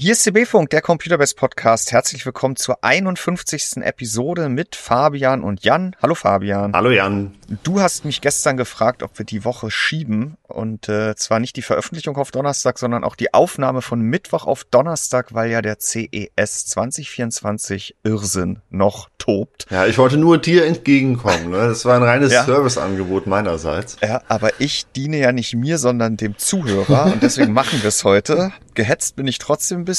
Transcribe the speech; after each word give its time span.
Hier 0.00 0.12
ist 0.12 0.22
CB-Funk, 0.22 0.70
der 0.70 0.80
Computerbest 0.80 1.36
Podcast. 1.36 1.90
Herzlich 1.90 2.24
willkommen 2.24 2.54
zur 2.54 2.84
51. 2.84 3.78
Episode 3.78 4.48
mit 4.48 4.76
Fabian 4.76 5.42
und 5.42 5.64
Jan. 5.64 5.96
Hallo 6.00 6.14
Fabian. 6.14 6.72
Hallo 6.72 6.90
Jan. 6.90 7.34
Du 7.64 7.80
hast 7.80 8.04
mich 8.04 8.20
gestern 8.20 8.56
gefragt, 8.56 9.02
ob 9.02 9.18
wir 9.18 9.26
die 9.26 9.44
Woche 9.44 9.72
schieben 9.72 10.36
und 10.46 10.88
äh, 10.88 11.16
zwar 11.16 11.40
nicht 11.40 11.56
die 11.56 11.62
Veröffentlichung 11.62 12.16
auf 12.16 12.30
Donnerstag, 12.30 12.78
sondern 12.78 13.02
auch 13.02 13.16
die 13.16 13.34
Aufnahme 13.34 13.82
von 13.82 14.00
Mittwoch 14.00 14.46
auf 14.46 14.64
Donnerstag, 14.64 15.34
weil 15.34 15.50
ja 15.50 15.62
der 15.62 15.78
CES 15.80 16.66
2024 16.66 17.96
Irrsinn 18.04 18.60
noch 18.70 19.08
tobt. 19.18 19.66
Ja, 19.70 19.86
ich 19.86 19.98
wollte 19.98 20.16
nur 20.16 20.38
dir 20.38 20.64
entgegenkommen. 20.64 21.50
Ne? 21.50 21.56
Das 21.56 21.84
war 21.84 21.96
ein 21.96 22.02
reines 22.04 22.32
ja. 22.34 22.44
Serviceangebot 22.44 23.26
meinerseits. 23.26 23.96
Ja, 24.02 24.22
aber 24.28 24.60
ich 24.60 24.86
diene 24.94 25.18
ja 25.18 25.32
nicht 25.32 25.56
mir, 25.56 25.78
sondern 25.78 26.16
dem 26.16 26.38
Zuhörer 26.38 27.06
und 27.06 27.22
deswegen 27.22 27.52
machen 27.52 27.82
wir 27.82 27.88
es 27.88 28.04
heute. 28.04 28.52
Gehetzt 28.74 29.16
bin 29.16 29.26
ich 29.26 29.38
trotzdem 29.38 29.80
ein 29.80 29.84
bisschen. 29.84 29.97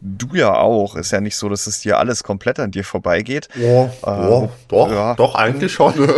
Du 0.00 0.34
ja 0.34 0.54
auch. 0.54 0.96
Ist 0.96 1.10
ja 1.10 1.20
nicht 1.20 1.36
so, 1.36 1.48
dass 1.48 1.66
es 1.66 1.80
dir 1.80 1.98
alles 1.98 2.22
komplett 2.22 2.58
an 2.60 2.70
dir 2.70 2.84
vorbeigeht. 2.84 3.48
Ja, 3.54 3.84
äh, 3.84 4.48
doch, 4.68 4.90
ja. 4.90 5.14
doch, 5.14 5.34
eigentlich 5.34 5.72
schon. 5.72 5.94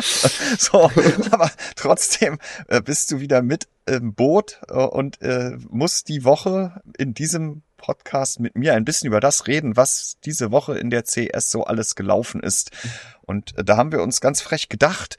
so, 0.58 0.90
aber 1.30 1.50
trotzdem 1.76 2.38
äh, 2.68 2.80
bist 2.80 3.10
du 3.10 3.20
wieder 3.20 3.42
mit 3.42 3.68
im 3.86 4.14
Boot 4.14 4.60
äh, 4.68 4.74
und 4.74 5.20
äh, 5.22 5.56
musst 5.68 6.08
die 6.08 6.24
Woche 6.24 6.80
in 6.96 7.14
diesem 7.14 7.62
Podcast 7.76 8.40
mit 8.40 8.56
mir 8.56 8.74
ein 8.74 8.84
bisschen 8.84 9.08
über 9.08 9.20
das 9.20 9.46
reden, 9.46 9.76
was 9.76 10.16
diese 10.24 10.50
Woche 10.52 10.78
in 10.78 10.90
der 10.90 11.04
CS 11.04 11.50
so 11.50 11.64
alles 11.64 11.94
gelaufen 11.94 12.42
ist. 12.42 12.70
Und 13.22 13.56
äh, 13.58 13.64
da 13.64 13.76
haben 13.76 13.92
wir 13.92 14.02
uns 14.02 14.20
ganz 14.20 14.40
frech 14.40 14.68
gedacht, 14.68 15.16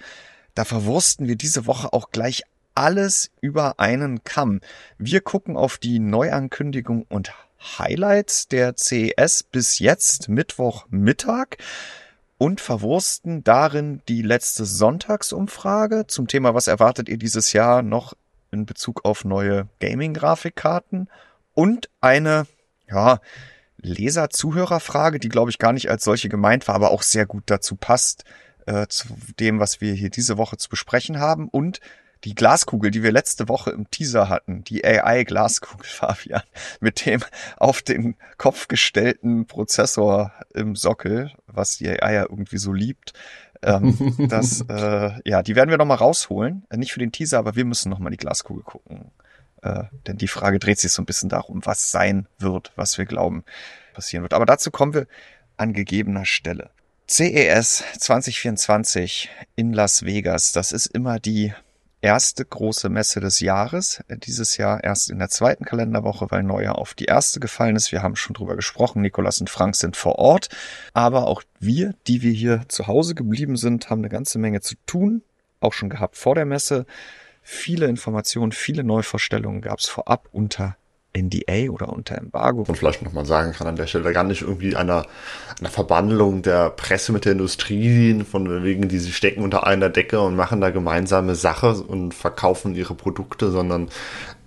da 0.56 0.66
verwursten 0.66 1.28
wir 1.28 1.36
diese 1.36 1.66
Woche 1.66 1.94
auch 1.94 2.12
gleich 2.12 2.44
alles 2.76 3.32
über 3.42 3.80
einen 3.80 4.24
Kamm. 4.24 4.62
Wir 4.98 5.22
gucken 5.22 5.58
auf 5.58 5.78
die 5.78 6.00
Neuankündigung 6.00 7.06
und 7.10 7.34
Highlights 7.60 8.48
der 8.48 8.76
CES 8.76 9.44
bis 9.44 9.80
jetzt 9.80 10.30
Mittwochmittag 10.30 11.58
und 12.38 12.60
verwursten 12.60 13.44
darin 13.44 14.02
die 14.08 14.24
letzte 14.24 14.66
Sonntagsumfrage. 14.66 16.08
Zum 16.08 16.28
Thema, 16.28 16.56
was 16.56 16.68
erwartet 16.68 17.08
ihr 17.08 17.18
dieses 17.18 17.54
Jahr 17.54 17.84
noch 17.84 18.14
in 18.52 18.66
Bezug 18.66 19.06
auf 19.06 19.26
neue 19.26 19.68
Gaming-Grafikkarten? 19.80 21.08
Und 21.54 21.90
eine, 22.00 22.48
ja, 22.90 23.20
Leser-Zuhörerfrage, 23.78 25.20
die 25.20 25.30
glaube 25.30 25.52
ich 25.52 25.60
gar 25.60 25.74
nicht 25.74 25.90
als 25.90 26.04
solche 26.04 26.30
gemeint 26.30 26.68
war, 26.68 26.76
aber 26.76 26.92
auch 26.92 27.04
sehr 27.04 27.26
gut 27.26 27.44
dazu 27.48 27.76
passt, 27.76 28.24
äh, 28.66 28.88
zu 28.88 29.08
dem, 29.40 29.60
was 29.60 29.82
wir 29.82 29.94
hier 29.94 30.10
diese 30.10 30.38
Woche 30.38 30.58
zu 30.58 30.70
besprechen 30.70 31.20
haben. 31.20 31.48
Und 31.48 31.80
die 32.24 32.36
Glaskugel, 32.36 32.92
die 32.92 33.04
wir 33.04 33.12
letzte 33.12 33.50
Woche 33.50 33.72
im 33.72 33.90
Teaser 33.90 34.30
hatten, 34.30 34.64
die 34.64 34.86
AI-Glaskugel, 34.86 35.86
Fabian, 35.88 36.44
mit 36.80 37.06
dem 37.06 37.24
auf 37.58 37.82
den 37.82 38.16
Kopf 38.38 38.68
gestellten 38.68 39.48
Prozessor 39.48 40.32
im 40.54 40.76
Sockel, 40.76 41.32
was 41.48 41.78
die 41.78 41.90
AI 41.90 42.14
ja 42.14 42.22
irgendwie 42.24 42.58
so 42.58 42.74
liebt, 42.74 43.14
ähm, 43.64 44.28
das, 44.30 44.62
äh, 44.70 45.12
ja, 45.26 45.44
die 45.44 45.56
werden 45.56 45.70
wir 45.70 45.78
nochmal 45.78 45.98
rausholen. 45.98 46.66
Äh, 46.70 46.78
nicht 46.78 46.94
für 46.94 47.00
den 47.00 47.12
Teaser, 47.12 47.40
aber 47.40 47.56
wir 47.56 47.66
müssen 47.66 47.90
nochmal 47.90 48.12
die 48.12 48.18
Glaskugel 48.18 48.64
gucken. 48.64 49.12
Äh, 49.62 49.84
denn 50.08 50.18
die 50.18 50.28
Frage 50.28 50.60
dreht 50.60 50.80
sich 50.80 50.92
so 50.92 51.02
ein 51.02 51.06
bisschen 51.06 51.30
darum, 51.30 51.66
was 51.66 51.92
sein 51.92 52.28
wird, 52.40 52.72
was 52.76 52.98
wir 52.98 53.06
glauben 53.06 53.44
passieren 53.94 54.24
wird. 54.24 54.34
Aber 54.34 54.46
dazu 54.46 54.72
kommen 54.72 54.94
wir 54.94 55.08
an 55.58 55.74
gegebener 55.74 56.26
Stelle. 56.26 56.72
CES 57.08 57.84
2024 58.00 59.30
in 59.56 59.74
Las 59.74 60.06
Vegas, 60.06 60.54
das 60.54 60.72
ist 60.72 60.88
immer 60.88 61.20
die 61.20 61.54
erste 62.02 62.44
große 62.44 62.90
Messe 62.90 63.20
des 63.20 63.40
Jahres. 63.40 64.04
Dieses 64.10 64.58
Jahr 64.58 64.84
erst 64.84 65.10
in 65.10 65.20
der 65.20 65.30
zweiten 65.30 65.66
Kalenderwoche, 65.66 66.28
weil 66.30 66.44
Neujahr 66.44 66.78
auf 66.78 66.94
die 66.94 67.06
erste 67.06 67.40
gefallen 67.40 67.76
ist. 67.76 67.92
Wir 67.92 68.02
haben 68.02 68.16
schon 68.16 68.34
drüber 68.34 68.56
gesprochen. 68.56 69.02
Nikolas 69.02 69.40
und 69.40 69.50
Frank 69.50 69.76
sind 69.76 69.96
vor 69.96 70.20
Ort. 70.20 70.50
Aber 70.94 71.28
auch 71.28 71.44
wir, 71.60 71.94
die 72.08 72.22
wir 72.22 72.32
hier 72.32 72.64
zu 72.68 72.88
Hause 72.88 73.16
geblieben 73.16 73.56
sind, 73.56 73.90
haben 73.90 74.02
eine 74.02 74.10
ganze 74.10 74.40
Menge 74.40 74.62
zu 74.62 74.76
tun. 74.86 75.22
Auch 75.60 75.74
schon 75.74 75.90
gehabt 75.90 76.18
vor 76.18 76.36
der 76.36 76.46
Messe. 76.46 76.86
Viele 77.44 77.88
Informationen, 77.88 78.52
viele 78.52 78.84
Neuvorstellungen 78.84 79.62
gab 79.62 79.80
es 79.80 79.88
vorab 79.88 80.28
unter 80.32 80.76
NDA 81.16 81.70
oder 81.70 81.90
unter 81.90 82.18
Embargo. 82.18 82.64
Und 82.68 82.76
vielleicht 82.76 83.02
nochmal 83.02 83.26
sagen 83.26 83.54
kann 83.54 83.68
an 83.68 83.76
der 83.76 83.88
Stelle 83.88 84.14
gar 84.14 84.24
nicht 84.24 84.42
irgendwie 84.42 84.76
einer, 84.76 85.06
einer 85.60 85.70
Verbandlung 85.70 86.42
der 86.42 86.70
Presse 86.70 87.12
mit 87.12 87.26
der 87.26 87.34
Industrie, 87.34 88.24
von 88.24 88.64
wegen, 88.64 88.88
die 88.88 89.00
sie 89.00 89.12
stecken 89.12 89.44
unter 89.44 89.68
einer 89.68 89.90
Decke 89.90 90.22
und 90.22 90.36
machen 90.36 90.62
da 90.62 90.70
gemeinsame 90.70 91.36
Sache 91.36 91.74
und 91.76 92.14
verkaufen 92.14 92.76
ihre 92.76 92.96
Produkte, 92.96 93.52
sondern 93.52 93.90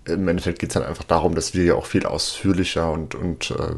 im 0.07 0.29
Endeffekt 0.29 0.59
geht 0.59 0.71
es 0.71 0.75
dann 0.75 0.83
einfach 0.83 1.05
darum, 1.05 1.35
dass 1.35 1.55
wir 1.55 1.65
ja 1.65 1.75
auch 1.75 1.87
viel 1.87 2.07
ausführlicher 2.07 2.91
und, 2.91 3.15
und 3.15 3.51
äh, 3.53 3.75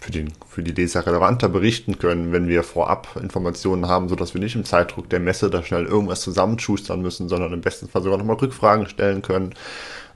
für, 0.00 0.10
den, 0.10 0.32
für 0.48 0.62
die 0.62 0.72
Leser 0.72 1.06
relevanter 1.06 1.48
berichten 1.48 1.98
können, 1.98 2.32
wenn 2.32 2.48
wir 2.48 2.62
vorab 2.62 3.16
Informationen 3.20 3.88
haben, 3.88 4.08
sodass 4.08 4.34
wir 4.34 4.40
nicht 4.40 4.54
im 4.54 4.64
Zeitdruck 4.64 5.10
der 5.10 5.20
Messe 5.20 5.50
da 5.50 5.62
schnell 5.62 5.84
irgendwas 5.84 6.22
zusammenschustern 6.22 7.02
müssen, 7.02 7.28
sondern 7.28 7.52
im 7.52 7.60
besten 7.60 7.88
Fall 7.88 8.02
sogar 8.02 8.16
nochmal 8.16 8.36
Rückfragen 8.36 8.86
stellen 8.86 9.20
können 9.20 9.54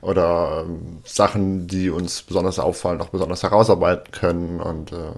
oder 0.01 0.65
ähm, 0.65 0.99
Sachen, 1.03 1.67
die 1.67 1.89
uns 1.89 2.23
besonders 2.23 2.59
auffallen, 2.59 3.01
auch 3.01 3.09
besonders 3.09 3.43
herausarbeiten 3.43 4.11
können. 4.11 4.59
Und 4.59 4.91
äh, 4.91 5.13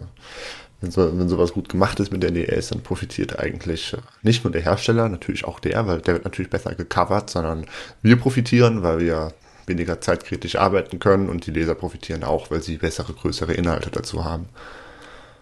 wenn, 0.81 0.91
so, 0.91 1.17
wenn 1.17 1.29
sowas 1.29 1.53
gut 1.53 1.69
gemacht 1.69 1.99
ist 1.99 2.11
mit 2.11 2.23
der 2.23 2.29
NDS, 2.29 2.69
dann 2.69 2.81
profitiert 2.81 3.39
eigentlich 3.39 3.93
äh, 3.93 3.97
nicht 4.21 4.43
nur 4.43 4.51
der 4.51 4.61
Hersteller, 4.61 5.09
natürlich 5.09 5.45
auch 5.45 5.59
der, 5.59 5.87
weil 5.87 6.01
der 6.01 6.15
wird 6.15 6.25
natürlich 6.25 6.51
besser 6.51 6.75
gecovert, 6.75 7.29
sondern 7.29 7.65
wir 8.01 8.17
profitieren, 8.17 8.83
weil 8.83 8.99
wir 8.99 9.33
weniger 9.65 10.01
zeitkritisch 10.01 10.57
arbeiten 10.57 10.99
können 10.99 11.29
und 11.29 11.45
die 11.45 11.51
Leser 11.51 11.75
profitieren 11.75 12.23
auch, 12.23 12.51
weil 12.51 12.61
sie 12.61 12.77
bessere, 12.77 13.13
größere 13.13 13.53
Inhalte 13.53 13.89
dazu 13.89 14.25
haben. 14.25 14.49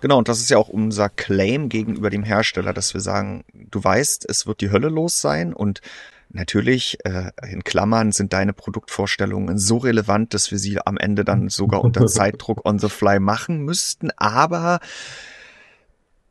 Genau, 0.02 0.18
und 0.18 0.28
das 0.28 0.40
ist 0.40 0.50
ja 0.50 0.58
auch 0.58 0.70
unser 0.70 1.10
Claim 1.10 1.70
gegenüber 1.70 2.10
dem 2.10 2.24
Hersteller, 2.24 2.74
dass 2.74 2.94
wir 2.94 3.02
sagen, 3.02 3.44
du 3.54 3.84
weißt, 3.84 4.28
es 4.30 4.48
wird 4.48 4.62
die 4.62 4.72
Hölle 4.72 4.90
los 4.90 5.22
sein 5.22 5.54
und 5.54 5.82
Natürlich, 6.34 6.98
äh, 7.04 7.32
in 7.50 7.64
Klammern 7.64 8.12
sind 8.12 8.34
deine 8.34 8.54
Produktvorstellungen 8.54 9.58
so 9.58 9.78
relevant, 9.78 10.34
dass 10.34 10.52
wir 10.52 10.58
sie 10.58 10.80
am 10.86 10.98
Ende 10.98 11.26
dann 11.26 11.50
sogar 11.50 11.84
unter 11.84 12.08
Zeitdruck 12.08 12.66
on 12.66 12.80
the 12.80 12.90
fly 12.90 13.20
machen 13.20 13.64
müssten. 13.64 14.12
Aber 14.16 14.80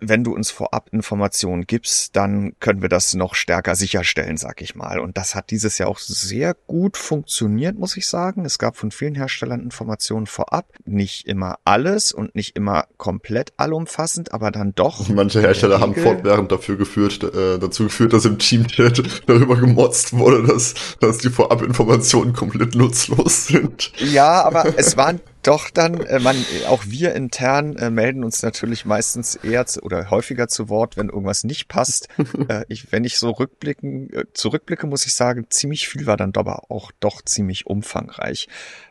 wenn 0.00 0.24
du 0.24 0.34
uns 0.34 0.50
vorab 0.50 0.88
Informationen 0.92 1.66
gibst, 1.66 2.16
dann 2.16 2.54
können 2.60 2.82
wir 2.82 2.88
das 2.88 3.14
noch 3.14 3.34
stärker 3.34 3.74
sicherstellen, 3.74 4.36
sag 4.36 4.62
ich 4.62 4.74
mal. 4.74 4.98
Und 4.98 5.16
das 5.16 5.34
hat 5.34 5.50
dieses 5.50 5.78
Jahr 5.78 5.88
auch 5.88 5.98
sehr 5.98 6.54
gut 6.66 6.96
funktioniert, 6.96 7.78
muss 7.78 7.96
ich 7.96 8.06
sagen. 8.06 8.44
Es 8.44 8.58
gab 8.58 8.76
von 8.76 8.90
vielen 8.90 9.14
Herstellern 9.14 9.60
Informationen 9.60 10.26
vorab. 10.26 10.66
Nicht 10.84 11.26
immer 11.26 11.58
alles 11.64 12.12
und 12.12 12.34
nicht 12.34 12.56
immer 12.56 12.86
komplett 12.96 13.52
allumfassend, 13.56 14.32
aber 14.32 14.50
dann 14.50 14.74
doch. 14.74 15.08
Manche 15.20 15.40
Hersteller 15.40 15.80
haben 15.80 15.94
fortwährend 15.94 16.50
dafür 16.50 16.76
geführt, 16.76 17.22
äh, 17.22 17.58
dazu 17.58 17.84
geführt, 17.84 18.12
dass 18.12 18.24
im 18.24 18.38
Teamchat 18.38 19.02
darüber 19.26 19.56
gemotzt 19.56 20.16
wurde, 20.16 20.46
dass, 20.46 20.74
dass 21.00 21.18
die 21.18 21.30
Vorabinformationen 21.30 22.34
komplett 22.34 22.74
nutzlos 22.74 23.46
sind. 23.48 23.92
Ja, 23.98 24.42
aber 24.42 24.78
es 24.78 24.96
waren 24.96 25.20
doch 25.42 25.70
dann, 25.70 26.00
äh, 26.00 26.18
man, 26.18 26.36
auch 26.68 26.84
wir 26.86 27.14
intern 27.14 27.76
äh, 27.76 27.90
melden 27.90 28.24
uns 28.24 28.42
natürlich 28.42 28.84
meistens 28.84 29.36
eher 29.36 29.66
zu, 29.66 29.82
oder 29.82 30.10
häufiger 30.10 30.48
zu 30.48 30.68
Wort, 30.68 30.96
wenn 30.96 31.08
irgendwas 31.08 31.44
nicht 31.44 31.68
passt. 31.68 32.08
äh, 32.48 32.64
ich, 32.68 32.92
wenn 32.92 33.04
ich 33.04 33.18
so 33.18 33.30
rückblicken, 33.30 34.12
äh, 34.12 34.24
zurückblicke, 34.32 34.86
muss 34.86 35.06
ich 35.06 35.14
sagen, 35.14 35.46
ziemlich 35.50 35.88
viel 35.88 36.06
war 36.06 36.16
dann 36.16 36.32
aber 36.36 36.70
auch 36.70 36.92
doch 37.00 37.22
ziemlich 37.22 37.66
umfangreich, 37.66 38.48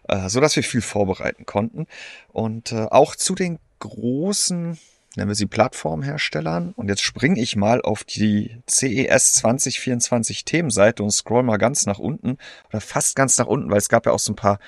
äh, 0.08 0.30
so 0.30 0.40
dass 0.40 0.56
wir 0.56 0.64
viel 0.64 0.82
vorbereiten 0.82 1.46
konnten. 1.46 1.88
Und 2.30 2.72
äh, 2.72 2.88
auch 2.90 3.16
zu 3.16 3.36
den 3.36 3.60
großen 3.80 4.78
nennen 5.16 5.30
wir 5.30 5.36
sie 5.36 5.48
Plattformherstellern. 5.48 6.74
Und 6.76 6.88
jetzt 6.88 7.02
springe 7.02 7.40
ich 7.40 7.56
mal 7.56 7.82
auf 7.82 8.04
die 8.04 8.62
CES 8.70 9.34
2024 9.34 10.46
Themenseite 10.46 11.04
und 11.04 11.12
scroll 11.12 11.44
mal 11.44 11.58
ganz 11.58 11.86
nach 11.86 12.00
unten 12.00 12.38
oder 12.70 12.82
fast 12.82 13.16
ganz 13.16 13.38
nach 13.38 13.48
unten, 13.48 13.70
weil 13.70 13.78
es 13.78 13.90
gab 13.90 14.06
ja 14.06 14.12
auch 14.12 14.20
so 14.20 14.34
ein 14.34 14.38
paar 14.38 14.60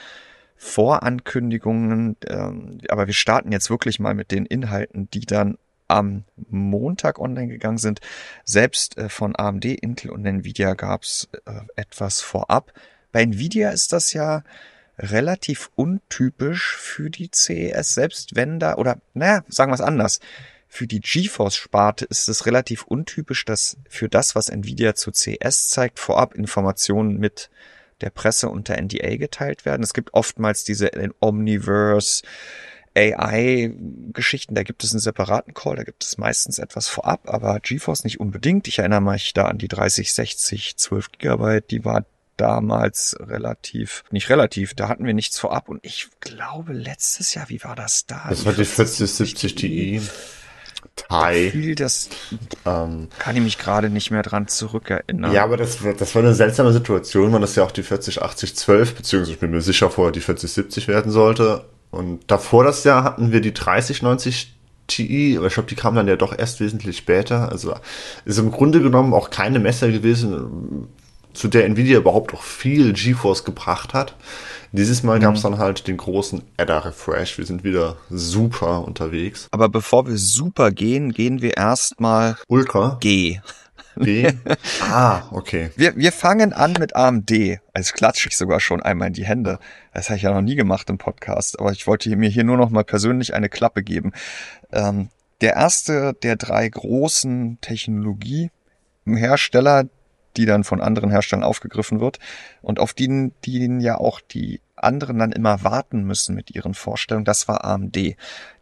Vorankündigungen. 0.64 2.18
Ähm, 2.28 2.78
aber 2.88 3.08
wir 3.08 3.16
starten 3.16 3.52
jetzt 3.52 3.72
wirklich 3.72 4.00
mal 4.00 4.14
mit 4.14 4.30
den 4.30 4.46
Inhalten, 4.46 5.10
die 5.10 5.26
dann 5.26 5.58
am 5.88 6.24
Montag 6.50 7.18
online 7.18 7.48
gegangen 7.48 7.80
sind. 7.80 8.00
Selbst 8.46 8.96
äh, 8.96 9.10
von 9.10 9.36
AMD, 9.36 9.66
Intel 9.66 10.12
und 10.12 10.24
Nvidia 10.24 10.76
gab 10.76 11.02
es 11.02 11.30
äh, 11.46 11.62
etwas 11.76 12.22
vorab. 12.22 12.74
Bei 13.12 13.24
Nvidia 13.24 13.72
ist 13.72 13.92
das 13.92 14.14
ja 14.14 14.44
relativ 15.00 15.72
untypisch 15.74 16.78
für 16.78 17.10
die 17.10 17.32
CES, 17.34 17.96
selbst 17.96 18.36
wenn 18.36 18.60
da, 18.60 18.76
oder 18.76 19.00
naja, 19.16 19.44
sagen 19.48 19.72
wir 19.72 19.76
es 19.76 19.82
anders. 19.82 20.20
Für 20.68 20.86
die 20.86 21.02
GeForce-Sparte 21.02 22.06
ist 22.06 22.30
es 22.30 22.46
relativ 22.46 22.84
untypisch, 22.84 23.46
dass 23.46 23.78
für 23.90 24.10
das, 24.10 24.36
was 24.36 24.48
Nvidia 24.48 24.94
zu 24.94 25.12
CES 25.12 25.70
zeigt, 25.70 25.98
vorab 25.98 26.36
Informationen 26.36 27.18
mit 27.18 27.50
der 28.02 28.10
Presse 28.10 28.50
unter 28.50 28.80
NDA 28.80 29.18
geteilt 29.18 29.66
werden. 29.66 29.84
Es 29.84 29.94
gibt 29.94 30.14
oftmals 30.14 30.64
diese 30.64 30.92
Omniverse 31.20 32.24
AI-Geschichten, 32.96 34.54
da 34.54 34.64
gibt 34.64 34.84
es 34.84 34.92
einen 34.92 35.00
separaten 35.00 35.54
Call, 35.54 35.78
da 35.78 35.84
gibt 35.84 36.04
es 36.04 36.18
meistens 36.18 36.60
etwas 36.60 36.90
vorab, 36.90 37.22
aber 37.26 37.60
GeForce 37.62 38.04
nicht 38.04 38.20
unbedingt. 38.20 38.68
Ich 38.68 38.80
erinnere 38.80 39.02
mich 39.02 39.34
da 39.34 39.46
an 39.46 39.58
die 39.58 39.70
3060 39.70 40.76
12 40.76 41.12
Gigabyte, 41.14 41.72
die 41.72 41.86
war 41.86 42.06
damals 42.36 43.16
relativ, 43.20 44.04
nicht 44.12 44.30
relativ, 44.30 44.74
da 44.74 44.90
hatten 44.90 45.06
wir 45.06 45.14
nichts 45.14 45.40
vorab 45.40 45.70
und 45.70 45.80
ich 45.86 46.10
glaube 46.20 46.74
letztes 46.74 47.34
Jahr, 47.34 47.50
wie 47.50 47.64
war 47.64 47.76
das 47.76 48.08
da? 48.08 48.26
Das 48.30 48.46
war 48.46 48.54
die 48.54 48.66
4070 48.66 49.56
Ti. 49.56 50.02
Thai. 50.96 51.50
Viel, 51.52 51.76
das 51.76 52.10
ähm, 52.66 53.08
kann 53.20 53.36
ich 53.36 53.42
mich 53.42 53.58
gerade 53.58 53.90
nicht 53.90 54.12
mehr 54.12 54.24
dran 54.24 54.48
zurückerinnern. 54.48 55.32
Ja, 55.32 55.44
aber 55.44 55.58
das, 55.58 55.80
das 55.98 56.16
war 56.16 56.22
eine 56.22 56.34
seltsame 56.34 56.74
Situation, 56.74 57.32
weil 57.34 57.42
das 57.42 57.56
ja 57.56 57.64
auch 57.64 57.72
die 57.72 57.84
408012, 57.84 58.96
beziehungsweise 58.96 59.34
ich 59.34 59.40
bin 59.40 59.52
mir 59.52 59.62
sicher 59.62 59.90
vorher 59.90 60.12
die 60.12 60.22
4070 60.22 60.88
werden 60.88 61.12
sollte. 61.12 61.66
Und 61.92 62.22
davor 62.28 62.64
das 62.64 62.84
Jahr 62.84 63.04
hatten 63.04 63.32
wir 63.32 63.42
die 63.42 63.54
3090 63.54 64.56
Ti, 64.88 65.36
aber 65.38 65.48
ich 65.48 65.54
glaube, 65.54 65.70
die 65.70 65.76
kam 65.76 65.96
dann 65.96 66.08
ja 66.08 66.18
doch 66.18 66.38
erst 66.38 66.60
wesentlich 66.60 66.98
später. 66.98 67.50
Also 67.50 67.74
ist 68.26 68.40
im 68.40 68.52
Grunde 68.52 68.82
genommen 68.82 69.14
auch 69.14 69.30
keine 69.30 69.60
Messer 69.60 69.90
gewesen, 69.90 70.88
zu 71.34 71.48
der 71.48 71.66
Nvidia 71.66 71.98
überhaupt 71.98 72.34
auch 72.34 72.44
viel 72.44 72.94
GeForce 72.94 73.44
gebracht 73.44 73.94
hat. 73.94 74.16
Dieses 74.72 75.04
Mal 75.04 75.18
mhm. 75.18 75.24
gab 75.24 75.36
es 75.36 75.42
dann 75.42 75.58
halt 75.58 75.88
den 75.88 75.98
großen 75.98 76.44
Adder 76.58 76.86
Refresh. 76.86 77.38
Wir 77.38 77.46
sind 77.46 77.64
wieder 77.64 77.98
super 78.10 78.86
unterwegs. 78.86 79.48
Aber 79.52 79.70
bevor 79.70 80.08
wir 80.08 80.18
super 80.18 80.72
gehen, 80.72 81.12
gehen 81.12 81.42
wir 81.42 81.58
erstmal 81.58 82.38
Ultra 82.48 82.98
G. 83.02 83.40
B? 83.96 84.32
ah, 84.90 85.24
okay. 85.32 85.72
Wir, 85.76 85.98
wir 85.98 86.14
fangen 86.14 86.54
an 86.54 86.74
mit 86.80 86.96
AMD. 86.96 87.60
Als 87.74 87.94
klatsche 87.94 88.30
ich 88.30 88.38
sogar 88.38 88.60
schon 88.60 88.82
einmal 88.82 89.10
in 89.10 89.14
die 89.14 89.26
Hände. 89.26 89.60
Das 89.94 90.10
habe 90.10 90.18
ich 90.18 90.24
ja 90.24 90.34
noch 90.34 90.42
nie 90.42 90.56
gemacht 90.56 90.90
im 90.90 90.98
Podcast, 90.98 91.60
aber 91.60 91.72
ich 91.72 91.86
wollte 91.88 92.16
mir 92.16 92.30
hier 92.30 92.46
nur 92.46 92.58
noch 92.58 92.70
mal 92.70 92.84
persönlich 92.84 93.34
eine 93.34 93.50
Klappe 93.50 93.82
geben. 93.84 94.14
Ähm, 94.72 95.10
der 95.42 95.56
erste 95.56 96.14
der 96.14 96.38
drei 96.38 96.70
großen 96.70 97.58
Technologiehersteller, 97.62 99.86
die 100.38 100.46
dann 100.46 100.64
von 100.64 100.82
anderen 100.82 101.10
Herstellern 101.10 101.44
aufgegriffen 101.44 102.00
wird 102.00 102.20
und 102.62 102.80
auf 102.80 102.94
die, 102.94 103.32
die 103.46 103.80
ja 103.82 103.98
auch 103.98 104.20
die 104.20 104.62
anderen 104.76 105.20
dann 105.20 105.32
immer 105.32 105.64
warten 105.64 106.04
müssen 106.04 106.36
mit 106.36 106.52
ihren 106.52 106.74
Vorstellungen, 106.74 107.26
das 107.26 107.48
war 107.48 107.66
AMD. 107.66 108.16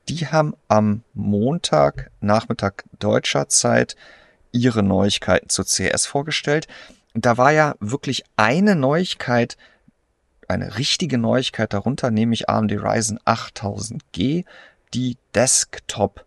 Die 0.09 0.27
haben 0.27 0.55
am 0.67 1.03
Montag 1.13 2.11
Nachmittag 2.19 2.83
deutscher 2.97 3.47
Zeit 3.47 3.95
ihre 4.51 4.83
Neuigkeiten 4.83 5.49
zur 5.49 5.65
CS 5.65 6.05
vorgestellt. 6.05 6.67
Und 7.13 7.25
da 7.25 7.37
war 7.37 7.51
ja 7.51 7.75
wirklich 7.79 8.23
eine 8.35 8.75
Neuigkeit, 8.75 9.57
eine 10.47 10.77
richtige 10.77 11.17
Neuigkeit 11.17 11.73
darunter, 11.73 12.11
nämlich 12.11 12.49
AMD 12.49 12.71
Ryzen 12.71 13.19
8000G, 13.19 14.45
die 14.93 15.17
Desktop 15.35 16.25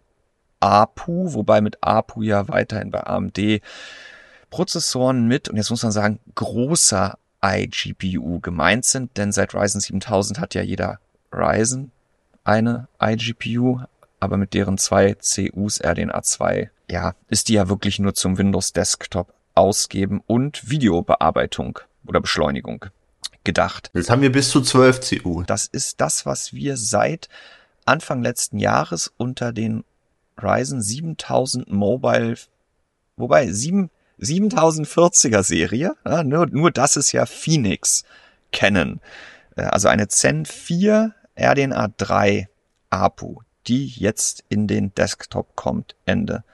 APU, 0.61 1.35
wobei 1.35 1.61
mit 1.61 1.79
APU 1.83 2.23
ja 2.23 2.49
weiterhin 2.49 2.93
bei 2.93 3.05
AMD 3.05 3.61
Prozessoren 4.53 5.27
mit, 5.27 5.49
und 5.49 5.57
jetzt 5.57 5.71
muss 5.71 5.83
man 5.83 5.93
sagen, 5.93 6.21
großer 6.35 7.19
iGPU 7.43 8.39
gemeint 8.41 8.85
sind, 8.85 9.17
denn 9.17 9.33
seit 9.33 9.55
Ryzen 9.55 9.81
7000 9.81 10.39
hat 10.39 10.55
ja 10.55 10.63
jeder 10.63 11.01
Ryzen 11.33 11.91
eine 12.45 12.87
iGPU, 13.01 13.81
aber 14.21 14.37
mit 14.37 14.53
deren 14.53 14.77
zwei 14.77 15.15
CUs 15.15 15.81
RDNA 15.81 16.23
2, 16.23 16.71
ja, 16.91 17.15
ist 17.29 17.49
die 17.49 17.55
ja 17.55 17.71
wirklich 17.71 17.99
nur 17.99 18.15
zum 18.15 18.37
Windows 18.37 18.75
Desktop 18.75 19.33
ausgeben 19.55 20.23
und 20.27 20.69
Videobearbeitung 20.69 21.79
oder 22.07 22.21
Beschleunigung 22.21 22.85
gedacht. 23.45 23.91
Jetzt 23.95 24.11
haben 24.11 24.21
wir 24.21 24.33
bis 24.33 24.51
zu 24.51 24.61
12 24.61 25.23
CU. 25.23 25.43
Das 25.45 25.67
ist 25.67 26.01
das, 26.01 26.27
was 26.27 26.53
wir 26.53 26.77
seit 26.77 27.31
Anfang 27.87 28.23
letzten 28.23 28.59
Jahres 28.59 29.13
unter 29.17 29.53
den 29.53 29.85
Ryzen 30.41 30.83
7000 30.83 31.73
Mobile, 31.73 32.37
wobei 33.17 33.51
7, 33.51 33.91
7040er 34.23 35.43
Serie, 35.43 35.95
ja, 36.05 36.23
nur, 36.23 36.47
nur 36.47 36.71
das 36.71 36.97
ist 36.97 37.13
ja 37.13 37.27
Phoenix 37.27 38.05
kennen. 38.53 39.01
Äh, 39.57 39.63
also 39.63 39.89
eine 39.89 40.09
Zen 40.09 40.47
4 40.47 41.15
RDNA 41.37 41.89
3 41.97 42.49
APU, 42.91 43.41
die 43.67 43.87
jetzt 43.87 44.45
in 44.49 44.67
den 44.67 44.95
Desktop 44.95 45.57
kommt 45.57 45.97
Ende 46.05 46.45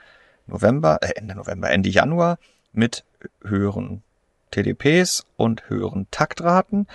November, 0.46 0.98
äh 1.02 1.12
Ende 1.16 1.34
November, 1.34 1.70
Ende 1.70 1.90
Januar 1.90 2.38
mit 2.72 3.04
höheren 3.42 4.02
TDPs 4.50 5.26
und 5.36 5.68
höheren 5.68 6.06
Taktraten 6.10 6.86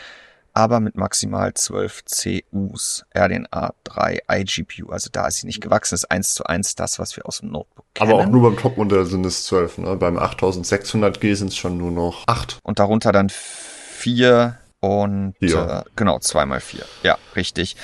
aber 0.53 0.79
mit 0.79 0.95
maximal 0.95 1.53
12 1.53 2.03
CUs, 2.05 3.05
RDNA 3.15 3.73
3 3.83 4.19
iGPU. 4.29 4.91
Also 4.91 5.09
da 5.11 5.27
ist 5.27 5.37
sie 5.37 5.47
nicht 5.47 5.61
gewachsen, 5.61 5.95
ist 5.95 6.11
eins 6.11 6.35
zu 6.35 6.45
eins 6.45 6.75
das, 6.75 6.99
was 6.99 7.15
wir 7.17 7.25
aus 7.25 7.39
dem 7.39 7.51
Notebook 7.51 7.85
kennen. 7.93 8.11
Aber 8.11 8.21
auch 8.21 8.27
nur 8.27 8.43
beim 8.43 8.57
Topmodell 8.57 9.05
sind 9.05 9.25
es 9.25 9.45
12, 9.45 9.79
ne? 9.79 9.95
Beim 9.95 10.17
8600G 10.17 11.35
sind 11.35 11.47
es 11.47 11.57
schon 11.57 11.77
nur 11.77 11.91
noch 11.91 12.27
8. 12.27 12.59
Und 12.63 12.79
darunter 12.79 13.11
dann 13.11 13.29
4 13.29 14.57
und 14.79 15.35
äh, 15.41 15.81
genau, 15.95 16.19
2 16.19 16.45
mal 16.45 16.59
4. 16.59 16.85
Ja, 17.03 17.17
richtig. 17.35 17.75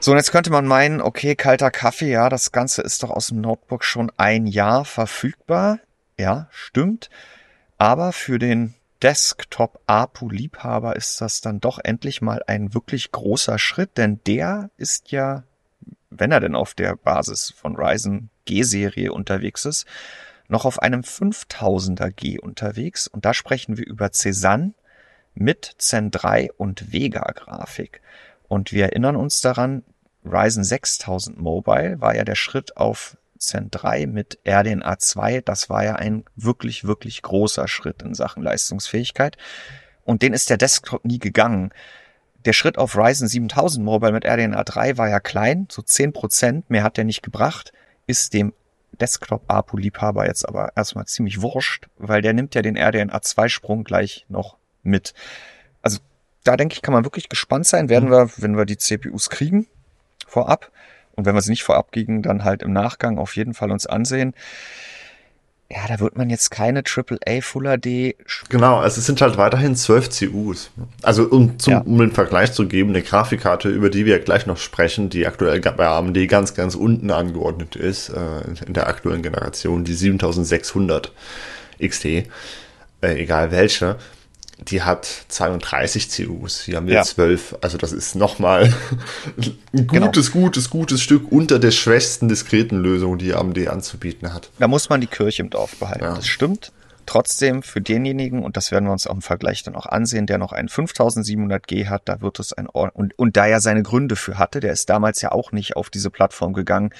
So, 0.00 0.12
und 0.12 0.16
jetzt 0.16 0.30
könnte 0.30 0.50
man 0.50 0.66
meinen, 0.66 1.00
okay, 1.00 1.34
kalter 1.34 1.70
Kaffee, 1.70 2.10
ja, 2.10 2.28
das 2.28 2.52
Ganze 2.52 2.82
ist 2.82 3.02
doch 3.02 3.10
aus 3.10 3.28
dem 3.28 3.40
Notebook 3.40 3.84
schon 3.84 4.12
ein 4.16 4.46
Jahr 4.46 4.84
verfügbar. 4.84 5.80
Ja, 6.18 6.48
stimmt. 6.50 7.10
Aber 7.78 8.12
für 8.12 8.38
den 8.38 8.74
Desktop-APU-Liebhaber 9.02 10.96
ist 10.96 11.20
das 11.20 11.40
dann 11.40 11.60
doch 11.60 11.78
endlich 11.82 12.20
mal 12.20 12.42
ein 12.46 12.74
wirklich 12.74 13.12
großer 13.12 13.58
Schritt, 13.58 13.96
denn 13.96 14.20
der 14.26 14.70
ist 14.76 15.12
ja, 15.12 15.44
wenn 16.10 16.32
er 16.32 16.40
denn 16.40 16.56
auf 16.56 16.74
der 16.74 16.96
Basis 16.96 17.54
von 17.56 17.76
Ryzen 17.76 18.30
G-Serie 18.44 19.12
unterwegs 19.12 19.64
ist, 19.64 19.86
noch 20.48 20.64
auf 20.64 20.80
einem 20.80 21.02
5000er 21.02 22.10
G 22.10 22.38
unterwegs 22.38 23.06
und 23.06 23.24
da 23.24 23.34
sprechen 23.34 23.76
wir 23.76 23.86
über 23.86 24.10
Cezanne 24.12 24.72
mit 25.34 25.74
Zen 25.78 26.10
3 26.10 26.50
und 26.56 26.92
Vega 26.92 27.30
Grafik. 27.32 28.00
Und 28.48 28.72
wir 28.72 28.86
erinnern 28.86 29.14
uns 29.14 29.40
daran, 29.40 29.84
Ryzen 30.24 30.64
6000 30.64 31.38
Mobile 31.38 32.00
war 32.00 32.16
ja 32.16 32.24
der 32.24 32.34
Schritt 32.34 32.76
auf 32.76 33.16
Zen 33.38 33.70
3 33.70 34.06
mit 34.06 34.38
RDNA 34.46 34.98
2, 34.98 35.40
das 35.40 35.70
war 35.70 35.84
ja 35.84 35.96
ein 35.96 36.24
wirklich, 36.36 36.84
wirklich 36.84 37.22
großer 37.22 37.68
Schritt 37.68 38.02
in 38.02 38.14
Sachen 38.14 38.42
Leistungsfähigkeit. 38.42 39.36
Und 40.04 40.22
den 40.22 40.32
ist 40.32 40.50
der 40.50 40.56
Desktop 40.56 41.04
nie 41.04 41.18
gegangen. 41.18 41.70
Der 42.44 42.52
Schritt 42.52 42.78
auf 42.78 42.96
Ryzen 42.96 43.28
7000 43.28 43.84
Mobile 43.84 44.12
mit 44.12 44.24
RDNA 44.24 44.64
3 44.64 44.96
war 44.96 45.08
ja 45.08 45.20
klein, 45.20 45.66
so 45.70 45.82
10 45.82 46.12
Prozent, 46.12 46.70
mehr 46.70 46.82
hat 46.82 46.96
der 46.96 47.04
nicht 47.04 47.22
gebracht, 47.22 47.72
ist 48.06 48.32
dem 48.32 48.52
Desktop-APU-Liebhaber 49.00 50.26
jetzt 50.26 50.48
aber 50.48 50.72
erstmal 50.76 51.06
ziemlich 51.06 51.42
wurscht, 51.42 51.88
weil 51.98 52.22
der 52.22 52.32
nimmt 52.32 52.54
ja 52.54 52.62
den 52.62 52.76
RDNA 52.76 53.16
2-Sprung 53.18 53.84
gleich 53.84 54.26
noch 54.28 54.56
mit. 54.82 55.14
Also 55.82 55.98
da 56.44 56.56
denke 56.56 56.74
ich, 56.74 56.82
kann 56.82 56.94
man 56.94 57.04
wirklich 57.04 57.28
gespannt 57.28 57.66
sein. 57.66 57.88
Werden 57.88 58.08
mhm. 58.08 58.12
wir, 58.12 58.30
wenn 58.36 58.56
wir 58.56 58.64
die 58.64 58.78
CPUs 58.78 59.30
kriegen, 59.30 59.66
vorab. 60.26 60.70
Und 61.18 61.26
wenn 61.26 61.34
wir 61.34 61.42
sie 61.42 61.50
nicht 61.50 61.64
vorab 61.64 61.90
kriegen, 61.90 62.22
dann 62.22 62.44
halt 62.44 62.62
im 62.62 62.72
Nachgang 62.72 63.18
auf 63.18 63.34
jeden 63.34 63.52
Fall 63.52 63.72
uns 63.72 63.86
ansehen. 63.86 64.34
Ja, 65.68 65.80
da 65.88 65.98
wird 65.98 66.16
man 66.16 66.30
jetzt 66.30 66.52
keine 66.52 66.84
AAA 66.84 67.40
Full 67.40 67.64
HD. 67.64 68.14
Genau, 68.48 68.76
also 68.78 69.00
es 69.00 69.06
sind 69.06 69.20
halt 69.20 69.36
weiterhin 69.36 69.74
12 69.74 70.10
CUs. 70.10 70.70
Also 71.02 71.24
um, 71.24 71.58
zum, 71.58 71.72
ja. 71.72 71.80
um 71.80 71.98
den 71.98 72.12
Vergleich 72.12 72.52
zu 72.52 72.68
geben, 72.68 72.90
eine 72.90 73.02
Grafikkarte, 73.02 73.68
über 73.68 73.90
die 73.90 74.06
wir 74.06 74.20
gleich 74.20 74.46
noch 74.46 74.58
sprechen, 74.58 75.10
die 75.10 75.26
aktuell 75.26 75.60
bei 75.60 75.88
AMD 75.88 76.16
ganz, 76.28 76.54
ganz 76.54 76.76
unten 76.76 77.10
angeordnet 77.10 77.74
ist, 77.74 78.10
äh, 78.10 78.64
in 78.64 78.74
der 78.74 78.86
aktuellen 78.86 79.22
Generation, 79.22 79.82
die 79.82 79.94
7600 79.94 81.12
XT, 81.84 82.04
äh, 82.04 82.22
egal 83.02 83.50
welche, 83.50 83.96
die 84.58 84.82
hat 84.82 85.06
32 85.28 86.08
CUs, 86.10 86.60
hier 86.60 86.76
haben 86.76 86.86
wir 86.86 86.94
ja. 86.94 87.02
12. 87.02 87.58
Also 87.60 87.78
das 87.78 87.92
ist 87.92 88.14
nochmal 88.14 88.64
ein 89.72 89.86
genau. 89.86 90.06
gutes, 90.06 90.32
genau. 90.32 90.44
gutes, 90.44 90.70
gutes 90.70 91.02
Stück 91.02 91.30
unter 91.30 91.58
der 91.58 91.70
schwächsten 91.70 92.28
diskreten 92.28 92.78
Lösung, 92.78 93.18
die 93.18 93.34
AMD 93.34 93.68
anzubieten 93.68 94.32
hat. 94.32 94.50
Da 94.58 94.68
muss 94.68 94.88
man 94.88 95.00
die 95.00 95.06
Kirche 95.06 95.42
im 95.42 95.50
Dorf 95.50 95.76
behalten. 95.76 96.04
Ja. 96.04 96.14
Das 96.14 96.26
stimmt. 96.26 96.72
Trotzdem 97.06 97.62
für 97.62 97.80
denjenigen, 97.80 98.42
und 98.42 98.58
das 98.58 98.70
werden 98.70 98.84
wir 98.84 98.92
uns 98.92 99.06
auch 99.06 99.14
im 99.14 99.22
Vergleich 99.22 99.62
dann 99.62 99.74
auch 99.74 99.86
ansehen, 99.86 100.26
der 100.26 100.36
noch 100.36 100.52
einen 100.52 100.68
5700G 100.68 101.88
hat, 101.88 102.02
da 102.04 102.20
wird 102.20 102.38
es 102.38 102.52
ein 102.52 102.68
Or 102.68 102.90
und, 102.92 103.18
und 103.18 103.38
da 103.38 103.46
er 103.46 103.60
seine 103.60 103.82
Gründe 103.82 104.14
für 104.14 104.36
hatte, 104.36 104.60
der 104.60 104.74
ist 104.74 104.90
damals 104.90 105.22
ja 105.22 105.32
auch 105.32 105.50
nicht 105.50 105.74
auf 105.74 105.88
diese 105.88 106.10
Plattform 106.10 106.52
gegangen, 106.52 106.90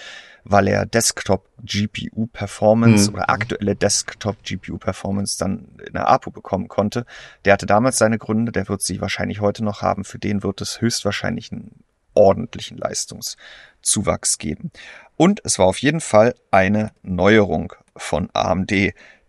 weil 0.49 0.69
er 0.69 0.87
Desktop 0.87 1.49
GPU 1.63 2.27
Performance 2.27 3.11
mhm. 3.11 3.17
oder 3.17 3.31
aktuelle 3.31 3.77
Desktop 3.77 4.43
GPU 4.43 4.79
Performance 4.79 5.39
dann 5.39 5.69
in 5.87 5.93
der 5.93 6.09
APU 6.09 6.31
bekommen 6.31 6.69
konnte. 6.69 7.05
Der 7.45 7.53
hatte 7.53 7.67
damals 7.67 7.99
seine 7.99 8.19
Gründe, 8.19 8.51
der 8.51 8.69
wird 8.69 8.83
sie 8.83 9.01
wahrscheinlich 9.01 9.41
heute 9.41 9.63
noch 9.63 9.83
haben. 9.83 10.05
Für 10.05 10.19
den 10.19 10.43
wird 10.43 10.61
es 10.61 10.81
höchstwahrscheinlich 10.81 11.53
einen 11.53 11.85
ordentlichen 12.15 12.79
Leistungszuwachs 12.79 14.39
geben. 14.39 14.73
Und 15.17 15.41
es 15.45 15.59
war 15.59 15.67
auf 15.67 15.79
jeden 15.79 16.01
Fall 16.01 16.35
eine 16.51 16.93
Neuerung 17.03 17.75
von 17.97 18.31
AMD, 18.33 18.71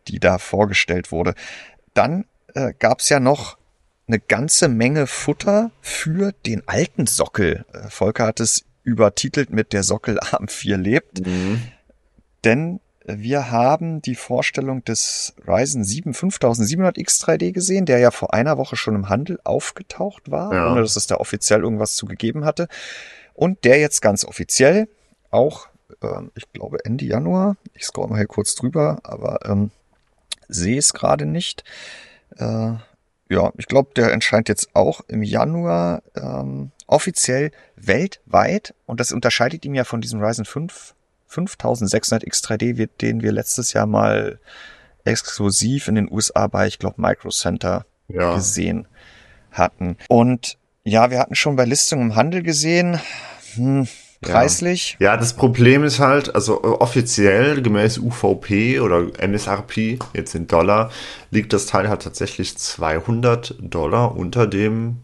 die 0.08 0.20
da 0.20 0.38
vorgestellt 0.38 1.12
wurde. 1.12 1.36
Dann 1.94 2.26
äh, 2.54 2.74
gab 2.80 3.02
es 3.02 3.10
ja 3.10 3.20
noch 3.20 3.58
eine 4.08 4.20
ganze 4.20 4.70
Menge 4.70 5.06
Futter 5.06 5.72
für 5.82 6.32
den 6.46 6.68
alten 6.68 7.06
Sockel. 7.06 7.66
Äh, 7.74 7.90
Volker 7.90 8.26
hat 8.26 8.40
es 8.40 8.66
übertitelt 8.84 9.50
mit 9.50 9.74
Der 9.74 9.84
Sockel 9.84 10.20
am 10.32 10.48
4 10.48 10.78
lebt. 10.78 11.26
Mhm. 11.26 11.62
Denn 12.44 12.80
wir 13.06 13.50
haben 13.50 14.02
die 14.02 14.16
Vorstellung 14.16 14.84
des 14.84 15.34
Ryzen 15.48 15.84
7 15.84 16.14
5700X 16.14 17.24
3D 17.24 17.52
gesehen, 17.52 17.86
der 17.86 18.00
ja 18.00 18.12
vor 18.12 18.34
einer 18.34 18.58
Woche 18.58 18.76
schon 18.76 18.96
im 18.96 19.10
Handel 19.10 19.40
aufgetaucht 19.44 20.30
war, 20.30 20.54
ja. 20.54 20.72
ohne 20.72 20.82
dass 20.82 20.96
es 20.96 21.08
da 21.08 21.16
offiziell 21.16 21.62
irgendwas 21.62 21.96
zu 21.96 22.06
gegeben 22.06 22.46
hatte. 22.46 22.68
Und 23.34 23.64
der 23.64 23.80
jetzt 23.80 24.02
ganz 24.02 24.26
offiziell 24.26 24.88
auch, 25.32 25.68
ähm, 26.04 26.32
ich 26.36 26.52
glaube 26.52 26.86
Ende 26.86 27.06
Januar, 27.06 27.56
ich 27.74 27.86
scroll 27.86 28.10
mal 28.10 28.18
hier 28.18 28.28
kurz 28.28 28.54
drüber, 28.54 29.00
aber 29.04 29.40
ähm, 29.46 29.72
sehe 30.48 30.78
es 30.78 30.94
gerade 30.94 31.26
nicht. 31.26 31.64
Äh, 32.38 32.74
ja, 33.32 33.52
ich 33.58 33.68
glaube, 33.68 33.92
der 33.96 34.12
erscheint 34.12 34.50
jetzt 34.50 34.76
auch 34.76 35.02
im 35.08 35.24
Januar 35.24 36.02
ähm, 36.16 36.72
offiziell 36.90 37.52
weltweit 37.76 38.74
und 38.86 39.00
das 39.00 39.12
unterscheidet 39.12 39.66
ihn 39.66 39.76
ja 39.76 39.84
von 39.84 40.02
diesem 40.02 40.22
Ryzen 40.22 40.46
5 40.46 40.96
5600 41.28 42.24
X3D, 42.24 42.90
den 43.02 43.22
wir 43.22 43.32
letztes 43.32 43.74
Jahr 43.74 43.86
mal 43.86 44.40
exklusiv 45.06 45.88
in 45.88 45.96
den 45.96 46.12
USA 46.12 46.48
bei, 46.48 46.68
ich 46.68 46.80
glaube, 46.80 47.02
Micro 47.02 47.30
Center 47.30 47.86
ja. 48.08 48.36
gesehen 48.36 48.88
hatten. 49.52 49.98
Und 50.08 50.58
ja, 50.84 51.12
wir 51.12 51.20
hatten 51.20 51.36
schon 51.36 51.56
bei 51.56 51.66
Listungen 51.66 52.10
im 52.10 52.16
Handel 52.16 52.42
gesehen, 52.42 53.00
hm, 53.54 53.88
preislich. 54.22 54.98
Ja. 55.00 55.12
ja, 55.12 55.18
das 55.18 55.34
Problem 55.34 55.84
ist 55.84 56.00
halt, 56.00 56.34
also 56.34 56.64
offiziell 56.64 57.62
gemäß 57.62 58.00
UVP 58.00 58.80
oder 58.80 59.08
MSRP, 59.20 60.00
jetzt 60.14 60.34
in 60.34 60.48
Dollar, 60.48 60.92
liegt 61.30 61.54
das 61.54 61.68
Teil 61.68 61.90
halt 61.90 62.02
tatsächlich 62.02 62.58
200 62.58 63.56
Dollar 63.60 64.16
unter 64.16 64.48
dem 64.48 64.98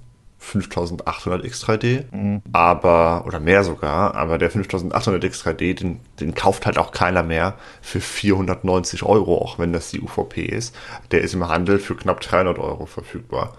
5800 0.46 1.44
X3D, 1.44 2.04
mhm. 2.12 2.42
aber, 2.54 3.24
oder 3.25 3.40
mehr 3.40 3.64
sogar, 3.64 4.16
aber 4.16 4.38
der 4.38 4.52
5800 4.52 5.24
X3D, 5.24 5.74
den, 5.74 6.00
den 6.20 6.36
kauft 6.36 6.66
halt 6.66 6.78
auch 6.78 6.92
keiner 6.92 7.24
mehr 7.24 7.56
für 7.82 8.00
490 8.00 9.04
Euro, 9.04 9.42
auch 9.42 9.58
wenn 9.58 9.74
das 9.74 9.90
die 9.90 10.02
UVP 10.02 10.44
ist. 10.44 10.75
Der 11.12 11.22
ist 11.22 11.34
im 11.34 11.48
Handel 11.48 11.80
für 11.80 11.96
knapp 11.96 12.22
300 12.22 12.60
Euro 12.60 12.86
verfügbar. 12.86 13.58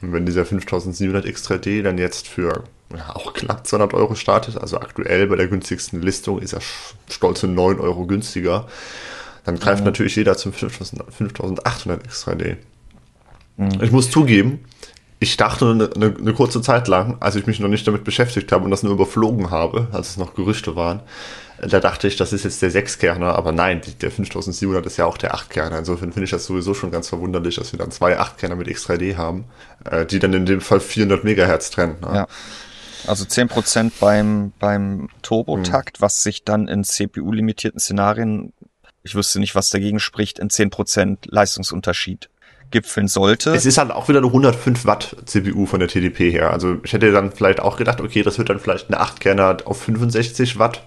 Und 0.00 0.12
wenn 0.12 0.24
dieser 0.24 0.46
5700 0.46 1.26
X3D 1.26 1.82
dann 1.82 1.98
jetzt 1.98 2.26
für 2.28 2.64
ja, 2.96 3.14
auch 3.14 3.34
knapp 3.34 3.66
200 3.66 3.94
Euro 3.94 4.14
startet, 4.14 4.56
also 4.56 4.78
aktuell 4.78 5.26
bei 5.26 5.36
der 5.36 5.48
günstigsten 5.48 6.00
Listung 6.00 6.38
ist 6.40 6.54
er 6.54 6.60
stolze 7.10 7.46
9 7.46 7.78
Euro 7.78 8.06
günstiger, 8.06 8.66
dann 9.44 9.58
greift 9.58 9.80
mhm. 9.80 9.86
natürlich 9.86 10.16
jeder 10.16 10.36
zum 10.36 10.52
5800 10.52 12.06
X3D. 12.06 12.56
Mhm. 13.58 13.82
Ich 13.82 13.92
muss 13.92 14.10
zugeben, 14.10 14.64
ich 15.22 15.36
dachte 15.36 15.70
eine, 15.70 15.90
eine, 15.94 16.14
eine, 16.18 16.34
kurze 16.34 16.60
Zeit 16.60 16.88
lang, 16.88 17.16
als 17.20 17.36
ich 17.36 17.46
mich 17.46 17.60
noch 17.60 17.68
nicht 17.68 17.86
damit 17.86 18.02
beschäftigt 18.02 18.50
habe 18.50 18.64
und 18.64 18.72
das 18.72 18.82
nur 18.82 18.92
überflogen 18.92 19.52
habe, 19.52 19.86
als 19.92 20.10
es 20.10 20.16
noch 20.16 20.34
Gerüchte 20.34 20.74
waren, 20.74 21.00
da 21.60 21.78
dachte 21.78 22.08
ich, 22.08 22.16
das 22.16 22.32
ist 22.32 22.42
jetzt 22.42 22.60
der 22.60 22.72
Sechskerner, 22.72 23.36
aber 23.36 23.52
nein, 23.52 23.80
der 24.00 24.10
5700 24.10 24.84
ist 24.84 24.96
ja 24.96 25.04
auch 25.04 25.16
der 25.16 25.32
Achtkerner. 25.32 25.78
Insofern 25.78 26.12
finde 26.12 26.24
ich 26.24 26.32
das 26.32 26.44
sowieso 26.44 26.74
schon 26.74 26.90
ganz 26.90 27.08
verwunderlich, 27.08 27.54
dass 27.54 27.70
wir 27.72 27.78
dann 27.78 27.92
zwei 27.92 28.18
Achtkerner 28.18 28.56
mit 28.56 28.66
X3D 28.66 29.16
haben, 29.16 29.44
äh, 29.84 30.04
die 30.04 30.18
dann 30.18 30.32
in 30.32 30.44
dem 30.44 30.60
Fall 30.60 30.80
400 30.80 31.22
Megahertz 31.22 31.70
trennen. 31.70 31.98
Ne? 32.00 32.14
Ja. 32.14 32.26
Also 33.06 33.24
10% 33.24 33.92
beim, 34.00 34.52
beim 34.58 35.08
Turbotakt, 35.22 35.98
hm. 35.98 36.02
was 36.02 36.24
sich 36.24 36.42
dann 36.42 36.66
in 36.66 36.82
CPU-limitierten 36.82 37.78
Szenarien, 37.78 38.52
ich 39.04 39.14
wüsste 39.14 39.38
nicht, 39.38 39.54
was 39.54 39.70
dagegen 39.70 40.00
spricht, 40.00 40.40
in 40.40 40.48
10% 40.48 41.18
Leistungsunterschied 41.26 42.28
gipfeln 42.72 43.08
sollte. 43.08 43.54
Es 43.54 43.66
ist 43.66 43.78
halt 43.78 43.90
auch 43.90 44.08
wieder 44.08 44.18
eine 44.18 44.26
105 44.26 44.84
Watt 44.84 45.16
CPU 45.26 45.66
von 45.66 45.78
der 45.78 45.88
TDP 45.88 46.30
her. 46.30 46.50
Also 46.50 46.78
ich 46.82 46.92
hätte 46.92 47.12
dann 47.12 47.30
vielleicht 47.30 47.60
auch 47.60 47.76
gedacht, 47.76 48.00
okay, 48.00 48.22
das 48.22 48.38
wird 48.38 48.48
dann 48.48 48.58
vielleicht 48.58 48.88
eine 48.88 49.00
8-Kerner 49.00 49.58
auf 49.64 49.82
65 49.82 50.58
Watt, 50.58 50.82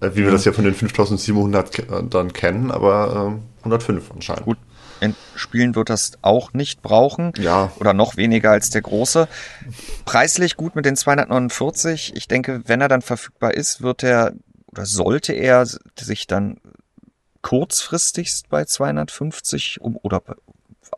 äh, 0.00 0.10
wie 0.14 0.24
wir 0.24 0.30
das 0.30 0.44
ja 0.44 0.52
von 0.52 0.64
den 0.64 0.74
5700 0.74 1.78
äh, 1.78 1.82
dann 2.08 2.32
kennen, 2.32 2.70
aber 2.70 3.36
äh, 3.36 3.58
105 3.58 4.10
anscheinend. 4.12 4.44
Gut. 4.44 4.58
In 5.00 5.14
Spielen 5.34 5.74
wird 5.74 5.90
das 5.90 6.12
auch 6.22 6.52
nicht 6.54 6.80
brauchen. 6.80 7.32
Ja. 7.36 7.72
Oder 7.78 7.92
noch 7.92 8.16
weniger 8.16 8.52
als 8.52 8.70
der 8.70 8.80
große. 8.80 9.28
Preislich 10.04 10.56
gut 10.56 10.76
mit 10.76 10.86
den 10.86 10.96
249. 10.96 12.12
Ich 12.16 12.28
denke, 12.28 12.62
wenn 12.66 12.80
er 12.80 12.88
dann 12.88 13.02
verfügbar 13.02 13.52
ist, 13.52 13.82
wird 13.82 14.02
er 14.02 14.32
oder 14.74 14.86
sollte 14.86 15.32
er 15.32 15.66
sich 15.98 16.26
dann 16.26 16.58
kurzfristigst 17.42 18.48
bei 18.48 18.64
250 18.64 19.80
um, 19.80 19.96
oder 20.02 20.22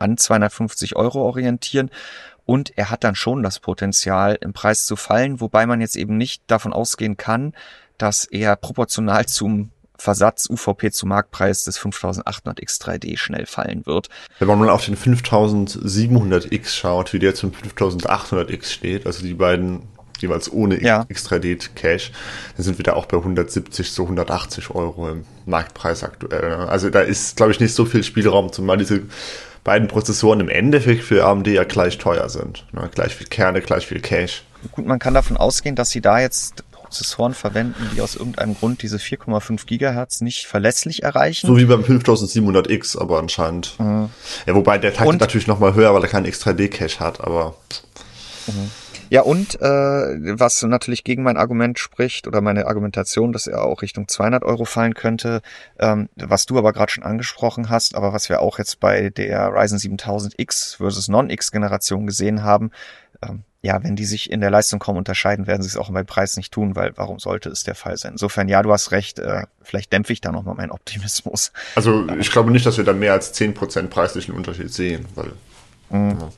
an 0.00 0.17
250 0.17 0.97
Euro 0.97 1.23
orientieren. 1.23 1.91
Und 2.45 2.76
er 2.79 2.91
hat 2.91 3.03
dann 3.03 3.17
schon 3.17 3.43
das 3.43 3.59
Potenzial, 3.59 4.38
im 4.41 4.53
Preis 4.53 4.87
zu 4.87 4.95
fallen, 4.97 5.41
wobei 5.41 5.67
man 5.67 5.81
jetzt 5.81 5.97
eben 5.97 6.17
nicht 6.17 6.43
davon 6.47 6.73
ausgehen 6.73 7.17
kann, 7.17 7.55
dass 7.99 8.25
er 8.25 8.55
proportional 8.57 9.26
zum 9.26 9.71
Versatz 9.99 10.49
UVP 10.49 10.91
zu 10.91 11.07
Marktpreis 11.07 11.65
des 11.65 11.79
5800 11.79 12.61
X3D 12.61 13.17
schnell 13.17 13.47
fallen 13.47 13.87
wird. 13.87 14.09
Wenn 14.38 14.49
man 14.49 14.59
mal 14.59 14.69
auf 14.69 14.85
den 14.85 14.97
5700X 14.97 16.69
schaut, 16.69 17.12
wie 17.12 17.19
der 17.19 17.35
zum 17.35 17.50
5800X 17.50 18.71
steht, 18.71 19.07
also 19.07 19.23
die 19.23 19.35
beiden 19.35 19.83
jeweils 20.19 20.50
ohne 20.53 20.83
ja. 20.83 21.03
X3D 21.03 21.71
Cache, 21.75 22.12
dann 22.57 22.65
sind 22.65 22.79
wir 22.79 22.85
da 22.85 22.95
auch 22.95 23.07
bei 23.07 23.19
170 23.19 23.93
zu 23.93 24.03
180 24.03 24.71
Euro 24.71 25.11
im 25.11 25.25
Marktpreis 25.45 26.05
aktuell. 26.05 26.55
Also 26.55 26.91
da 26.91 27.00
ist, 27.00 27.37
glaube 27.37 27.53
ich, 27.53 27.61
nicht 27.61 27.75
so 27.75 27.85
viel 27.85 28.03
Spielraum, 28.03 28.53
zumal 28.53 28.76
diese 28.76 29.03
beiden 29.67 29.89
Prozessoren 29.89 30.39
im 30.39 30.49
Endeffekt 30.49 31.03
für 31.03 31.27
AMD 31.27 31.49
ja 31.49 31.65
gleich 31.65 31.99
teuer 31.99 32.29
sind. 32.29 32.65
Ne? 32.73 32.89
Gleich 32.95 33.17
viel 33.17 33.27
Kerne, 33.27 33.61
gleich 33.61 33.85
viel 33.85 34.01
Cache. 34.01 34.43
Gut, 34.71 34.87
man 34.87 35.01
kann 35.01 35.13
davon 35.13 35.37
ausgehen, 35.37 35.75
dass 35.75 35.91
sie 35.91 36.01
da 36.01 36.21
jetzt 36.21 36.63
Prozessoren 36.71 37.35
verwenden, 37.35 37.91
die 37.95 38.01
aus 38.01 38.15
irgendeinem 38.15 38.55
Grund 38.55 38.83
diese 38.83 38.99
4,5 38.99 39.67
Gigahertz 39.67 40.21
nicht 40.21 40.47
verlässlich 40.47 41.03
erreichen. 41.03 41.49
So 41.49 41.57
wie 41.57 41.65
beim 41.65 41.83
5700X, 41.83 42.97
aber 42.97 43.19
anscheinend. 43.19 43.75
Mhm. 43.81 44.09
Ja, 44.47 44.55
wobei 44.55 44.79
der 44.79 44.95
Takt 44.95 45.19
natürlich 45.19 45.49
nochmal 45.49 45.75
höher, 45.75 45.93
weil 45.93 46.03
er 46.03 46.09
keinen 46.09 46.27
X3D-Cache 46.27 47.01
hat, 47.01 47.21
aber. 47.21 47.57
Mhm. 48.47 48.71
Ja, 49.11 49.23
und 49.23 49.61
äh, 49.61 50.39
was 50.39 50.63
natürlich 50.63 51.05
gegen 51.05 51.23
mein 51.23 51.37
Argument 51.37 51.79
spricht 51.79 52.27
oder 52.27 52.41
meine 52.41 52.67
Argumentation, 52.67 53.33
dass 53.33 53.47
er 53.47 53.65
auch 53.65 53.83
Richtung 53.83 54.09
200 54.09 54.43
Euro 54.43 54.65
fallen 54.65 54.95
könnte, 54.95 55.43
ähm, 55.79 56.09
was 56.17 56.47
du 56.47 56.59
aber 56.59 56.73
gerade 56.73 56.93
schon 56.93 57.05
angesprochen 57.05 57.69
hast, 57.71 57.95
aber 57.95 58.13
was 58.13 58.29
wir 58.29 58.41
auch 58.41 58.59
jetzt 58.59 58.81
bei 58.81 59.11
der 59.11 59.53
Ryzen 59.53 59.79
7000X 59.79 60.79
versus 60.79 61.09
Non-X-Generation 61.09 62.07
gesehen 62.07 62.43
haben, 62.43 62.71
ähm, 63.23 63.45
ja, 63.63 63.83
wenn 63.83 63.97
die 63.97 64.05
sich 64.05 64.31
in 64.31 64.41
der 64.41 64.51
Leistung 64.51 64.79
kaum 64.79 64.97
unterscheiden, 64.97 65.47
werden 65.47 65.63
sie 65.63 65.69
es 65.69 65.77
auch 65.77 65.91
beim 65.91 66.07
Preis 66.07 66.37
nicht 66.37 66.53
tun, 66.53 66.77
weil 66.77 66.93
warum 66.97 67.19
sollte 67.19 67.49
es 67.49 67.65
der 67.65 67.75
Fall 67.75 67.97
sein? 67.97 68.13
Insofern, 68.13 68.49
ja, 68.49 68.63
du 68.63 68.73
hast 68.73 68.93
recht, 68.93 69.19
äh, 69.19 69.43
vielleicht 69.61 69.93
dämpfe 69.93 70.13
ich 70.13 70.21
da 70.21 70.31
nochmal 70.31 70.55
meinen 70.55 70.71
Optimismus. 70.71 71.53
Also 71.75 72.07
ich 72.19 72.31
glaube 72.31 72.53
nicht, 72.53 72.65
dass 72.65 72.77
wir 72.77 72.85
da 72.85 72.93
mehr 72.93 73.13
als 73.13 73.35
10% 73.35 73.89
preislichen 73.89 74.35
Unterschied 74.35 74.73
sehen, 74.73 75.07
weil. 75.15 75.33
Mhm. 75.91 76.19
Ja. 76.21 76.29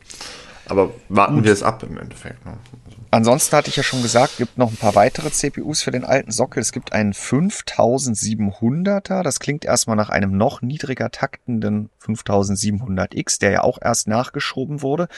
Aber 0.69 0.91
warten 1.09 1.37
Gut. 1.37 1.45
wir 1.45 1.53
es 1.53 1.63
ab 1.63 1.83
im 1.83 1.99
Endeffekt. 1.99 2.45
Ne? 2.45 2.53
Also. 2.85 2.99
Ansonsten 3.11 3.57
hatte 3.57 3.71
ich 3.71 3.77
ja 3.77 3.83
schon 3.83 4.03
gesagt, 4.03 4.37
gibt 4.37 4.59
noch 4.59 4.71
ein 4.71 4.77
paar 4.77 4.95
weitere 4.95 5.31
CPUs 5.31 5.83
für 5.83 5.91
den 5.91 6.05
alten 6.05 6.31
Sockel. 6.31 6.61
Es 6.61 6.73
gibt 6.73 6.93
einen 6.93 7.15
5700er. 7.15 9.23
Das 9.23 9.41
klingt 9.41 9.65
erstmal 9.65 9.97
nach 9.97 10.11
einem 10.11 10.37
noch 10.37 10.61
niedriger 10.61 11.11
taktenden 11.11 11.89
5700X, 12.05 13.41
der 13.41 13.51
ja 13.51 13.63
auch 13.63 13.79
erst 13.81 14.09
nachgeschoben 14.09 14.83
wurde. 14.83 15.09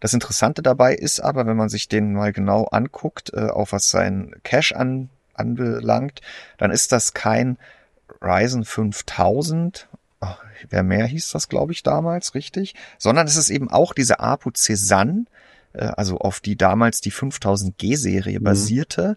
Das 0.00 0.12
Interessante 0.12 0.60
dabei 0.60 0.94
ist 0.94 1.20
aber, 1.20 1.46
wenn 1.46 1.56
man 1.56 1.68
sich 1.68 1.88
den 1.88 2.14
mal 2.14 2.32
genau 2.32 2.64
anguckt, 2.64 3.32
äh, 3.32 3.50
auch 3.50 3.70
was 3.70 3.90
sein 3.90 4.34
Cache 4.42 4.74
an, 4.74 5.08
anbelangt, 5.34 6.22
dann 6.58 6.72
ist 6.72 6.90
das 6.90 7.14
kein 7.14 7.58
Ryzen 8.20 8.64
5000 8.64 9.88
wer 10.68 10.82
mehr 10.82 11.06
hieß 11.06 11.30
das, 11.30 11.48
glaube 11.48 11.72
ich, 11.72 11.82
damals, 11.82 12.34
richtig? 12.34 12.74
Sondern 12.98 13.26
es 13.26 13.36
ist 13.36 13.50
eben 13.50 13.70
auch 13.70 13.92
diese 13.92 14.20
Apu 14.20 14.50
Cezanne, 14.54 15.24
äh, 15.72 15.84
also 15.84 16.18
auf 16.18 16.40
die 16.40 16.56
damals 16.56 17.00
die 17.00 17.12
5000G-Serie 17.12 18.40
mhm. 18.40 18.44
basierte, 18.44 19.16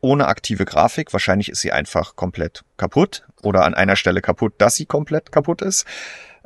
ohne 0.00 0.26
aktive 0.26 0.64
Grafik. 0.64 1.12
Wahrscheinlich 1.12 1.48
ist 1.48 1.60
sie 1.60 1.72
einfach 1.72 2.16
komplett 2.16 2.64
kaputt 2.76 3.26
oder 3.42 3.64
an 3.64 3.74
einer 3.74 3.96
Stelle 3.96 4.20
kaputt, 4.20 4.54
dass 4.58 4.76
sie 4.76 4.86
komplett 4.86 5.32
kaputt 5.32 5.62
ist. 5.62 5.86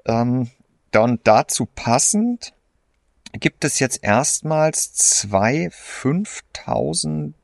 Ähm, 0.04 0.50
dann 0.90 1.18
dazu 1.24 1.66
passend 1.66 2.52
gibt 3.32 3.64
es 3.64 3.80
jetzt 3.80 4.02
erstmals 4.02 4.94
zwei 4.94 5.68
5000 5.70 7.34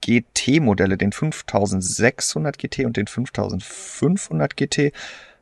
GT-Modelle, 0.00 0.96
den 0.96 1.12
5600 1.12 2.58
GT 2.58 2.86
und 2.86 2.96
den 2.96 3.06
5500 3.06 4.56
GT 4.56 4.92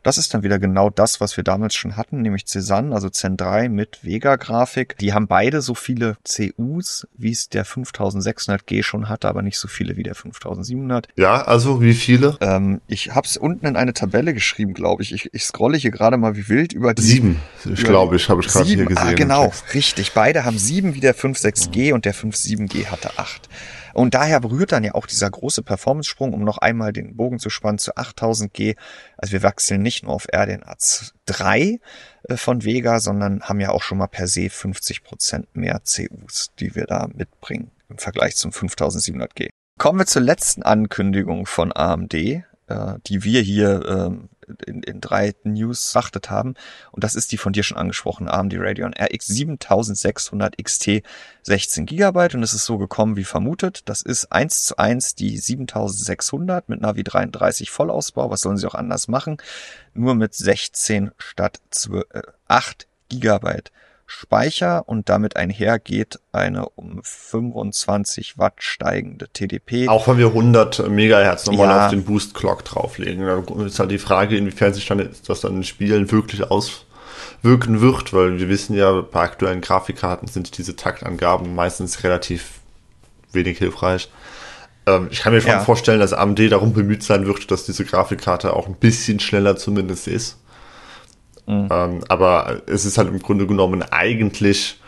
das 0.06 0.18
ist 0.18 0.32
dann 0.32 0.44
wieder 0.44 0.60
genau 0.60 0.88
das, 0.88 1.20
was 1.20 1.36
wir 1.36 1.42
damals 1.42 1.75
schon 1.75 1.96
hatten, 1.96 2.22
nämlich 2.22 2.46
Cezanne, 2.46 2.94
also 2.94 3.10
Zen 3.10 3.36
3 3.36 3.68
mit 3.68 4.04
Vega-Grafik. 4.04 4.96
Die 4.98 5.12
haben 5.12 5.26
beide 5.26 5.60
so 5.60 5.75
viele 5.75 6.16
CUs, 6.22 7.08
wie 7.16 7.32
es 7.32 7.48
der 7.48 7.66
5600G 7.66 8.84
schon 8.84 9.08
hatte, 9.08 9.26
aber 9.28 9.42
nicht 9.42 9.58
so 9.58 9.66
viele 9.66 9.96
wie 9.96 10.04
der 10.04 10.14
5700. 10.14 11.08
Ja, 11.16 11.42
also 11.42 11.82
wie 11.82 11.92
viele? 11.92 12.38
Ähm, 12.40 12.80
ich 12.86 13.16
habe 13.16 13.26
es 13.26 13.36
unten 13.36 13.66
in 13.66 13.75
eine 13.75 13.94
Tabelle 13.94 14.32
geschrieben, 14.32 14.75
glaube 14.75 15.02
ich. 15.02 15.12
ich. 15.12 15.34
Ich 15.34 15.42
scrolle 15.42 15.76
hier 15.76 15.90
gerade 15.90 16.16
mal 16.18 16.36
wie 16.36 16.48
wild 16.48 16.72
über 16.72 16.94
die. 16.94 17.02
Sieben, 17.02 17.40
ich 17.64 17.82
glaube 17.82 18.14
ich, 18.14 18.28
habe 18.28 18.42
ich 18.42 18.46
gerade 18.46 18.64
hier 18.64 18.86
gesehen. 18.86 19.08
Ah, 19.08 19.12
genau, 19.14 19.52
richtig. 19.75 20.12
Beide 20.12 20.44
haben 20.44 20.56
sieben 20.56 20.94
wie 20.94 21.00
der 21.00 21.16
56G 21.16 21.88
mhm. 21.88 21.94
und 21.94 22.04
der 22.04 22.14
57G 22.14 22.86
hatte 22.86 23.10
acht. 23.16 23.48
Und 23.96 24.12
daher 24.12 24.40
berührt 24.40 24.72
dann 24.72 24.84
ja 24.84 24.94
auch 24.94 25.06
dieser 25.06 25.30
große 25.30 25.62
Performance-Sprung, 25.62 26.34
um 26.34 26.44
noch 26.44 26.58
einmal 26.58 26.92
den 26.92 27.16
Bogen 27.16 27.38
zu 27.38 27.48
spannen, 27.48 27.78
zu 27.78 27.94
8000G. 27.96 28.76
Also 29.16 29.32
wir 29.32 29.42
wechseln 29.42 29.80
nicht 29.80 30.04
nur 30.04 30.12
auf 30.12 30.26
RDNA 30.30 30.76
3 31.24 31.80
äh, 32.24 32.36
von 32.36 32.62
Vega, 32.62 33.00
sondern 33.00 33.40
haben 33.40 33.58
ja 33.58 33.70
auch 33.70 33.82
schon 33.82 33.96
mal 33.96 34.06
per 34.06 34.26
se 34.26 34.50
50 34.50 35.02
Prozent 35.02 35.56
mehr 35.56 35.80
CUs, 35.80 36.50
die 36.60 36.74
wir 36.74 36.84
da 36.84 37.08
mitbringen 37.14 37.70
im 37.88 37.96
Vergleich 37.96 38.36
zum 38.36 38.50
5700G. 38.50 39.48
Kommen 39.78 39.98
wir 39.98 40.06
zur 40.06 40.20
letzten 40.20 40.62
Ankündigung 40.62 41.46
von 41.46 41.74
AMD, 41.74 42.12
äh, 42.12 42.42
die 43.06 43.24
wir 43.24 43.40
hier 43.40 43.82
ähm, 43.88 44.28
in, 44.66 44.82
in 44.82 45.00
drei 45.00 45.34
News 45.44 45.92
beachtet 45.92 46.30
haben. 46.30 46.54
Und 46.92 47.04
das 47.04 47.14
ist 47.14 47.32
die 47.32 47.36
von 47.36 47.52
dir 47.52 47.62
schon 47.62 47.76
angesprochene 47.76 48.32
AMD 48.32 48.54
Radeon 48.56 48.94
RX 48.94 49.26
7600 49.26 50.56
XT 50.62 51.02
16 51.42 51.86
GB. 51.86 52.34
Und 52.34 52.42
es 52.42 52.54
ist 52.54 52.64
so 52.64 52.78
gekommen 52.78 53.16
wie 53.16 53.24
vermutet. 53.24 53.88
Das 53.88 54.02
ist 54.02 54.32
eins 54.32 54.64
zu 54.64 54.76
eins 54.76 55.14
die 55.14 55.38
7600 55.38 56.68
mit 56.68 56.80
Navi 56.80 57.04
33 57.04 57.70
Vollausbau. 57.70 58.30
Was 58.30 58.40
sollen 58.40 58.56
sie 58.56 58.66
auch 58.66 58.74
anders 58.74 59.08
machen? 59.08 59.38
Nur 59.94 60.14
mit 60.14 60.34
16 60.34 61.12
statt 61.18 61.60
12, 61.70 62.04
äh, 62.12 62.22
8 62.48 62.86
Gigabyte 63.08 63.72
Speicher 64.06 64.88
und 64.88 65.08
damit 65.08 65.36
einhergeht 65.36 66.20
eine 66.32 66.68
um 66.70 67.00
25 67.02 68.38
Watt 68.38 68.62
steigende 68.62 69.28
TDP. 69.28 69.88
Auch 69.88 70.06
wenn 70.08 70.18
wir 70.18 70.28
100 70.28 70.88
Megahertz 70.88 71.46
nochmal 71.46 71.68
ja. 71.68 71.84
auf 71.84 71.90
den 71.90 72.04
Boost 72.04 72.34
Clock 72.34 72.64
drauflegen. 72.64 73.26
Da 73.26 73.64
ist 73.64 73.78
halt 73.78 73.90
die 73.90 73.98
Frage, 73.98 74.36
inwiefern 74.36 74.72
sich 74.72 74.86
dann 74.86 75.10
das 75.26 75.40
dann 75.40 75.56
in 75.56 75.64
Spielen 75.64 76.10
wirklich 76.12 76.50
auswirken 76.50 77.80
wird, 77.80 78.12
weil 78.12 78.38
wir 78.38 78.48
wissen 78.48 78.76
ja, 78.76 79.00
bei 79.00 79.20
aktuellen 79.20 79.60
Grafikkarten 79.60 80.28
sind 80.28 80.56
diese 80.56 80.76
Taktangaben 80.76 81.54
meistens 81.54 82.04
relativ 82.04 82.60
wenig 83.32 83.58
hilfreich. 83.58 84.08
Ähm, 84.86 85.08
ich 85.10 85.20
kann 85.20 85.32
mir 85.32 85.40
schon 85.40 85.50
ja. 85.50 85.60
vorstellen, 85.60 86.00
dass 86.00 86.12
AMD 86.12 86.50
darum 86.50 86.72
bemüht 86.72 87.02
sein 87.02 87.26
wird, 87.26 87.50
dass 87.50 87.66
diese 87.66 87.84
Grafikkarte 87.84 88.54
auch 88.54 88.68
ein 88.68 88.76
bisschen 88.76 89.20
schneller 89.20 89.56
zumindest 89.56 90.08
ist. 90.08 90.38
Mhm. 91.46 91.68
Ähm, 91.70 92.04
aber 92.08 92.62
es 92.66 92.84
ist 92.84 92.98
halt 92.98 93.08
im 93.08 93.20
Grunde 93.20 93.46
genommen 93.46 93.82
eigentlich 93.82 94.80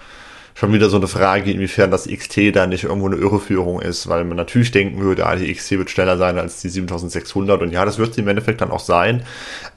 schon 0.55 0.73
wieder 0.73 0.91
so 0.91 0.97
eine 0.97 1.07
Frage, 1.07 1.53
inwiefern 1.53 1.93
das 1.93 2.09
XT 2.09 2.57
da 2.57 2.67
nicht 2.67 2.83
irgendwo 2.85 3.07
eine 3.07 3.17
Irreführung 3.17 3.81
ist, 3.81 4.09
weil 4.09 4.25
man 4.25 4.37
natürlich 4.37 4.73
denken 4.73 5.01
würde, 5.01 5.25
ah, 5.25 5.37
die 5.37 5.53
XT 5.55 5.73
wird 5.73 5.91
schneller 5.91 6.19
sein 6.19 6.37
als 6.37 6.61
die 6.61 6.69
7600 6.69 7.63
und 7.63 7.71
ja, 7.71 7.85
das 7.85 7.99
wird 7.99 8.15
sie 8.15 8.23
im 8.23 8.29
Endeffekt 8.29 8.61
dann 8.61 8.73
auch 8.73 8.81
sein, 8.81 9.23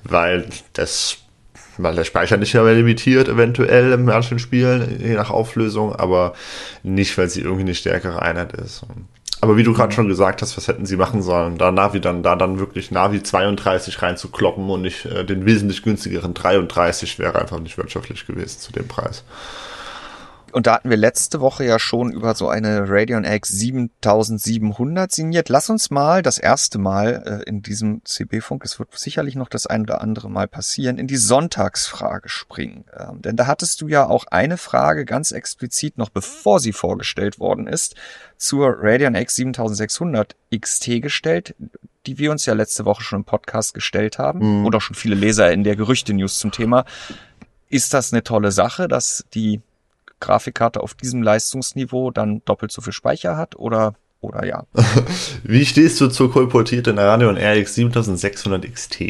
weil 0.04 0.46
das 0.74 1.18
weil 1.78 1.96
der 1.96 2.04
Speicher 2.04 2.38
nicht 2.38 2.54
mehr 2.54 2.74
limitiert, 2.74 3.28
eventuell 3.28 3.94
in 3.94 4.06
manchen 4.06 4.40
Spielen, 4.40 5.00
je 5.02 5.14
nach 5.14 5.30
Auflösung, 5.30 5.96
aber 5.96 6.34
nicht, 6.84 7.18
weil 7.18 7.30
sie 7.30 7.42
irgendwie 7.42 7.62
eine 7.62 7.76
stärkere 7.76 8.22
Einheit 8.22 8.54
ist. 8.54 8.84
Aber 9.44 9.58
wie 9.58 9.64
du 9.64 9.74
gerade 9.74 9.92
schon 9.92 10.08
gesagt 10.08 10.44
hast, 10.44 10.56
was 10.56 10.68
hätten 10.68 10.86
sie 10.86 10.98
machen 10.98 11.24
sollen? 11.24 11.58
Da 11.58 11.72
Navi 11.72 12.00
dann, 12.00 12.22
da 12.22 12.36
dann 12.36 12.60
wirklich 12.60 12.92
Navi 12.92 13.24
32 13.24 14.00
reinzukloppen 14.02 14.70
und 14.70 14.84
nicht 14.84 15.06
äh, 15.06 15.26
den 15.26 15.46
wesentlich 15.46 15.82
günstigeren 15.82 16.36
33 16.36 17.18
wäre 17.18 17.42
einfach 17.42 17.60
nicht 17.60 17.76
wirtschaftlich 17.78 18.28
gewesen 18.28 18.60
zu 18.60 18.72
dem 18.72 18.88
Preis. 18.88 19.24
Und 20.52 20.68
da 20.68 20.76
hatten 20.76 20.90
wir 20.90 20.98
letzte 20.98 21.40
Woche 21.40 21.66
ja 21.66 21.80
schon 21.80 22.12
über 22.12 22.36
so 22.36 22.50
eine 22.50 22.90
Radeon 22.90 23.24
X 23.24 23.50
7700 23.50 25.12
signiert. 25.12 25.50
Lass 25.50 25.70
uns 25.70 25.90
mal 25.90 26.22
das 26.22 26.38
erste 26.38 26.78
Mal 26.80 27.44
äh, 27.46 27.50
in 27.50 27.62
diesem 27.62 28.04
CB-Funk, 28.04 28.64
es 28.66 28.80
wird 28.80 28.98
sicherlich 28.98 29.36
noch 29.36 29.50
das 29.50 29.68
ein 29.68 29.82
oder 29.82 30.02
andere 30.02 30.30
Mal 30.30 30.48
passieren, 30.48 30.98
in 30.98 31.08
die 31.08 31.18
Sonntagsfrage 31.18 32.30
springen. 32.30 32.86
Ähm, 32.98 33.22
denn 33.22 33.36
da 33.36 33.48
hattest 33.48 33.82
du 33.82 33.88
ja 33.88 34.08
auch 34.08 34.26
eine 34.28 34.58
Frage 34.58 35.06
ganz 35.06 35.32
explizit 35.32 35.98
noch 35.98 36.10
bevor 36.10 36.60
sie 36.60 36.74
vorgestellt 36.74 37.40
worden 37.40 37.68
ist, 37.68 37.96
zur 38.38 38.76
Radeon 38.80 39.16
X 39.16 39.36
7600 39.36 40.36
XT 40.56 41.02
gestellt, 41.02 41.56
die 42.06 42.18
wir 42.18 42.32
uns 42.32 42.46
ja 42.46 42.54
letzte 42.54 42.86
Woche 42.86 43.04
schon 43.04 43.20
im 43.20 43.26
Podcast 43.26 43.74
gestellt 43.74 44.18
haben 44.18 44.60
mhm. 44.60 44.66
und 44.66 44.76
auch 44.76 44.82
schon 44.82 44.96
viele 44.96 45.16
Leser 45.16 45.52
in 45.52 45.64
der 45.64 45.76
Gerüchte-News 45.76 46.40
zum 46.40 46.52
Thema. 46.52 46.86
Ist 47.70 47.94
das 47.94 48.12
eine 48.12 48.24
tolle 48.24 48.52
Sache, 48.52 48.88
dass 48.88 49.26
die 49.34 49.62
Grafikkarte 50.22 50.82
auf 50.82 50.94
diesem 50.94 51.22
Leistungsniveau 51.22 52.12
dann 52.12 52.42
doppelt 52.46 52.72
so 52.72 52.82
viel 52.82 52.94
Speicher 52.94 53.36
hat 53.36 53.58
oder 53.58 53.96
oder 54.22 54.46
ja. 54.46 54.66
Wie 55.44 55.66
stehst 55.66 56.00
du 56.00 56.08
zur 56.08 56.32
kolportierten 56.32 57.00
Radeon 57.00 57.38
RX 57.38 57.74
7600 57.74 58.72
XT? 58.72 59.02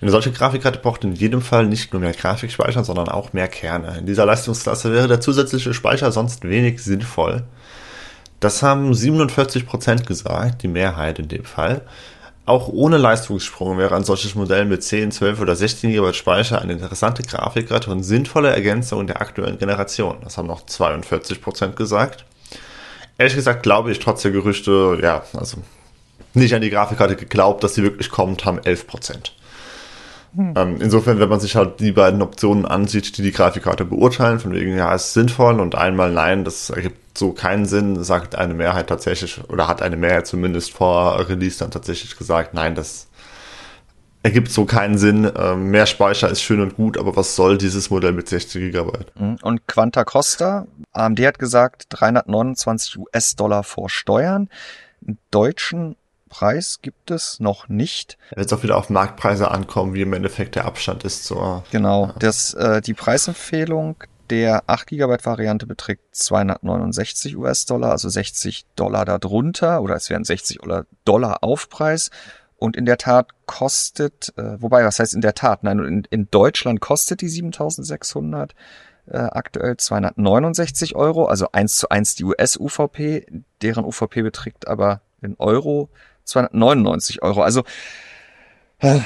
Eine 0.00 0.10
solche 0.10 0.32
Grafikkarte 0.32 0.78
braucht 0.78 1.04
in 1.04 1.12
jedem 1.12 1.42
Fall 1.42 1.66
nicht 1.66 1.92
nur 1.92 2.00
mehr 2.00 2.14
Grafikspeicher, 2.14 2.82
sondern 2.82 3.08
auch 3.08 3.34
mehr 3.34 3.48
Kerne. 3.48 3.98
In 3.98 4.06
dieser 4.06 4.24
Leistungsklasse 4.24 4.92
wäre 4.92 5.08
der 5.08 5.20
zusätzliche 5.20 5.74
Speicher 5.74 6.10
sonst 6.10 6.42
wenig 6.44 6.82
sinnvoll. 6.82 7.44
Das 8.40 8.62
haben 8.62 8.92
47% 8.92 10.06
gesagt, 10.06 10.62
die 10.62 10.68
Mehrheit 10.68 11.18
in 11.18 11.28
dem 11.28 11.44
Fall. 11.44 11.82
Auch 12.46 12.68
ohne 12.68 12.96
Leistungssprung 12.96 13.76
wäre 13.76 13.96
ein 13.96 14.04
solches 14.04 14.36
Modell 14.36 14.66
mit 14.66 14.84
10, 14.84 15.10
12 15.10 15.40
oder 15.40 15.56
16 15.56 15.90
GB 15.90 16.12
Speicher 16.12 16.62
eine 16.62 16.74
interessante 16.74 17.24
Grafikkarte 17.24 17.90
und 17.90 18.04
sinnvolle 18.04 18.50
Ergänzung 18.50 19.08
der 19.08 19.20
aktuellen 19.20 19.58
Generation. 19.58 20.18
Das 20.22 20.38
haben 20.38 20.46
noch 20.46 20.64
42% 20.64 21.72
gesagt. 21.72 22.24
Ehrlich 23.18 23.34
gesagt 23.34 23.64
glaube 23.64 23.90
ich 23.90 23.98
trotz 23.98 24.22
der 24.22 24.30
Gerüchte, 24.30 24.96
ja, 25.02 25.24
also 25.36 25.58
nicht 26.34 26.54
an 26.54 26.60
die 26.60 26.70
Grafikkarte 26.70 27.16
geglaubt, 27.16 27.64
dass 27.64 27.74
sie 27.74 27.82
wirklich 27.82 28.10
kommt, 28.10 28.44
haben 28.44 28.60
11%. 28.60 29.32
Hm. 30.36 30.54
Ähm, 30.56 30.76
insofern, 30.80 31.18
wenn 31.18 31.28
man 31.28 31.40
sich 31.40 31.56
halt 31.56 31.80
die 31.80 31.92
beiden 31.92 32.22
Optionen 32.22 32.64
ansieht, 32.64 33.18
die 33.18 33.22
die 33.22 33.32
Grafikkarte 33.32 33.84
beurteilen, 33.84 34.38
von 34.38 34.52
wegen, 34.52 34.76
ja, 34.76 34.94
ist 34.94 35.14
sinnvoll 35.14 35.58
und 35.58 35.74
einmal 35.74 36.12
nein, 36.12 36.44
das 36.44 36.70
ergibt 36.70 37.00
so 37.16 37.32
keinen 37.32 37.66
Sinn, 37.66 38.02
sagt 38.02 38.34
eine 38.34 38.54
Mehrheit 38.54 38.88
tatsächlich, 38.88 39.42
oder 39.48 39.68
hat 39.68 39.82
eine 39.82 39.96
Mehrheit 39.96 40.26
zumindest 40.26 40.72
vor 40.72 41.28
Release 41.28 41.58
dann 41.58 41.70
tatsächlich 41.70 42.16
gesagt, 42.16 42.54
nein, 42.54 42.74
das 42.74 43.08
ergibt 44.26 44.50
so 44.50 44.64
keinen 44.64 44.98
Sinn. 44.98 45.30
Ähm, 45.36 45.70
mehr 45.70 45.86
Speicher 45.86 46.28
ist 46.28 46.42
schön 46.42 46.60
und 46.60 46.76
gut, 46.76 46.98
aber 46.98 47.16
was 47.16 47.36
soll 47.36 47.58
dieses 47.58 47.90
Modell 47.90 48.12
mit 48.12 48.28
60 48.28 48.72
GB? 48.72 48.98
Mhm. 49.14 49.38
Und 49.42 49.66
Quanta 49.68 50.04
Costa, 50.04 50.66
AMD 50.92 51.20
hat 51.20 51.38
gesagt 51.38 51.86
329 51.90 52.98
US-Dollar 52.98 53.62
vor 53.62 53.88
Steuern. 53.88 54.48
Einen 55.06 55.18
deutschen 55.30 55.96
Preis 56.28 56.80
gibt 56.82 57.12
es 57.12 57.38
noch 57.38 57.68
nicht. 57.68 58.18
Wird 58.34 58.52
auch 58.52 58.64
wieder 58.64 58.76
auf 58.76 58.90
Marktpreise 58.90 59.50
ankommen, 59.50 59.94
wie 59.94 60.02
im 60.02 60.12
Endeffekt 60.12 60.56
der 60.56 60.64
Abstand 60.64 61.04
ist 61.04 61.24
zur. 61.24 61.62
Genau, 61.70 62.12
das, 62.18 62.52
äh, 62.54 62.80
die 62.80 62.94
Preisempfehlung 62.94 63.96
der 64.30 64.64
8 64.68 64.88
GB 64.88 65.16
Variante 65.24 65.66
beträgt 65.66 66.14
269 66.14 67.36
US-Dollar, 67.36 67.90
also 67.90 68.08
60 68.08 68.66
Dollar 68.76 69.04
darunter, 69.04 69.82
oder 69.82 69.94
es 69.94 70.10
wären 70.10 70.24
60 70.24 70.58
Dollar 71.04 71.42
Aufpreis. 71.42 72.10
Und 72.58 72.74
in 72.76 72.86
der 72.86 72.96
Tat 72.96 73.28
kostet, 73.44 74.32
äh, 74.38 74.60
wobei, 74.60 74.84
was 74.84 74.98
heißt 74.98 75.14
in 75.14 75.20
der 75.20 75.34
Tat? 75.34 75.62
Nein, 75.62 75.78
in, 75.80 76.06
in 76.10 76.30
Deutschland 76.30 76.80
kostet 76.80 77.20
die 77.20 77.28
7600 77.28 78.54
äh, 79.08 79.18
aktuell 79.18 79.76
269 79.76 80.96
Euro, 80.96 81.26
also 81.26 81.48
eins 81.52 81.76
zu 81.76 81.88
eins 81.90 82.14
die 82.14 82.24
US-UVP, 82.24 83.26
deren 83.62 83.84
UVP 83.84 84.22
beträgt 84.22 84.68
aber 84.68 85.02
in 85.20 85.36
Euro 85.38 85.90
299 86.24 87.22
Euro. 87.22 87.42
Also 87.42 87.62
äh, 88.78 89.00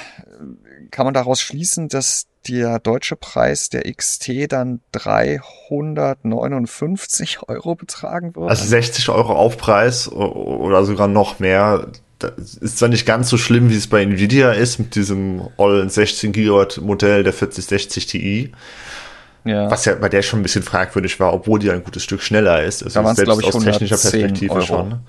kann 0.90 1.04
man 1.04 1.14
daraus 1.14 1.40
schließen, 1.40 1.88
dass 1.88 2.26
der 2.48 2.78
deutsche 2.78 3.16
Preis 3.16 3.68
der 3.68 3.92
XT 3.92 4.50
dann 4.50 4.80
359 4.92 7.40
Euro 7.48 7.74
betragen 7.74 8.34
wird. 8.36 8.48
Also 8.50 8.64
60 8.64 9.10
Euro 9.10 9.34
Aufpreis 9.34 10.10
oder 10.10 10.84
sogar 10.84 11.08
noch 11.08 11.38
mehr. 11.38 11.88
Das 12.18 12.54
ist 12.54 12.78
zwar 12.78 12.88
nicht 12.90 13.06
ganz 13.06 13.30
so 13.30 13.38
schlimm, 13.38 13.70
wie 13.70 13.76
es 13.76 13.86
bei 13.86 14.02
Nvidia 14.02 14.52
ist, 14.52 14.78
mit 14.78 14.94
diesem 14.94 15.48
ollen 15.56 15.88
16 15.88 16.32
Gigawatt 16.32 16.78
Modell 16.82 17.24
der 17.24 17.32
4060 17.32 18.06
Ti. 18.06 18.52
Ja. 19.44 19.70
Was 19.70 19.86
ja 19.86 19.94
bei 19.94 20.10
der 20.10 20.20
schon 20.20 20.40
ein 20.40 20.42
bisschen 20.42 20.62
fragwürdig 20.62 21.18
war, 21.18 21.32
obwohl 21.32 21.58
die 21.58 21.70
ein 21.70 21.82
gutes 21.82 22.04
Stück 22.04 22.20
schneller 22.20 22.62
ist. 22.62 22.82
Also 22.82 23.02
da 23.02 23.14
selbst 23.14 23.42
aus 23.42 23.64
technischer 23.64 23.96
Perspektive 23.96 24.52
Euro. 24.52 24.66
schon. 24.66 25.00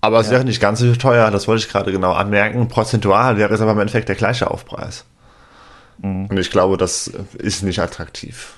Aber 0.00 0.18
es 0.20 0.26
ja. 0.26 0.32
wäre 0.32 0.44
nicht 0.44 0.60
ganz 0.60 0.80
so 0.80 0.92
teuer, 0.96 1.30
das 1.30 1.46
wollte 1.46 1.64
ich 1.64 1.70
gerade 1.70 1.92
genau 1.92 2.10
anmerken. 2.12 2.66
Prozentual 2.68 3.36
wäre 3.36 3.54
es 3.54 3.60
aber 3.60 3.70
im 3.72 3.78
Endeffekt 3.78 4.08
der 4.08 4.16
gleiche 4.16 4.50
Aufpreis. 4.50 5.04
Mhm. 6.02 6.26
Und 6.26 6.38
ich 6.38 6.50
glaube, 6.50 6.76
das 6.76 7.08
ist 7.38 7.62
nicht 7.62 7.80
attraktiv. 7.80 8.54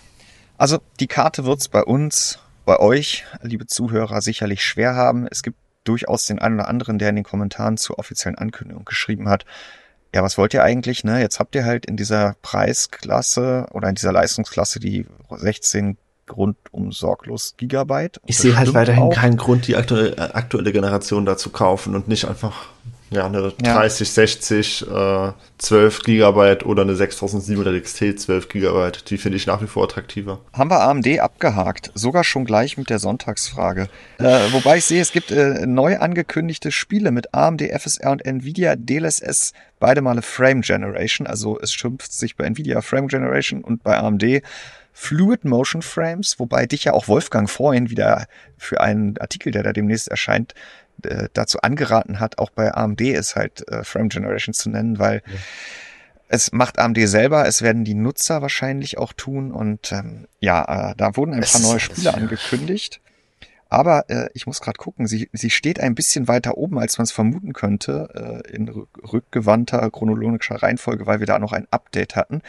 Also 0.58 0.78
die 1.00 1.06
Karte 1.06 1.44
wird 1.44 1.60
es 1.60 1.68
bei 1.68 1.82
uns, 1.82 2.38
bei 2.64 2.78
euch, 2.78 3.24
liebe 3.42 3.66
Zuhörer, 3.66 4.20
sicherlich 4.20 4.64
schwer 4.64 4.94
haben. 4.94 5.26
Es 5.30 5.42
gibt 5.42 5.56
durchaus 5.84 6.26
den 6.26 6.38
einen 6.38 6.56
oder 6.56 6.68
anderen, 6.68 6.98
der 6.98 7.08
in 7.08 7.16
den 7.16 7.24
Kommentaren 7.24 7.76
zur 7.76 7.98
offiziellen 7.98 8.38
Ankündigung 8.38 8.84
geschrieben 8.84 9.28
hat, 9.28 9.44
ja, 10.14 10.22
was 10.22 10.36
wollt 10.36 10.52
ihr 10.52 10.62
eigentlich? 10.62 11.04
Ne? 11.04 11.20
Jetzt 11.20 11.40
habt 11.40 11.54
ihr 11.54 11.64
halt 11.64 11.86
in 11.86 11.96
dieser 11.96 12.36
Preisklasse 12.42 13.66
oder 13.72 13.88
in 13.88 13.94
dieser 13.94 14.12
Leistungsklasse 14.12 14.78
die 14.78 15.06
16 15.30 15.96
rundum 16.30 16.92
sorglos 16.92 17.54
Gigabyte. 17.56 18.20
Ich 18.26 18.38
sehe 18.38 18.56
halt 18.56 18.74
weiterhin 18.74 19.04
auch. 19.04 19.14
keinen 19.14 19.36
Grund, 19.36 19.66
die 19.66 19.76
aktuelle, 19.76 20.34
aktuelle 20.34 20.72
Generation 20.72 21.24
da 21.24 21.36
zu 21.36 21.50
kaufen 21.50 21.94
und 21.94 22.08
nicht 22.08 22.26
einfach 22.26 22.68
Ja, 23.12 23.26
eine 23.26 23.52
ja. 23.62 23.74
3060 23.74 24.86
äh, 24.88 25.32
12 25.58 26.02
Gigabyte 26.02 26.64
oder 26.64 26.82
eine 26.82 26.96
6700 26.96 27.82
XT 27.82 28.18
12 28.18 28.48
Gigabyte, 28.48 29.10
die 29.10 29.18
finde 29.18 29.36
ich 29.36 29.46
nach 29.46 29.62
wie 29.62 29.66
vor 29.66 29.84
attraktiver. 29.84 30.40
Haben 30.52 30.70
wir 30.70 30.80
AMD 30.80 31.20
abgehakt, 31.20 31.92
sogar 31.94 32.24
schon 32.24 32.44
gleich 32.44 32.78
mit 32.78 32.90
der 32.90 32.98
Sonntagsfrage. 32.98 33.88
Äh, 34.18 34.24
wobei 34.52 34.78
ich 34.78 34.86
sehe, 34.86 35.02
es 35.02 35.12
gibt 35.12 35.30
äh, 35.30 35.66
neu 35.66 35.98
angekündigte 35.98 36.72
Spiele 36.72 37.10
mit 37.10 37.34
AMD, 37.34 37.62
FSR 37.62 38.10
und 38.12 38.24
Nvidia 38.24 38.76
DLSS, 38.76 39.52
beide 39.78 40.00
Male 40.00 40.22
Frame 40.22 40.62
Generation, 40.62 41.26
also 41.26 41.58
es 41.60 41.72
schimpft 41.72 42.12
sich 42.12 42.36
bei 42.36 42.44
Nvidia 42.44 42.80
Frame 42.80 43.08
Generation 43.08 43.62
und 43.62 43.82
bei 43.82 43.98
AMD 43.98 44.42
Fluid 44.92 45.44
Motion 45.44 45.80
Frames, 45.82 46.38
wobei 46.38 46.66
dich 46.66 46.84
ja 46.84 46.92
auch 46.92 47.08
Wolfgang 47.08 47.48
vorhin 47.48 47.88
wieder 47.88 48.26
für 48.58 48.80
einen 48.80 49.16
Artikel, 49.18 49.50
der 49.50 49.62
da 49.62 49.72
demnächst 49.72 50.08
erscheint, 50.08 50.54
äh, 51.06 51.28
dazu 51.32 51.60
angeraten 51.60 52.20
hat, 52.20 52.38
auch 52.38 52.50
bei 52.50 52.72
AMD 52.74 53.00
ist 53.00 53.36
halt 53.36 53.66
äh, 53.68 53.84
Frame 53.84 54.08
Generation 54.08 54.54
zu 54.54 54.70
nennen, 54.70 54.98
weil 54.98 55.22
ja. 55.26 55.32
es 56.28 56.52
macht 56.52 56.78
AMD 56.78 56.98
selber, 57.08 57.46
es 57.46 57.62
werden 57.62 57.84
die 57.84 57.94
Nutzer 57.94 58.42
wahrscheinlich 58.42 58.98
auch 58.98 59.12
tun 59.12 59.52
und 59.52 59.92
ähm, 59.92 60.26
ja, 60.40 60.90
äh, 60.90 60.94
da 60.96 61.16
wurden 61.16 61.34
ein 61.34 61.42
es 61.42 61.52
paar 61.52 61.62
neue 61.62 61.80
Spiele 61.80 62.10
ja. 62.10 62.14
angekündigt. 62.14 63.00
Aber 63.68 64.10
äh, 64.10 64.28
ich 64.34 64.46
muss 64.46 64.60
gerade 64.60 64.76
gucken, 64.76 65.06
sie, 65.06 65.30
sie 65.32 65.48
steht 65.48 65.80
ein 65.80 65.94
bisschen 65.94 66.28
weiter 66.28 66.58
oben, 66.58 66.78
als 66.78 66.98
man 66.98 67.04
es 67.04 67.12
vermuten 67.12 67.54
könnte, 67.54 68.42
äh, 68.44 68.54
in 68.54 68.68
rückgewandter 68.68 69.90
chronologischer 69.90 70.62
Reihenfolge, 70.62 71.06
weil 71.06 71.20
wir 71.20 71.26
da 71.26 71.38
noch 71.38 71.52
ein 71.52 71.66
Update 71.70 72.14
hatten. 72.14 72.42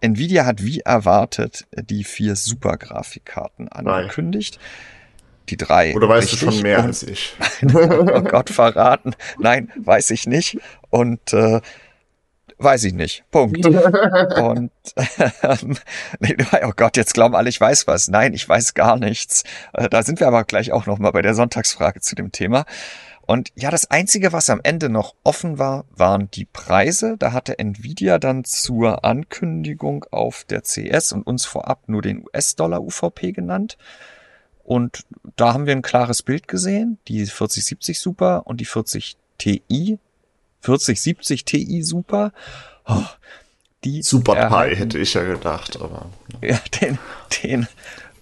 Nvidia 0.00 0.46
hat 0.46 0.64
wie 0.64 0.80
erwartet 0.80 1.66
die 1.76 2.04
vier 2.04 2.36
Super-Grafikkarten 2.36 3.68
angekündigt. 3.68 4.58
Nein. 4.58 5.01
Die 5.48 5.56
drei. 5.56 5.94
Oder 5.94 6.08
weißt 6.08 6.32
richtig? 6.32 6.48
du 6.48 6.52
schon 6.52 6.62
mehr 6.62 6.78
Und, 6.78 6.84
als 6.86 7.02
ich? 7.02 7.34
oh 7.74 8.22
Gott, 8.22 8.50
verraten. 8.50 9.14
Nein, 9.38 9.70
weiß 9.76 10.10
ich 10.10 10.26
nicht. 10.26 10.58
Und 10.90 11.32
äh, 11.32 11.60
weiß 12.58 12.84
ich 12.84 12.94
nicht. 12.94 13.24
Punkt. 13.30 13.64
Und 13.66 14.70
ähm, 15.42 15.76
oh 16.62 16.72
Gott, 16.76 16.96
jetzt 16.96 17.14
glauben 17.14 17.34
alle, 17.34 17.48
ich 17.48 17.60
weiß 17.60 17.86
was. 17.86 18.08
Nein, 18.08 18.34
ich 18.34 18.48
weiß 18.48 18.74
gar 18.74 18.96
nichts. 18.96 19.44
Äh, 19.72 19.88
da 19.88 20.02
sind 20.02 20.20
wir 20.20 20.28
aber 20.28 20.44
gleich 20.44 20.72
auch 20.72 20.86
noch 20.86 20.98
mal 20.98 21.10
bei 21.10 21.22
der 21.22 21.34
Sonntagsfrage 21.34 22.00
zu 22.00 22.14
dem 22.14 22.32
Thema. 22.32 22.64
Und 23.24 23.52
ja, 23.54 23.70
das 23.70 23.90
Einzige, 23.90 24.32
was 24.32 24.50
am 24.50 24.60
Ende 24.62 24.88
noch 24.88 25.14
offen 25.22 25.58
war, 25.58 25.84
waren 25.90 26.30
die 26.32 26.44
Preise. 26.44 27.16
Da 27.18 27.32
hatte 27.32 27.58
Nvidia 27.58 28.18
dann 28.18 28.44
zur 28.44 29.04
Ankündigung 29.04 30.04
auf 30.10 30.44
der 30.44 30.62
CS 30.62 31.12
und 31.12 31.26
uns 31.26 31.44
vorab 31.44 31.88
nur 31.88 32.02
den 32.02 32.24
US-Dollar 32.24 32.82
UVP 32.82 33.32
genannt. 33.32 33.78
Und 34.72 35.04
da 35.36 35.52
haben 35.52 35.66
wir 35.66 35.74
ein 35.74 35.82
klares 35.82 36.22
Bild 36.22 36.48
gesehen. 36.48 36.96
Die 37.06 37.26
4070 37.26 38.00
Super 38.00 38.46
und 38.46 38.58
die 38.58 38.64
40 38.64 39.18
Ti. 39.36 39.98
4070 40.62 41.44
Ti 41.44 41.82
Super. 41.82 42.32
Oh, 42.86 43.02
die 43.84 44.02
Super 44.02 44.48
Pi 44.48 44.74
hätte 44.74 44.98
ich 44.98 45.12
ja 45.12 45.24
gedacht, 45.24 45.78
aber. 45.78 46.06
Ne. 46.40 46.48
Ja, 46.48 46.58
den, 46.80 46.98
den 47.42 47.68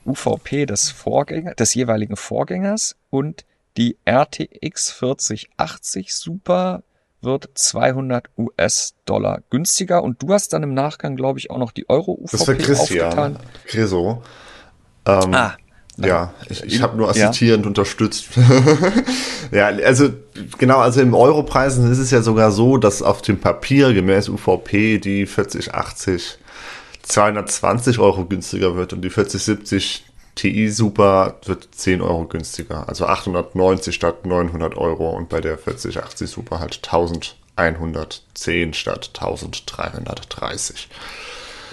UVP 0.04 0.66
des 0.66 0.90
Vorgängers, 0.90 1.54
des 1.54 1.72
jeweiligen 1.74 2.16
Vorgängers 2.16 2.96
und 3.10 3.44
die 3.76 3.96
RTX 4.04 4.90
4080 4.90 6.12
Super 6.16 6.82
wird 7.20 7.48
200 7.54 8.28
US-Dollar 8.36 9.42
günstiger 9.50 10.02
und 10.02 10.20
du 10.20 10.32
hast 10.32 10.52
dann 10.52 10.64
im 10.64 10.74
Nachgang, 10.74 11.14
glaube 11.14 11.38
ich, 11.38 11.52
auch 11.52 11.58
noch 11.58 11.70
die 11.70 11.88
Euro-UVP 11.88 12.36
das 12.36 12.48
war 12.48 12.54
Christian, 12.56 13.06
aufgetan. 13.06 13.38
Creso. 13.66 14.22
Ähm, 15.06 15.32
ah, 15.32 15.54
ja, 16.08 16.34
ich, 16.48 16.62
ich 16.64 16.82
habe 16.82 16.96
nur 16.96 17.08
assistierend 17.08 17.64
ja. 17.64 17.68
unterstützt. 17.68 18.26
ja, 19.50 19.66
also 19.66 20.10
genau, 20.58 20.78
also 20.78 21.00
im 21.00 21.14
Europreisen 21.14 21.90
ist 21.90 21.98
es 21.98 22.10
ja 22.10 22.22
sogar 22.22 22.50
so, 22.50 22.76
dass 22.76 23.02
auf 23.02 23.22
dem 23.22 23.38
Papier 23.38 23.92
gemäß 23.92 24.28
UVP 24.28 24.98
die 24.98 25.26
4080 25.26 26.38
220 27.02 27.98
Euro 27.98 28.24
günstiger 28.24 28.76
wird 28.76 28.92
und 28.92 29.02
die 29.02 29.10
4070 29.10 30.04
TI 30.36 30.70
Super 30.70 31.38
wird 31.44 31.68
10 31.74 32.00
Euro 32.00 32.24
günstiger, 32.24 32.88
also 32.88 33.06
890 33.06 33.94
statt 33.94 34.24
900 34.24 34.76
Euro 34.76 35.10
und 35.10 35.28
bei 35.28 35.40
der 35.40 35.58
4080 35.58 36.30
Super 36.30 36.60
halt 36.60 36.80
1110 36.84 38.72
statt 38.74 39.10
1330. 39.14 40.88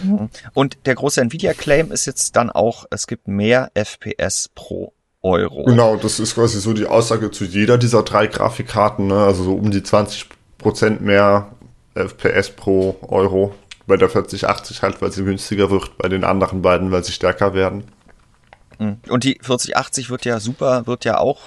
Mhm. 0.02 0.30
Und 0.54 0.78
der 0.86 0.96
große 0.96 1.22
Nvidia-Claim 1.22 1.92
ist 1.92 2.06
jetzt 2.06 2.36
dann 2.36 2.50
auch, 2.50 2.86
es 2.92 3.08
gibt 3.08 3.28
mehr 3.28 3.72
FPS 3.74 4.50
pro 4.54 4.94
Euro. 5.22 5.66
Genau, 5.66 5.96
das 5.98 6.20
ist 6.20 6.36
quasi 6.36 6.60
so 6.60 6.74
die 6.74 6.86
Aussage 6.86 7.32
zu 7.32 7.44
jeder 7.46 7.78
dieser 7.78 8.04
drei 8.04 8.28
Grafikkarten, 8.28 9.08
ne? 9.08 9.18
also 9.18 9.44
so 9.44 9.56
um 9.56 9.72
die 9.72 9.84
20 9.84 10.28
Prozent 10.58 11.02
mehr 11.02 11.52
FPS 11.96 12.50
pro 12.50 12.98
Euro. 13.08 13.54
Bei 13.88 13.98
der 13.98 14.10
4080 14.10 14.82
halt, 14.82 15.02
weil 15.02 15.12
sie 15.12 15.24
günstiger 15.24 15.72
wird, 15.72 15.98
bei 15.98 16.10
den 16.10 16.24
anderen 16.24 16.62
beiden, 16.62 16.92
weil 16.92 17.04
sie 17.04 17.14
stärker 17.14 17.54
werden. 17.54 17.86
Mhm. 18.80 18.98
Und 19.08 19.24
die 19.24 19.40
4080 19.42 20.10
wird 20.10 20.26
ja 20.26 20.40
super, 20.40 20.88
wird 20.88 21.06
ja 21.06 21.18
auch, 21.18 21.40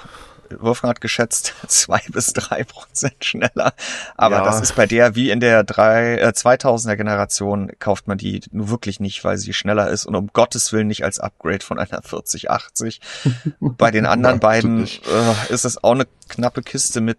Wolfgang 0.58 0.90
hat 0.90 1.00
geschätzt, 1.00 1.54
zwei 1.66 2.00
bis 2.08 2.32
drei 2.32 2.64
Prozent 2.64 3.24
schneller. 3.24 3.74
Aber 4.16 4.38
ja. 4.38 4.44
das 4.44 4.60
ist 4.60 4.76
bei 4.76 4.86
der, 4.86 5.14
wie 5.14 5.30
in 5.30 5.40
der 5.40 5.64
drei, 5.64 6.16
äh, 6.16 6.28
2000er 6.28 6.96
Generation, 6.96 7.72
kauft 7.78 8.08
man 8.08 8.18
die 8.18 8.42
nur 8.52 8.70
wirklich 8.70 9.00
nicht, 9.00 9.24
weil 9.24 9.38
sie 9.38 9.52
schneller 9.52 9.88
ist 9.88 10.06
und 10.06 10.14
um 10.14 10.28
Gottes 10.32 10.72
Willen 10.72 10.86
nicht 10.86 11.04
als 11.04 11.18
Upgrade 11.18 11.64
von 11.64 11.78
einer 11.78 12.02
4080. 12.02 13.00
bei 13.60 13.90
den 13.90 14.06
anderen 14.06 14.36
ja, 14.36 14.40
beiden 14.40 14.84
äh, 14.84 15.52
ist 15.52 15.64
es 15.64 15.82
auch 15.82 15.92
eine 15.92 16.06
knappe 16.28 16.62
Kiste 16.62 17.00
mit, 17.00 17.18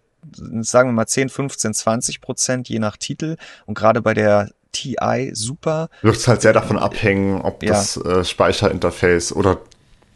sagen 0.61 0.89
wir 0.89 0.93
mal 0.93 1.07
10, 1.07 1.29
15, 1.29 1.73
20 1.73 2.21
Prozent, 2.21 2.69
je 2.69 2.79
nach 2.79 2.97
Titel. 2.97 3.37
Und 3.65 3.75
gerade 3.75 4.01
bei 4.01 4.13
der 4.13 4.49
TI 4.71 5.31
Super. 5.33 5.89
Wird 6.01 6.15
es 6.15 6.27
halt 6.27 6.41
sehr 6.41 6.53
davon 6.53 6.79
abhängen, 6.79 7.41
ob 7.41 7.63
ja. 7.63 7.73
das 7.73 7.97
äh, 7.97 8.23
Speicherinterface 8.23 9.33
oder 9.33 9.59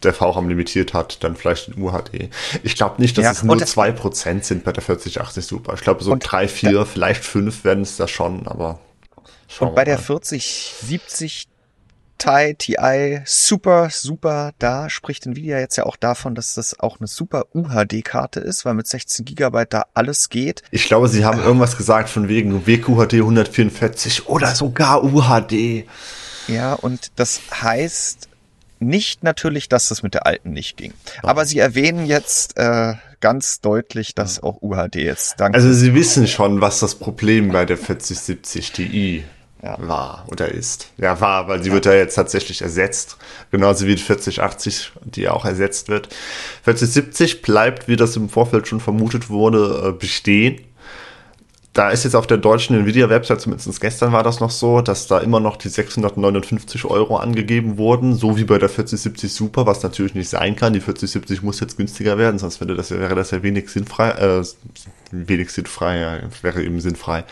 der 0.03 0.13
VRAM 0.13 0.49
limitiert 0.49 0.93
hat, 0.93 1.23
dann 1.23 1.35
vielleicht 1.35 1.69
in 1.69 1.81
UHD. 1.81 2.29
Ich 2.63 2.75
glaube 2.75 3.01
nicht, 3.01 3.17
dass 3.17 3.23
ja, 3.23 3.31
es 3.31 3.43
nur 3.43 3.57
zwei 3.65 3.91
Prozent 3.91 4.45
sind 4.45 4.63
bei 4.63 4.71
der 4.71 4.83
4080 4.83 5.45
Super. 5.45 5.73
Ich 5.73 5.81
glaube 5.81 6.03
so 6.03 6.15
drei, 6.19 6.47
vier, 6.47 6.85
vielleicht 6.85 7.23
fünf 7.23 7.63
werden 7.63 7.83
es 7.83 7.97
da 7.97 8.07
schon, 8.07 8.47
aber 8.47 8.79
und 9.59 9.75
bei 9.75 9.83
der 9.83 9.97
4070 9.97 11.47
Ti 12.17 12.55
TI 12.57 13.21
super, 13.25 13.89
super, 13.91 14.53
da 14.57 14.89
spricht 14.89 15.25
Nvidia 15.25 15.59
jetzt 15.59 15.75
ja 15.75 15.85
auch 15.85 15.97
davon, 15.97 16.33
dass 16.33 16.53
das 16.53 16.79
auch 16.79 16.99
eine 16.99 17.07
super 17.07 17.47
UHD-Karte 17.53 18.39
ist, 18.39 18.63
weil 18.63 18.73
mit 18.73 18.87
16 18.87 19.25
Gigabyte 19.25 19.73
da 19.73 19.85
alles 19.93 20.29
geht. 20.29 20.63
Ich 20.71 20.85
glaube, 20.85 21.09
sie 21.09 21.25
haben 21.25 21.39
äh, 21.39 21.43
irgendwas 21.43 21.75
gesagt 21.75 22.07
von 22.07 22.29
wegen 22.29 22.65
WQHD 22.65 23.15
144 23.15 24.29
oder 24.29 24.55
sogar 24.55 25.03
UHD. 25.03 25.85
Ja, 26.47 26.73
und 26.73 27.11
das 27.17 27.41
heißt, 27.51 28.29
nicht 28.79 29.23
natürlich, 29.23 29.69
dass 29.69 29.89
das 29.89 30.03
mit 30.03 30.13
der 30.13 30.25
alten 30.25 30.51
nicht 30.51 30.77
ging. 30.77 30.93
Aber 31.23 31.45
sie 31.45 31.59
erwähnen 31.59 32.05
jetzt 32.05 32.57
äh, 32.57 32.93
ganz 33.19 33.61
deutlich, 33.61 34.15
dass 34.15 34.41
auch 34.41 34.61
UHD 34.61 34.95
jetzt 34.95 35.39
dank. 35.39 35.55
Also 35.55 35.71
sie 35.73 35.93
wissen 35.93 36.27
schon, 36.27 36.61
was 36.61 36.79
das 36.79 36.95
Problem 36.95 37.51
bei 37.51 37.65
der 37.65 37.77
4070 37.77 38.71
Ti 38.71 39.23
ja. 39.63 39.77
war 39.79 40.25
oder 40.31 40.49
ist. 40.49 40.91
Ja, 40.97 41.19
war, 41.19 41.47
weil 41.47 41.63
sie 41.63 41.69
ja. 41.69 41.75
wird 41.75 41.85
ja 41.85 41.93
jetzt 41.93 42.15
tatsächlich 42.15 42.61
ersetzt. 42.61 43.17
Genauso 43.51 43.87
wie 43.87 43.95
die 43.95 44.01
4080, 44.01 44.91
die 45.03 45.27
auch 45.27 45.45
ersetzt 45.45 45.89
wird. 45.89 46.09
4070 46.63 47.41
bleibt, 47.41 47.87
wie 47.87 47.95
das 47.95 48.15
im 48.15 48.29
Vorfeld 48.29 48.67
schon 48.67 48.79
vermutet 48.79 49.29
wurde, 49.29 49.89
äh, 49.89 49.91
bestehen 49.91 50.61
da 51.75 51.89
ist 51.89 52.05
jetzt 52.05 52.15
auf 52.15 52.25
der 52.25 52.37
deutschen 52.37 52.73
Nvidia-Website, 52.77 53.41
zumindest 53.41 53.81
gestern 53.81 54.13
war 54.13 54.23
das 54.23 54.39
noch 54.39 54.49
so, 54.49 54.79
dass 54.79 55.07
da 55.07 55.19
immer 55.19 55.41
noch 55.41 55.57
die 55.57 55.67
659 55.67 56.85
Euro 56.85 57.17
angegeben 57.17 57.77
wurden, 57.77 58.15
so 58.15 58.37
wie 58.37 58.45
bei 58.45 58.57
der 58.57 58.69
4070 58.69 59.33
Super, 59.33 59.65
was 59.65 59.83
natürlich 59.83 60.15
nicht 60.15 60.29
sein 60.29 60.55
kann. 60.55 60.71
Die 60.71 60.79
4070 60.79 61.43
muss 61.43 61.59
jetzt 61.59 61.75
günstiger 61.75 62.17
werden, 62.17 62.39
sonst 62.39 62.61
wäre 62.61 62.75
das, 62.75 62.91
wäre 62.91 63.13
das 63.13 63.31
ja 63.31 63.43
wenig 63.43 63.67
sinnfrei, 63.67 64.11
äh, 64.11 64.43
wenig 65.11 65.51
sinnfrei, 65.51 65.99
ja, 65.99 66.19
wäre 66.41 66.63
eben 66.63 66.79
sinnfrei. 66.79 67.25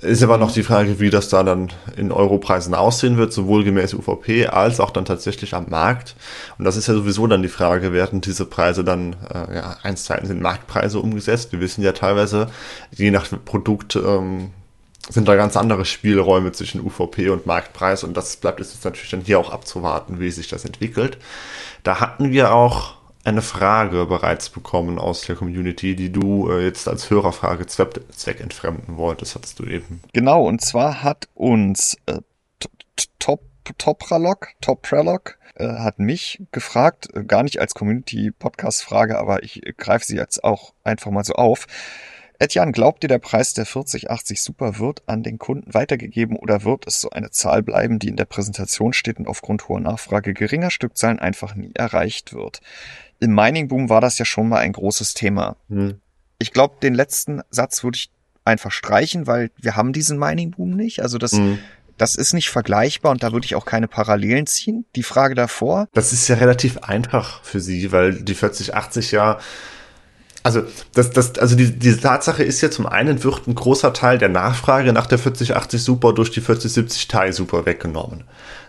Ist 0.00 0.22
aber 0.22 0.38
noch 0.38 0.52
die 0.52 0.62
Frage, 0.62 1.00
wie 1.00 1.10
das 1.10 1.28
da 1.28 1.42
dann 1.42 1.72
in 1.96 2.12
Europreisen 2.12 2.74
aussehen 2.74 3.16
wird, 3.16 3.32
sowohl 3.32 3.64
gemäß 3.64 3.94
UVP 3.94 4.46
als 4.46 4.78
auch 4.78 4.90
dann 4.90 5.04
tatsächlich 5.04 5.54
am 5.54 5.70
Markt. 5.70 6.14
Und 6.56 6.64
das 6.64 6.76
ist 6.76 6.86
ja 6.86 6.94
sowieso 6.94 7.26
dann 7.26 7.42
die 7.42 7.48
Frage, 7.48 7.92
werden 7.92 8.20
diese 8.20 8.44
Preise 8.44 8.84
dann, 8.84 9.16
äh, 9.32 9.56
ja, 9.56 9.76
eins 9.82 10.04
zu 10.04 10.14
eins 10.14 10.30
in 10.30 10.40
Marktpreise 10.40 11.00
umgesetzt? 11.00 11.50
Wir 11.50 11.60
wissen 11.60 11.82
ja 11.82 11.92
teilweise, 11.92 12.48
je 12.92 13.10
nach 13.10 13.26
Produkt, 13.44 13.96
ähm, 13.96 14.52
sind 15.08 15.26
da 15.26 15.34
ganz 15.34 15.56
andere 15.56 15.84
Spielräume 15.84 16.52
zwischen 16.52 16.84
UVP 16.84 17.30
und 17.30 17.46
Marktpreis 17.46 18.04
und 18.04 18.16
das 18.16 18.36
bleibt 18.36 18.60
jetzt 18.60 18.84
natürlich 18.84 19.10
dann 19.10 19.22
hier 19.22 19.38
auch 19.38 19.50
abzuwarten, 19.50 20.20
wie 20.20 20.30
sich 20.30 20.48
das 20.48 20.64
entwickelt. 20.64 21.18
Da 21.82 21.98
hatten 21.98 22.30
wir 22.30 22.54
auch 22.54 22.97
eine 23.24 23.42
Frage 23.42 24.06
bereits 24.06 24.48
bekommen 24.48 24.98
aus 24.98 25.22
der 25.22 25.36
Community, 25.36 25.94
die 25.96 26.10
du 26.10 26.50
äh, 26.50 26.64
jetzt 26.64 26.88
als 26.88 27.10
Hörerfrage 27.10 27.66
zweck, 27.66 28.00
zweckentfremden 28.10 28.96
wolltest, 28.96 29.34
hattest 29.34 29.58
du 29.58 29.64
eben. 29.64 30.00
Genau, 30.12 30.46
und 30.46 30.60
zwar 30.60 31.02
hat 31.02 31.28
uns 31.34 31.96
äh, 32.06 32.20
Top 33.18 33.42
Topralog, 33.76 34.48
Topralog 34.62 35.38
äh, 35.56 35.68
hat 35.68 35.98
mich 35.98 36.42
gefragt, 36.52 37.08
äh, 37.14 37.24
gar 37.24 37.42
nicht 37.42 37.60
als 37.60 37.74
Community-Podcast-Frage, 37.74 39.18
aber 39.18 39.42
ich 39.42 39.60
greife 39.76 40.06
sie 40.06 40.16
jetzt 40.16 40.42
auch 40.42 40.72
einfach 40.84 41.10
mal 41.10 41.24
so 41.24 41.34
auf. 41.34 41.66
Etienne, 42.40 42.70
glaubt 42.70 43.02
ihr, 43.02 43.08
der 43.08 43.18
Preis 43.18 43.52
der 43.52 43.66
4080 43.66 44.40
Super 44.40 44.78
wird 44.78 45.02
an 45.06 45.24
den 45.24 45.38
Kunden 45.38 45.74
weitergegeben 45.74 46.36
oder 46.36 46.62
wird 46.62 46.86
es 46.86 47.00
so 47.00 47.10
eine 47.10 47.30
Zahl 47.30 47.64
bleiben, 47.64 47.98
die 47.98 48.06
in 48.08 48.16
der 48.16 48.26
Präsentation 48.26 48.92
steht 48.92 49.18
und 49.18 49.26
aufgrund 49.26 49.68
hoher 49.68 49.80
Nachfrage 49.80 50.34
geringer 50.34 50.70
Stückzahlen 50.70 51.18
einfach 51.18 51.56
nie 51.56 51.72
erreicht 51.74 52.32
wird? 52.32 52.60
Im 53.20 53.34
Mining-Boom 53.34 53.88
war 53.88 54.00
das 54.00 54.18
ja 54.18 54.24
schon 54.24 54.48
mal 54.48 54.58
ein 54.58 54.72
großes 54.72 55.14
Thema. 55.14 55.56
Hm. 55.68 56.00
Ich 56.38 56.52
glaube, 56.52 56.76
den 56.82 56.94
letzten 56.94 57.42
Satz 57.50 57.82
würde 57.82 57.96
ich 57.96 58.10
einfach 58.44 58.70
streichen, 58.70 59.26
weil 59.26 59.50
wir 59.56 59.76
haben 59.76 59.92
diesen 59.92 60.18
Mining-Boom 60.18 60.70
nicht. 60.70 61.02
Also 61.02 61.18
das, 61.18 61.32
hm. 61.32 61.58
das 61.96 62.14
ist 62.14 62.32
nicht 62.32 62.48
vergleichbar 62.50 63.12
und 63.12 63.22
da 63.22 63.32
würde 63.32 63.44
ich 63.44 63.54
auch 63.54 63.64
keine 63.64 63.88
Parallelen 63.88 64.46
ziehen. 64.46 64.84
Die 64.96 65.02
Frage 65.02 65.34
davor. 65.34 65.88
Das 65.94 66.12
ist 66.12 66.28
ja 66.28 66.36
relativ 66.36 66.78
einfach 66.78 67.42
für 67.42 67.60
Sie, 67.60 67.92
weil 67.92 68.22
die 68.22 68.34
4080 68.34 69.12
ja 69.12 69.38
also, 70.48 70.62
das, 70.94 71.10
das, 71.10 71.38
also 71.38 71.56
die, 71.56 71.78
diese 71.78 72.00
Tatsache 72.00 72.42
ist 72.42 72.60
ja 72.60 72.70
zum 72.70 72.86
einen 72.86 73.22
wird 73.22 73.46
ein 73.46 73.54
großer 73.54 73.92
Teil 73.92 74.18
der 74.18 74.28
Nachfrage 74.28 74.92
nach 74.92 75.06
der 75.06 75.18
4080 75.18 75.82
Super 75.82 76.14
durch 76.14 76.30
die 76.30 76.40
4070 76.40 77.08
Ti 77.08 77.32
Super 77.32 77.66
weggenommen. 77.66 78.24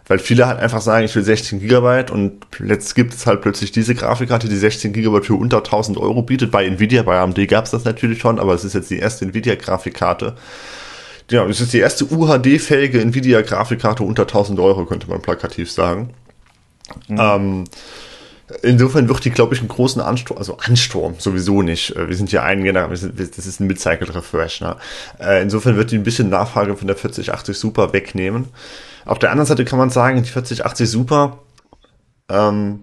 Weil 0.10 0.18
viele 0.18 0.48
halt 0.48 0.60
einfach 0.60 0.82
sagen, 0.82 1.06
ich 1.06 1.16
will 1.16 1.24
16 1.24 1.60
Gigabyte 1.60 2.10
und 2.10 2.48
jetzt 2.66 2.96
gibt 2.96 3.14
es 3.14 3.28
halt 3.28 3.42
plötzlich 3.42 3.72
diese 3.72 3.94
Grafikkarte, 3.94 4.50
die 4.50 4.56
16 4.58 4.92
Gigabyte 4.92 5.28
für 5.28 5.36
unter 5.36 5.58
1000 5.58 6.00
Euro 6.00 6.24
bietet. 6.24 6.50
Bei 6.50 6.66
Nvidia, 6.66 7.04
bei 7.04 7.20
AMD 7.20 7.48
gab 7.48 7.66
es 7.66 7.72
das 7.72 7.86
natürlich 7.86 8.20
schon, 8.20 8.40
aber 8.40 8.56
es 8.56 8.64
ist 8.64 8.74
jetzt 8.74 8.90
die 8.90 8.98
erste 8.98 9.26
Nvidia-Grafikkarte. 9.26 10.36
Ja, 11.30 11.46
es 11.46 11.62
ist 11.62 11.74
die 11.74 11.78
erste 11.78 12.06
UHD-fähige 12.06 13.00
Nvidia-Grafikkarte 13.02 14.02
unter 14.02 14.24
1000 14.24 14.60
Euro, 14.60 14.88
könnte 14.88 15.08
man 15.08 15.22
plakativ 15.22 15.72
sagen. 15.72 16.10
Mhm. 17.08 17.18
Ähm, 17.20 17.64
Insofern 18.64 19.08
wird 19.08 19.24
die, 19.26 19.30
glaube 19.30 19.54
ich, 19.54 19.60
einen 19.60 19.70
großen 19.70 20.02
Ansturm, 20.02 20.38
also 20.38 20.58
Ansturm 20.58 21.16
sowieso 21.20 21.62
nicht. 21.62 21.96
Äh, 21.96 22.10
wir 22.10 22.16
sind 22.16 22.32
ja 22.32 22.44
ein 22.44 22.64
Generation, 22.64 23.14
das 23.16 23.46
ist 23.46 23.60
ein 23.60 23.68
Mid-Cycle 23.68 24.12
Refresh. 24.12 24.62
Ne? 24.62 24.76
Äh, 25.20 25.42
insofern 25.42 25.76
wird 25.78 25.92
die 25.92 25.98
ein 25.98 26.04
bisschen 26.04 26.30
Nachfrage 26.30 26.76
von 26.76 26.88
der 26.88 26.96
4080 26.96 27.58
Super 27.58 27.94
wegnehmen. 27.94 28.48
Auf 29.06 29.20
der 29.20 29.32
anderen 29.32 29.48
Seite 29.48 29.66
kann 29.66 29.80
man 29.80 29.90
sagen, 29.90 30.22
die 30.24 30.30
4080 30.30 30.90
Super 30.90 31.40
ähm, 32.30 32.82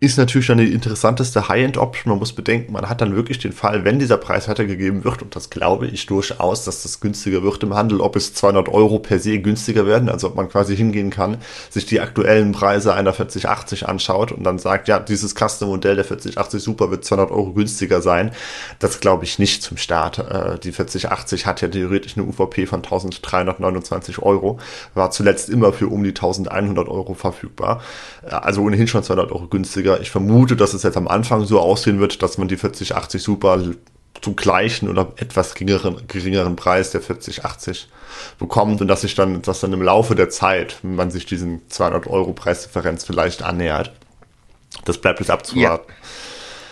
ist 0.00 0.16
natürlich 0.16 0.46
dann 0.46 0.58
die 0.58 0.72
interessanteste 0.72 1.48
High-End-Option. 1.48 2.10
Man 2.10 2.20
muss 2.20 2.32
bedenken, 2.32 2.72
man 2.72 2.88
hat 2.88 3.00
dann 3.00 3.16
wirklich 3.16 3.40
den 3.40 3.52
Fall, 3.52 3.84
wenn 3.84 3.98
dieser 3.98 4.16
Preis 4.16 4.48
weitergegeben 4.48 5.02
wird, 5.02 5.22
und 5.22 5.34
das 5.34 5.50
glaube 5.50 5.88
ich 5.88 6.06
durchaus, 6.06 6.64
dass 6.64 6.84
das 6.84 7.00
günstiger 7.00 7.42
wird 7.42 7.64
im 7.64 7.74
Handel, 7.74 8.00
ob 8.00 8.14
es 8.14 8.32
200 8.32 8.68
Euro 8.68 9.00
per 9.00 9.18
se 9.18 9.40
günstiger 9.40 9.86
werden, 9.86 10.08
also 10.08 10.28
ob 10.28 10.36
man 10.36 10.48
quasi 10.48 10.76
hingehen 10.76 11.10
kann, 11.10 11.38
sich 11.68 11.84
die 11.84 12.00
aktuellen 12.00 12.52
Preise 12.52 12.94
einer 12.94 13.12
4080 13.12 13.88
anschaut 13.88 14.30
und 14.30 14.44
dann 14.44 14.60
sagt, 14.60 14.86
ja, 14.86 15.00
dieses 15.00 15.34
Custom-Modell 15.34 15.96
der 15.96 16.04
4080 16.04 16.62
Super 16.62 16.92
wird 16.92 17.04
200 17.04 17.32
Euro 17.32 17.52
günstiger 17.52 18.00
sein. 18.00 18.30
Das 18.78 19.00
glaube 19.00 19.24
ich 19.24 19.40
nicht 19.40 19.64
zum 19.64 19.78
Start. 19.78 20.18
Äh, 20.20 20.60
die 20.60 20.70
4080 20.70 21.44
hat 21.44 21.60
ja 21.60 21.66
theoretisch 21.66 22.16
eine 22.16 22.24
UVP 22.24 22.66
von 22.66 22.84
1329 22.84 24.20
Euro, 24.20 24.60
war 24.94 25.10
zuletzt 25.10 25.50
immer 25.50 25.72
für 25.72 25.88
um 25.88 26.04
die 26.04 26.10
1100 26.10 26.88
Euro 26.88 27.14
verfügbar, 27.14 27.82
äh, 28.22 28.30
also 28.30 28.62
ohnehin 28.62 28.86
schon 28.86 29.02
200 29.02 29.32
Euro 29.32 29.48
günstiger 29.48 29.87
günstiger. 29.88 30.00
Ich 30.00 30.10
vermute, 30.10 30.56
dass 30.56 30.74
es 30.74 30.82
jetzt 30.82 30.96
am 30.96 31.08
Anfang 31.08 31.44
so 31.44 31.60
aussehen 31.60 32.00
wird, 32.00 32.22
dass 32.22 32.38
man 32.38 32.48
die 32.48 32.56
4080 32.56 33.22
Super 33.22 33.60
zum 34.20 34.36
gleichen 34.36 34.88
oder 34.88 35.12
etwas 35.16 35.54
geringeren, 35.54 36.06
geringeren 36.08 36.56
Preis 36.56 36.90
der 36.90 37.00
4080 37.00 37.88
bekommt 38.38 38.80
und 38.80 38.88
dass 38.88 39.02
sich 39.02 39.14
dann, 39.14 39.42
dass 39.42 39.60
dann 39.60 39.72
im 39.72 39.82
Laufe 39.82 40.14
der 40.16 40.28
Zeit, 40.28 40.78
wenn 40.82 40.96
man 40.96 41.10
sich 41.10 41.24
diesen 41.24 41.62
200 41.68 42.08
Euro 42.08 42.32
Preisdifferenz 42.32 43.04
vielleicht 43.04 43.42
annähert, 43.42 43.92
das 44.84 44.98
bleibt 44.98 45.20
jetzt 45.20 45.30
abzuwarten. 45.30 45.84
Ja. 45.88 45.94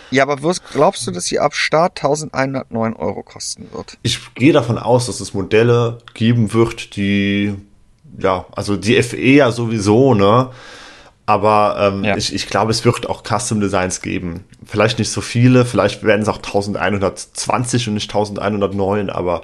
Ja, 0.09 0.23
aber 0.23 0.37
glaubst 0.71 1.05
du, 1.05 1.11
dass 1.11 1.25
sie 1.25 1.37
ab 1.37 1.53
Start 1.53 1.97
1109 1.97 2.93
Euro 2.93 3.23
kosten 3.23 3.67
wird? 3.73 3.97
Ich 4.03 4.33
gehe 4.35 4.53
davon 4.53 4.77
aus, 4.77 5.07
dass 5.07 5.19
es 5.19 5.33
Modelle 5.33 5.97
geben 6.13 6.53
wird, 6.53 6.95
die, 6.95 7.55
ja, 8.17 8.45
also 8.55 8.77
die 8.77 9.03
FE 9.03 9.17
ja 9.17 9.51
sowieso, 9.51 10.13
ne, 10.13 10.49
aber 11.27 11.75
ähm, 11.77 12.05
ja. 12.05 12.15
ich, 12.15 12.33
ich 12.33 12.47
glaube, 12.47 12.71
es 12.71 12.85
wird 12.85 13.09
auch 13.09 13.21
Custom 13.21 13.59
Designs 13.59 14.01
geben. 14.01 14.45
Vielleicht 14.65 14.97
nicht 14.97 15.11
so 15.11 15.19
viele, 15.19 15.65
vielleicht 15.65 16.01
werden 16.03 16.21
es 16.21 16.29
auch 16.29 16.37
1120 16.37 17.89
und 17.89 17.95
nicht 17.95 18.09
1109, 18.09 19.09
aber 19.09 19.43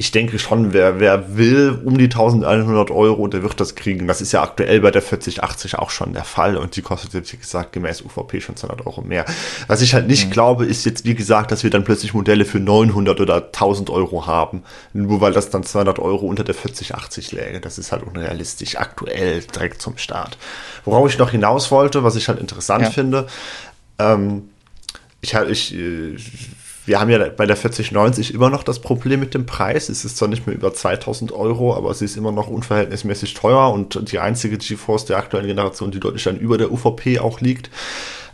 ich 0.00 0.12
denke 0.12 0.38
schon, 0.38 0.72
wer, 0.72 0.98
wer 0.98 1.36
will 1.36 1.78
um 1.84 1.98
die 1.98 2.04
1100 2.04 2.90
Euro, 2.90 3.28
der 3.28 3.42
wird 3.42 3.60
das 3.60 3.74
kriegen. 3.74 4.06
Das 4.06 4.22
ist 4.22 4.32
ja 4.32 4.42
aktuell 4.42 4.80
bei 4.80 4.90
der 4.90 5.02
4080 5.02 5.78
auch 5.78 5.90
schon 5.90 6.14
der 6.14 6.24
Fall 6.24 6.56
und 6.56 6.74
die 6.74 6.80
kostet 6.80 7.12
jetzt, 7.12 7.30
wie 7.34 7.36
gesagt, 7.36 7.74
gemäß 7.74 8.00
UVP 8.00 8.40
schon 8.40 8.56
200 8.56 8.86
Euro 8.86 9.02
mehr. 9.02 9.26
Was 9.66 9.82
ich 9.82 9.92
halt 9.92 10.06
nicht 10.06 10.28
mhm. 10.28 10.30
glaube, 10.30 10.64
ist 10.64 10.86
jetzt, 10.86 11.04
wie 11.04 11.14
gesagt, 11.14 11.52
dass 11.52 11.64
wir 11.64 11.68
dann 11.68 11.84
plötzlich 11.84 12.14
Modelle 12.14 12.46
für 12.46 12.60
900 12.60 13.20
oder 13.20 13.44
1000 13.44 13.90
Euro 13.90 14.26
haben, 14.26 14.62
nur 14.94 15.20
weil 15.20 15.34
das 15.34 15.50
dann 15.50 15.64
200 15.64 15.98
Euro 15.98 16.24
unter 16.24 16.44
der 16.44 16.54
4080 16.54 17.32
läge. 17.32 17.60
Das 17.60 17.76
ist 17.76 17.92
halt 17.92 18.02
unrealistisch, 18.02 18.78
aktuell 18.78 19.42
direkt 19.54 19.82
zum 19.82 19.98
Start. 19.98 20.38
Worauf 20.86 21.10
ich 21.10 21.18
noch 21.18 21.32
hinaus 21.32 21.70
wollte, 21.70 22.04
was 22.04 22.16
ich 22.16 22.26
halt 22.28 22.40
interessant 22.40 22.84
ja. 22.84 22.90
finde, 22.90 23.26
ähm, 23.98 24.48
ich, 25.20 25.34
halt, 25.34 25.50
ich, 25.50 25.74
ich 25.74 26.48
wir 26.86 26.98
haben 26.98 27.10
ja 27.10 27.28
bei 27.28 27.46
der 27.46 27.56
4090 27.56 28.34
immer 28.34 28.50
noch 28.50 28.62
das 28.62 28.80
Problem 28.80 29.20
mit 29.20 29.34
dem 29.34 29.46
Preis. 29.46 29.88
Es 29.88 30.04
ist 30.04 30.16
zwar 30.16 30.28
nicht 30.28 30.46
mehr 30.46 30.56
über 30.56 30.72
2000 30.72 31.32
Euro, 31.32 31.74
aber 31.76 31.92
sie 31.94 32.06
ist 32.06 32.16
immer 32.16 32.32
noch 32.32 32.48
unverhältnismäßig 32.48 33.34
teuer 33.34 33.72
und 33.72 34.10
die 34.10 34.18
einzige 34.18 34.56
GeForce 34.56 35.04
der 35.04 35.18
aktuellen 35.18 35.46
Generation, 35.46 35.90
die 35.90 36.00
deutlich 36.00 36.24
dann 36.24 36.38
über 36.38 36.58
der 36.58 36.72
UVP 36.72 37.18
auch 37.18 37.40
liegt. 37.40 37.70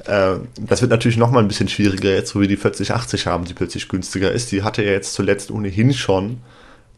Äh, 0.04 0.37
das 0.61 0.80
wird 0.80 0.90
natürlich 0.90 1.16
noch 1.16 1.30
mal 1.30 1.40
ein 1.40 1.48
bisschen 1.48 1.68
schwieriger 1.68 2.14
jetzt, 2.14 2.35
wo 2.35 2.40
wir 2.40 2.48
die 2.48 2.56
4080 2.56 3.26
haben, 3.26 3.44
die 3.44 3.54
plötzlich 3.54 3.88
günstiger 3.88 4.30
ist. 4.30 4.52
Die 4.52 4.62
hatte 4.62 4.82
ja 4.82 4.92
jetzt 4.92 5.14
zuletzt 5.14 5.50
ohnehin 5.50 5.92
schon 5.92 6.38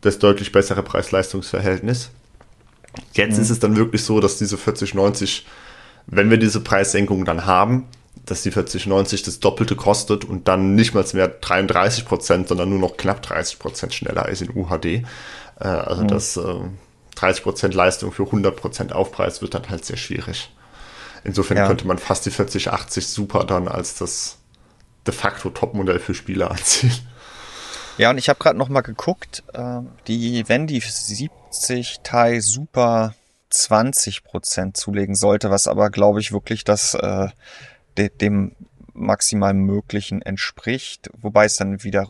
das 0.00 0.18
deutlich 0.18 0.52
bessere 0.52 0.82
Preis-Leistungs-Verhältnis. 0.82 2.10
Jetzt 3.14 3.36
mhm. 3.36 3.42
ist 3.42 3.50
es 3.50 3.58
dann 3.58 3.76
wirklich 3.76 4.04
so, 4.04 4.20
dass 4.20 4.38
diese 4.38 4.56
4090, 4.56 5.46
wenn 6.06 6.30
wir 6.30 6.36
diese 6.36 6.60
Preissenkung 6.60 7.24
dann 7.24 7.46
haben, 7.46 7.86
dass 8.30 8.42
die 8.42 8.50
4090 8.50 9.22
das 9.22 9.40
Doppelte 9.40 9.76
kostet 9.76 10.24
und 10.24 10.48
dann 10.48 10.74
nicht 10.74 10.94
mal 10.94 11.04
mehr 11.12 11.28
33 11.28 12.04
Prozent, 12.04 12.48
sondern 12.48 12.70
nur 12.70 12.78
noch 12.78 12.96
knapp 12.96 13.22
30 13.22 13.58
Prozent 13.58 13.94
schneller 13.94 14.28
ist 14.28 14.42
in 14.42 14.54
UHD. 14.54 14.84
Äh, 14.84 15.04
also 15.60 16.02
mhm. 16.02 16.08
das 16.08 16.36
äh, 16.36 16.60
30 17.16 17.42
Prozent 17.42 17.74
Leistung 17.74 18.12
für 18.12 18.24
100 18.24 18.56
Prozent 18.56 18.92
Aufpreis 18.92 19.42
wird 19.42 19.54
dann 19.54 19.68
halt 19.68 19.84
sehr 19.84 19.96
schwierig. 19.96 20.50
Insofern 21.24 21.56
ja. 21.56 21.66
könnte 21.66 21.86
man 21.86 21.98
fast 21.98 22.26
die 22.26 22.30
4080 22.30 23.06
super 23.06 23.44
dann 23.44 23.68
als 23.68 23.96
das 23.96 24.38
de 25.06 25.14
facto 25.14 25.50
Topmodell 25.50 25.98
für 25.98 26.14
Spieler 26.14 26.50
anziehen. 26.52 26.92
Ja, 27.96 28.10
und 28.10 28.18
ich 28.18 28.28
habe 28.28 28.38
gerade 28.38 28.56
noch 28.56 28.68
mal 28.68 28.82
geguckt, 28.82 29.42
äh, 29.52 29.80
die, 30.06 30.44
wenn 30.48 30.66
die 30.68 30.80
70 30.80 32.00
Ti 32.04 32.40
Super 32.40 33.14
20 33.50 34.22
Prozent 34.22 34.76
zulegen 34.76 35.14
sollte, 35.14 35.50
was 35.50 35.66
aber 35.66 35.90
glaube 35.90 36.20
ich 36.20 36.32
wirklich 36.32 36.64
das 36.64 36.94
äh, 36.94 37.28
de, 37.98 38.08
dem 38.08 38.52
maximal 38.98 39.54
möglichen 39.54 40.22
entspricht, 40.22 41.08
wobei 41.20 41.44
es 41.44 41.56
dann 41.56 41.82
wieder, 41.84 42.08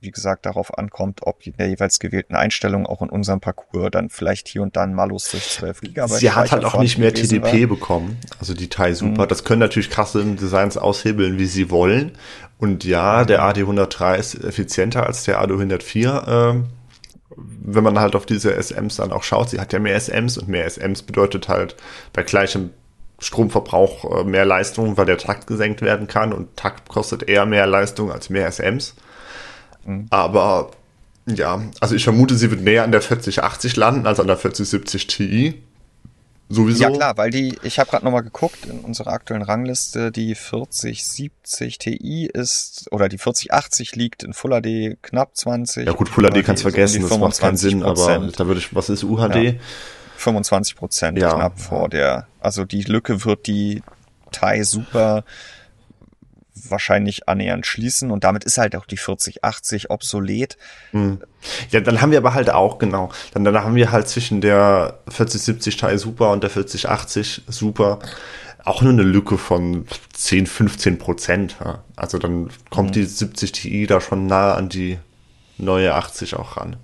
wie 0.00 0.10
gesagt, 0.10 0.46
darauf 0.46 0.76
ankommt, 0.76 1.20
ob 1.22 1.46
in 1.46 1.56
der 1.56 1.68
jeweils 1.68 1.98
gewählten 1.98 2.34
Einstellung 2.34 2.86
auch 2.86 3.02
in 3.02 3.08
unserem 3.08 3.40
Parcours 3.40 3.90
dann 3.92 4.10
vielleicht 4.10 4.48
hier 4.48 4.62
und 4.62 4.76
dann 4.76 4.94
malus 4.94 5.30
durch 5.30 5.48
12 5.48 5.80
Gigabyte. 5.80 6.18
Sie 6.18 6.30
hat 6.30 6.52
halt 6.52 6.64
auch 6.64 6.78
nicht 6.78 6.98
mehr 6.98 7.14
TDP 7.14 7.62
war. 7.62 7.68
bekommen, 7.68 8.18
also 8.40 8.54
die 8.54 8.68
Thai 8.68 8.94
Super. 8.94 9.24
Mhm. 9.24 9.28
Das 9.28 9.44
können 9.44 9.60
natürlich 9.60 9.90
krasse 9.90 10.24
Designs 10.24 10.76
aushebeln, 10.76 11.38
wie 11.38 11.46
sie 11.46 11.70
wollen. 11.70 12.12
Und 12.58 12.84
ja, 12.84 13.24
der 13.24 13.42
AD103 13.42 14.16
ist 14.16 14.44
effizienter 14.44 15.06
als 15.06 15.24
der 15.24 15.40
AD104. 15.40 16.58
Äh, 16.58 16.62
wenn 17.36 17.82
man 17.82 17.98
halt 17.98 18.14
auf 18.14 18.26
diese 18.26 18.54
SMs 18.54 18.96
dann 18.96 19.10
auch 19.10 19.24
schaut, 19.24 19.50
sie 19.50 19.60
hat 19.60 19.72
ja 19.72 19.78
mehr 19.80 19.96
SMs 19.96 20.38
und 20.38 20.48
mehr 20.48 20.66
SMs 20.66 21.02
bedeutet 21.02 21.48
halt 21.48 21.74
bei 22.12 22.22
gleichem 22.22 22.70
Stromverbrauch 23.18 24.20
äh, 24.20 24.24
mehr 24.24 24.44
Leistung, 24.44 24.96
weil 24.96 25.06
der 25.06 25.18
Takt 25.18 25.46
gesenkt 25.46 25.82
werden 25.82 26.06
kann 26.06 26.32
und 26.32 26.56
Takt 26.56 26.88
kostet 26.88 27.22
eher 27.24 27.46
mehr 27.46 27.66
Leistung 27.66 28.10
als 28.10 28.30
mehr 28.30 28.46
SMs. 28.50 28.94
Mhm. 29.84 30.06
Aber 30.10 30.70
ja, 31.26 31.62
also 31.80 31.94
ich 31.94 32.04
vermute, 32.04 32.34
sie 32.34 32.50
wird 32.50 32.60
näher 32.60 32.84
an 32.84 32.92
der 32.92 33.00
4080 33.00 33.76
landen 33.76 34.06
als 34.06 34.20
an 34.20 34.26
der 34.26 34.36
4070 34.36 35.06
Ti. 35.06 35.62
Sowieso. 36.50 36.82
Ja 36.82 36.90
klar, 36.90 37.16
weil 37.16 37.30
die, 37.30 37.56
ich 37.62 37.78
habe 37.78 37.88
gerade 37.88 38.04
nochmal 38.04 38.22
geguckt 38.22 38.66
in 38.66 38.80
unserer 38.80 39.12
aktuellen 39.12 39.42
Rangliste, 39.42 40.12
die 40.12 40.34
4070 40.34 41.78
Ti 41.78 42.28
ist, 42.32 42.86
oder 42.90 43.08
die 43.08 43.16
4080 43.16 43.96
liegt 43.96 44.22
in 44.22 44.34
Full 44.34 44.60
HD 44.60 45.02
knapp 45.02 45.34
20. 45.34 45.86
Ja 45.86 45.92
gut, 45.92 46.10
Full 46.10 46.28
HD 46.28 46.44
kannst 46.44 46.62
du 46.62 46.70
vergessen, 46.70 47.08
das 47.08 47.18
macht 47.18 47.40
keinen 47.40 47.56
Sinn, 47.56 47.82
aber 47.82 48.30
da 48.36 48.46
würde 48.46 48.60
ich, 48.60 48.74
was 48.74 48.90
ist 48.90 49.04
UHD? 49.04 49.34
Ja. 49.36 49.52
25 50.16 50.76
Prozent 50.76 51.18
ja. 51.18 51.32
knapp 51.34 51.58
vor 51.58 51.88
der, 51.88 52.26
also 52.40 52.64
die 52.64 52.82
Lücke 52.82 53.24
wird 53.24 53.46
die 53.46 53.82
Thai 54.32 54.62
super 54.62 55.24
wahrscheinlich 56.70 57.28
annähernd 57.28 57.66
schließen 57.66 58.10
und 58.10 58.24
damit 58.24 58.44
ist 58.44 58.58
halt 58.58 58.76
auch 58.76 58.86
die 58.86 58.96
4080 58.96 59.90
obsolet. 59.90 60.56
Hm. 60.92 61.20
Ja, 61.70 61.80
dann 61.80 62.00
haben 62.00 62.10
wir 62.10 62.18
aber 62.18 62.34
halt 62.34 62.50
auch, 62.50 62.78
genau, 62.78 63.10
dann, 63.32 63.44
dann 63.44 63.56
haben 63.62 63.74
wir 63.74 63.92
halt 63.92 64.08
zwischen 64.08 64.40
der 64.40 64.98
4070 65.08 65.76
Thai 65.76 65.96
Super 65.96 66.30
und 66.30 66.42
der 66.42 66.50
4080 66.50 67.42
Super 67.48 67.98
auch 68.64 68.80
nur 68.80 68.92
eine 68.92 69.02
Lücke 69.02 69.36
von 69.36 69.86
10, 70.14 70.46
15 70.46 70.98
Prozent. 70.98 71.56
Also 71.96 72.18
dann 72.18 72.50
kommt 72.70 72.90
mhm. 72.90 72.92
die 72.94 73.04
70 73.04 73.52
Ti 73.52 73.86
da 73.86 74.00
schon 74.00 74.26
nah 74.26 74.54
an 74.54 74.68
die 74.68 74.98
neue 75.58 75.94
80 75.94 76.36
auch 76.36 76.56
ran. 76.56 76.76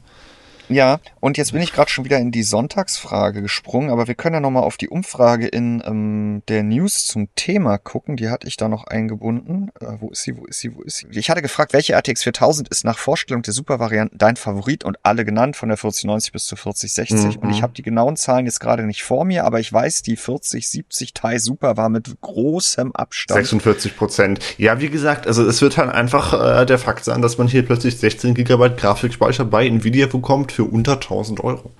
Ja, 0.70 1.00
und 1.18 1.36
jetzt 1.36 1.52
bin 1.52 1.62
ich 1.62 1.72
gerade 1.72 1.90
schon 1.90 2.04
wieder 2.04 2.18
in 2.18 2.30
die 2.30 2.44
Sonntagsfrage 2.44 3.42
gesprungen, 3.42 3.90
aber 3.90 4.06
wir 4.06 4.14
können 4.14 4.34
ja 4.34 4.40
nochmal 4.40 4.62
auf 4.62 4.76
die 4.76 4.88
Umfrage 4.88 5.48
in 5.48 5.82
ähm, 5.84 6.42
der 6.48 6.62
News 6.62 7.06
zum 7.06 7.28
Thema 7.34 7.76
gucken. 7.78 8.16
Die 8.16 8.28
hatte 8.28 8.46
ich 8.46 8.56
da 8.56 8.68
noch 8.68 8.84
eingebunden. 8.84 9.70
Äh, 9.80 9.86
wo 9.98 10.10
ist 10.10 10.22
sie, 10.22 10.36
wo 10.36 10.44
ist 10.44 10.60
sie, 10.60 10.74
wo 10.74 10.82
ist 10.82 10.98
sie? 10.98 11.06
Ich 11.10 11.28
hatte 11.28 11.42
gefragt, 11.42 11.72
welche 11.72 11.94
RTX 11.94 12.22
4000 12.22 12.68
ist 12.68 12.84
nach 12.84 12.98
Vorstellung 12.98 13.42
der 13.42 13.52
Supervarianten 13.52 14.16
dein 14.18 14.36
Favorit 14.36 14.84
und 14.84 14.98
alle 15.02 15.24
genannt, 15.24 15.56
von 15.56 15.68
der 15.68 15.76
4090 15.76 16.32
bis 16.32 16.46
zur 16.46 16.56
4060. 16.56 17.36
Mhm. 17.36 17.42
Und 17.42 17.50
ich 17.50 17.62
habe 17.62 17.72
die 17.72 17.82
genauen 17.82 18.16
Zahlen 18.16 18.46
jetzt 18.46 18.60
gerade 18.60 18.84
nicht 18.84 19.02
vor 19.02 19.24
mir, 19.24 19.44
aber 19.44 19.58
ich 19.58 19.72
weiß, 19.72 20.02
die 20.02 20.16
4070 20.16 21.14
Ti 21.14 21.38
Super 21.38 21.76
war 21.76 21.88
mit 21.88 22.08
großem 22.20 22.94
Abstand. 22.94 23.40
46 23.40 23.96
Prozent. 23.96 24.40
Ja, 24.56 24.80
wie 24.80 24.88
gesagt, 24.88 25.26
also 25.26 25.44
es 25.44 25.60
wird 25.62 25.76
halt 25.76 25.90
einfach 25.90 26.60
äh, 26.60 26.66
der 26.66 26.78
Fakt 26.78 27.04
sein, 27.04 27.22
dass 27.22 27.38
man 27.38 27.48
hier 27.48 27.64
plötzlich 27.64 27.96
16 27.98 28.34
Gigabyte 28.34 28.76
Grafikspeicher 28.76 29.44
bei 29.44 29.66
Nvidia 29.66 30.06
bekommt 30.06 30.59
für 30.60 30.64
unter 30.64 30.92
1000 30.92 31.42
Euro. 31.42 31.72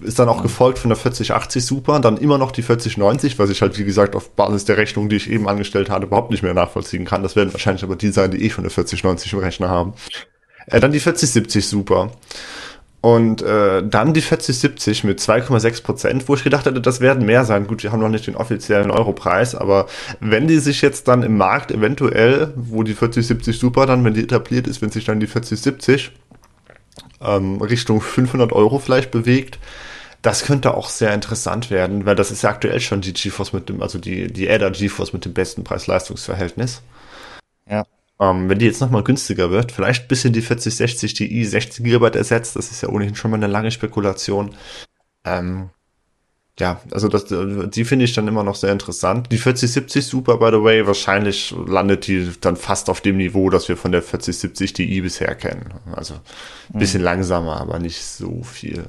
Ist 0.00 0.18
dann 0.18 0.28
auch 0.28 0.38
mhm. 0.38 0.44
gefolgt 0.44 0.78
von 0.78 0.88
der 0.88 0.96
4080 0.96 1.64
Super, 1.64 2.00
dann 2.00 2.16
immer 2.16 2.38
noch 2.38 2.50
die 2.50 2.62
4090, 2.62 3.38
was 3.38 3.50
ich 3.50 3.60
halt, 3.60 3.78
wie 3.78 3.84
gesagt, 3.84 4.16
auf 4.16 4.30
Basis 4.30 4.64
der 4.64 4.78
Rechnung, 4.78 5.10
die 5.10 5.16
ich 5.16 5.30
eben 5.30 5.48
angestellt 5.48 5.90
hatte, 5.90 6.06
überhaupt 6.06 6.30
nicht 6.30 6.42
mehr 6.42 6.54
nachvollziehen 6.54 7.04
kann. 7.04 7.22
Das 7.22 7.36
werden 7.36 7.52
wahrscheinlich 7.52 7.84
aber 7.84 7.96
die 7.96 8.08
sein, 8.08 8.30
die 8.30 8.42
eh 8.42 8.50
schon 8.50 8.64
eine 8.64 8.70
4090 8.70 9.34
im 9.34 9.38
Rechner 9.40 9.68
haben. 9.68 9.92
Äh, 10.66 10.80
dann 10.80 10.92
die 10.92 11.00
4070 11.00 11.68
Super. 11.68 12.10
Und 13.02 13.42
äh, 13.42 13.82
dann 13.84 14.14
die 14.14 14.20
4070 14.20 15.02
mit 15.02 15.18
2,6 15.18 15.82
Prozent, 15.82 16.28
wo 16.28 16.34
ich 16.36 16.44
gedacht 16.44 16.66
hätte, 16.66 16.80
das 16.80 17.00
werden 17.00 17.26
mehr 17.26 17.44
sein. 17.44 17.66
Gut, 17.66 17.82
die 17.82 17.90
haben 17.90 18.00
noch 18.00 18.08
nicht 18.08 18.28
den 18.28 18.36
offiziellen 18.36 18.92
Europreis, 18.92 19.56
aber 19.56 19.86
wenn 20.20 20.46
die 20.46 20.58
sich 20.58 20.82
jetzt 20.82 21.08
dann 21.08 21.24
im 21.24 21.36
Markt 21.36 21.72
eventuell, 21.72 22.52
wo 22.54 22.84
die 22.84 22.94
4070 22.94 23.58
Super 23.58 23.86
dann, 23.86 24.04
wenn 24.04 24.14
die 24.14 24.22
etabliert 24.22 24.68
ist, 24.68 24.80
wenn 24.82 24.90
sich 24.90 25.04
dann 25.04 25.18
die 25.18 25.26
4070 25.26 26.12
ähm, 27.24 27.60
Richtung 27.60 28.00
500 28.00 28.52
Euro 28.52 28.78
vielleicht 28.78 29.10
bewegt. 29.10 29.58
Das 30.22 30.44
könnte 30.44 30.74
auch 30.74 30.88
sehr 30.88 31.12
interessant 31.14 31.70
werden, 31.70 32.06
weil 32.06 32.14
das 32.14 32.30
ist 32.30 32.42
ja 32.42 32.50
aktuell 32.50 32.80
schon 32.80 33.00
die 33.00 33.12
GeForce 33.12 33.52
mit 33.52 33.68
dem, 33.68 33.82
also 33.82 33.98
die, 33.98 34.32
die 34.32 34.48
Ada 34.48 34.70
GeForce 34.70 35.12
mit 35.12 35.24
dem 35.24 35.34
besten 35.34 35.64
Preis-Leistungs-Verhältnis. 35.64 36.82
Ja. 37.68 37.84
Ähm, 38.20 38.48
wenn 38.48 38.58
die 38.58 38.66
jetzt 38.66 38.80
nochmal 38.80 39.02
günstiger 39.02 39.50
wird, 39.50 39.72
vielleicht 39.72 40.06
bis 40.06 40.24
in 40.24 40.32
die 40.32 40.42
4060 40.42 41.14
Ti 41.14 41.44
60 41.44 41.84
GB 41.84 42.16
ersetzt, 42.16 42.54
das 42.54 42.70
ist 42.70 42.82
ja 42.82 42.88
ohnehin 42.88 43.16
schon 43.16 43.32
mal 43.32 43.36
eine 43.36 43.48
lange 43.48 43.72
Spekulation. 43.72 44.54
Ähm, 45.24 45.70
ja, 46.62 46.80
also 46.92 47.08
das, 47.08 47.24
die 47.26 47.84
finde 47.84 48.04
ich 48.04 48.14
dann 48.14 48.28
immer 48.28 48.44
noch 48.44 48.54
sehr 48.54 48.70
interessant. 48.70 49.32
Die 49.32 49.36
4070 49.36 50.06
Super, 50.06 50.36
by 50.36 50.50
the 50.52 50.62
way, 50.62 50.86
wahrscheinlich 50.86 51.52
landet 51.66 52.06
die 52.06 52.30
dann 52.40 52.54
fast 52.54 52.88
auf 52.88 53.00
dem 53.00 53.16
Niveau, 53.16 53.50
das 53.50 53.68
wir 53.68 53.76
von 53.76 53.90
der 53.90 54.00
4070 54.00 54.72
Ti 54.72 55.00
bisher 55.00 55.34
kennen. 55.34 55.74
Also 55.92 56.14
ein 56.72 56.78
bisschen 56.78 57.00
mhm. 57.00 57.06
langsamer, 57.06 57.60
aber 57.60 57.80
nicht 57.80 58.00
so 58.04 58.44
viel. 58.44 58.84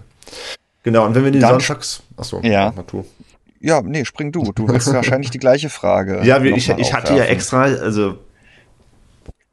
Genau, 0.83 1.07
und 1.07 1.15
wenn 1.15 1.23
wir 1.23 1.31
die 1.31 1.39
dann, 1.39 1.59
Sonntags... 1.59 2.03
Achso, 2.15 2.41
ja. 2.43 2.69
du. 2.91 3.03
Ja, 3.59 3.81
nee, 3.81 4.05
spring 4.05 4.31
du. 4.31 4.51
Du 4.53 4.67
willst 4.67 4.93
wahrscheinlich 4.93 5.31
die 5.31 5.39
gleiche 5.39 5.71
Frage. 5.71 6.21
Ja, 6.23 6.39
ich, 6.43 6.69
ich 6.69 6.93
hatte 6.93 7.15
ja 7.15 7.23
extra, 7.23 7.63
also 7.63 8.19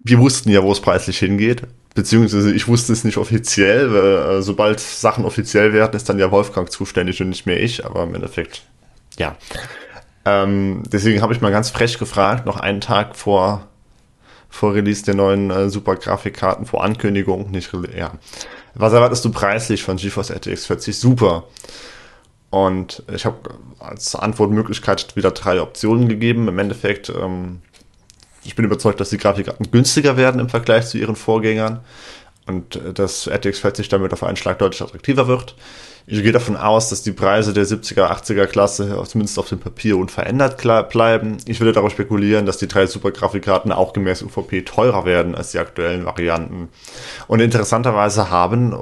wir 0.01 0.19
wussten 0.19 0.51
ja, 0.51 0.63
wo 0.63 0.73
es 0.73 0.81
preislich 0.81 1.19
hingeht 1.19 1.63
beziehungsweise 1.95 2.53
ich 2.53 2.69
wusste 2.69 2.93
es 2.93 3.05
nicht 3.05 3.17
offiziell, 3.17 3.93
weil 3.93 4.39
äh, 4.39 4.43
sobald 4.43 4.81
Sachen 4.81 5.25
offiziell 5.25 5.73
werden, 5.73 5.97
ist 5.97 6.09
dann 6.09 6.19
ja 6.19 6.31
Wolfgang 6.31 6.71
zuständig 6.71 7.21
und 7.21 7.29
nicht 7.29 7.47
mehr 7.47 7.63
ich, 7.63 7.85
aber 7.85 8.05
im 8.05 8.15
Endeffekt, 8.15 8.63
ja. 9.19 9.37
Ähm, 10.25 10.83
deswegen 10.87 11.23
habe 11.23 11.33
ich 11.33 11.41
mal 11.41 11.51
ganz 11.51 11.71
frech 11.71 11.99
gefragt, 11.99 12.47
noch 12.47 12.59
einen 12.59 12.81
Tag 12.81 13.17
vor, 13.17 13.67
vor 14.49 14.75
Release 14.75 15.05
der 15.05 15.15
neuen 15.15 15.51
äh, 15.51 15.69
Super-Grafikkarten, 15.71 16.67
vor 16.67 16.85
Ankündigung, 16.85 17.51
nicht, 17.51 17.73
ja. 17.97 18.13
Was 18.75 18.93
erwartest 18.93 19.25
du 19.25 19.31
preislich 19.31 19.83
von 19.83 19.97
GeForce 19.97 20.31
RTX 20.31 20.67
40 20.67 20.99
Super? 20.99 21.45
Und 22.51 23.05
ich 23.13 23.25
habe 23.25 23.37
als 23.79 24.15
Antwortmöglichkeit 24.15 25.15
wieder 25.17 25.31
drei 25.31 25.61
Optionen 25.61 26.09
gegeben. 26.09 26.49
Im 26.49 26.59
Endeffekt 26.59 27.09
ähm, 27.09 27.63
ich 28.51 28.57
bin 28.57 28.65
überzeugt, 28.65 28.99
dass 28.99 29.11
die 29.11 29.17
Grafikkarten 29.17 29.71
günstiger 29.71 30.17
werden 30.17 30.41
im 30.41 30.49
Vergleich 30.49 30.89
zu 30.89 30.99
ihren 30.99 31.15
Vorgängern 31.15 31.79
und 32.49 32.75
äh, 32.75 32.93
dass 32.93 33.29
RTX 33.29 33.61
40 33.61 33.89
damit 33.89 34.13
auf 34.13 34.25
einen 34.25 34.37
Schlag 34.37 34.59
deutlich 34.59 34.83
attraktiver 34.83 35.29
wird. 35.29 35.55
Ich 36.09 36.21
gehe 36.21 36.33
davon 36.33 36.57
aus, 36.57 36.89
dass 36.89 37.05
die 37.05 37.13
Preise 37.13 37.53
der 37.53 37.65
70er, 37.65 38.11
80er 38.11 38.47
Klasse 38.47 39.01
zumindest 39.07 39.39
auf 39.39 39.49
dem 39.49 39.61
Papier 39.61 39.97
unverändert 39.97 40.57
bleiben. 40.91 41.37
Ich 41.47 41.61
würde 41.61 41.73
darauf 41.73 41.93
spekulieren, 41.93 42.45
dass 42.45 42.59
die 42.59 42.67
drei 42.67 42.89
Super-Grafikkarten 42.89 43.71
auch 43.71 43.93
gemäß 43.93 44.23
UVP 44.25 44.63
teurer 44.63 45.05
werden 45.05 45.37
als 45.37 45.53
die 45.53 45.61
aktuellen 45.61 46.07
Varianten. 46.07 46.71
Und 47.29 47.39
interessanterweise 47.39 48.31
haben, 48.31 48.73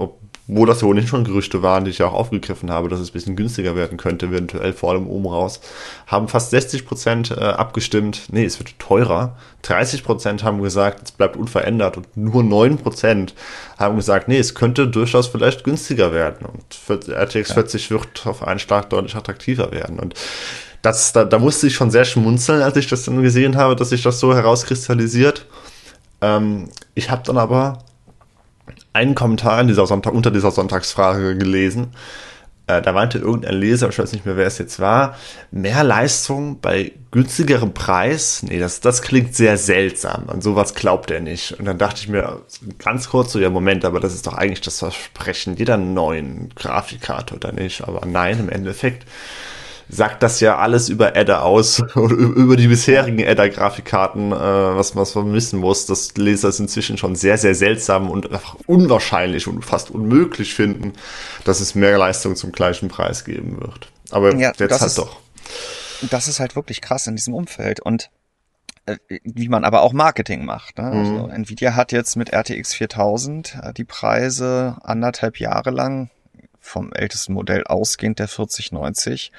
wo 0.49 0.65
das 0.65 0.81
ja 0.81 0.89
ohnehin 0.89 1.07
schon 1.07 1.25
Gerüchte 1.25 1.63
waren, 1.63 1.85
die 1.85 1.91
ich 1.91 1.99
ja 1.99 2.07
auch 2.07 2.15
aufgegriffen 2.15 2.71
habe, 2.71 2.89
dass 2.89 3.01
es 3.01 3.11
ein 3.11 3.13
bisschen 3.13 3.37
günstiger 3.37 3.77
werden 3.77 3.99
könnte, 3.99 4.27
eventuell 4.27 4.73
vor 4.73 4.91
allem 4.91 5.07
oben 5.07 5.27
raus, 5.27 5.61
haben 6.07 6.27
fast 6.27 6.51
60 6.51 6.87
Prozent 6.87 7.31
äh, 7.31 7.35
abgestimmt, 7.35 8.23
nee, 8.33 8.45
es 8.45 8.59
wird 8.59 8.79
teurer. 8.79 9.37
30 9.63 10.03
Prozent 10.03 10.43
haben 10.43 10.63
gesagt, 10.63 11.03
es 11.05 11.13
bleibt 11.13 11.37
unverändert 11.37 11.99
und 11.99 12.17
nur 12.17 12.43
9 12.43 12.79
Prozent 12.79 13.35
haben 13.79 13.97
gesagt, 13.97 14.27
nee, 14.29 14.39
es 14.39 14.55
könnte 14.55 14.89
durchaus 14.89 15.27
vielleicht 15.27 15.65
günstiger 15.65 16.13
werden 16.13 16.47
und 16.47 17.09
RTX 17.09 17.51
ja. 17.51 17.55
40 17.55 17.91
wird 17.91 18.27
auf 18.27 18.43
einen 18.43 18.59
Schlag 18.59 18.89
deutlich 18.89 19.17
attraktiver 19.17 19.71
werden 19.71 20.01
und 20.01 20.15
das, 20.81 21.13
da, 21.13 21.25
da 21.25 21.39
musste 21.39 21.67
ich 21.67 21.75
schon 21.75 21.91
sehr 21.91 22.05
schmunzeln, 22.05 22.63
als 22.63 22.77
ich 22.77 22.87
das 22.87 23.05
dann 23.05 23.23
gesehen 23.23 23.57
habe, 23.57 23.77
dass 23.77 23.91
sich 23.91 24.03
das 24.03 24.21
so 24.21 24.35
herauskristallisiert. 24.35 25.45
Ähm, 26.21 26.69
ich 26.95 27.11
habe 27.11 27.23
dann 27.25 27.37
aber 27.37 27.85
einen 28.93 29.15
Kommentar 29.15 29.65
dieser 29.65 29.87
Sonntag, 29.87 30.13
unter 30.13 30.31
dieser 30.31 30.51
Sonntagsfrage 30.51 31.37
gelesen. 31.37 31.93
Äh, 32.69 32.83
da 32.83 32.93
meinte 32.93 33.19
irgendein 33.19 33.55
Leser, 33.55 33.89
ich 33.89 33.99
weiß 33.99 34.13
nicht 34.13 34.27
mehr, 34.27 34.37
wer 34.37 34.47
es 34.47 34.59
jetzt 34.59 34.79
war, 34.79 35.17
mehr 35.51 35.83
Leistung 35.83 36.61
bei 36.61 36.93
günstigerem 37.11 37.73
Preis. 37.73 38.43
Nee, 38.43 38.61
das, 38.61 38.81
das 38.81 39.01
klingt 39.01 39.35
sehr 39.35 39.57
seltsam. 39.57 40.29
An 40.29 40.43
sowas 40.43 40.75
glaubt 40.75 41.11
er 41.11 41.21
nicht. 41.21 41.59
Und 41.59 41.65
dann 41.65 41.79
dachte 41.79 42.03
ich 42.03 42.09
mir 42.09 42.43
ganz 42.79 43.09
kurz 43.09 43.33
so, 43.33 43.39
ja, 43.39 43.49
Moment, 43.49 43.87
aber 43.87 44.01
das 44.01 44.15
ist 44.15 44.27
doch 44.27 44.35
eigentlich 44.35 44.61
das 44.61 44.81
Versprechen 44.81 45.57
jeder 45.57 45.79
neuen 45.79 46.51
Grafikkarte, 46.55 47.35
oder 47.35 47.53
nicht? 47.53 47.89
Aber 47.89 48.05
nein, 48.07 48.39
im 48.39 48.51
Endeffekt 48.51 49.07
sagt 49.89 50.23
das 50.23 50.41
ja 50.41 50.59
alles 50.59 50.89
über 50.89 51.17
Adder 51.17 51.45
aus 51.45 51.83
oder 51.97 52.15
über 52.15 52.57
die 52.57 52.69
bisherigen 52.69 53.27
Adder-Grafikkarten, 53.27 54.33
äh, 54.33 54.35
was, 54.35 54.95
was 54.97 55.15
man 55.15 55.33
wissen 55.33 55.61
muss. 55.61 55.87
dass 55.87 56.15
Leser 56.17 56.49
es 56.49 56.61
inzwischen 56.61 56.99
schon 56.99 57.17
sehr, 57.17 57.39
sehr 57.39 57.55
seltsam 57.55 58.11
und 58.11 58.31
einfach 58.31 58.57
unwahrscheinlich 58.67 59.47
und 59.47 59.65
fast 59.65 59.91
unmöglich 59.91 60.55
finden, 60.55 60.93
dass 61.45 61.61
es 61.61 61.75
mehr 61.75 61.97
Leistung 61.97 62.37
zum 62.37 62.53
gleichen 62.53 62.89
Preis 62.89 63.25
geben 63.25 63.61
wird. 63.61 63.91
Aber 64.11 64.35
ja, 64.37 64.53
jetzt 64.59 64.71
halt 64.71 64.83
ist, 64.83 64.99
doch. 64.99 65.17
Das 66.11 66.29
ist 66.29 66.41
halt 66.41 66.55
wirklich 66.55 66.81
krass 66.81 67.07
in 67.07 67.17
diesem 67.17 67.35
Umfeld 67.35 67.81
und 67.81 68.11
äh, 68.87 68.97
wie 69.25 69.49
man 69.49 69.65
aber 69.65 69.83
auch 69.83 69.93
Marketing 69.93 70.45
macht. 70.45 70.79
Ne? 70.79 70.85
Also 70.85 71.27
mhm. 71.27 71.31
Nvidia 71.31 71.75
hat 71.75 71.93
jetzt 71.93 72.17
mit 72.17 72.33
RTX 72.33 72.75
4000 72.75 73.59
äh, 73.63 73.73
die 73.73 73.85
Preise 73.85 74.77
anderthalb 74.83 75.41
Jahre 75.41 75.71
lang 75.71 76.11
vom 76.61 76.93
ältesten 76.93 77.33
Modell 77.33 77.65
ausgehend 77.65 78.19
der 78.19 78.29
4090 78.29 79.33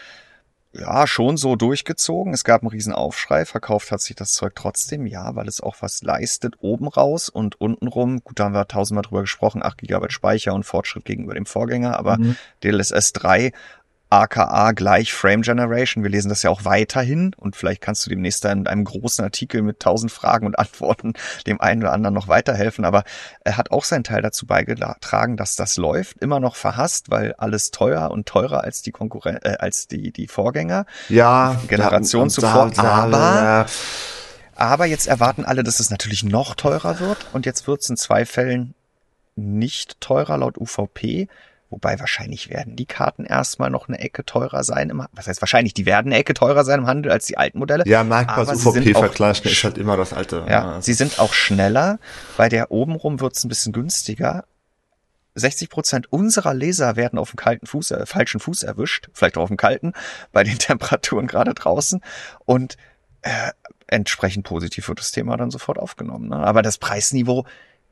ja, 0.72 1.08
schon 1.08 1.36
so 1.36 1.56
durchgezogen. 1.56 2.32
Es 2.34 2.44
gab 2.44 2.62
einen 2.62 2.70
riesen 2.70 2.94
Aufschrei. 2.94 3.46
Verkauft 3.46 3.92
hat 3.92 4.02
sich 4.02 4.16
das 4.16 4.34
Zeug 4.34 4.54
trotzdem, 4.56 5.08
ja, 5.08 5.36
weil 5.36 5.48
es 5.48 5.62
auch 5.62 5.78
was 5.80 6.04
leistet 6.04 6.56
oben 6.60 6.88
raus 6.88 7.28
und 7.30 7.60
unten 7.60 7.88
rum. 7.88 8.24
Gut, 8.24 8.40
da 8.40 8.46
haben 8.46 8.54
wir 8.54 8.68
tausendmal 8.68 9.02
drüber 9.02 9.22
gesprochen. 9.22 9.64
8 9.64 9.80
GB 9.80 10.10
Speicher 10.10 10.54
und 10.54 10.64
Fortschritt 10.64 11.06
gegenüber 11.06 11.34
dem 11.34 11.48
Vorgänger. 11.48 11.98
Aber 11.98 12.18
mhm. 12.18 12.36
DLSS 12.64 13.14
3 13.14 13.52
aka 14.10 14.72
gleich 14.72 15.14
Frame 15.14 15.42
Generation. 15.42 16.04
Wir 16.04 16.10
lesen 16.10 16.30
das 16.30 16.42
ja 16.42 16.50
auch 16.50 16.66
weiterhin 16.66 17.34
und 17.38 17.56
vielleicht 17.56 17.82
kannst 17.82 18.06
du 18.06 18.10
demnächst 18.10 18.44
in 18.46 18.66
einem 18.68 18.84
großen 18.84 19.24
Artikel 19.24 19.62
mit 19.62 19.80
tausend 19.80 20.12
Fragen 20.12 20.46
und 20.46 20.58
Antworten 20.60 21.14
dem 21.46 21.62
einen 21.62 21.84
oder 21.84 21.94
anderen 21.94 22.16
noch 22.16 22.28
weiterhelfen. 22.28 22.86
Aber 22.86 23.04
er 23.44 23.58
hat 23.58 23.72
auch 23.72 23.84
seinen 23.84 24.04
Teil 24.04 24.22
dazu 24.22 24.48
beigetragen, 24.48 25.38
dass 25.38 25.56
das 25.56 25.78
läuft. 25.78 26.18
Immer 26.20 26.40
noch 26.40 26.56
verhasst, 26.56 27.12
weil 27.12 27.34
alles 27.38 27.72
teuer 27.72 28.10
und 28.12 28.28
teurer 28.28 28.64
als 28.64 28.82
die 28.82 28.92
Konkurrenz, 28.92 29.40
äh, 29.44 29.58
als 29.60 29.88
die, 29.88 30.12
die 30.12 30.28
Vorgänger. 30.28 30.86
Ja. 31.10 31.60
Generation 31.68 32.30
da, 32.30 32.34
zuvor. 32.34 32.72
Da, 32.72 32.84
aber, 32.84 33.66
aber 34.56 34.86
jetzt 34.86 35.08
erwarten 35.08 35.46
alle, 35.46 35.64
dass 35.64 35.80
es 35.80 35.92
natürlich 35.92 36.24
noch 36.24 36.56
teurer 36.56 37.00
wird 37.00 37.28
und 37.34 37.46
jetzt 37.46 37.68
wird 37.68 37.82
es 37.82 37.90
in 37.90 37.98
zwei 37.98 38.26
Fällen 38.26 38.74
nicht 39.36 40.02
teurer 40.02 40.38
laut 40.38 40.58
UVP. 40.58 41.28
Wobei 41.70 42.00
wahrscheinlich 42.00 42.50
werden 42.50 42.76
die 42.76 42.88
Karten 42.88 43.26
erstmal 43.26 43.70
noch 43.70 43.88
eine 43.88 44.00
Ecke 44.00 44.26
teurer 44.26 44.64
sein. 44.64 44.90
Im, 44.90 45.06
was 45.12 45.28
heißt 45.28 45.42
wahrscheinlich? 45.42 45.76
Die 45.76 45.86
werden 45.86 46.08
eine 46.08 46.20
Ecke 46.20 46.34
teurer 46.34 46.64
sein 46.64 46.80
im 46.80 46.88
Handel 46.88 47.12
als 47.12 47.28
die 47.28 47.38
alten 47.38 47.60
Modelle. 47.60 47.84
Ja, 47.86 48.04
Marktpreis 48.04 48.66
UVP-Vergleichen 48.66 49.52
ist 49.52 49.64
halt 49.64 49.78
immer 49.78 49.96
das 49.96 50.12
alte. 50.12 50.46
Ja, 50.50 50.68
also. 50.68 50.82
sie 50.82 50.94
sind 50.94 51.20
auch 51.20 51.34
schneller. 51.34 52.00
Bei 52.38 52.50
der 52.50 52.72
obenrum 52.72 53.20
wird's 53.20 53.44
ein 53.44 53.50
bisschen 53.50 53.72
günstiger. 53.72 54.46
60 55.36 55.70
Prozent 55.70 56.12
unserer 56.12 56.56
Leser 56.56 56.96
werden 56.96 57.20
auf 57.20 57.32
dem 57.32 57.38
kalten 57.38 57.68
Fuß, 57.68 57.92
äh, 57.92 58.06
falschen 58.08 58.40
Fuß 58.40 58.64
erwischt, 58.64 59.10
vielleicht 59.14 59.38
auch 59.38 59.44
auf 59.44 59.50
dem 59.50 59.58
kalten, 59.58 59.94
bei 60.32 60.44
den 60.44 60.58
Temperaturen 60.60 61.28
gerade 61.28 61.54
draußen. 61.54 62.02
Und 62.46 62.78
äh, 63.22 63.52
entsprechend 63.88 64.46
positiv 64.46 64.88
wird 64.88 65.00
das 65.00 65.12
Thema 65.12 65.38
dann 65.38 65.52
sofort 65.52 65.78
aufgenommen. 65.78 66.30
Ne? 66.30 66.38
Aber 66.38 66.62
das 66.62 66.78
Preisniveau 66.78 67.46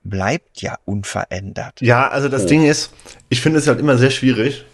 bleibt 0.10 0.62
ja 0.62 0.78
unverändert. 0.86 1.82
Ja, 1.82 2.08
also 2.08 2.30
das 2.30 2.44
oh. 2.44 2.48
Ding 2.48 2.66
ist, 2.66 2.92
ich 3.30 3.42
finde 3.42 3.60
es 3.60 3.68
halt 3.68 3.80
immer 3.80 3.98
sehr 3.98 4.12
schwierig, 4.12 4.66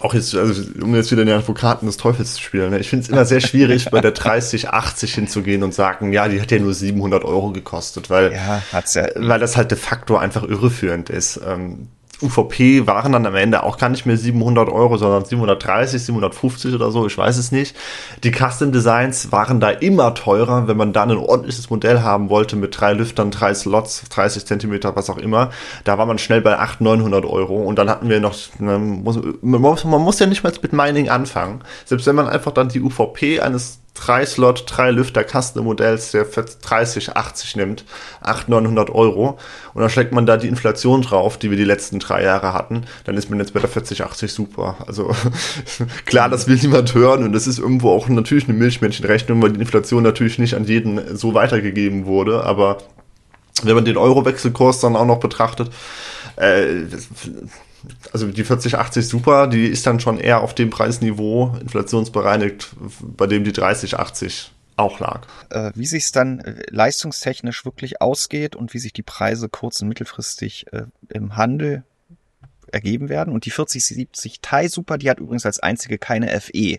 auch 0.00 0.12
jetzt, 0.12 0.34
also 0.34 0.62
um 0.82 0.94
jetzt 0.94 1.10
wieder 1.10 1.24
den 1.24 1.34
Advokaten 1.34 1.86
des 1.86 1.96
Teufels 1.96 2.34
zu 2.34 2.42
spielen, 2.42 2.70
ne? 2.70 2.78
ich 2.78 2.90
finde 2.90 3.04
es 3.04 3.08
immer 3.08 3.24
sehr 3.24 3.40
schwierig, 3.40 3.86
bei 3.90 4.00
der 4.00 4.10
3080 4.10 5.14
hinzugehen 5.14 5.62
und 5.62 5.72
sagen, 5.72 6.12
ja, 6.12 6.28
die 6.28 6.40
hat 6.40 6.50
ja 6.50 6.58
nur 6.58 6.74
700 6.74 7.24
Euro 7.24 7.52
gekostet, 7.52 8.10
weil, 8.10 8.32
ja, 8.32 8.62
ja. 8.72 9.06
weil 9.16 9.40
das 9.40 9.56
halt 9.56 9.70
de 9.70 9.78
facto 9.78 10.16
einfach 10.16 10.42
irreführend 10.42 11.08
ist. 11.10 11.40
Ähm, 11.46 11.88
UVP 12.22 12.86
waren 12.86 13.12
dann 13.12 13.26
am 13.26 13.34
Ende 13.34 13.62
auch 13.62 13.78
gar 13.78 13.88
nicht 13.88 14.06
mehr 14.06 14.16
700 14.16 14.68
Euro, 14.68 14.96
sondern 14.96 15.24
730, 15.24 16.02
750 16.02 16.74
oder 16.74 16.90
so, 16.90 17.06
ich 17.06 17.16
weiß 17.16 17.36
es 17.36 17.52
nicht. 17.52 17.76
Die 18.22 18.32
Custom 18.32 18.72
Designs 18.72 19.32
waren 19.32 19.60
da 19.60 19.70
immer 19.70 20.14
teurer, 20.14 20.68
wenn 20.68 20.76
man 20.76 20.92
dann 20.92 21.10
ein 21.10 21.18
ordentliches 21.18 21.70
Modell 21.70 22.00
haben 22.02 22.30
wollte 22.30 22.56
mit 22.56 22.78
drei 22.78 22.92
Lüftern, 22.92 23.30
drei 23.30 23.54
Slots, 23.54 24.04
30 24.10 24.46
Zentimeter, 24.46 24.96
was 24.96 25.10
auch 25.10 25.18
immer. 25.18 25.50
Da 25.84 25.98
war 25.98 26.06
man 26.06 26.18
schnell 26.18 26.40
bei 26.40 26.58
800, 26.58 26.80
900 26.80 27.24
Euro 27.24 27.56
und 27.62 27.78
dann 27.78 27.88
hatten 27.88 28.08
wir 28.08 28.20
noch, 28.20 28.34
ne, 28.58 28.78
man 28.78 29.60
muss, 29.60 29.84
man 29.84 30.02
muss 30.02 30.18
ja 30.18 30.26
nicht 30.26 30.42
mal 30.42 30.52
mit 30.62 30.72
Mining 30.72 31.08
anfangen. 31.08 31.60
Selbst 31.84 32.06
wenn 32.06 32.16
man 32.16 32.28
einfach 32.28 32.52
dann 32.52 32.68
die 32.68 32.80
UVP 32.80 33.40
eines 33.40 33.80
drei 33.94 34.26
Slot, 34.26 34.64
drei 34.66 34.90
Lüfter 34.90 35.24
Custom 35.24 35.64
Modells, 35.64 36.10
der 36.10 36.26
für 36.26 36.44
30, 36.44 37.16
80 37.16 37.56
nimmt, 37.56 37.84
800, 38.20 38.64
900 38.64 38.90
Euro. 38.90 39.38
Und 39.72 39.80
dann 39.80 39.88
schlägt 39.88 40.12
man 40.12 40.26
da 40.26 40.36
die 40.36 40.48
Inflation 40.48 41.02
drauf, 41.02 41.38
die 41.38 41.50
wir 41.50 41.56
die 41.56 41.64
letzten 41.64 42.00
drei 42.00 42.22
Jahre 42.22 42.52
hatten. 42.52 42.84
Dann 43.04 43.16
ist 43.16 43.30
man 43.30 43.38
jetzt 43.38 43.54
bei 43.54 43.60
der 43.60 43.68
40, 43.68 44.02
80 44.02 44.32
super. 44.32 44.76
Also 44.86 45.14
klar, 46.04 46.28
das 46.28 46.48
will 46.48 46.58
niemand 46.60 46.94
hören 46.94 47.24
und 47.24 47.32
das 47.32 47.46
ist 47.46 47.58
irgendwo 47.58 47.90
auch 47.90 48.08
natürlich 48.08 48.48
eine 48.48 48.58
Milchmädchenrechnung, 48.58 49.40
weil 49.40 49.52
die 49.52 49.60
Inflation 49.60 50.02
natürlich 50.02 50.38
nicht 50.38 50.54
an 50.54 50.64
jeden 50.64 51.16
so 51.16 51.34
weitergegeben 51.34 52.04
wurde. 52.04 52.44
Aber 52.44 52.78
wenn 53.62 53.76
man 53.76 53.84
den 53.84 53.96
Euro-Wechselkurs 53.96 54.80
dann 54.80 54.96
auch 54.96 55.06
noch 55.06 55.20
betrachtet, 55.20 55.70
äh, 56.36 56.86
also 58.12 58.26
die 58.26 58.44
4080 58.44 59.06
Super, 59.06 59.46
die 59.46 59.66
ist 59.66 59.86
dann 59.86 60.00
schon 60.00 60.18
eher 60.18 60.40
auf 60.40 60.54
dem 60.54 60.70
Preisniveau 60.70 61.56
inflationsbereinigt, 61.60 62.70
bei 63.00 63.26
dem 63.26 63.44
die 63.44 63.52
3080 63.52 64.52
auch 64.76 65.00
lag. 65.00 65.26
Äh, 65.50 65.70
wie 65.74 65.86
sich 65.86 66.04
es 66.04 66.12
dann 66.12 66.40
äh, 66.40 66.62
leistungstechnisch 66.70 67.64
wirklich 67.64 68.00
ausgeht 68.00 68.56
und 68.56 68.74
wie 68.74 68.78
sich 68.78 68.92
die 68.92 69.02
Preise 69.02 69.48
kurz- 69.48 69.80
und 69.80 69.88
mittelfristig 69.88 70.66
äh, 70.72 70.84
im 71.10 71.36
Handel 71.36 71.84
ergeben 72.72 73.08
werden. 73.08 73.32
Und 73.32 73.46
die 73.46 73.50
4070 73.50 74.40
Ti 74.40 74.68
Super, 74.68 74.98
die 74.98 75.08
hat 75.08 75.20
übrigens 75.20 75.46
als 75.46 75.60
einzige 75.60 75.98
keine 75.98 76.28
FE. 76.40 76.78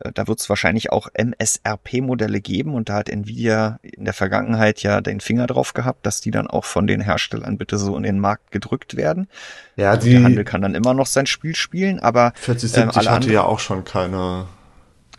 Äh, 0.00 0.12
da 0.12 0.26
wird 0.26 0.40
es 0.40 0.48
wahrscheinlich 0.48 0.90
auch 0.92 1.08
MSRP-Modelle 1.14 2.40
geben 2.40 2.74
und 2.74 2.88
da 2.88 2.94
hat 2.94 3.08
Nvidia 3.08 3.78
in 3.82 4.04
der 4.04 4.14
Vergangenheit 4.14 4.82
ja 4.82 5.00
den 5.00 5.20
Finger 5.20 5.46
drauf 5.46 5.72
gehabt, 5.74 6.06
dass 6.06 6.20
die 6.20 6.30
dann 6.30 6.46
auch 6.46 6.64
von 6.64 6.86
den 6.86 7.00
Herstellern 7.00 7.58
bitte 7.58 7.78
so 7.78 7.96
in 7.96 8.02
den 8.02 8.18
Markt 8.18 8.50
gedrückt 8.50 8.96
werden. 8.96 9.28
Ja, 9.76 9.90
also 9.90 10.06
die 10.06 10.12
der 10.12 10.22
Handel 10.22 10.44
kann 10.44 10.62
dann 10.62 10.74
immer 10.74 10.94
noch 10.94 11.06
sein 11.06 11.26
Spiel 11.26 11.54
spielen, 11.54 12.00
aber 12.00 12.32
4070 12.36 13.02
ähm, 13.06 13.10
hatte 13.10 13.32
ja 13.32 13.44
auch 13.44 13.60
schon 13.60 13.84
keine 13.84 14.46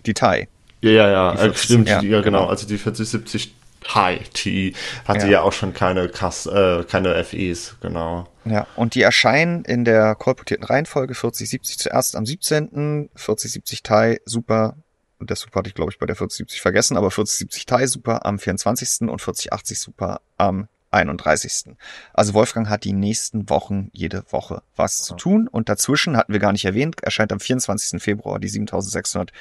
Detail. 0.05 0.47
Ja, 0.81 0.91
ja, 0.91 1.09
ja, 1.09 1.35
40, 1.35 1.45
äh, 1.45 1.63
stimmt, 1.63 1.89
ja, 1.89 1.95
ja 1.95 2.21
genau. 2.21 2.21
genau. 2.21 2.45
Also 2.47 2.67
die 2.67 2.77
4070 2.77 3.53
Hi, 3.87 4.19
T 4.33 4.73
hatte 5.05 5.25
ja. 5.25 5.31
ja 5.31 5.41
auch 5.41 5.53
schon 5.53 5.73
keine, 5.73 6.07
Kass, 6.09 6.45
äh, 6.45 6.83
keine 6.83 7.21
FEs, 7.23 7.77
genau. 7.81 8.27
Ja, 8.45 8.67
und 8.75 8.95
die 8.95 9.01
erscheinen 9.01 9.65
in 9.65 9.85
der 9.85 10.15
kolportierten 10.15 10.65
Reihenfolge 10.65 11.13
4070 11.13 11.79
zuerst 11.79 12.15
am 12.15 12.25
17., 12.25 13.09
4070 13.15 13.83
Thai 13.83 14.19
super, 14.25 14.75
und 15.19 15.29
der 15.29 15.37
Super 15.37 15.59
hatte 15.59 15.69
ich 15.69 15.75
glaube 15.75 15.91
ich 15.91 15.99
bei 15.99 16.05
der 16.05 16.15
4070 16.15 16.61
vergessen, 16.61 16.97
aber 16.97 17.11
4070 17.11 17.65
Thai 17.65 17.87
super 17.87 18.25
am 18.25 18.39
24. 18.39 19.09
und 19.09 19.21
4080 19.21 19.79
super 19.79 20.21
am 20.37 20.67
31. 20.91 21.75
Also 22.13 22.33
Wolfgang 22.33 22.69
hat 22.69 22.83
die 22.83 22.93
nächsten 22.93 23.49
Wochen 23.49 23.89
jede 23.93 24.23
Woche 24.31 24.61
was 24.75 25.03
zu 25.03 25.15
tun 25.15 25.47
und 25.47 25.69
dazwischen 25.69 26.17
hatten 26.17 26.33
wir 26.33 26.39
gar 26.39 26.51
nicht 26.51 26.65
erwähnt, 26.65 27.01
erscheint 27.01 27.31
am 27.31 27.39
24. 27.39 28.01
Februar 28.01 28.39
die 28.39 28.49
7600 28.49 29.31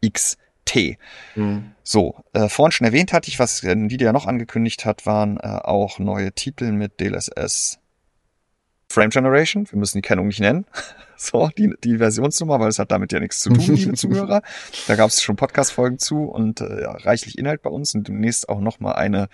X 0.00 0.36
T. 0.66 0.98
Mhm. 1.34 1.72
So, 1.82 2.16
äh, 2.34 2.50
vorhin 2.50 2.72
schon 2.72 2.86
erwähnt 2.86 3.14
hatte 3.14 3.28
ich, 3.30 3.38
was 3.38 3.62
Nvidia 3.62 4.12
noch 4.12 4.26
angekündigt 4.26 4.84
hat, 4.84 5.06
waren 5.06 5.38
äh, 5.38 5.46
auch 5.46 5.98
neue 5.98 6.32
Titel 6.32 6.72
mit 6.72 7.00
DLSS 7.00 7.78
Frame 8.88 9.10
Generation. 9.10 9.66
Wir 9.70 9.78
müssen 9.78 9.98
die 9.98 10.02
Kennung 10.02 10.26
nicht 10.28 10.40
nennen. 10.40 10.66
so, 11.16 11.48
die, 11.56 11.72
die 11.82 11.98
Versionsnummer, 11.98 12.60
weil 12.60 12.68
es 12.68 12.78
hat 12.78 12.90
damit 12.90 13.12
ja 13.12 13.20
nichts 13.20 13.40
zu 13.40 13.50
tun, 13.50 13.74
liebe 13.74 13.92
Zuhörer. 13.94 14.42
Da 14.86 14.96
gab 14.96 15.08
es 15.08 15.22
schon 15.22 15.36
Podcast-Folgen 15.36 15.98
zu 15.98 16.24
und 16.24 16.60
äh, 16.60 16.82
ja, 16.82 16.92
reichlich 16.92 17.38
Inhalt 17.38 17.62
bei 17.62 17.70
uns 17.70 17.94
und 17.94 18.08
demnächst 18.08 18.48
auch 18.48 18.60
nochmal 18.60 18.94
eine 18.94 19.28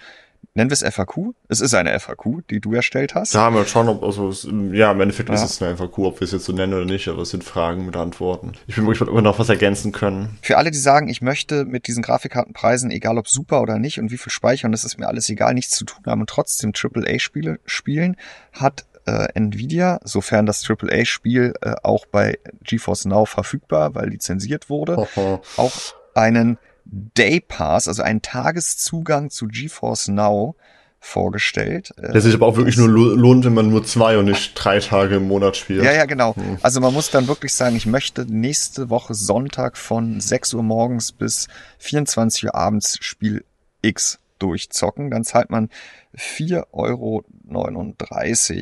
nennen 0.55 0.71
wir 0.71 0.75
es 0.75 0.83
FAQ. 0.95 1.35
Es 1.49 1.61
ist 1.61 1.75
eine 1.75 1.99
FAQ, 1.99 2.47
die 2.51 2.61
du 2.61 2.75
erstellt 2.75 3.15
hast. 3.15 3.35
Da 3.35 3.43
haben 3.43 3.57
wir 3.57 3.65
schauen, 3.65 3.89
ob, 3.89 4.03
also, 4.03 4.31
ja, 4.73 4.93
im 4.93 5.01
Endeffekt 5.01 5.29
ja. 5.29 5.35
ist 5.35 5.45
es 5.45 5.63
eine 5.63 5.77
FAQ, 5.77 5.99
ob 5.99 6.21
wir 6.21 6.25
es 6.25 6.33
jetzt 6.33 6.45
so 6.45 6.53
nennen 6.53 6.75
oder 6.75 6.85
nicht, 6.85 7.09
aber 7.09 7.23
es 7.23 7.31
sind 7.31 7.45
Fragen 7.45 7.87
mit 7.87 7.97
Antworten. 7.97 8.53
Ich 8.67 8.77
bin 8.77 8.87
wirklich, 8.87 9.09
ob 9.09 9.15
wir 9.15 9.23
noch 9.23 9.39
was 9.39 9.49
ergänzen 9.49 9.93
können. 9.93 10.39
Für 10.43 10.59
alle, 10.59 10.71
die 10.71 10.79
sagen, 10.79 11.09
ich 11.09 11.23
möchte 11.23 11.65
mit 11.65 11.87
diesen 11.87 12.03
Grafikkartenpreisen, 12.03 12.91
egal 12.91 13.19
ob 13.19 13.29
super 13.29 13.63
oder 13.63 13.79
nicht 13.79 13.99
und 13.99 14.11
wie 14.11 14.19
viel 14.19 14.33
speichern, 14.33 14.73
das 14.73 14.85
ist 14.85 14.99
mir 14.99 15.09
alles 15.09 15.29
egal, 15.29 15.55
nichts 15.55 15.77
zu 15.77 15.85
tun 15.85 16.05
haben 16.07 16.21
und 16.21 16.31
trotzdem 16.31 16.73
AAA-Spiele 16.75 17.61
spielen, 17.65 18.17
hat 18.53 18.85
äh, 19.07 19.29
Nvidia, 19.35 20.01
sofern 20.05 20.47
das 20.47 20.69
AAA-Spiel 20.69 21.55
äh, 21.61 21.75
auch 21.83 22.07
bei 22.07 22.39
GeForce 22.63 23.07
Now 23.07 23.25
verfügbar, 23.25 23.95
weil 23.95 24.11
lizenziert 24.11 24.71
wurde, 24.71 24.97
auch 25.57 25.73
einen 26.15 26.59
Day 26.85 27.41
Pass, 27.41 27.89
also 27.89 28.03
einen 28.03 28.23
Tageszugang 28.23 29.31
zu 29.31 29.47
GeForce 29.49 30.09
Now 30.09 30.57
vorgestellt. 31.01 31.93
Der 31.97 32.21
sich 32.21 32.33
aber 32.33 32.47
auch 32.47 32.57
wirklich 32.57 32.77
nur 32.77 32.89
lohnt, 32.89 33.45
wenn 33.45 33.55
man 33.55 33.71
nur 33.71 33.85
zwei 33.85 34.19
und 34.19 34.27
nicht 34.27 34.53
drei 34.55 34.79
Tage 34.79 35.17
im 35.17 35.27
Monat 35.27 35.57
spielt. 35.57 35.83
Ja, 35.83 35.93
ja, 35.93 36.05
genau. 36.05 36.37
Hm. 36.37 36.59
Also 36.63 36.81
man 36.81 36.95
muss 36.95 37.11
dann 37.11 37.27
wirklich 37.27 37.53
sagen, 37.55 37.75
ich 37.75 37.87
möchte 37.87 38.25
nächste 38.25 38.89
Woche 38.89 39.15
Sonntag 39.15 39.77
von 39.77 40.21
6 40.21 40.55
Uhr 40.55 40.63
morgens 40.63 41.11
bis 41.11 41.49
24 41.79 42.45
Uhr 42.45 42.55
abends 42.55 42.99
Spiel 43.01 43.45
X 43.83 44.21
durchzocken. 44.43 45.11
Dann 45.11 45.25
zahlt 45.25 45.51
man 45.51 45.69
4,39 46.17 46.65
Euro. 46.73 47.25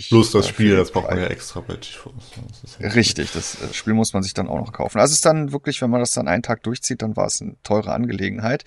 Plus 0.09 0.31
das 0.31 0.49
Spiel, 0.49 0.77
das 0.77 0.91
braucht 0.93 1.11
man 1.11 1.19
ja 1.19 1.27
extra 1.27 1.61
bei 1.61 1.75
das 1.75 2.95
Richtig, 2.95 3.33
das 3.33 3.61
äh, 3.61 3.73
Spiel 3.73 3.95
muss 3.95 4.13
man 4.13 4.23
sich 4.23 4.35
dann 4.35 4.49
auch 4.49 4.59
noch 4.59 4.73
kaufen. 4.73 4.99
Also 4.99 5.13
es 5.13 5.19
ist 5.19 5.27
dann 5.27 5.53
wirklich, 5.53 5.83
wenn 5.83 5.91
man 5.91 6.01
das 6.01 6.13
dann 6.13 6.29
einen 6.29 6.43
Tag 6.43 6.63
durchzieht, 6.63 7.03
dann 7.03 7.17
war 7.17 7.27
es 7.27 7.41
eine 7.41 7.57
teure 7.63 7.93
Angelegenheit. 7.93 8.65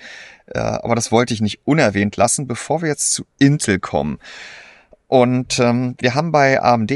Äh, 0.48 0.60
aber 0.60 0.96
das 0.96 1.12
wollte 1.12 1.34
ich 1.34 1.42
nicht 1.42 1.62
unerwähnt 1.66 2.18
lassen, 2.18 2.48
bevor 2.48 2.82
wir 2.82 2.90
jetzt 2.90 3.14
zu 3.14 3.26
Intel 3.40 3.80
kommen. 3.80 4.20
Und 5.08 5.60
ähm, 5.60 5.96
wir 6.00 6.16
haben 6.16 6.32
bei 6.32 6.62
AMD 6.62 6.92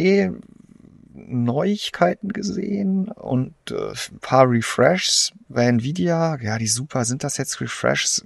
Neuigkeiten 1.27 2.29
gesehen 2.29 3.09
und 3.09 3.53
äh, 3.69 3.91
ein 3.91 4.19
paar 4.21 4.49
Refreshs 4.49 5.33
bei 5.49 5.65
Nvidia. 5.65 6.37
Ja, 6.41 6.57
die 6.57 6.67
super, 6.67 7.05
sind 7.05 7.23
das 7.23 7.37
jetzt 7.37 7.59
Refreshs? 7.59 8.25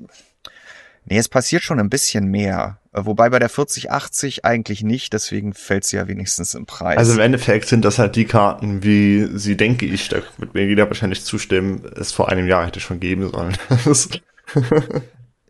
Nee, 1.06 1.18
es 1.18 1.30
passiert 1.30 1.64
schon 1.64 1.80
ein 1.80 1.90
bisschen 1.90 2.26
mehr. 2.26 2.80
Äh, 2.94 3.06
wobei 3.06 3.30
bei 3.30 3.40
der 3.40 3.50
4080 3.50 4.46
eigentlich 4.46 4.84
nicht, 4.84 5.14
deswegen 5.14 5.54
fällt 5.54 5.86
sie 5.86 5.98
ja 5.98 6.08
wenigstens 6.08 6.54
im 6.54 6.66
Preis. 6.66 6.98
Also 6.98 7.14
im 7.14 7.20
Endeffekt 7.20 7.68
sind 7.68 7.86
das 7.86 8.00
halt 8.00 8.16
die 8.16 8.26
Karten, 8.26 8.84
wie 8.84 9.28
sie, 9.38 9.58
denke 9.58 9.86
ich, 9.86 10.10
da 10.10 10.22
wird 10.38 10.54
mir 10.54 10.66
jeder 10.66 10.88
wahrscheinlich 10.88 11.24
zustimmen, 11.24 11.84
es 11.96 12.12
vor 12.12 12.30
einem 12.30 12.48
Jahr 12.48 12.66
hätte 12.66 12.80
schon 12.80 13.00
geben 13.00 13.30
sollen. 13.30 13.58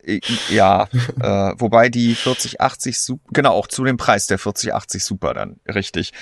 ja, 0.50 0.88
äh, 1.20 1.54
wobei 1.58 1.90
die 1.90 2.16
4080 2.16 3.18
genau, 3.32 3.52
auch 3.52 3.68
zu 3.68 3.84
dem 3.84 3.98
Preis 3.98 4.28
der 4.28 4.38
4080 4.38 5.04
Super 5.04 5.34
dann, 5.34 5.60
richtig. 5.68 6.14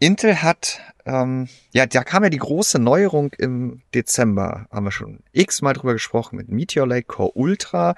Intel 0.00 0.42
hat, 0.42 0.80
ähm, 1.06 1.48
ja, 1.72 1.86
da 1.86 2.04
kam 2.04 2.22
ja 2.22 2.30
die 2.30 2.38
große 2.38 2.78
Neuerung 2.78 3.32
im 3.38 3.82
Dezember, 3.94 4.66
haben 4.70 4.86
wir 4.86 4.92
schon 4.92 5.20
x-mal 5.32 5.72
drüber 5.72 5.94
gesprochen, 5.94 6.36
mit 6.36 6.48
Meteor 6.48 6.86
Lake 6.86 7.06
Core 7.06 7.32
Ultra. 7.34 7.96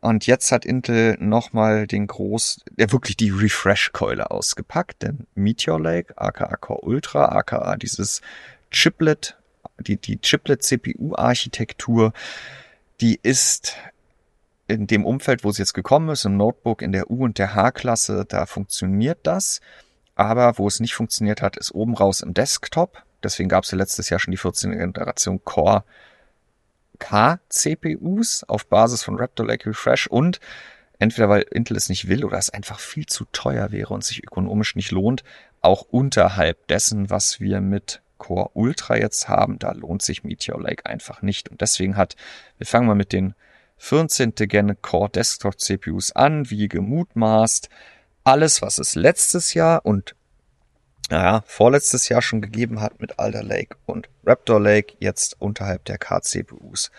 Und 0.00 0.26
jetzt 0.26 0.50
hat 0.50 0.64
Intel 0.64 1.16
nochmal 1.20 1.86
den 1.86 2.06
groß, 2.06 2.60
ja 2.78 2.90
wirklich 2.90 3.16
die 3.16 3.30
Refresh-Keule 3.30 4.30
ausgepackt, 4.30 5.02
denn 5.02 5.26
Meteor 5.34 5.78
Lake, 5.78 6.16
aka 6.16 6.56
Core 6.56 6.80
Ultra, 6.80 7.26
aka 7.26 7.76
dieses 7.76 8.22
Chiplet, 8.70 9.36
die, 9.78 9.98
die 9.98 10.18
Chiplet-CPU-Architektur, 10.18 12.14
die 13.00 13.20
ist 13.22 13.76
in 14.68 14.86
dem 14.86 15.04
Umfeld, 15.04 15.44
wo 15.44 15.50
es 15.50 15.58
jetzt 15.58 15.74
gekommen 15.74 16.08
ist, 16.10 16.24
im 16.24 16.36
Notebook, 16.36 16.80
in 16.80 16.92
der 16.92 17.10
U- 17.10 17.24
und 17.24 17.38
der 17.38 17.54
H-Klasse, 17.54 18.24
da 18.26 18.46
funktioniert 18.46 19.18
das. 19.24 19.60
Aber 20.14 20.58
wo 20.58 20.68
es 20.68 20.80
nicht 20.80 20.94
funktioniert 20.94 21.42
hat, 21.42 21.56
ist 21.56 21.74
oben 21.74 21.94
raus 21.94 22.20
im 22.20 22.34
Desktop. 22.34 23.02
Deswegen 23.22 23.48
gab 23.48 23.64
es 23.64 23.70
ja 23.70 23.78
letztes 23.78 24.10
Jahr 24.10 24.20
schon 24.20 24.32
die 24.32 24.36
14. 24.36 24.70
Generation 24.70 25.44
Core 25.44 25.84
K-CPUs 27.00 28.44
auf 28.44 28.66
Basis 28.66 29.02
von 29.02 29.18
Raptor 29.18 29.46
Lake 29.46 29.68
Refresh 29.68 30.06
und 30.06 30.38
entweder 31.00 31.28
weil 31.28 31.42
Intel 31.50 31.76
es 31.76 31.88
nicht 31.88 32.06
will 32.06 32.24
oder 32.24 32.38
es 32.38 32.50
einfach 32.50 32.78
viel 32.78 33.06
zu 33.06 33.24
teuer 33.32 33.72
wäre 33.72 33.92
und 33.92 34.04
sich 34.04 34.22
ökonomisch 34.22 34.76
nicht 34.76 34.92
lohnt, 34.92 35.24
auch 35.60 35.82
unterhalb 35.82 36.68
dessen, 36.68 37.10
was 37.10 37.40
wir 37.40 37.60
mit 37.60 38.02
Core 38.18 38.50
Ultra 38.52 38.96
jetzt 38.96 39.28
haben, 39.28 39.58
da 39.58 39.72
lohnt 39.72 40.02
sich 40.02 40.22
Meteor 40.22 40.60
Lake 40.60 40.86
einfach 40.86 41.22
nicht. 41.22 41.48
Und 41.48 41.62
deswegen 41.62 41.96
hat, 41.96 42.16
wir 42.58 42.66
fangen 42.66 42.86
mal 42.86 42.94
mit 42.94 43.12
den 43.12 43.34
14. 43.78 44.34
Gen 44.36 44.80
Core 44.82 45.08
Desktop 45.08 45.58
CPUs 45.58 46.12
an, 46.12 46.50
wie 46.50 46.68
gemutmaßt, 46.68 47.70
alles, 48.22 48.60
was 48.60 48.78
es 48.78 48.94
letztes 48.94 49.54
Jahr 49.54 49.86
und 49.86 50.14
naja, 51.10 51.42
vorletztes 51.46 52.08
Jahr 52.08 52.22
schon 52.22 52.40
gegeben 52.40 52.80
hat 52.80 53.00
mit 53.00 53.18
Alder 53.18 53.42
Lake 53.42 53.76
und 53.84 54.08
Raptor 54.24 54.60
Lake, 54.60 54.94
jetzt 55.00 55.36
unterhalb 55.40 55.84
der 55.84 55.98
K-CPUs 55.98 56.90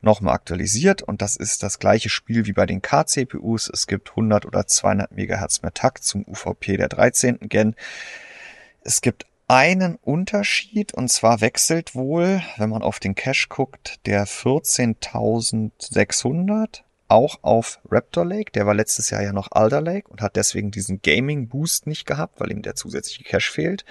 nochmal 0.00 0.34
aktualisiert 0.34 1.02
und 1.02 1.20
das 1.22 1.34
ist 1.36 1.64
das 1.64 1.80
gleiche 1.80 2.08
Spiel 2.08 2.46
wie 2.46 2.52
bei 2.52 2.66
den 2.66 2.82
K-CPUs. 2.82 3.68
Es 3.72 3.88
gibt 3.88 4.10
100 4.10 4.46
oder 4.46 4.66
200 4.66 5.12
Megahertz 5.12 5.62
mehr 5.62 5.74
Takt 5.74 6.04
zum 6.04 6.24
UVP 6.26 6.76
der 6.76 6.88
13. 6.88 7.38
Gen. 7.48 7.74
Es 8.82 9.00
gibt 9.00 9.26
einen 9.48 9.96
Unterschied 9.96 10.94
und 10.94 11.10
zwar 11.10 11.40
wechselt 11.40 11.96
wohl, 11.96 12.40
wenn 12.58 12.70
man 12.70 12.82
auf 12.82 13.00
den 13.00 13.16
Cache 13.16 13.48
guckt, 13.48 14.06
der 14.06 14.24
14.600 14.26 16.82
auch 17.08 17.38
auf 17.42 17.80
Raptor 17.90 18.24
Lake. 18.24 18.52
Der 18.52 18.66
war 18.66 18.74
letztes 18.74 19.10
Jahr 19.10 19.22
ja 19.22 19.32
noch 19.32 19.52
Alder 19.52 19.80
Lake 19.80 20.08
und 20.08 20.20
hat 20.20 20.36
deswegen 20.36 20.70
diesen 20.70 21.00
Gaming 21.02 21.48
Boost 21.48 21.86
nicht 21.86 22.06
gehabt, 22.06 22.40
weil 22.40 22.52
ihm 22.52 22.62
der 22.62 22.74
zusätzliche 22.74 23.24
Cache 23.24 23.50
fehlt. 23.50 23.84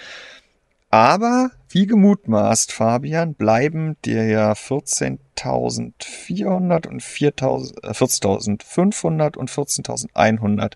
Aber 0.89 1.51
wie 1.69 1.85
gemutmaßt, 1.85 2.71
Fabian, 2.71 3.33
bleiben 3.33 3.97
dir 4.05 4.25
ja 4.25 4.53
14.400 4.53 6.87
und 6.87 7.03
14.500 7.03 9.35
äh, 9.35 9.37
und 9.37 9.51
14.100. 9.51 10.73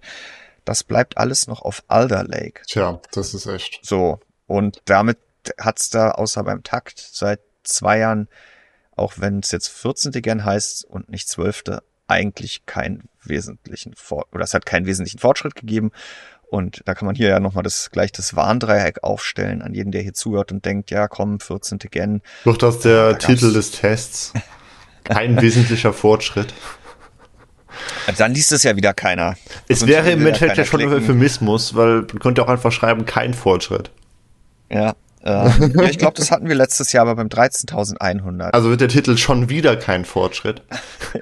Das 0.65 0.83
bleibt 0.83 1.17
alles 1.17 1.47
noch 1.47 1.61
auf 1.61 1.85
Alder 1.87 2.25
Lake. 2.25 2.63
Tja, 2.67 2.99
das 3.13 3.33
ist 3.33 3.45
echt. 3.45 3.79
So. 3.83 4.19
Und 4.47 4.81
damit 4.85 5.17
hat's 5.57 5.89
da 5.89 6.11
außer 6.11 6.43
beim 6.43 6.63
Takt 6.63 6.99
seit 6.99 7.39
zwei 7.63 7.99
Jahren, 7.99 8.27
auch 8.95 9.13
wenn 9.17 9.39
es 9.39 9.51
jetzt 9.51 9.69
14. 9.69 10.11
Gen 10.11 10.43
heißt 10.43 10.83
und 10.85 11.09
nicht 11.09 11.29
12., 11.29 11.63
eigentlich 12.12 12.66
keinen 12.66 13.09
wesentlichen 13.24 13.93
Fort 13.95 14.28
oder 14.32 14.43
es 14.43 14.53
hat 14.53 14.66
keinen 14.66 14.86
wesentlichen 14.86 15.20
Fortschritt 15.20 15.55
gegeben. 15.55 15.91
Und 16.49 16.82
da 16.86 16.93
kann 16.93 17.05
man 17.05 17.16
hier 17.16 17.30
ja 17.30 17.39
nochmal 17.39 17.64
das, 17.64 17.91
gleich 17.91 18.12
das 18.12 18.36
Warndreieck 18.36 19.03
aufstellen 19.03 19.62
an 19.62 19.74
jeden, 19.74 19.91
der 19.91 20.01
hier 20.01 20.14
zuhört 20.14 20.51
und 20.51 20.66
denkt, 20.66 20.91
ja 20.91 21.07
komm, 21.07 21.39
14. 21.39 21.80
Gen. 21.80 22.22
Doch 22.43 22.57
das 22.57 22.80
der 22.80 23.14
da 23.14 23.18
Titel 23.18 23.53
des 23.53 23.72
Tests. 23.72 24.34
Kein 25.05 25.41
wesentlicher 25.41 25.93
Fortschritt. 25.93 26.53
Dann 28.18 28.34
liest 28.34 28.51
es 28.51 28.64
ja 28.64 28.76
wieder 28.76 28.93
keiner. 28.93 29.36
Es 29.68 29.88
wäre 29.88 30.12
im 30.12 30.26
Endeffekt 30.26 30.57
ja 30.57 30.66
schon 30.66 30.82
ein 30.82 30.89
Euphemismus, 30.89 31.74
weil 31.74 32.01
man 32.01 32.20
könnte 32.20 32.43
auch 32.43 32.49
einfach 32.49 32.72
schreiben, 32.72 33.05
kein 33.05 33.34
Fortschritt. 33.34 33.91
Ja, 34.70 34.95
ähm, 35.24 35.74
ja, 35.76 35.84
ich 35.84 35.97
glaube, 35.97 36.15
das 36.17 36.32
hatten 36.32 36.47
wir 36.47 36.55
letztes 36.55 36.91
Jahr 36.91 37.03
aber 37.03 37.15
beim 37.15 37.28
13.100. 37.28 38.51
Also 38.51 38.69
wird 38.69 38.82
der 38.82 38.88
Titel 38.88 39.17
schon 39.17 39.49
wieder 39.49 39.76
kein 39.78 40.05
Fortschritt. 40.05 40.61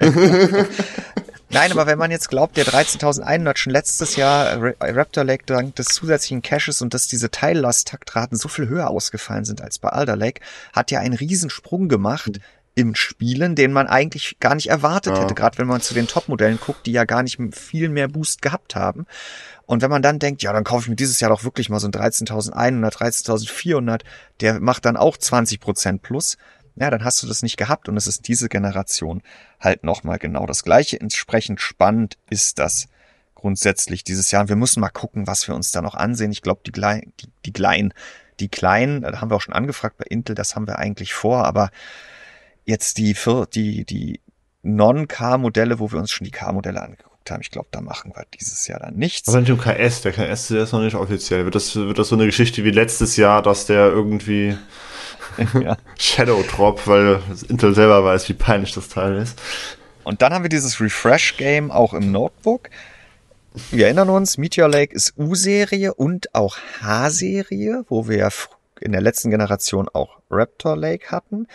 Nein, 1.52 1.72
aber 1.72 1.86
wenn 1.86 1.98
man 1.98 2.12
jetzt 2.12 2.28
glaubt, 2.28 2.56
der 2.56 2.64
13.100 2.64 3.56
schon 3.56 3.72
letztes 3.72 4.14
Jahr 4.14 4.64
äh, 4.64 4.74
Raptor 4.80 5.24
Lake 5.24 5.44
dank 5.46 5.74
des 5.74 5.86
zusätzlichen 5.86 6.42
Caches 6.42 6.80
und 6.80 6.94
dass 6.94 7.08
diese 7.08 7.30
Teillasttaktraten 7.30 8.38
so 8.38 8.48
viel 8.48 8.68
höher 8.68 8.88
ausgefallen 8.88 9.44
sind 9.44 9.60
als 9.60 9.80
bei 9.80 9.88
Alder 9.88 10.16
Lake, 10.16 10.40
hat 10.72 10.92
ja 10.92 11.00
einen 11.00 11.14
Riesensprung 11.14 11.88
gemacht 11.88 12.40
im 12.76 12.94
Spielen, 12.94 13.56
den 13.56 13.72
man 13.72 13.88
eigentlich 13.88 14.38
gar 14.38 14.54
nicht 14.54 14.68
erwartet 14.68 15.16
ja. 15.16 15.22
hätte, 15.22 15.34
gerade 15.34 15.58
wenn 15.58 15.66
man 15.66 15.80
zu 15.80 15.92
den 15.92 16.06
Top-Modellen 16.06 16.60
guckt, 16.64 16.86
die 16.86 16.92
ja 16.92 17.04
gar 17.04 17.22
nicht 17.22 17.38
viel 17.52 17.88
mehr 17.88 18.06
Boost 18.06 18.42
gehabt 18.42 18.76
haben. 18.76 19.06
Und 19.70 19.82
wenn 19.82 19.90
man 19.90 20.02
dann 20.02 20.18
denkt, 20.18 20.42
ja, 20.42 20.52
dann 20.52 20.64
kaufe 20.64 20.82
ich 20.82 20.88
mir 20.88 20.96
dieses 20.96 21.20
Jahr 21.20 21.30
doch 21.30 21.44
wirklich 21.44 21.70
mal 21.70 21.78
so 21.78 21.86
ein 21.86 21.92
13.100, 21.92 22.90
13.400, 22.90 24.00
der 24.40 24.58
macht 24.58 24.84
dann 24.84 24.96
auch 24.96 25.16
20 25.16 25.60
Prozent 25.60 26.02
plus, 26.02 26.38
ja, 26.74 26.90
dann 26.90 27.04
hast 27.04 27.22
du 27.22 27.28
das 27.28 27.44
nicht 27.44 27.56
gehabt 27.56 27.88
und 27.88 27.96
es 27.96 28.08
ist 28.08 28.26
diese 28.26 28.48
Generation 28.48 29.22
halt 29.60 29.84
nochmal 29.84 30.18
genau 30.18 30.44
das 30.44 30.64
gleiche. 30.64 31.00
Entsprechend 31.00 31.60
spannend 31.60 32.18
ist 32.30 32.58
das 32.58 32.88
grundsätzlich 33.36 34.02
dieses 34.02 34.32
Jahr. 34.32 34.42
Und 34.42 34.48
wir 34.48 34.56
müssen 34.56 34.80
mal 34.80 34.88
gucken, 34.88 35.28
was 35.28 35.46
wir 35.46 35.54
uns 35.54 35.70
da 35.70 35.82
noch 35.82 35.94
ansehen. 35.94 36.32
Ich 36.32 36.42
glaube, 36.42 36.62
die, 36.66 36.72
Kleinen, 36.72 37.12
die, 37.20 37.28
die 37.46 37.52
Kleinen, 37.52 37.94
die 38.40 38.48
Kleinen, 38.48 39.02
da 39.02 39.20
haben 39.20 39.30
wir 39.30 39.36
auch 39.36 39.40
schon 39.40 39.54
angefragt 39.54 39.98
bei 39.98 40.04
Intel, 40.08 40.34
das 40.34 40.56
haben 40.56 40.66
wir 40.66 40.80
eigentlich 40.80 41.14
vor, 41.14 41.44
aber 41.44 41.70
jetzt 42.64 42.98
die, 42.98 43.16
die, 43.54 43.84
die 43.84 44.20
Non-K-Modelle, 44.62 45.78
wo 45.78 45.92
wir 45.92 46.00
uns 46.00 46.10
schon 46.10 46.24
die 46.24 46.32
K-Modelle 46.32 46.82
angeguckt 46.82 47.09
haben, 47.30 47.40
ich 47.40 47.50
glaube, 47.50 47.68
da 47.70 47.80
machen 47.80 48.12
wir 48.14 48.24
dieses 48.38 48.66
Jahr 48.66 48.80
dann 48.80 48.94
nichts. 48.94 49.28
Aber 49.28 49.40
nicht 49.40 49.50
im 49.50 49.58
KS, 49.58 50.02
der 50.02 50.12
KS 50.12 50.48
der 50.48 50.62
ist 50.62 50.72
noch 50.72 50.82
nicht 50.82 50.96
offiziell. 50.96 51.44
Wird 51.44 51.54
das, 51.54 51.74
wird 51.76 51.98
das 51.98 52.08
so 52.08 52.16
eine 52.16 52.26
Geschichte 52.26 52.64
wie 52.64 52.70
letztes 52.70 53.16
Jahr, 53.16 53.42
dass 53.42 53.66
der 53.66 53.88
irgendwie 53.88 54.56
ja. 55.60 55.76
Shadow 55.98 56.42
Drop, 56.42 56.86
weil 56.86 57.20
Intel 57.48 57.74
selber 57.74 58.04
weiß, 58.04 58.28
wie 58.28 58.34
peinlich 58.34 58.72
das 58.72 58.88
Teil 58.88 59.16
ist. 59.16 59.40
Und 60.04 60.22
dann 60.22 60.32
haben 60.32 60.42
wir 60.42 60.48
dieses 60.48 60.80
Refresh-Game 60.80 61.70
auch 61.70 61.94
im 61.94 62.10
Notebook. 62.10 62.70
Wir 63.70 63.86
erinnern 63.86 64.10
uns, 64.10 64.38
Meteor 64.38 64.68
Lake 64.68 64.94
ist 64.94 65.14
U-Serie 65.18 65.94
und 65.94 66.34
auch 66.34 66.56
H-Serie, 66.80 67.84
wo 67.88 68.08
wir 68.08 68.18
ja 68.18 68.28
in 68.80 68.92
der 68.92 69.00
letzten 69.00 69.30
Generation 69.30 69.88
auch 69.92 70.20
Raptor 70.30 70.76
Lake 70.76 71.10
hatten. 71.10 71.46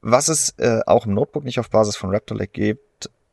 Was 0.00 0.28
es 0.28 0.54
äh, 0.58 0.80
auch 0.86 1.06
im 1.06 1.14
Notebook 1.14 1.44
nicht 1.44 1.58
auf 1.58 1.70
Basis 1.70 1.96
von 1.96 2.10
Raptor 2.10 2.36
Lake 2.38 2.52
gibt, 2.52 2.85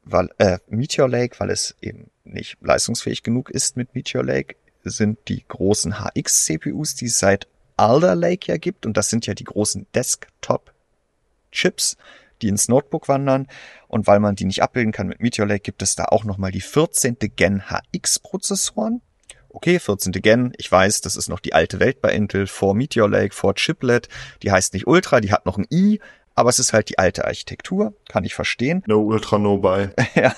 weil 0.03 0.29
äh, 0.37 0.59
Meteor 0.67 1.09
Lake, 1.09 1.39
weil 1.39 1.49
es 1.49 1.75
eben 1.81 2.11
nicht 2.23 2.57
leistungsfähig 2.61 3.23
genug 3.23 3.49
ist 3.49 3.75
mit 3.77 3.95
Meteor 3.95 4.23
Lake, 4.23 4.55
sind 4.83 5.17
die 5.27 5.43
großen 5.47 5.95
HX-CPUs, 5.99 6.95
die 6.95 7.05
es 7.05 7.19
seit 7.19 7.47
Alder 7.77 8.15
Lake 8.15 8.51
ja 8.51 8.57
gibt. 8.57 8.85
Und 8.85 8.97
das 8.97 9.09
sind 9.09 9.25
ja 9.25 9.33
die 9.33 9.45
großen 9.45 9.87
Desktop-Chips, 9.95 11.95
die 12.41 12.49
ins 12.49 12.67
Notebook 12.67 13.07
wandern. 13.07 13.47
Und 13.87 14.07
weil 14.07 14.19
man 14.19 14.35
die 14.35 14.43
nicht 14.45 14.61
abbilden 14.61 14.91
kann 14.91 15.07
mit 15.07 15.21
Meteor 15.21 15.47
Lake, 15.47 15.61
gibt 15.61 15.81
es 15.81 15.95
da 15.95 16.03
auch 16.05 16.25
nochmal 16.25 16.51
die 16.51 16.61
14. 16.61 17.17
Gen 17.35 17.63
HX-Prozessoren. 17.69 19.01
Okay, 19.49 19.79
14. 19.79 20.11
Gen, 20.13 20.53
ich 20.57 20.71
weiß, 20.71 21.01
das 21.01 21.15
ist 21.15 21.29
noch 21.29 21.39
die 21.39 21.53
alte 21.53 21.79
Welt 21.79 22.01
bei 22.01 22.11
Intel, 22.11 22.47
vor 22.47 22.73
Meteor 22.73 23.07
Lake, 23.07 23.35
vor 23.35 23.53
Chiplet. 23.53 24.09
Die 24.41 24.51
heißt 24.51 24.73
nicht 24.73 24.87
Ultra, 24.87 25.21
die 25.21 25.31
hat 25.31 25.45
noch 25.45 25.59
ein 25.59 25.67
i, 25.71 25.99
aber 26.35 26.49
es 26.49 26.59
ist 26.59 26.73
halt 26.73 26.89
die 26.89 26.99
alte 26.99 27.25
Architektur, 27.25 27.93
kann 28.09 28.23
ich 28.23 28.35
verstehen. 28.35 28.83
No 28.87 29.01
Ultra, 29.01 29.37
no 29.37 29.57
buy. 29.57 29.89
ja, 30.15 30.35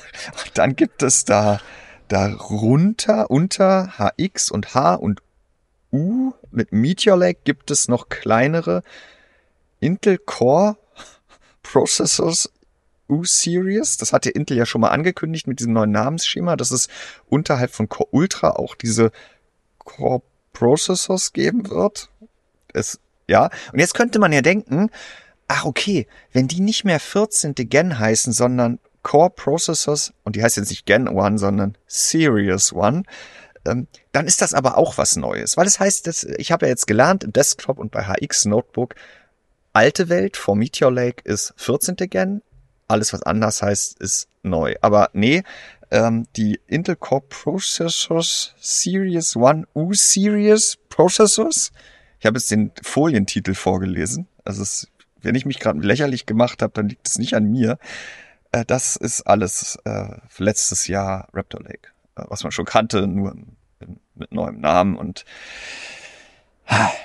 dann 0.54 0.76
gibt 0.76 1.04
es 1.04 1.26
da 1.26 1.60
darunter, 2.08 3.32
unter 3.32 3.94
HX 3.98 4.52
und 4.52 4.74
H 4.76 4.96
und 4.96 5.22
U 5.92 6.34
mit 6.52 6.72
Meteor 6.72 7.18
Lake 7.18 7.40
gibt 7.44 7.72
es 7.72 7.88
noch 7.88 8.10
kleinere 8.10 8.84
Intel 9.80 10.18
Core 10.18 10.78
Processors 11.64 12.52
U-Series. 13.10 13.98
Das 13.98 14.14
hatte 14.14 14.30
Intel 14.30 14.58
ja 14.58 14.66
schon 14.66 14.82
mal 14.82 14.90
angekündigt 14.90 15.48
mit 15.48 15.60
diesem 15.60 15.74
neuen 15.74 15.92
Namensschema, 15.92 16.56
dass 16.56 16.72
es 16.72 16.90
unterhalb 17.28 17.72
von 17.72 17.88
Core 17.88 18.10
Ultra 18.12 18.52
auch 18.52 18.76
diese 18.76 19.12
Core 19.80 20.22
Processors 20.54 21.34
geben 21.34 21.70
wird. 21.70 22.10
Es, 22.74 23.00
ja. 23.28 23.50
Und 23.72 23.80
jetzt 23.80 23.94
könnte 23.94 24.20
man 24.20 24.32
ja 24.34 24.42
denken, 24.42 24.90
ach 25.48 25.66
okay, 25.66 26.08
wenn 26.32 26.48
die 26.48 26.62
nicht 26.62 26.84
mehr 26.84 27.00
14. 27.00 27.54
Gen 27.56 28.00
heißen, 28.00 28.34
sondern 28.34 28.80
Core 29.04 29.30
Processors, 29.30 30.14
und 30.24 30.36
die 30.36 30.44
heißt 30.44 30.58
jetzt 30.58 30.70
nicht 30.70 30.86
Gen 30.86 31.08
1, 31.08 31.40
sondern 31.40 31.78
Series 31.88 32.74
1, 32.74 33.06
ähm, 33.66 33.88
dann 34.12 34.28
ist 34.28 34.42
das 34.42 34.54
aber 34.54 34.78
auch 34.78 34.98
was 34.98 35.16
Neues. 35.16 35.58
Weil 35.58 35.68
es 35.68 35.74
das 35.74 35.80
heißt, 35.80 36.08
dass, 36.08 36.24
ich 36.24 36.52
habe 36.52 36.66
ja 36.66 36.70
jetzt 36.70 36.88
gelernt 36.88 37.24
im 37.24 37.34
Desktop 37.34 37.78
und 37.78 37.92
bei 37.92 38.04
HX 38.04 38.46
Notebook, 38.46 38.96
alte 39.74 40.10
Welt 40.10 40.38
vor 40.38 40.56
Meteor 40.56 40.92
Lake 40.92 41.22
ist 41.24 41.54
14. 41.58 41.96
Gen, 41.96 42.42
alles 42.88 43.14
was 43.14 43.24
anders 43.24 43.62
heißt, 43.62 44.00
ist 44.00 44.28
neu. 44.42 44.76
Aber 44.82 45.10
nee, 45.14 45.44
ähm, 45.92 46.28
die 46.36 46.60
Intel 46.68 46.96
Core 46.96 47.24
Processors 47.30 48.54
Series 48.60 49.36
1 49.36 49.68
U 49.76 49.94
Series 49.94 50.78
Processors, 50.90 51.72
ich 52.20 52.26
habe 52.26 52.38
jetzt 52.38 52.50
den 52.52 52.72
Folientitel 52.82 53.54
vorgelesen, 53.54 54.28
also 54.44 54.64
es, 54.64 54.88
wenn 55.26 55.36
ich 55.36 55.46
mich 55.46 55.60
gerade 55.60 55.80
lächerlich 55.80 56.26
gemacht 56.26 56.62
habe, 56.62 56.74
dann 56.74 56.90
liegt 56.90 57.08
es 57.08 57.18
nicht 57.18 57.34
an 57.34 57.52
mir. 57.52 57.78
Äh, 58.52 58.66
das 58.66 58.96
ist 58.96 59.22
alles 59.24 59.78
äh, 59.86 60.16
letztes 60.38 60.88
Jahr 60.88 61.28
Raptor 61.34 61.62
Lake. 61.62 61.90
Äh, 62.16 62.24
was 62.30 62.44
man 62.44 62.52
schon 62.52 62.66
kannte, 62.66 63.08
nur 63.08 63.36
mit 64.16 64.32
neuem 64.32 64.62
Namen. 64.62 64.96
Und 64.96 65.26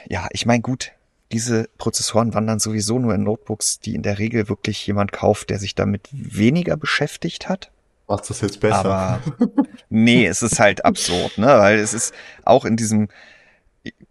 ja, 0.08 0.28
ich 0.30 0.46
meine, 0.46 0.62
gut, 0.62 0.92
diese 1.32 1.68
Prozessoren 1.76 2.32
wandern 2.32 2.60
sowieso 2.60 2.98
nur 2.98 3.14
in 3.14 3.24
Notebooks, 3.24 3.80
die 3.80 3.94
in 3.94 4.02
der 4.02 4.18
Regel 4.18 4.48
wirklich 4.48 4.86
jemand 4.86 5.12
kauft, 5.12 5.50
der 5.50 5.58
sich 5.58 5.74
damit 5.74 6.08
weniger 6.12 6.76
beschäftigt 6.76 7.48
hat. 7.48 7.70
Macht 8.08 8.30
das 8.30 8.40
jetzt 8.40 8.60
besser? 8.60 8.84
Aber 8.84 9.20
nee, 9.90 10.26
es 10.26 10.42
ist 10.42 10.58
halt 10.58 10.84
absurd, 10.84 11.38
ne? 11.38 11.46
Weil 11.46 11.78
es 11.78 11.94
ist 11.94 12.14
auch 12.44 12.64
in 12.64 12.76
diesem 12.76 13.08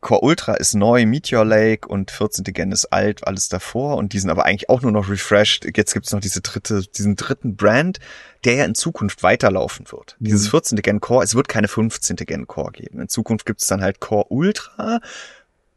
Core 0.01 0.21
Ultra 0.21 0.55
ist 0.55 0.73
neu, 0.73 1.05
Meteor 1.05 1.45
Lake 1.45 1.87
und 1.87 2.09
14. 2.09 2.43
Gen 2.45 2.71
ist 2.71 2.85
alt, 2.85 3.27
alles 3.27 3.49
davor 3.49 3.97
und 3.97 4.13
die 4.13 4.19
sind 4.19 4.29
aber 4.29 4.45
eigentlich 4.45 4.69
auch 4.69 4.81
nur 4.81 4.91
noch 4.91 5.09
refreshed. 5.09 5.65
Jetzt 5.77 5.93
gibt's 5.93 6.11
noch 6.11 6.21
diese 6.21 6.41
dritte, 6.41 6.81
diesen 6.81 7.15
dritten 7.15 7.55
Brand, 7.55 7.99
der 8.45 8.55
ja 8.55 8.65
in 8.65 8.73
Zukunft 8.73 9.21
weiterlaufen 9.21 9.91
wird. 9.91 10.15
Mhm. 10.19 10.25
Dieses 10.25 10.49
14. 10.49 10.81
Gen 10.81 11.01
Core, 11.01 11.23
es 11.23 11.35
wird 11.35 11.47
keine 11.47 11.67
15. 11.67 12.15
Gen 12.15 12.47
Core 12.47 12.71
geben. 12.71 12.99
In 12.99 13.09
Zukunft 13.09 13.45
gibt's 13.45 13.67
dann 13.67 13.81
halt 13.81 13.99
Core 13.99 14.25
Ultra, 14.29 15.01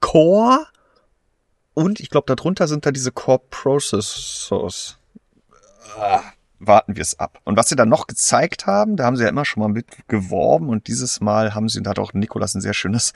Core 0.00 0.66
und 1.74 2.00
ich 2.00 2.08
glaube 2.08 2.34
darunter 2.34 2.68
sind 2.68 2.86
da 2.86 2.92
diese 2.92 3.12
Core 3.12 3.42
Processors. 3.50 4.98
Ah, 5.98 6.22
warten 6.66 6.96
wir 6.96 7.02
es 7.02 7.18
ab. 7.18 7.40
Und 7.44 7.56
was 7.56 7.68
sie 7.68 7.76
dann 7.76 7.88
noch 7.88 8.06
gezeigt 8.06 8.66
haben, 8.66 8.96
da 8.96 9.04
haben 9.04 9.16
sie 9.16 9.24
ja 9.24 9.28
immer 9.28 9.44
schon 9.44 9.62
mal 9.62 9.68
mit 9.68 9.86
geworben 10.08 10.68
und 10.68 10.86
dieses 10.86 11.20
Mal 11.20 11.54
haben 11.54 11.68
sie, 11.68 11.82
da 11.82 11.90
hat 11.90 11.98
auch 11.98 12.12
Nikolas 12.12 12.54
ein 12.54 12.60
sehr 12.60 12.74
schönes 12.74 13.12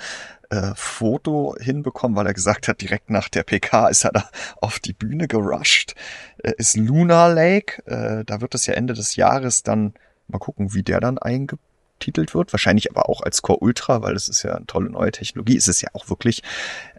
äh, 0.51 0.73
Foto 0.75 1.55
hinbekommen, 1.59 2.17
weil 2.17 2.27
er 2.27 2.35
gesagt 2.35 2.69
hat, 2.69 2.81
direkt 2.81 3.11
nach 3.11 3.29
der 3.29 3.43
PK 3.43 3.89
ist 3.89 4.05
er 4.05 4.13
da 4.13 4.29
auf 4.61 4.79
die 4.79 4.93
Bühne 4.93 5.29
gerusht, 5.29 5.95
äh, 6.43 6.53
ist 6.59 6.77
Lunar 6.77 7.33
Lake. 7.33 7.85
Äh, 7.87 8.25
da 8.25 8.41
wird 8.41 8.55
es 8.55 8.67
ja 8.67 8.75
Ende 8.75 8.95
des 8.95 9.17
Jahres 9.17 9.63
dann 9.63 9.95
mal 10.29 10.39
gucken, 10.39 10.75
wie 10.75 10.83
der 10.83 11.01
dann 11.01 11.19
eingetitelt 11.19 12.35
wird. 12.35 12.53
Wahrscheinlich 12.53 12.91
aber 12.91 13.09
auch 13.09 13.23
als 13.23 13.43
Core 13.43 13.61
Ultra, 13.61 14.03
weil 14.03 14.15
das 14.15 14.29
ist 14.29 14.43
ja 14.43 14.55
eine 14.55 14.67
tolle 14.67 14.91
neue 14.91 15.13
Technologie. 15.13 15.57
Ist 15.57 15.69
es 15.69 15.81
ja 15.81 15.91
auch 15.93 16.09
wirklich. 16.09 16.43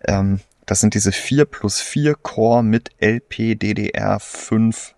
Ähm, 0.06 0.40
das 0.66 0.82
sind 0.82 0.94
diese 0.96 1.14
4 1.14 1.46
plus 1.46 1.80
4 1.80 2.16
Core 2.16 2.62
mit 2.62 2.92
LPDDR5 3.00 4.94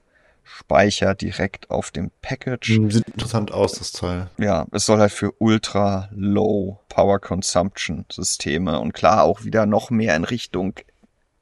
Speicher 0.59 1.15
direkt 1.15 1.69
auf 1.69 1.91
dem 1.91 2.11
Package. 2.21 2.75
Hm, 2.75 2.91
sieht 2.91 3.07
interessant 3.07 3.51
aus, 3.51 3.73
das 3.73 3.91
Teil. 3.91 4.29
Ja, 4.37 4.67
es 4.71 4.85
soll 4.85 4.99
halt 4.99 5.11
für 5.11 5.33
ultra 5.39 6.09
low 6.11 6.79
Power 6.89 7.19
Consumption 7.19 8.05
Systeme 8.11 8.79
und 8.79 8.93
klar 8.93 9.23
auch 9.23 9.43
wieder 9.43 9.65
noch 9.65 9.89
mehr 9.89 10.15
in 10.15 10.25
Richtung 10.25 10.73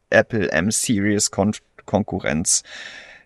Apple 0.10 0.52
M-Series 0.52 1.32
Kon 1.32 1.54
Konkurrenz 1.86 2.64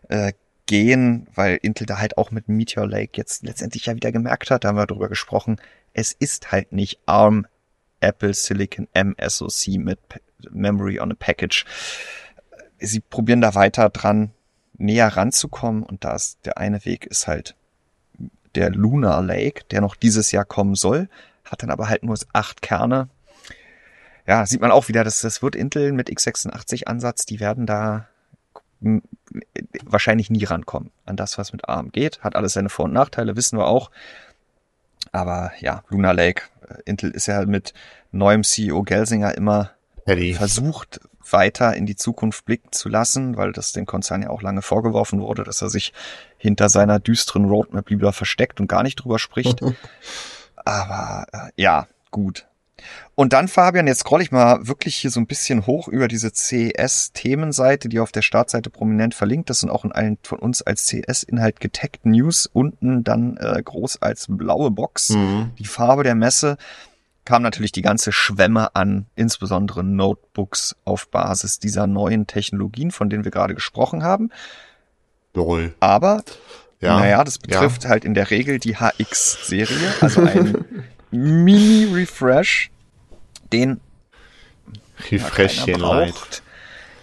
äh, 0.10 0.34
gehen, 0.66 1.28
weil 1.34 1.58
Intel 1.62 1.88
da 1.88 1.98
halt 1.98 2.18
auch 2.18 2.32
mit 2.32 2.48
Meteor 2.48 2.88
Lake 2.88 3.14
jetzt 3.16 3.44
letztendlich 3.44 3.88
ja 3.88 3.96
wieder 3.96 4.12
gemerkt 4.12 4.52
hat, 4.52 4.64
da 4.64 4.70
haben 4.70 4.78
wir 4.78 4.88
drüber 4.88 5.10
gesprochen, 5.10 5.60
es 5.94 6.14
ist 6.14 6.52
halt 6.52 6.72
nicht 6.72 7.00
ARM 7.06 7.48
Apple 8.00 8.34
Silicon 8.34 8.88
M 8.94 9.16
SoC 9.20 9.78
mit 9.78 10.00
Memory 10.52 11.00
on 11.00 11.12
a 11.12 11.16
Package. 11.18 11.66
Sie 12.80 13.00
probieren 13.00 13.42
da 13.42 13.56
weiter 13.56 13.89
dran, 13.89 14.32
näher 14.78 15.07
ranzukommen 15.07 15.84
und 15.84 16.03
da 16.03 16.15
ist 16.15 16.39
der 16.45 16.57
eine 16.57 16.86
Weg 16.86 17.05
ist 17.05 17.28
halt 17.28 17.55
der 18.55 18.69
Lunar 18.69 19.22
Lake, 19.22 19.63
der 19.72 19.82
noch 19.82 19.95
dieses 19.95 20.32
Jahr 20.32 20.45
kommen 20.45 20.76
soll, 20.76 21.07
hat 21.45 21.63
dann 21.63 21.72
aber 21.72 21.89
halt 21.89 22.03
nur 22.03 22.17
acht 22.34 22.61
Kerne. 22.61 23.09
Ja, 24.28 24.45
sieht 24.45 24.61
man 24.61 24.72
auch 24.72 24.88
wieder, 24.88 25.03
dass 25.03 25.22
das 25.22 25.41
wird 25.41 25.55
Intel 25.55 25.91
mit 25.93 26.09
x86 26.09 26.86
Ansatz, 26.86 27.26
die 27.26 27.39
werden 27.39 27.65
da 27.65 28.07
wahrscheinlich 29.86 30.30
nie 30.30 30.43
rankommen 30.43 30.91
an 31.05 31.15
das, 31.15 31.38
was 31.38 31.53
mit 31.53 31.69
ARM 31.69 31.91
geht. 31.91 32.22
Hat 32.22 32.36
alles 32.36 32.53
seine 32.53 32.69
Vor- 32.69 32.86
und 32.86 32.93
Nachteile, 32.93 33.36
wissen 33.36 33.57
wir 33.57 33.67
auch. 33.67 33.91
Aber 35.11 35.51
ja, 35.59 35.84
Lunar 35.89 36.13
Lake, 36.13 36.43
äh, 36.67 36.82
Intel 36.86 37.11
ist 37.11 37.28
ja 37.28 37.45
mit 37.45 37.74
neuem 38.11 38.43
CEO 38.43 38.84
Gelsinger 38.84 39.36
immer 39.36 39.72
Eddie. 40.05 40.34
versucht, 40.34 40.99
weiter 41.30 41.76
in 41.76 41.86
die 41.86 41.95
Zukunft 41.95 42.45
blicken 42.45 42.72
zu 42.72 42.89
lassen, 42.89 43.38
weil 43.38 43.51
das 43.51 43.74
dem 43.74 43.86
Konzern 43.86 44.24
ja 44.24 44.30
auch 44.30 44.41
lange 44.41 44.61
vorgeworfen 44.61 45.22
wurde, 45.22 45.43
dass 45.43 45.61
er 45.61 45.69
sich 45.69 45.93
hinter 46.38 46.69
seiner 46.69 46.99
düsteren 46.99 47.45
Roadmap 47.45 47.89
lieber 47.89 48.13
versteckt 48.13 48.59
und 48.59 48.67
gar 48.67 48.84
nicht 48.84 48.95
drüber 48.95 49.19
spricht. 49.19 49.61
Aber 50.55 51.26
äh, 51.32 51.49
ja, 51.55 51.88
gut. 52.11 52.45
Und 53.15 53.34
dann, 53.34 53.47
Fabian, 53.47 53.88
jetzt 53.88 53.99
scroll 53.99 54.22
ich 54.22 54.32
mal 54.32 54.67
wirklich 54.67 54.95
hier 54.95 55.11
so 55.11 55.19
ein 55.19 55.28
bisschen 55.28 55.67
hoch 55.67 55.88
über 55.88 56.07
diese 56.07 56.32
CS-Themenseite, 56.32 57.89
die 57.89 57.99
auf 57.99 58.11
der 58.11 58.22
Startseite 58.22 58.69
prominent 58.69 59.13
verlinkt 59.13 59.49
ist 59.49 59.63
und 59.63 59.69
auch 59.69 59.86
in 59.86 59.91
allen 59.91 60.17
von 60.24 60.39
uns 60.39 60.61
als 60.61 60.88
CS-Inhalt 60.88 61.59
getaggt 61.59 62.05
News. 62.05 62.49
Unten 62.51 63.03
dann 63.03 63.38
äh, 63.38 63.61
groß 63.63 64.01
als 64.01 64.26
blaue 64.30 64.72
Box 64.72 65.09
mhm. 65.09 65.51
die 65.59 65.65
Farbe 65.65 66.03
der 66.03 66.15
Messe 66.15 66.57
kam 67.32 67.44
natürlich 67.44 67.72
die 67.72 67.82
ganze 67.82 68.12
Schwemme 68.12 68.76
an, 68.76 69.06
insbesondere 69.16 69.86
Notebooks 69.86 70.76
auf 70.84 71.08
Basis 71.08 71.60
dieser 71.60 71.88
neuen 71.88 72.28
Technologien, 72.28 72.92
von 72.92 73.10
denen 73.10 73.24
wir 73.24 73.32
gerade 73.32 73.56
gesprochen 73.56 74.04
haben. 74.04 74.32
Lol. 75.34 75.74
Aber, 75.80 76.26
ja, 76.82 77.00
naja, 77.00 77.24
das 77.24 77.40
betrifft 77.40 77.86
ja. 77.86 77.90
halt 77.90 78.04
in 78.04 78.16
der 78.16 78.32
Regel 78.32 78.60
die 78.60 78.76
HX-Serie, 78.76 79.94
also 80.02 80.24
ein 80.24 80.66
Mini-Refresh, 81.12 82.70
den 83.54 83.80
Refreshchen 85.10 85.80
braucht. 85.80 86.44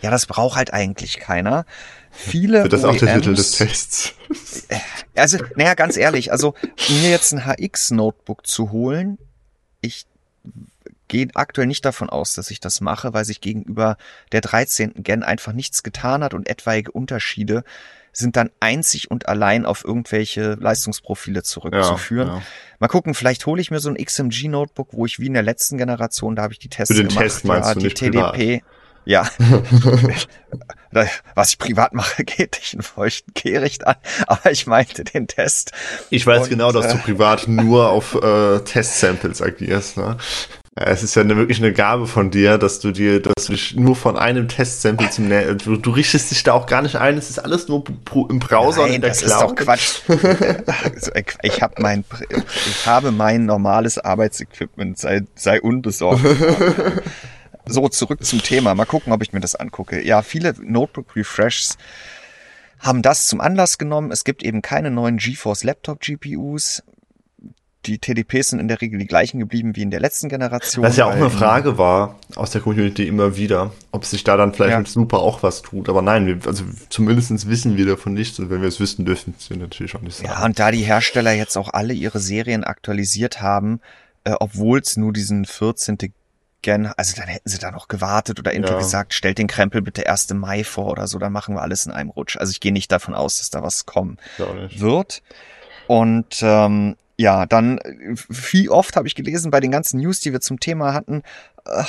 Ja, 0.03 0.11
das 0.11 0.27
braucht 0.27 0.57
halt 0.57 0.75
eigentlich 0.75 1.21
keiner. 1.21 1.65
Viele 2.11 2.65
Wird 2.65 2.75
das 2.75 2.85
OEMs, 2.85 2.97
auch 2.97 3.01
der 3.01 3.15
Titel 3.15 3.35
des 3.35 3.53
Tests? 3.53 4.13
Also, 5.17 5.39
naja, 5.57 5.73
ganz 5.73 5.97
ehrlich, 5.97 6.33
also 6.33 6.53
mir 6.91 7.09
jetzt 7.09 7.33
ein 7.33 7.47
HX-Notebook 7.47 8.47
zu 8.47 8.73
holen, 8.73 9.17
ich 9.81 10.07
gehe 11.09 11.29
aktuell 11.35 11.67
nicht 11.67 11.85
davon 11.85 12.09
aus, 12.09 12.35
dass 12.35 12.51
ich 12.51 12.61
das 12.61 12.81
mache, 12.81 13.15
weil 13.15 13.25
sich 13.25 13.41
gegenüber 13.41 13.97
der 14.33 14.41
13. 14.41 14.95
Gen 15.03 15.23
einfach 15.23 15.53
nichts 15.53 15.83
getan 15.83 16.23
hat 16.23 16.35
und 16.35 16.49
etwaige 16.49 16.93
Unterschiede 16.93 17.65
sind 18.13 18.37
dann 18.37 18.51
einzig 18.61 19.11
und 19.11 19.29
allein 19.29 19.65
auf 19.65 19.85
irgendwelche 19.85 20.55
Leistungsprofile 20.55 21.43
zurückzuführen. 21.43 22.29
Ja, 22.29 22.35
ja. 22.37 22.43
Mal 22.81 22.89
gucken, 22.89 23.15
vielleicht 23.15 23.47
hole 23.47 23.61
ich 23.61 23.71
mir 23.71 23.81
so 23.81 23.91
ein 23.91 23.97
XMG 23.97 24.49
Notebook, 24.49 24.89
wo 24.93 25.07
ich 25.07 25.19
wie 25.21 25.27
in 25.27 25.35
der 25.35 25.43
letzten 25.43 25.79
Generation, 25.79 26.35
da 26.35 26.43
habe 26.43 26.53
ich 26.53 26.59
die 26.59 26.69
Tests 26.69 26.95
Für 26.95 27.01
den 27.01 27.09
gemacht, 27.09 27.25
Test 27.25 27.45
meinst 27.45 27.69
ja, 27.69 27.75
du 27.75 27.81
die 27.81 27.87
nicht 27.87 27.99
TDP. 27.99 28.59
Privat. 28.59 28.63
Ja. 29.05 29.27
Was 31.35 31.51
ich 31.51 31.59
privat 31.59 31.95
mache, 31.95 32.25
geht 32.27 32.59
dich 32.59 32.75
einen 32.75 32.83
feuchten 32.83 33.33
Kehricht 33.33 33.87
an. 33.87 33.97
Aber 34.27 34.51
ich 34.51 34.67
meinte 34.67 35.05
den 35.05 35.27
Test. 35.27 35.73
Ich 36.11 36.27
weiß 36.27 36.45
Und, 36.45 36.51
genau, 36.51 36.73
dass 36.73 36.89
du 36.89 36.99
äh, 36.99 37.01
privat 37.01 37.49
nur 37.49 37.89
auf 37.91 38.15
äh, 38.15 38.59
Test-Samples 38.61 39.41
agierst. 39.41 39.97
Ne? 39.97 40.19
Es 40.81 41.03
ist 41.03 41.17
ja 41.17 41.23
eine, 41.23 41.37
wirklich 41.37 41.59
eine 41.59 41.73
Gabe 41.73 42.07
von 42.07 42.31
dir, 42.31 42.57
dass 42.57 42.79
du 42.79 42.93
dir, 42.93 43.21
dass 43.21 43.47
du 43.47 43.53
dich 43.53 43.75
nur 43.75 43.97
von 43.97 44.17
einem 44.17 44.47
Testsample 44.47 45.11
zum 45.11 45.27
Nä 45.27 45.55
du, 45.55 45.77
du, 45.77 45.91
richtest 45.91 46.31
dich 46.31 46.45
da 46.45 46.53
auch 46.53 46.67
gar 46.67 46.83
nicht 46.83 46.97
ein. 46.97 47.19
Es 47.19 47.31
ist 47.31 47.41
alles 47.41 47.67
nur 47.67 47.83
im 48.31 48.39
Browser 48.39 48.83
Nein, 48.83 48.91
und 48.91 48.95
in 48.97 49.01
der 49.01 49.11
das 49.11 49.23
Cloud. 49.23 49.33
ist 49.33 49.43
doch 49.43 49.55
Quatsch. 49.57 50.03
Ich 51.43 51.63
habe 51.63 51.75
mein, 51.83 52.05
ich 52.31 52.87
habe 52.87 53.11
mein 53.11 53.45
normales 53.45 53.99
Arbeitsequipment. 53.99 54.99
Sei, 54.99 55.23
sei 55.35 55.61
unbesorgt. 55.61 56.25
So, 57.71 57.87
zurück 57.91 58.25
zum 58.25 58.43
Thema. 58.43 58.75
Mal 58.75 58.87
gucken, 58.87 59.13
ob 59.13 59.23
ich 59.23 59.35
mir 59.35 59.41
das 59.41 59.55
angucke. 59.55 60.01
Ja, 60.01 60.23
viele 60.23 60.55
Notebook 60.59 61.15
Refreshs 61.15 61.77
haben 62.79 63.03
das 63.03 63.27
zum 63.27 63.43
Anlass 63.43 63.77
genommen. 63.77 64.11
Es 64.11 64.25
gibt 64.25 64.43
eben 64.43 64.63
keine 64.63 64.91
neuen 64.91 65.19
GeForce 65.19 65.65
Laptop 65.65 66.01
GPUs. 66.01 66.83
Die 67.87 67.99
TDPs 67.99 68.51
sind 68.51 68.59
in 68.59 68.69
der 68.69 68.81
Regel 68.81 68.99
die 68.99 69.07
gleichen 69.07 69.39
geblieben 69.39 69.77
wie 69.77 69.83
in 69.83 69.91
der 69.91 70.01
letzten 70.01 70.29
Generation. 70.29 70.85
Was 70.85 70.97
ja 70.97 71.07
auch 71.07 71.13
eine 71.13 71.31
Frage 71.31 71.79
war 71.79 72.19
aus 72.35 72.51
der 72.51 72.61
Community 72.61 73.07
immer 73.07 73.37
wieder, 73.37 73.73
ob 73.93 74.05
sich 74.05 74.25
da 74.25 74.37
dann 74.37 74.53
vielleicht 74.53 74.73
ja. 74.73 74.79
mit 74.79 74.89
Super 74.89 75.21
auch 75.21 75.43
was 75.43 75.63
tut. 75.63 75.89
Aber 75.89 76.03
nein, 76.03 76.27
wir, 76.27 76.39
also 76.47 76.65
zumindest 76.89 77.49
wissen 77.49 77.77
wir 77.77 77.87
davon 77.87 78.15
nichts 78.15 78.39
und 78.41 78.51
wenn 78.51 78.61
wir 78.61 78.69
es 78.69 78.81
wissen, 78.81 79.05
dürfen 79.05 79.35
wir 79.49 79.57
natürlich 79.57 79.95
auch 79.95 80.01
nicht 80.01 80.17
sagen. 80.17 80.29
Ja, 80.29 80.45
und 80.45 80.59
da 80.59 80.71
die 80.71 80.83
Hersteller 80.83 81.33
jetzt 81.33 81.57
auch 81.57 81.69
alle 81.69 81.95
ihre 81.95 82.19
Serien 82.19 82.65
aktualisiert 82.65 83.41
haben, 83.41 83.81
äh, 84.25 84.35
obwohl 84.39 84.81
es 84.81 84.97
nur 84.97 85.13
diesen 85.13 85.45
14 85.45 85.99
gern, 86.63 86.93
also 86.97 87.15
dann 87.17 87.29
hätten 87.29 87.49
sie 87.49 87.59
da 87.59 87.71
noch 87.71 87.89
gewartet 87.89 88.39
oder 88.39 88.53
Intel 88.53 88.73
ja. 88.73 88.79
gesagt, 88.79 89.15
stellt 89.15 89.39
den 89.39 89.47
Krempel 89.47 89.83
bitte 89.83 90.09
1. 90.09 90.35
Mai 90.35 90.65
vor 90.65 90.91
oder 90.91 91.07
so, 91.07 91.19
dann 91.19 91.33
machen 91.33 91.55
wir 91.55 91.63
alles 91.63 91.87
in 91.87 91.93
einem 91.93 92.11
Rutsch. 92.11 92.37
Also 92.37 92.51
ich 92.51 92.61
gehe 92.61 92.73
nicht 92.73 92.91
davon 92.91 93.15
aus, 93.15 93.39
dass 93.39 93.51
da 93.51 93.63
was 93.63 93.87
kommen 93.87 94.19
wird. 94.77 95.23
Und 95.87 96.41
ähm, 96.43 96.97
ja, 97.21 97.47
dann, 97.47 97.81
wie 98.29 98.69
oft 98.69 98.95
habe 98.95 99.09
ich 99.09 99.17
gelesen 99.17 99.51
bei 99.51 99.59
den 99.59 99.73
ganzen 99.73 99.99
News, 99.99 100.21
die 100.21 100.33
wir 100.33 100.41
zum 100.41 100.61
Thema 100.61 100.95
hatten, 100.95 101.25
äh, 101.67 101.83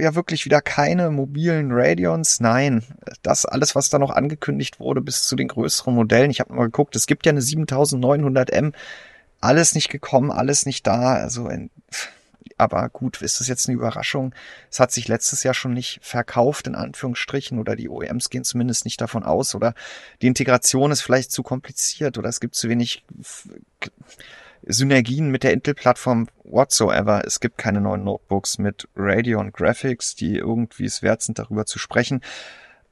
ja 0.00 0.14
wirklich 0.14 0.44
wieder 0.44 0.60
keine 0.60 1.10
mobilen 1.10 1.70
Radions. 1.72 2.38
Nein, 2.38 2.84
das 3.22 3.44
alles, 3.44 3.74
was 3.74 3.90
da 3.90 3.98
noch 3.98 4.10
angekündigt 4.10 4.78
wurde, 4.78 5.00
bis 5.00 5.26
zu 5.26 5.34
den 5.34 5.48
größeren 5.48 5.92
Modellen. 5.92 6.30
Ich 6.30 6.38
habe 6.38 6.54
mal 6.54 6.66
geguckt, 6.66 6.94
es 6.94 7.08
gibt 7.08 7.26
ja 7.26 7.30
eine 7.30 7.40
7900M, 7.40 8.72
alles 9.40 9.74
nicht 9.74 9.88
gekommen, 9.88 10.30
alles 10.30 10.64
nicht 10.64 10.86
da. 10.86 11.14
Also 11.14 11.50
aber 12.56 12.88
gut, 12.88 13.20
ist 13.20 13.40
das 13.40 13.48
jetzt 13.48 13.68
eine 13.68 13.76
Überraschung? 13.76 14.32
Es 14.70 14.78
hat 14.78 14.92
sich 14.92 15.08
letztes 15.08 15.42
Jahr 15.42 15.54
schon 15.54 15.72
nicht 15.72 15.98
verkauft, 16.02 16.68
in 16.68 16.76
Anführungsstrichen, 16.76 17.58
oder 17.58 17.74
die 17.74 17.88
OEMs 17.88 18.30
gehen 18.30 18.44
zumindest 18.44 18.84
nicht 18.84 19.00
davon 19.00 19.24
aus, 19.24 19.54
oder 19.54 19.74
die 20.22 20.26
Integration 20.26 20.90
ist 20.92 21.02
vielleicht 21.02 21.32
zu 21.32 21.42
kompliziert, 21.42 22.18
oder 22.18 22.28
es 22.28 22.40
gibt 22.40 22.56
zu 22.56 22.68
wenig 22.68 23.04
Synergien 24.66 25.30
mit 25.30 25.42
der 25.42 25.52
Intel-Plattform 25.52 26.28
whatsoever. 26.44 27.22
Es 27.24 27.40
gibt 27.40 27.58
keine 27.58 27.80
neuen 27.80 28.04
Notebooks 28.04 28.58
mit 28.58 28.88
Radeon 28.96 29.52
Graphics, 29.52 30.14
die 30.14 30.36
irgendwie 30.36 30.84
es 30.84 31.02
wert 31.02 31.22
sind, 31.22 31.38
darüber 31.38 31.66
zu 31.66 31.78
sprechen. 31.78 32.22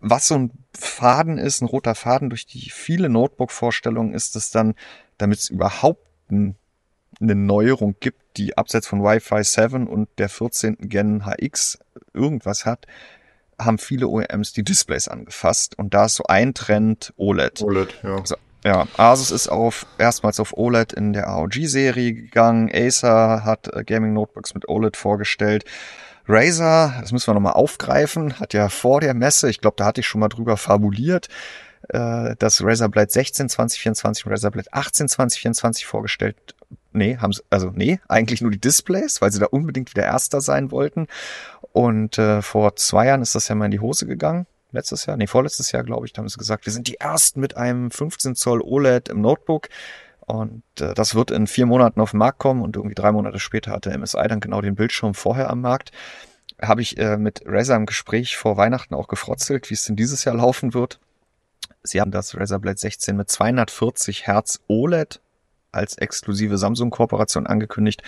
Was 0.00 0.28
so 0.28 0.34
ein 0.36 0.50
Faden 0.72 1.38
ist, 1.38 1.62
ein 1.62 1.66
roter 1.66 1.94
Faden 1.94 2.30
durch 2.30 2.46
die 2.46 2.70
viele 2.70 3.08
Notebook-Vorstellungen 3.08 4.14
ist 4.14 4.36
es 4.36 4.50
dann, 4.50 4.74
damit 5.18 5.38
es 5.38 5.50
überhaupt 5.50 6.06
ein 6.30 6.56
eine 7.20 7.34
Neuerung 7.34 7.96
gibt, 8.00 8.36
die 8.36 8.56
abseits 8.56 8.86
von 8.86 9.02
Wi-Fi 9.02 9.42
7 9.42 9.86
und 9.86 10.08
der 10.18 10.28
14. 10.28 10.76
Gen 10.80 11.24
HX 11.24 11.78
irgendwas 12.12 12.66
hat, 12.66 12.86
haben 13.58 13.78
viele 13.78 14.08
OEMs 14.08 14.52
die 14.52 14.64
Displays 14.64 15.08
angefasst. 15.08 15.78
Und 15.78 15.94
da 15.94 16.06
ist 16.06 16.16
so 16.16 16.24
ein 16.24 16.52
Trend 16.52 17.14
OLED. 17.16 17.62
OLED, 17.62 17.94
ja. 18.02 18.16
Also, 18.16 18.36
ja, 18.66 18.88
Asus 18.96 19.30
ist 19.30 19.46
auf, 19.46 19.86
erstmals 19.96 20.40
auf 20.40 20.56
OLED 20.56 20.92
in 20.92 21.12
der 21.12 21.28
AOG-Serie 21.28 22.14
gegangen. 22.14 22.68
Acer 22.74 23.44
hat 23.44 23.72
äh, 23.72 23.84
Gaming 23.84 24.12
Notebooks 24.12 24.54
mit 24.54 24.68
OLED 24.68 24.96
vorgestellt. 24.96 25.64
Razer, 26.26 26.92
das 27.00 27.12
müssen 27.12 27.28
wir 27.28 27.34
nochmal 27.34 27.52
aufgreifen, 27.52 28.40
hat 28.40 28.54
ja 28.54 28.68
vor 28.68 29.00
der 29.00 29.14
Messe, 29.14 29.48
ich 29.48 29.60
glaube, 29.60 29.76
da 29.76 29.84
hatte 29.84 30.00
ich 30.00 30.08
schon 30.08 30.20
mal 30.20 30.28
drüber 30.28 30.56
fabuliert, 30.56 31.28
äh, 31.90 32.34
das 32.40 32.64
Razer 32.64 32.88
Blade 32.88 33.12
16 33.12 33.48
2024 33.48 34.26
und 34.26 34.32
Razer 34.32 34.50
Blade 34.50 34.68
18 34.72 35.08
2024 35.10 35.86
vorgestellt. 35.86 36.56
Nee, 36.92 37.18
haben 37.18 37.32
sie, 37.32 37.42
also 37.48 37.70
nee, 37.72 38.00
eigentlich 38.08 38.40
nur 38.40 38.50
die 38.50 38.60
Displays, 38.60 39.22
weil 39.22 39.30
sie 39.30 39.38
da 39.38 39.46
unbedingt 39.46 39.94
wieder 39.94 40.02
Erster 40.02 40.40
sein 40.40 40.72
wollten. 40.72 41.06
Und 41.72 42.18
äh, 42.18 42.42
vor 42.42 42.74
zwei 42.74 43.06
Jahren 43.06 43.22
ist 43.22 43.36
das 43.36 43.46
ja 43.46 43.54
mal 43.54 43.66
in 43.66 43.70
die 43.70 43.80
Hose 43.80 44.06
gegangen. 44.06 44.48
Letztes 44.76 45.06
Jahr, 45.06 45.16
nee, 45.16 45.26
vorletztes 45.26 45.72
Jahr, 45.72 45.84
glaube 45.84 46.04
ich, 46.04 46.12
da 46.12 46.20
haben 46.20 46.28
sie 46.28 46.36
gesagt, 46.36 46.66
wir 46.66 46.72
sind 46.72 46.86
die 46.86 47.00
Ersten 47.00 47.40
mit 47.40 47.56
einem 47.56 47.90
15 47.90 48.34
Zoll 48.34 48.60
OLED 48.60 49.08
im 49.08 49.22
Notebook. 49.22 49.70
Und 50.20 50.64
äh, 50.80 50.92
das 50.92 51.14
wird 51.14 51.30
in 51.30 51.46
vier 51.46 51.64
Monaten 51.64 51.98
auf 51.98 52.10
den 52.10 52.18
Markt 52.18 52.38
kommen 52.38 52.60
und 52.60 52.76
irgendwie 52.76 52.94
drei 52.94 53.10
Monate 53.10 53.38
später 53.38 53.70
hatte 53.70 53.96
MSI 53.96 54.28
dann 54.28 54.40
genau 54.40 54.60
den 54.60 54.74
Bildschirm 54.74 55.14
vorher 55.14 55.48
am 55.48 55.62
Markt. 55.62 55.92
Habe 56.60 56.82
ich 56.82 56.98
äh, 56.98 57.16
mit 57.16 57.42
Razer 57.46 57.74
im 57.74 57.86
Gespräch 57.86 58.36
vor 58.36 58.58
Weihnachten 58.58 58.94
auch 58.94 59.08
gefrotzelt, 59.08 59.70
wie 59.70 59.74
es 59.74 59.84
denn 59.84 59.96
dieses 59.96 60.24
Jahr 60.26 60.34
laufen 60.34 60.74
wird. 60.74 61.00
Sie 61.82 62.02
haben 62.02 62.10
das 62.10 62.36
Razer 62.36 62.58
Blade 62.58 62.78
16 62.78 63.16
mit 63.16 63.30
240 63.30 64.26
Hertz 64.26 64.60
OLED 64.68 65.22
als 65.72 65.96
exklusive 65.96 66.58
Samsung-Kooperation 66.58 67.46
angekündigt. 67.46 68.02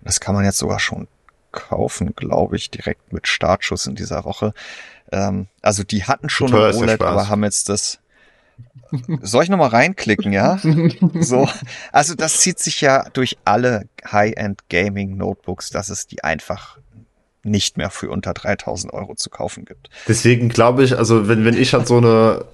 Das 0.00 0.20
kann 0.20 0.34
man 0.34 0.46
jetzt 0.46 0.58
sogar 0.58 0.80
schon 0.80 1.06
kaufen, 1.52 2.14
glaube 2.14 2.56
ich, 2.56 2.70
direkt 2.70 3.12
mit 3.12 3.28
Startschuss 3.28 3.86
in 3.86 3.94
dieser 3.94 4.24
Woche. 4.24 4.54
Ähm, 5.12 5.48
also 5.62 5.84
die 5.84 6.04
hatten 6.04 6.28
schon 6.28 6.54
ein 6.54 6.74
OLED, 6.74 7.00
aber 7.00 7.28
haben 7.28 7.44
jetzt 7.44 7.68
das 7.68 7.98
soll 9.22 9.42
ich 9.44 9.48
nochmal 9.48 9.70
reinklicken, 9.70 10.32
ja? 10.32 10.58
So. 11.20 11.48
Also 11.92 12.14
das 12.14 12.38
zieht 12.38 12.58
sich 12.58 12.80
ja 12.80 13.08
durch 13.12 13.36
alle 13.44 13.88
High-End 14.10 14.68
Gaming 14.68 15.16
Notebooks, 15.16 15.70
dass 15.70 15.88
es 15.88 16.06
die 16.06 16.22
einfach 16.22 16.78
nicht 17.42 17.76
mehr 17.76 17.90
für 17.90 18.10
unter 18.10 18.32
3000 18.32 18.92
Euro 18.92 19.14
zu 19.14 19.30
kaufen 19.30 19.64
gibt. 19.64 19.90
Deswegen 20.08 20.48
glaube 20.48 20.84
ich, 20.84 20.96
also 20.96 21.28
wenn, 21.28 21.44
wenn 21.44 21.56
ich 21.56 21.74
halt 21.74 21.86
so 21.86 21.98
eine 21.98 22.46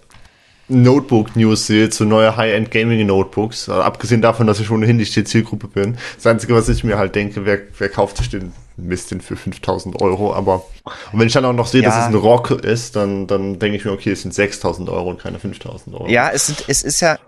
Notebook-News 0.68 1.66
sehe 1.66 1.90
zu 1.90 2.04
neue 2.04 2.36
High-End 2.36 2.70
Gaming-Notebooks, 2.70 3.68
also 3.68 3.82
abgesehen 3.82 4.22
davon, 4.22 4.46
dass 4.46 4.60
ich 4.60 4.70
ohnehin 4.70 4.96
nicht 4.96 5.14
die 5.14 5.24
Zielgruppe 5.24 5.68
bin, 5.68 5.96
das 6.16 6.26
Einzige, 6.26 6.54
was 6.54 6.68
ich 6.68 6.84
mir 6.84 6.98
halt 6.98 7.14
denke, 7.14 7.44
wer, 7.44 7.58
wer 7.78 7.88
kauft 7.88 8.16
sich 8.18 8.28
den 8.30 8.52
Mist 8.80 9.10
denn 9.10 9.20
für 9.20 9.36
5000 9.36 10.00
Euro, 10.00 10.34
aber 10.34 10.64
und 11.12 11.20
wenn 11.20 11.26
ich 11.26 11.32
dann 11.32 11.44
auch 11.44 11.52
noch 11.52 11.66
sehe, 11.66 11.82
ja. 11.82 11.88
dass 11.88 11.98
es 11.98 12.04
ein 12.04 12.14
Rock 12.14 12.50
ist, 12.50 12.96
dann, 12.96 13.26
dann 13.26 13.58
denke 13.58 13.76
ich 13.76 13.84
mir, 13.84 13.92
okay, 13.92 14.12
es 14.12 14.22
sind 14.22 14.34
6000 14.34 14.88
Euro 14.88 15.10
und 15.10 15.20
keine 15.20 15.38
5000 15.38 15.94
Euro. 15.94 16.08
Ja, 16.08 16.30
es, 16.30 16.46
sind, 16.46 16.64
es 16.68 16.82
ist 16.82 17.00
ja, 17.00 17.18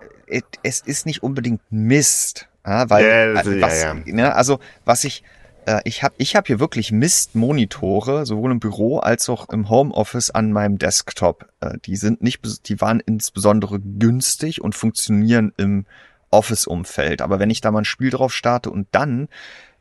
es 0.63 0.81
ist 0.81 1.05
nicht 1.05 1.23
unbedingt 1.23 1.61
Mist, 1.69 2.47
ja, 2.65 2.89
weil, 2.89 3.05
ja, 3.05 3.39
also, 3.39 3.51
was, 3.61 4.05
Ne, 4.05 4.33
also 4.33 4.59
was 4.85 5.03
ich, 5.03 5.23
äh, 5.65 5.81
ich 5.83 6.03
habe 6.03 6.15
ich 6.17 6.35
hab 6.35 6.47
hier 6.47 6.59
wirklich 6.59 6.91
Mist-Monitore, 6.91 8.25
sowohl 8.25 8.51
im 8.51 8.59
Büro 8.59 8.99
als 8.99 9.29
auch 9.29 9.49
im 9.49 9.69
Homeoffice 9.69 10.31
an 10.31 10.51
meinem 10.51 10.77
Desktop. 10.77 11.47
Äh, 11.61 11.77
die 11.85 11.95
sind 11.95 12.21
nicht, 12.21 12.67
die 12.67 12.81
waren 12.81 12.99
insbesondere 12.99 13.79
günstig 13.79 14.61
und 14.61 14.75
funktionieren 14.75 15.53
im 15.57 15.85
Office-Umfeld. 16.31 17.21
Aber 17.21 17.39
wenn 17.39 17.49
ich 17.49 17.61
da 17.61 17.71
mal 17.71 17.79
ein 17.79 17.85
Spiel 17.85 18.09
drauf 18.09 18.33
starte 18.33 18.69
und 18.69 18.87
dann 18.91 19.29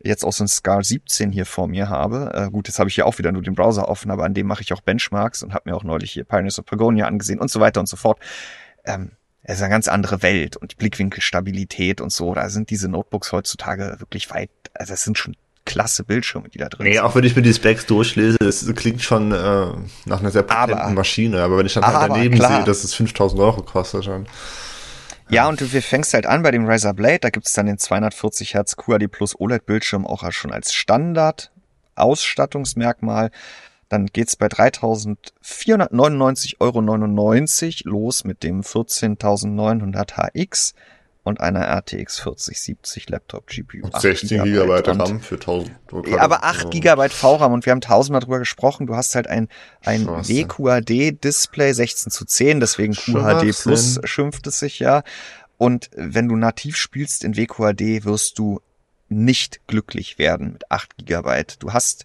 jetzt 0.05 0.25
auch 0.25 0.33
so 0.33 0.45
ein 0.45 0.49
Scar 0.49 0.83
17 0.83 1.33
hier 1.33 1.47
vor 1.47 1.69
mir 1.69 1.89
habe, 1.89 2.33
äh, 2.35 2.51
gut, 2.51 2.69
jetzt 2.69 2.79
habe 2.79 2.89
ich 2.89 2.95
hier 2.95 3.07
auch 3.07 3.19
wieder 3.19 3.33
nur 3.33 3.43
den 3.43 3.55
Browser 3.55 3.89
offen, 3.89 4.11
aber 4.11 4.25
an 4.25 4.35
dem 4.35 4.47
mache 4.47 4.63
ich 4.63 4.73
auch 4.73 4.81
Benchmarks 4.81 5.43
und 5.43 5.55
habe 5.55 5.71
mir 5.71 5.77
auch 5.77 5.85
neulich 5.85 6.13
hier 6.13 6.25
Pioneers 6.25 6.59
of 6.59 6.67
Pagonia 6.67 7.07
angesehen 7.07 7.39
und 7.41 7.51
so 7.51 7.61
weiter 7.61 7.81
und 7.81 7.89
so 7.89 7.97
fort. 7.97 8.19
Ähm, 8.85 9.13
es 9.43 9.57
ist 9.57 9.63
eine 9.63 9.71
ganz 9.71 9.89
andere 9.89 10.23
Welt 10.23 10.57
und 10.57 10.73
die 10.73 10.77
Blickwinkelstabilität 10.77 12.01
und 12.01 12.13
so. 12.13 12.33
Da 12.35 12.49
sind 12.49 12.71
diese 12.71 12.89
Notebooks 12.89 13.33
heutzutage 13.33 13.97
wirklich 13.99 14.31
weit, 14.31 14.51
also 14.75 14.95
es 14.95 15.03
sind 15.03 15.19
schon 15.19 15.37
klasse 15.65 16.05
Bildschirme, 16.05 16.49
die 16.49 16.59
da 16.59 16.69
drin 16.69 16.87
nee, 16.87 16.95
sind. 16.95 17.03
auch 17.03 17.15
wenn 17.15 17.25
ich 17.25 17.37
mir 17.37 17.43
die 17.43 17.53
Specs 17.53 17.87
durchlese, 17.87 18.39
es 18.41 18.67
klingt 18.75 19.03
schon 19.03 19.33
äh, 19.33 19.67
nach 20.07 20.21
einer 20.21 20.31
sehr 20.31 20.43
potenten 20.43 20.79
aber, 20.79 20.91
Maschine, 20.91 21.43
aber 21.43 21.59
wenn 21.59 21.67
ich 21.67 21.75
dann 21.75 21.87
halt 21.87 22.11
daneben 22.11 22.35
klar. 22.35 22.57
sehe, 22.57 22.65
dass 22.65 22.85
es 22.85 22.95
5000 22.95 23.41
Euro 23.41 23.63
kostet 23.63 24.05
schon. 24.05 24.27
Ja, 25.33 25.49
und 25.49 25.61
du 25.63 25.67
fängst 25.67 26.13
halt 26.13 26.27
an 26.27 26.43
bei 26.43 26.51
dem 26.51 26.67
Razer 26.67 26.93
Blade, 26.93 27.21
da 27.21 27.31
gibt's 27.31 27.55
dann 27.55 27.65
den 27.65 27.79
240 27.79 28.53
Hertz 28.53 28.77
QAD 28.77 29.09
Plus 29.09 29.41
OLED 29.41 29.65
Bildschirm 29.65 30.07
auch 30.07 30.31
schon 30.31 30.53
als 30.53 30.75
Standard 30.75 31.51
Ausstattungsmerkmal. 31.95 33.31
Dann 33.89 34.09
geht's 34.09 34.37
bei 34.37 34.49
3.499,99 34.49 36.57
Euro 36.61 36.83
los 37.91 38.25
mit 38.25 38.43
dem 38.43 38.61
14.900 38.61 40.35
HX 40.35 40.75
und 41.25 41.41
einer 41.41 41.67
RTX 41.69 42.21
4070 42.21 43.09
Laptop 43.09 43.47
GPU. 43.47 43.89
16 43.97 44.43
GB 44.45 44.81
RAM 44.85 45.21
für 45.21 45.37
1000 45.37 45.71
Euro. 45.93 46.19
Aber 46.19 46.45
8 46.45 46.71
GB 46.71 47.09
VRAM 47.11 47.53
und 47.53 47.65
wir 47.65 47.71
haben 47.71 47.81
tausendmal 47.81 48.21
drüber 48.21 48.41
gesprochen. 48.41 48.87
Du 48.87 48.97
hast 48.97 49.15
halt 49.15 49.29
ein, 49.29 49.49
ein 49.85 50.07
WQHD 50.07 51.23
Display 51.23 51.73
16 51.73 52.11
zu 52.11 52.25
10, 52.25 52.61
deswegen 52.61 52.95
QHD 52.95 53.57
Plus 53.63 54.01
schimpft 54.05 54.47
es 54.47 54.59
sich 54.59 54.81
ja. 54.81 55.03
Und 55.59 55.91
wenn 55.95 56.29
du 56.29 56.35
nativ 56.35 56.77
spielst 56.77 57.23
in 57.23 57.37
WQHD, 57.37 58.05
wirst 58.05 58.39
du 58.39 58.61
nicht 59.09 59.67
glücklich 59.69 60.19
werden 60.19 60.55
mit 60.55 60.71
8 60.71 61.07
GB. 61.07 61.45
Du 61.61 61.73
hast 61.73 62.05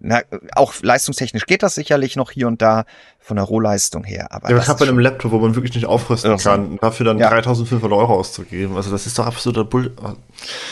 na, 0.00 0.22
auch 0.56 0.74
leistungstechnisch 0.80 1.44
geht 1.46 1.62
das 1.62 1.74
sicherlich 1.74 2.16
noch 2.16 2.30
hier 2.30 2.48
und 2.48 2.62
da 2.62 2.84
von 3.18 3.36
der 3.36 3.44
Rohleistung 3.44 4.02
her. 4.02 4.28
Aber 4.30 4.50
ja, 4.50 4.58
gerade 4.58 4.78
bei 4.78 4.88
einem 4.88 4.98
Laptop, 4.98 5.30
wo 5.30 5.38
man 5.38 5.54
wirklich 5.54 5.74
nicht 5.74 5.86
aufrüsten 5.86 6.30
Irrsinn. 6.30 6.52
kann, 6.52 6.78
dafür 6.80 7.04
dann 7.04 7.18
ja. 7.18 7.28
3500 7.28 7.92
Euro 7.92 8.14
auszugeben. 8.14 8.76
Also 8.76 8.90
das 8.90 9.06
ist 9.06 9.18
doch 9.18 9.26
absoluter 9.26 9.64
Bull. 9.64 9.92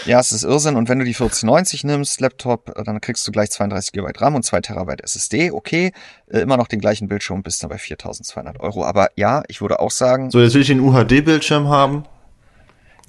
Ja, 0.07 0.19
es 0.19 0.33
ist 0.33 0.45
Irrsinn. 0.45 0.77
Und 0.77 0.89
wenn 0.89 0.99
du 0.99 1.05
die 1.05 1.13
4090 1.13 1.85
nimmst, 1.85 2.21
Laptop, 2.21 2.75
dann 2.85 3.01
kriegst 3.03 3.27
du 3.29 3.33
gleich 3.33 3.51
32 3.51 3.93
GB 3.93 4.11
RAM 4.17 4.35
und 4.35 4.45
2 4.45 4.63
Terabyte 4.63 5.03
SSD. 5.03 5.51
Okay, 5.51 5.93
äh, 6.27 6.41
immer 6.41 6.57
noch 6.57 6.69
den 6.69 6.81
gleichen 6.81 7.07
Bildschirm, 7.07 7.43
bist 7.43 7.63
dann 7.63 7.69
bei 7.69 7.79
4200 7.79 8.59
Euro. 8.61 8.85
Aber 8.85 9.11
ja, 9.17 9.43
ich 9.49 9.61
würde 9.61 9.79
auch 9.79 9.91
sagen. 9.91 10.31
So, 10.31 10.41
jetzt 10.41 10.55
will 10.55 10.63
ich 10.63 10.69
den 10.69 10.81
UHD-Bildschirm 10.81 11.69
haben. 11.69 12.05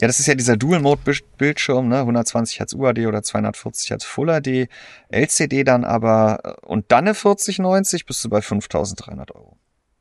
Ja, 0.02 0.08
das 0.08 0.20
ist 0.20 0.28
ja 0.28 0.36
dieser 0.36 0.56
Dual-Mode-Bildschirm, 0.56 1.90
ne? 1.90 2.00
120 2.00 2.60
Hertz 2.60 2.74
UHD 2.74 3.08
oder 3.08 3.22
240 3.22 3.90
Hertz 3.90 4.06
Full 4.06 4.28
HD, 4.28 4.70
LCD 5.10 5.64
dann 5.64 5.84
aber 5.84 6.40
äh, 6.44 6.66
und 6.66 6.86
dann 6.90 7.06
eine 7.06 7.16
4090 7.16 8.06
bist 8.06 8.24
du 8.24 8.30
bei 8.30 8.42
5300 8.42 9.36
Euro. 9.36 9.58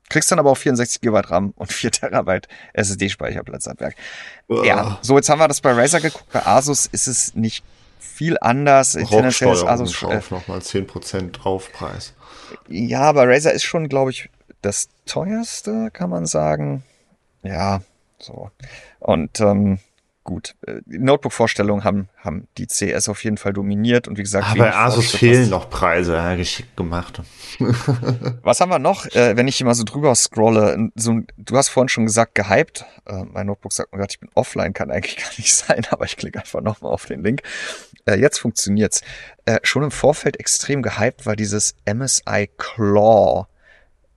Kriegst 0.09 0.31
dann 0.31 0.39
aber 0.39 0.51
auch 0.51 0.57
64 0.57 1.01
GB 1.01 1.19
RAM 1.19 1.53
und 1.57 1.73
4 1.73 1.91
Terabyte 1.91 2.49
SSD-Speicherplatz 2.73 3.67
am 3.67 3.79
Werk. 3.81 3.97
Uh. 4.49 4.63
Ja, 4.65 4.99
so 5.03 5.17
jetzt 5.17 5.29
haben 5.29 5.41
wir 5.41 5.49
das 5.49 5.61
bei 5.61 5.73
Razer 5.73 6.01
geguckt. 6.01 6.33
Bei 6.33 6.47
Asus 6.47 6.87
ist 6.87 7.09
es 7.09 7.35
nicht 7.35 7.65
viel 7.99 8.39
anders. 8.41 8.93
Tendenziell 8.93 9.53
ist 9.53 9.65
Asus 9.65 10.03
äh, 10.03 10.21
nochmal 10.31 10.61
10% 10.61 11.33
Draufpreis. 11.33 12.15
Ja, 12.69 13.03
aber 13.03 13.29
Razer 13.29 13.53
ist 13.53 13.65
schon, 13.65 13.89
glaube 13.89 14.13
ich, 14.13 14.31
das 14.63 14.89
teuerste, 15.07 15.91
kann 15.93 16.09
man 16.11 16.27
sagen. 16.27 16.85
Ja, 17.43 17.83
so. 18.19 18.51
Und 19.01 19.41
ähm, 19.41 19.79
gut. 20.29 20.57
Äh, 20.67 20.83
Notebook-Vorstellungen 20.85 21.85
haben, 21.85 22.11
haben 22.19 22.49
die 22.59 22.67
CS 22.67 23.09
auf 23.09 23.25
jeden 23.25 23.39
Fall 23.39 23.55
dominiert 23.55 24.07
und 24.09 24.19
wie 24.19 24.23
gesagt. 24.23 24.47
Aber 24.47 24.59
bei 24.59 24.75
Asus 24.75 25.13
fehlen 25.13 25.49
noch 25.49 25.71
Preise, 25.71 26.15
ja, 26.15 26.35
geschickt 26.37 26.77
gemacht. 26.77 27.23
Was 28.43 28.61
haben 28.61 28.69
wir 28.69 28.79
noch? 28.79 29.07
Äh, 29.07 29.39
wenn 29.39 29.49
ich 29.49 29.57
hier 29.57 29.65
mal 29.65 29.75
so 29.75 29.85
drüber 29.85 30.15
scrolle, 30.15 30.91
so, 30.97 31.21
du 31.39 31.57
hast 31.57 31.71
vorhin 31.71 31.89
schon 31.89 32.05
gesagt, 32.05 32.35
gehypt. 32.35 32.85
Äh, 33.07 33.25
mein 33.25 33.47
Notebook 33.47 33.73
sagt 33.73 33.91
mir 33.91 33.99
gerade, 33.99 34.11
ich 34.13 34.21
bin 34.21 34.29
offline, 34.35 34.75
kann 34.75 34.91
eigentlich 34.91 35.17
gar 35.23 35.31
nicht 35.39 35.55
sein, 35.55 35.87
aber 35.91 36.05
ich 36.05 36.19
klicke 36.19 36.39
einfach 36.39 36.61
nochmal 36.61 36.93
auf 36.93 37.07
den 37.07 37.25
Link. 37.25 37.41
Äh, 38.05 38.21
jetzt 38.21 38.39
funktioniert's. 38.39 39.01
Äh, 39.47 39.61
schon 39.63 39.83
im 39.83 39.91
Vorfeld 39.91 40.39
extrem 40.39 40.83
gehypt 40.83 41.25
war 41.25 41.37
dieses 41.37 41.75
MSI 41.87 42.51
Claw 42.59 43.47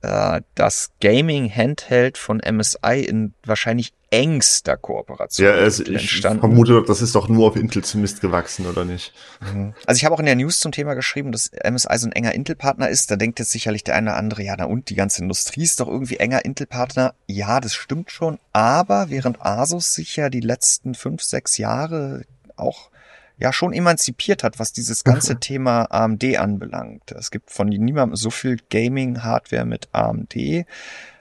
äh, 0.02 0.42
das 0.54 0.90
Gaming 1.00 1.50
Handheld 1.50 2.18
von 2.18 2.42
MSI 2.46 3.00
in 3.08 3.32
wahrscheinlich 3.44 3.94
engster 4.12 4.76
Kooperation 4.76 5.48
ja, 5.48 5.54
also 5.54 5.82
ich 5.84 5.88
entstanden. 5.88 6.40
vermute, 6.40 6.84
das 6.86 7.00
ist 7.00 7.14
doch 7.14 7.28
nur 7.28 7.48
auf 7.48 7.56
Intel 7.56 7.82
zum 7.82 8.02
Mist 8.02 8.20
gewachsen, 8.20 8.66
oder 8.66 8.84
nicht? 8.84 9.14
Mhm. 9.40 9.72
Also 9.86 9.98
ich 9.98 10.04
habe 10.04 10.14
auch 10.14 10.20
in 10.20 10.26
der 10.26 10.36
News 10.36 10.60
zum 10.60 10.70
Thema 10.70 10.92
geschrieben, 10.92 11.32
dass 11.32 11.50
MSI 11.50 11.96
so 11.96 12.08
ein 12.08 12.12
enger 12.12 12.34
Intel-Partner 12.34 12.90
ist. 12.90 13.10
Da 13.10 13.16
denkt 13.16 13.38
jetzt 13.38 13.52
sicherlich 13.52 13.84
der 13.84 13.94
eine 13.94 14.10
oder 14.10 14.18
andere, 14.18 14.42
ja, 14.42 14.54
na 14.58 14.66
und, 14.66 14.90
die 14.90 14.96
ganze 14.96 15.22
Industrie 15.22 15.62
ist 15.62 15.80
doch 15.80 15.88
irgendwie 15.88 16.18
enger 16.18 16.44
Intel-Partner. 16.44 17.14
Ja, 17.26 17.60
das 17.60 17.74
stimmt 17.74 18.10
schon. 18.10 18.38
Aber 18.52 19.08
während 19.08 19.40
Asus 19.40 19.94
sich 19.94 20.16
ja 20.16 20.28
die 20.28 20.40
letzten 20.40 20.94
fünf, 20.94 21.22
sechs 21.22 21.56
Jahre 21.56 22.26
auch 22.56 22.90
ja 23.38 23.50
schon 23.50 23.72
emanzipiert 23.72 24.44
hat, 24.44 24.58
was 24.58 24.74
dieses 24.74 25.04
ganze 25.04 25.40
Thema 25.40 25.90
AMD 25.90 26.36
anbelangt. 26.36 27.12
Es 27.12 27.30
gibt 27.30 27.50
von 27.50 27.66
niemandem 27.66 28.14
so 28.16 28.28
viel 28.28 28.58
Gaming-Hardware 28.68 29.64
mit 29.64 29.88
AMD. 29.92 30.66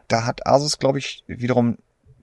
Da 0.09 0.25
hat 0.25 0.45
Asus, 0.45 0.77
glaube 0.77 0.99
ich, 0.99 1.23
wiederum 1.27 1.77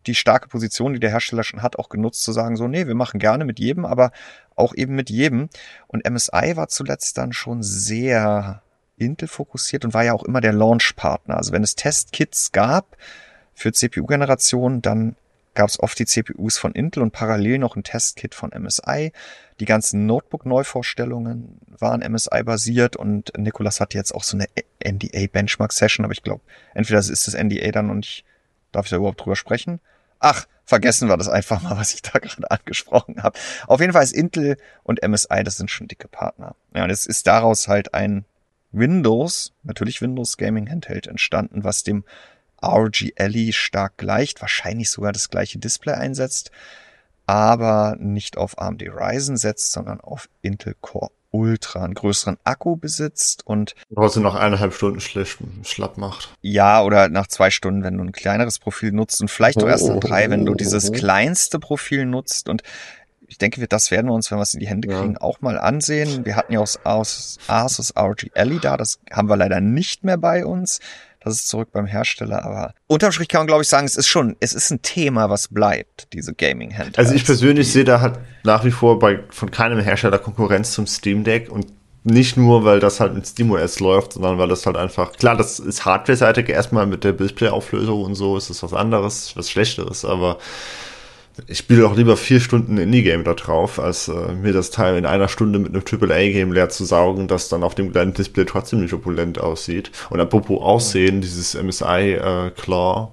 die 0.09 0.15
starke 0.15 0.49
Position, 0.49 0.95
die 0.95 1.01
der 1.01 1.11
Hersteller 1.11 1.45
schon 1.45 1.63
hat, 1.63 1.79
auch 1.79 1.89
genutzt 1.89 2.25
zu 2.25 2.33
sagen, 2.33 2.57
so, 2.57 2.67
nee, 2.67 2.87
wir 2.87 2.95
machen 2.95 3.21
gerne 3.21 3.45
mit 3.45 3.59
jedem, 3.59 3.85
aber 3.85 4.11
auch 4.57 4.75
eben 4.75 4.95
mit 4.95 5.11
jedem. 5.11 5.49
Und 5.87 6.09
MSI 6.09 6.57
war 6.57 6.69
zuletzt 6.69 7.19
dann 7.19 7.33
schon 7.33 7.63
sehr 7.63 8.63
Intel 8.97 9.29
fokussiert 9.29 9.85
und 9.85 9.95
war 9.95 10.05
ja 10.05 10.13
auch 10.13 10.25
immer 10.25 10.41
der 10.41 10.53
Launch-Partner. 10.53 11.37
Also 11.37 11.53
wenn 11.53 11.63
es 11.63 11.77
Testkits 11.77 12.51
gab 12.51 12.97
für 13.55 13.73
CPU-Generationen, 13.73 14.83
dann 14.83 15.15
gab 15.55 15.69
es 15.69 15.79
oft 15.81 15.99
die 15.99 16.07
CPUs 16.07 16.59
von 16.59 16.73
Intel 16.73 17.03
und 17.03 17.13
parallel 17.13 17.59
noch 17.59 17.77
ein 17.77 17.85
Testkit 17.85 18.35
von 18.35 18.51
MSI. 18.51 19.13
Die 19.61 19.65
ganzen 19.65 20.07
Notebook-Neuvorstellungen 20.07 21.61
waren 21.79 22.01
MSI-basiert 22.01 22.97
und 22.97 23.33
Nikolas 23.37 23.81
hat 23.81 23.95
jetzt 23.95 24.15
auch 24.15 24.25
so 24.25 24.37
eine 24.37 24.47
NDA-Benchmark-Session, 24.85 26.05
aber 26.05 26.13
ich 26.13 26.23
glaube, 26.23 26.43
entweder 26.75 27.01
ist 27.01 27.27
das 27.27 27.35
NDA 27.35 27.71
dann 27.73 27.89
noch 27.89 27.95
nicht 27.95 28.25
Darf 28.73 28.87
ich 28.87 28.91
da 28.91 28.97
überhaupt 28.97 29.21
drüber 29.21 29.37
sprechen? 29.37 29.81
Ach, 30.19 30.47
vergessen 30.65 31.09
wir 31.09 31.17
das 31.17 31.29
einfach 31.29 31.63
mal, 31.63 31.77
was 31.77 31.95
ich 31.95 32.03
da 32.03 32.19
gerade 32.19 32.51
angesprochen 32.51 33.23
habe. 33.23 33.39
Auf 33.67 33.81
jeden 33.81 33.93
Fall 33.93 34.05
ist 34.05 34.13
Intel 34.13 34.57
und 34.83 35.03
MSI, 35.07 35.43
das 35.45 35.57
sind 35.57 35.71
schon 35.71 35.89
dicke 35.89 36.09
Partner. 36.09 36.55
Ja, 36.75 36.85
und 36.85 36.91
es 36.91 37.07
ist 37.07 37.27
daraus 37.27 37.69
halt 37.69 37.95
ein 37.95 38.25
Windows, 38.71 39.53
natürlich 39.63 40.03
Windows 40.03 40.37
Gaming 40.37 40.69
Handheld 40.69 41.07
entstanden, 41.07 41.65
was 41.65 41.85
dem 41.85 42.05
RG 42.63 43.13
Ally 43.19 43.53
stark 43.53 43.97
gleicht, 43.97 44.41
wahrscheinlich 44.41 44.91
sogar 44.91 45.13
das 45.13 45.31
gleiche 45.31 45.59
Display 45.59 45.95
einsetzt, 45.95 46.51
aber 47.27 47.97
nicht 47.99 48.37
auf 48.37 48.59
AMD 48.59 48.83
Ryzen 48.83 49.37
setzt, 49.37 49.73
sondern 49.73 50.01
auf 50.01 50.29
Intel 50.43 50.75
Core 50.81 51.11
Ultra 51.31 51.85
einen 51.85 51.95
größeren 51.95 52.39
Akku 52.45 52.77
besitzt 52.77 53.47
und 53.47 53.75
also 53.95 54.21
noch 54.21 54.35
eineinhalb 54.35 54.73
Stunden 54.73 55.01
schlapp 55.01 55.99
macht. 55.99 56.31
Ja, 56.41 56.83
oder 56.83 57.09
nach 57.09 57.27
zwei 57.27 57.51
Stunden, 57.51 57.83
wenn 57.83 57.99
du 57.99 58.05
ein 58.05 58.13
kleineres 58.13 58.59
Profil 58.59 58.93
nutzt 58.93 59.21
und 59.21 59.31
vielleicht 59.31 59.59
oh, 59.59 59.67
auch 59.67 59.69
erst 59.69 59.89
nach 59.89 60.01
drei, 60.01 60.31
wenn 60.31 60.47
du 60.47 60.55
dieses 60.55 60.93
kleinste 60.93 61.59
Profil 61.59 62.07
nutzt 62.07 62.49
und 62.49 62.63
ich 63.29 63.37
denke, 63.37 63.67
das 63.69 63.91
werden 63.91 64.07
wir 64.07 64.15
uns, 64.15 64.31
wenn 64.31 64.39
wir 64.39 64.43
es 64.43 64.55
in 64.55 64.61
die 64.61 64.69
Hände 64.69 64.89
kriegen, 64.89 65.13
ja. 65.13 65.21
auch 65.21 65.43
mal 65.43 65.59
ansehen. 65.59 66.25
Wir 66.25 66.35
hatten 66.35 66.55
ja 66.55 66.61
aus, 66.61 66.79
aus 66.85 67.39
Asus 67.47 67.95
RG 67.95 68.31
Ally 68.35 68.59
da, 68.59 68.79
das 68.79 69.01
haben 69.13 69.29
wir 69.29 69.37
leider 69.37 69.61
nicht 69.61 70.03
mehr 70.03 70.17
bei 70.17 70.47
uns. 70.47 70.81
Das 71.21 71.35
ist 71.35 71.49
zurück 71.49 71.71
beim 71.73 71.87
Hersteller, 71.87 72.45
aber 72.45 72.75
unterm 72.87 73.13
Strich 73.13 73.29
kann 73.29 73.41
man 73.41 73.47
glaube 73.47 73.63
ich 73.63 73.69
sagen, 73.69 73.87
es 73.87 73.97
ist 73.97 74.07
schon, 74.07 74.37
es 74.41 74.53
ist 74.53 74.71
ein 74.71 74.83
Thema, 74.83 75.31
was 75.31 75.49
bleibt, 75.49 76.13
diese 76.13 76.35
Gaming 76.35 76.73
Handhelds. 76.73 76.99
Also 76.99 77.15
ich 77.15 77.25
persönlich 77.25 77.73
sehe 77.73 77.85
da 77.85 78.01
halt 78.01 78.19
nach 78.45 78.65
wie 78.65 78.71
vor 78.71 78.99
bei 78.99 79.21
von 79.31 79.51
keinem 79.51 79.81
Hersteller 79.81 80.19
Konkurrenz 80.19 80.73
zum 80.73 80.87
Steam 80.87 81.25
Deck 81.25 81.51
und 81.51 81.67
nicht 82.05 82.37
nur, 82.37 82.65
weil 82.65 82.81
das 82.81 83.01
halt 83.01 83.15
mit 83.15 83.27
SteamOS 83.27 83.81
läuft, 83.81 84.15
sondern 84.15 84.39
weil 84.39 84.49
das 84.49 84.65
halt 84.67 84.77
einfach, 84.77 85.13
klar, 85.13 85.37
das 85.37 85.59
ist 85.59 85.85
hardware-seitig 85.85 86.49
erstmal 86.49 86.87
mit 86.87 87.05
der 87.05 87.13
Display-Auflösung 87.13 88.03
und 88.05 88.15
so, 88.15 88.37
ist 88.37 88.51
das 88.51 88.63
was 88.63 88.73
anderes, 88.73 89.37
was 89.37 89.51
Schlechteres, 89.51 90.05
aber 90.05 90.39
ich 91.47 91.59
spiele 91.59 91.87
auch 91.87 91.97
lieber 91.97 92.17
vier 92.17 92.41
Stunden 92.41 92.79
Indie-Game 92.79 93.25
da 93.25 93.35
drauf, 93.35 93.79
als 93.79 94.09
äh, 94.09 94.33
mir 94.33 94.53
das 94.53 94.71
Teil 94.71 94.97
in 94.97 95.07
einer 95.07 95.29
Stunde 95.29 95.59
mit 95.59 95.75
einem 95.75 95.85
AAA-Game 95.85 96.53
leer 96.53 96.69
zu 96.69 96.85
saugen, 96.85 97.29
das 97.29 97.49
dann 97.49 97.63
auf 97.63 97.75
dem 97.75 97.93
kleinen 97.93 98.15
Display 98.15 98.45
trotzdem 98.45 98.81
nicht 98.81 98.93
opulent 98.93 99.41
aussieht. 99.41 99.91
Und 100.11 100.21
apropos 100.21 100.61
Aussehen, 100.61 101.21
dieses 101.21 101.55
MSI 101.55 102.15
äh, 102.15 102.51
Claw 102.51 103.13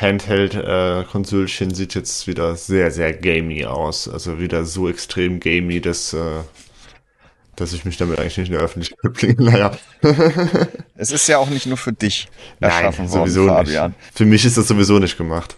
Handheld-Konsolchen 0.00 1.70
äh, 1.70 1.74
sieht 1.74 1.94
jetzt 1.94 2.26
wieder 2.26 2.56
sehr, 2.56 2.90
sehr 2.90 3.12
gamey 3.12 3.66
aus. 3.66 4.08
Also 4.08 4.40
wieder 4.40 4.64
so 4.64 4.88
extrem 4.88 5.38
gamey, 5.38 5.80
dass, 5.80 6.14
äh, 6.14 6.40
dass 7.56 7.72
ich 7.72 7.84
mich 7.84 7.98
damit 7.98 8.18
eigentlich 8.18 8.38
nicht 8.38 8.48
in 8.48 8.54
der 8.54 8.62
Öffentlichkeit 8.62 9.12
bringe. 9.12 9.36
Naja. 9.38 9.72
es 10.96 11.12
ist 11.12 11.28
ja 11.28 11.38
auch 11.38 11.50
nicht 11.50 11.66
nur 11.66 11.76
für 11.76 11.92
dich 11.92 12.28
erschaffen 12.58 13.04
Nein, 13.04 13.12
worden, 13.12 13.30
sowieso 13.30 13.46
Fabian. 13.46 13.90
Nicht. 13.90 14.18
Für 14.18 14.24
mich 14.24 14.44
ist 14.44 14.56
das 14.56 14.68
sowieso 14.68 14.98
nicht 14.98 15.18
gemacht. 15.18 15.56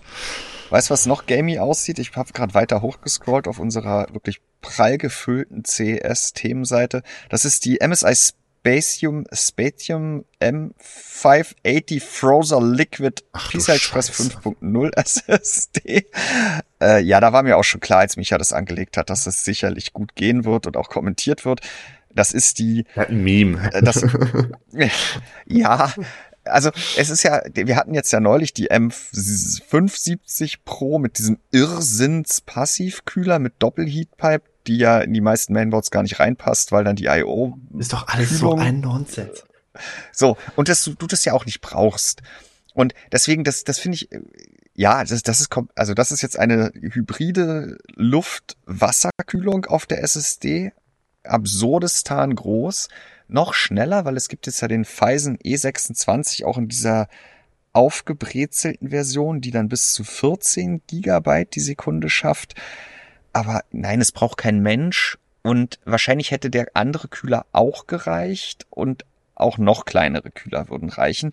Weißt 0.75 0.91
du, 0.91 0.95
was 0.95 1.07
noch 1.07 1.27
gamey 1.27 1.61
aussieht? 1.61 2.01
Ich 2.01 2.17
habe 2.17 2.33
gerade 2.33 2.53
weiter 2.53 2.83
hochgescrollt 2.83 3.47
auf 3.47 3.61
unserer 3.61 4.09
wirklich 4.13 4.41
prall 4.61 4.99
gefüllten 4.99 5.65
CES-Themenseite. 5.65 7.05
Das 7.29 7.45
ist 7.45 7.65
die 7.65 7.79
MSI 7.81 8.13
Spatium, 8.17 9.25
Spatium 9.33 10.25
M580 10.41 12.03
Frozer 12.03 12.61
Liquid 12.61 13.23
PCI 13.33 13.71
Express 13.71 14.11
5.0 14.11 14.97
SSD. 14.97 16.07
Äh, 16.83 17.03
ja, 17.03 17.21
da 17.21 17.33
war 17.33 17.45
mir 17.45 17.57
auch 17.57 17.63
schon 17.63 17.81
klar, 17.81 18.01
als 18.01 18.17
Micha 18.17 18.37
das 18.37 18.53
angelegt 18.53 18.97
hat, 18.97 19.11
dass 19.11 19.29
es 19.29 19.45
sicherlich 19.45 19.93
gut 19.93 20.17
gehen 20.17 20.45
wird 20.45 20.67
und 20.67 20.77
auch 20.77 20.89
kommentiert 20.89 21.45
wird. 21.45 21.61
Das 22.13 22.33
ist 22.33 22.59
die. 22.59 22.85
Ja, 22.97 23.05
ein 23.05 23.23
Meme. 23.23 23.71
Äh, 23.73 23.81
das, 23.81 24.05
ja, 25.47 25.95
also 26.45 26.71
es 26.97 27.11
ist 27.11 27.23
ja, 27.23 27.43
wir 27.53 27.77
hatten 27.77 27.95
jetzt 27.95 28.13
ja 28.13 28.21
neulich 28.21 28.53
die 28.53 28.71
M570 28.71 30.59
Pro 30.65 30.99
mit 30.99 31.19
diesem 31.19 31.39
Irrsinns 31.51 32.41
Passivkühler 32.41 33.39
mit 33.39 33.55
Doppelheatpipe, 33.59 34.45
die 34.67 34.79
ja 34.79 35.01
in 35.01 35.13
die 35.13 35.21
meisten 35.21 35.53
Mainboards 35.53 35.91
gar 35.91 36.03
nicht 36.03 36.21
reinpasst, 36.21 36.73
weil 36.73 36.85
dann 36.85 36.97
die 36.97 37.07
IO 37.07 37.59
ist 37.79 37.93
doch 37.93 38.09
alles 38.09 38.39
Kühlung, 38.39 38.59
so 38.59 38.65
ein 38.65 38.81
Nonsens. 38.81 39.45
So 40.13 40.37
und 40.57 40.69
dass 40.69 40.85
du, 40.85 40.95
du 40.95 41.07
das 41.07 41.25
ja 41.25 41.33
auch 41.33 41.47
nicht 41.47 41.61
brauchst. 41.61 42.23
Und 42.75 42.95
deswegen 43.13 43.45
das 43.45 43.65
das 43.65 43.79
finde 43.79 43.97
ich 43.97 44.09
ja, 44.77 45.05
das, 45.05 45.23
das 45.23 45.41
ist 45.41 45.51
also 45.77 45.95
das 45.95 46.11
ist 46.11 46.23
jetzt 46.23 46.39
eine 46.39 46.73
hybride 46.75 47.79
Luft-Wasserkühlung 47.95 49.67
auf 49.67 49.87
der 49.87 50.03
SSD, 50.03 50.73
absurdestan 51.23 52.35
groß 52.35 52.89
noch 53.29 53.55
schneller, 53.55 54.05
weil 54.05 54.17
es 54.17 54.29
gibt 54.29 54.47
jetzt 54.47 54.61
ja 54.61 54.69
den 54.69 54.85
Phison 54.85 55.39
E26 55.39 56.45
auch 56.45 56.59
in 56.59 56.69
dieser 56.69 57.09
aufgebrezelten 57.73 58.91
Version, 58.91 59.41
die 59.41 59.51
dann 59.51 59.69
bis 59.69 59.93
zu 59.93 60.05
14 60.05 60.83
Gigabyte 60.87 61.55
die 61.55 61.61
Sekunde 61.61 62.09
schafft. 62.09 62.55
Aber 63.33 63.65
nein, 63.73 64.01
es 64.01 64.13
braucht 64.13 64.39
kein 64.39 64.61
Mensch 64.61 65.19
und 65.43 65.81
wahrscheinlich 65.85 66.31
hätte 66.31 66.51
der 66.51 66.69
andere 66.75 67.09
Kühler 67.09 67.47
auch 67.53 67.87
gereicht 67.87 68.67
und 68.71 69.05
auch 69.35 69.59
noch 69.59 69.85
kleinere 69.85 70.31
Kühler 70.31 70.69
würden 70.69 70.89
reichen. 70.89 71.33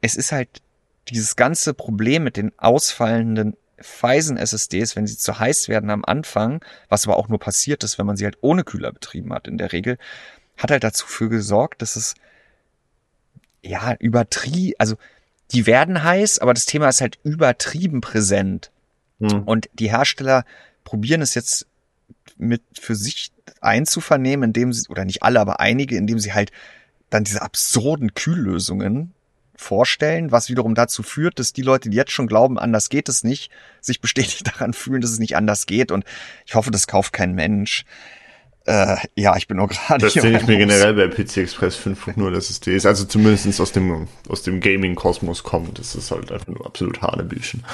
Es 0.00 0.16
ist 0.16 0.32
halt 0.32 0.62
dieses 1.08 1.36
ganze 1.36 1.74
Problem 1.74 2.24
mit 2.24 2.36
den 2.36 2.52
ausfallenden 2.58 3.56
Phison 3.78 4.36
SSDs, 4.36 4.96
wenn 4.96 5.06
sie 5.06 5.18
zu 5.18 5.38
heiß 5.38 5.68
werden 5.68 5.90
am 5.90 6.04
Anfang, 6.04 6.64
was 6.88 7.06
aber 7.06 7.16
auch 7.16 7.28
nur 7.28 7.38
passiert 7.38 7.84
ist, 7.84 7.98
wenn 7.98 8.06
man 8.06 8.16
sie 8.16 8.24
halt 8.24 8.38
ohne 8.40 8.64
Kühler 8.64 8.92
betrieben 8.92 9.32
hat 9.32 9.48
in 9.48 9.58
der 9.58 9.72
Regel, 9.72 9.98
hat 10.56 10.70
halt 10.70 10.84
dazu 10.84 11.06
für 11.06 11.28
gesorgt, 11.28 11.82
dass 11.82 11.96
es 11.96 12.14
ja 13.62 13.94
übertrieben, 13.98 14.74
also 14.78 14.96
die 15.52 15.66
werden 15.66 16.02
heiß, 16.02 16.38
aber 16.38 16.54
das 16.54 16.66
Thema 16.66 16.88
ist 16.88 17.00
halt 17.00 17.18
übertrieben 17.24 18.00
präsent. 18.00 18.70
Hm. 19.20 19.42
Und 19.44 19.68
die 19.74 19.90
Hersteller 19.90 20.44
probieren 20.84 21.22
es 21.22 21.34
jetzt 21.34 21.66
mit 22.36 22.62
für 22.78 22.94
sich 22.94 23.32
einzuvernehmen, 23.60 24.50
indem 24.50 24.72
sie, 24.72 24.88
oder 24.88 25.04
nicht 25.04 25.22
alle, 25.22 25.40
aber 25.40 25.60
einige, 25.60 25.96
indem 25.96 26.18
sie 26.18 26.32
halt 26.32 26.50
dann 27.10 27.24
diese 27.24 27.42
absurden 27.42 28.14
Kühllösungen 28.14 29.12
vorstellen, 29.54 30.32
was 30.32 30.48
wiederum 30.48 30.74
dazu 30.74 31.02
führt, 31.02 31.38
dass 31.38 31.52
die 31.52 31.62
Leute, 31.62 31.90
die 31.90 31.96
jetzt 31.96 32.10
schon 32.10 32.26
glauben, 32.26 32.58
anders 32.58 32.88
geht 32.88 33.08
es 33.08 33.22
nicht, 33.22 33.50
sich 33.80 34.00
bestätigt 34.00 34.46
daran 34.52 34.72
fühlen, 34.72 35.00
dass 35.00 35.10
es 35.10 35.18
nicht 35.18 35.36
anders 35.36 35.66
geht. 35.66 35.92
Und 35.92 36.04
ich 36.46 36.54
hoffe, 36.54 36.70
das 36.70 36.86
kauft 36.86 37.12
kein 37.12 37.34
Mensch. 37.34 37.84
Äh, 38.64 38.96
ja, 39.16 39.36
ich 39.36 39.48
bin 39.48 39.56
nur 39.56 39.68
gerade. 39.68 40.04
Das 40.04 40.14
denke 40.14 40.38
ich 40.38 40.46
mir 40.46 40.58
generell 40.58 40.94
bei 40.94 41.08
PC 41.08 41.38
Express 41.38 41.76
5.0 41.76 42.36
SSD 42.36 42.76
ist, 42.76 42.86
also 42.86 43.04
zumindest 43.04 43.60
aus 43.60 43.72
dem, 43.72 44.08
aus 44.28 44.42
dem 44.42 44.60
Gaming-Kosmos 44.60 45.42
kommt. 45.42 45.78
Das 45.78 45.94
ist 45.94 46.10
halt 46.10 46.30
einfach 46.30 46.46
nur 46.46 46.64
absolut 46.64 47.02
Hanebüchen. 47.02 47.64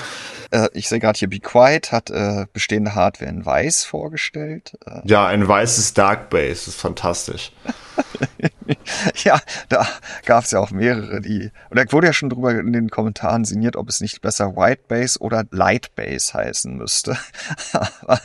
Äh, 0.50 0.68
ich 0.72 0.88
sehe 0.88 0.98
gerade 0.98 1.18
hier, 1.18 1.28
Be 1.28 1.40
Quiet 1.40 1.92
hat 1.92 2.10
äh, 2.10 2.46
bestehende 2.52 2.94
Hardware 2.94 3.30
in 3.30 3.44
weiß 3.44 3.84
vorgestellt. 3.84 4.72
Äh, 4.86 5.00
ja, 5.04 5.26
ein 5.26 5.46
weißes 5.46 5.94
Dark 5.94 6.30
Base, 6.30 6.50
das 6.50 6.68
ist 6.68 6.80
fantastisch. 6.80 7.52
ja, 9.24 9.40
da 9.68 9.86
gab 10.24 10.44
es 10.44 10.50
ja 10.50 10.60
auch 10.60 10.70
mehrere, 10.70 11.20
die, 11.20 11.50
und 11.70 11.78
da 11.78 11.90
wurde 11.92 12.08
ja 12.08 12.12
schon 12.12 12.30
drüber 12.30 12.52
in 12.52 12.72
den 12.72 12.90
Kommentaren 12.90 13.44
sinniert, 13.44 13.76
ob 13.76 13.88
es 13.88 14.00
nicht 14.00 14.20
besser 14.20 14.56
White 14.56 14.82
Base 14.88 15.18
oder 15.18 15.44
Light 15.50 15.94
Base 15.94 16.34
heißen 16.34 16.76
müsste. 16.76 17.16
Aber 17.72 18.20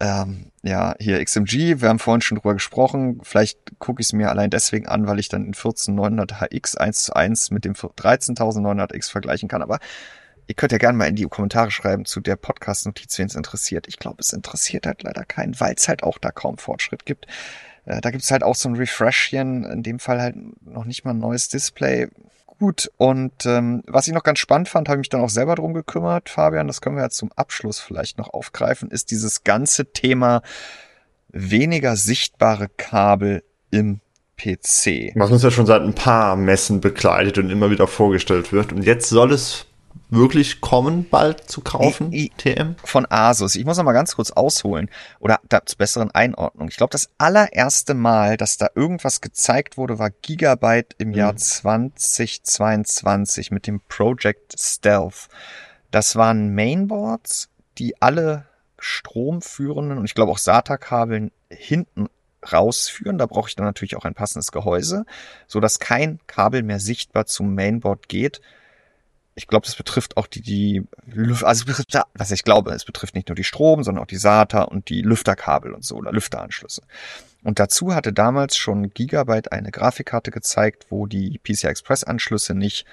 ähm, 0.00 0.52
ja, 0.62 0.94
hier 1.00 1.24
XMG, 1.24 1.80
wir 1.80 1.88
haben 1.88 1.98
vorhin 1.98 2.20
schon 2.20 2.38
drüber 2.38 2.54
gesprochen. 2.54 3.20
Vielleicht 3.22 3.58
gucke 3.78 4.00
ich 4.00 4.08
es 4.08 4.12
mir 4.12 4.30
allein 4.30 4.50
deswegen 4.50 4.86
an, 4.86 5.06
weil 5.06 5.18
ich 5.18 5.28
dann 5.28 5.44
in 5.44 5.54
14900 5.54 6.40
HX 6.40 6.76
1 6.76 7.02
zu 7.04 7.16
1 7.16 7.50
mit 7.50 7.64
dem 7.64 7.74
13900X 7.74 9.10
vergleichen 9.10 9.48
kann. 9.48 9.62
Aber 9.62 9.78
ihr 10.46 10.54
könnt 10.54 10.72
ja 10.72 10.78
gerne 10.78 10.96
mal 10.96 11.08
in 11.08 11.16
die 11.16 11.24
Kommentare 11.24 11.70
schreiben 11.70 12.04
zu 12.04 12.20
der 12.20 12.36
Podcast-Notiz, 12.36 13.18
wen 13.18 13.26
es 13.26 13.34
interessiert. 13.34 13.88
Ich 13.88 13.98
glaube, 13.98 14.18
es 14.20 14.32
interessiert 14.32 14.86
halt 14.86 15.02
leider 15.02 15.24
keinen, 15.24 15.58
weil 15.58 15.74
es 15.76 15.88
halt 15.88 16.04
auch 16.04 16.18
da 16.18 16.30
kaum 16.30 16.58
Fortschritt 16.58 17.04
gibt. 17.04 17.26
Äh, 17.88 18.02
da 18.02 18.10
gibt 18.10 18.22
es 18.22 18.30
halt 18.30 18.42
auch 18.42 18.54
so 18.54 18.68
ein 18.68 18.76
Refreshchen, 18.76 19.64
in 19.64 19.82
dem 19.82 19.98
Fall 19.98 20.20
halt 20.20 20.36
noch 20.66 20.84
nicht 20.84 21.04
mal 21.04 21.12
ein 21.12 21.18
neues 21.18 21.48
Display. 21.48 22.08
Gut, 22.58 22.90
und 22.98 23.46
ähm, 23.46 23.82
was 23.86 24.06
ich 24.08 24.12
noch 24.12 24.24
ganz 24.24 24.40
spannend 24.40 24.68
fand, 24.68 24.88
habe 24.88 24.98
ich 24.98 25.02
mich 25.02 25.08
dann 25.08 25.22
auch 25.22 25.30
selber 25.30 25.54
drum 25.54 25.74
gekümmert, 25.74 26.28
Fabian, 26.28 26.66
das 26.66 26.80
können 26.80 26.96
wir 26.96 27.02
ja 27.02 27.10
zum 27.10 27.32
Abschluss 27.32 27.78
vielleicht 27.78 28.18
noch 28.18 28.34
aufgreifen, 28.34 28.90
ist 28.90 29.10
dieses 29.10 29.44
ganze 29.44 29.92
Thema 29.92 30.42
weniger 31.28 31.96
sichtbare 31.96 32.68
Kabel 32.76 33.42
im 33.70 34.00
PC. 34.36 35.12
Was 35.14 35.30
uns 35.30 35.42
ja 35.42 35.50
schon 35.50 35.66
seit 35.66 35.82
ein 35.82 35.94
paar 35.94 36.36
Messen 36.36 36.80
begleitet 36.80 37.38
und 37.38 37.50
immer 37.50 37.70
wieder 37.70 37.86
vorgestellt 37.86 38.52
wird. 38.52 38.72
Und 38.72 38.82
jetzt 38.82 39.08
soll 39.08 39.32
es 39.32 39.66
wirklich 40.10 40.60
kommen, 40.60 41.08
bald 41.08 41.50
zu 41.50 41.60
kaufen, 41.60 42.12
I, 42.12 42.26
I, 42.26 42.32
TM? 42.36 42.76
Von 42.84 43.06
Asus. 43.10 43.54
Ich 43.54 43.64
muss 43.64 43.76
noch 43.76 43.84
mal 43.84 43.92
ganz 43.92 44.16
kurz 44.16 44.30
ausholen. 44.30 44.90
Oder 45.20 45.40
da, 45.48 45.64
zur 45.64 45.78
besseren 45.78 46.10
Einordnung. 46.10 46.68
Ich 46.68 46.76
glaube, 46.76 46.92
das 46.92 47.10
allererste 47.18 47.94
Mal, 47.94 48.36
dass 48.36 48.56
da 48.56 48.68
irgendwas 48.74 49.20
gezeigt 49.20 49.76
wurde, 49.76 49.98
war 49.98 50.10
Gigabyte 50.10 50.94
im 50.98 51.08
mhm. 51.08 51.14
Jahr 51.14 51.36
2022 51.36 53.50
mit 53.50 53.66
dem 53.66 53.80
Project 53.88 54.54
Stealth. 54.58 55.28
Das 55.90 56.16
waren 56.16 56.54
Mainboards, 56.54 57.48
die 57.78 58.00
alle 58.00 58.46
stromführenden 58.78 59.98
und 59.98 60.04
ich 60.04 60.14
glaube 60.14 60.32
auch 60.32 60.38
SATA-Kabeln 60.38 61.32
hinten 61.50 62.08
rausführen. 62.52 63.18
Da 63.18 63.26
brauche 63.26 63.48
ich 63.48 63.56
dann 63.56 63.66
natürlich 63.66 63.96
auch 63.96 64.04
ein 64.04 64.14
passendes 64.14 64.52
Gehäuse, 64.52 65.04
so 65.46 65.60
dass 65.60 65.80
kein 65.80 66.20
Kabel 66.26 66.62
mehr 66.62 66.78
sichtbar 66.78 67.26
zum 67.26 67.54
Mainboard 67.54 68.08
geht 68.08 68.40
ich 69.38 69.46
glaube, 69.46 69.64
das 69.64 69.76
betrifft 69.76 70.16
auch 70.16 70.26
die, 70.26 70.42
die 70.42 70.82
Luft, 71.06 71.44
also 71.44 71.60
es 71.60 71.64
betrifft, 71.64 71.96
was 72.14 72.30
ich 72.32 72.42
glaube, 72.42 72.72
es 72.72 72.84
betrifft 72.84 73.14
nicht 73.14 73.28
nur 73.28 73.36
die 73.36 73.44
Strom, 73.44 73.84
sondern 73.84 74.02
auch 74.02 74.08
die 74.08 74.16
SATA 74.16 74.62
und 74.62 74.88
die 74.88 75.00
Lüfterkabel 75.00 75.72
und 75.72 75.84
so 75.84 75.96
oder 75.96 76.12
Lüfteranschlüsse. 76.12 76.82
Und 77.44 77.60
dazu 77.60 77.94
hatte 77.94 78.12
damals 78.12 78.56
schon 78.56 78.90
Gigabyte 78.90 79.52
eine 79.52 79.70
Grafikkarte 79.70 80.32
gezeigt, 80.32 80.86
wo 80.90 81.06
die 81.06 81.38
PCI 81.38 81.68
Express 81.68 82.02
Anschlüsse 82.02 82.54
nicht 82.54 82.84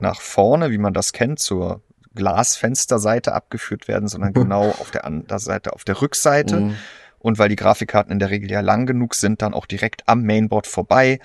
nach 0.00 0.20
vorne, 0.20 0.72
wie 0.72 0.78
man 0.78 0.94
das 0.94 1.12
kennt, 1.12 1.38
zur 1.38 1.80
Glasfensterseite 2.14 3.32
abgeführt 3.32 3.86
werden, 3.86 4.08
sondern 4.08 4.32
genau 4.34 4.70
auf 4.70 4.90
der 4.90 5.04
anderen 5.04 5.38
Seite, 5.38 5.74
auf 5.74 5.84
der 5.84 6.02
Rückseite. 6.02 6.60
Mhm. 6.60 6.76
Und 7.20 7.38
weil 7.38 7.48
die 7.48 7.56
Grafikkarten 7.56 8.12
in 8.12 8.18
der 8.18 8.30
Regel 8.30 8.50
ja 8.50 8.60
lang 8.60 8.86
genug 8.86 9.14
sind, 9.14 9.42
dann 9.42 9.54
auch 9.54 9.66
direkt 9.66 10.08
am 10.08 10.22
Mainboard 10.22 10.66
vorbei 10.66 11.20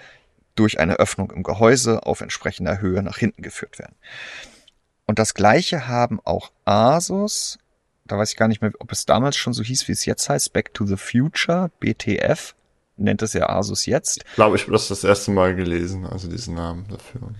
durch 0.56 0.80
eine 0.80 0.95
Öffnung 0.95 1.32
im 1.32 1.43
Gehäuse 1.43 2.06
auf 2.06 2.22
entsprechender 2.22 2.80
Höhe 2.80 3.01
nach 3.04 3.18
hinten 3.18 3.41
geführt 3.41 3.80
werden. 3.80 3.95
Und 5.06 5.20
das 5.20 5.34
gleiche 5.34 5.88
haben 5.88 6.20
auch 6.24 6.51
Asus, 6.66 7.58
da 8.06 8.18
weiß 8.18 8.32
ich 8.32 8.38
gar 8.38 8.47
nicht 8.47 8.62
mehr, 8.62 8.72
ob 8.80 8.91
es 8.91 9.06
damals 9.06 9.36
schon 9.36 9.54
so 9.54 9.64
hieß, 9.64 9.88
wie 9.88 9.91
es 9.91 10.06
jetzt 10.06 10.30
heißt, 10.30 10.54
Back 10.54 10.74
to 10.74 10.86
the 10.86 10.97
Future, 10.97 11.72
BTF, 11.80 12.56
nennt 12.97 13.22
es 13.22 13.34
ja 13.34 13.49
Asus 13.49 13.86
jetzt. 13.86 14.24
Ich 14.28 14.36
glaube, 14.36 14.56
ich 14.56 14.64
habe 14.64 14.74
das 14.74 14.88
das 14.88 15.04
erste 15.04 15.32
Mal 15.32 15.56
gelesen, 15.56 16.06
also 16.06 16.30
diesen 16.30 16.56
Namen 16.56 16.88
dafür. 16.89 17.34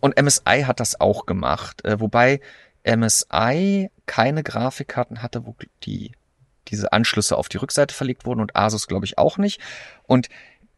Und 0.00 0.20
MSI 0.20 0.64
hat 0.66 0.80
das 0.80 1.00
auch 1.00 1.26
gemacht, 1.26 1.84
äh, 1.84 2.00
wobei 2.00 2.40
MSI 2.84 3.90
keine 4.06 4.42
Grafikkarten 4.42 5.22
hatte, 5.22 5.46
wo 5.46 5.56
die 5.84 6.12
diese 6.68 6.92
Anschlüsse 6.92 7.36
auf 7.36 7.48
die 7.48 7.58
Rückseite 7.58 7.94
verlegt 7.94 8.26
wurden 8.26 8.40
und 8.40 8.56
Asus 8.56 8.88
glaube 8.88 9.06
ich 9.06 9.18
auch 9.18 9.38
nicht. 9.38 9.60
Und 10.04 10.28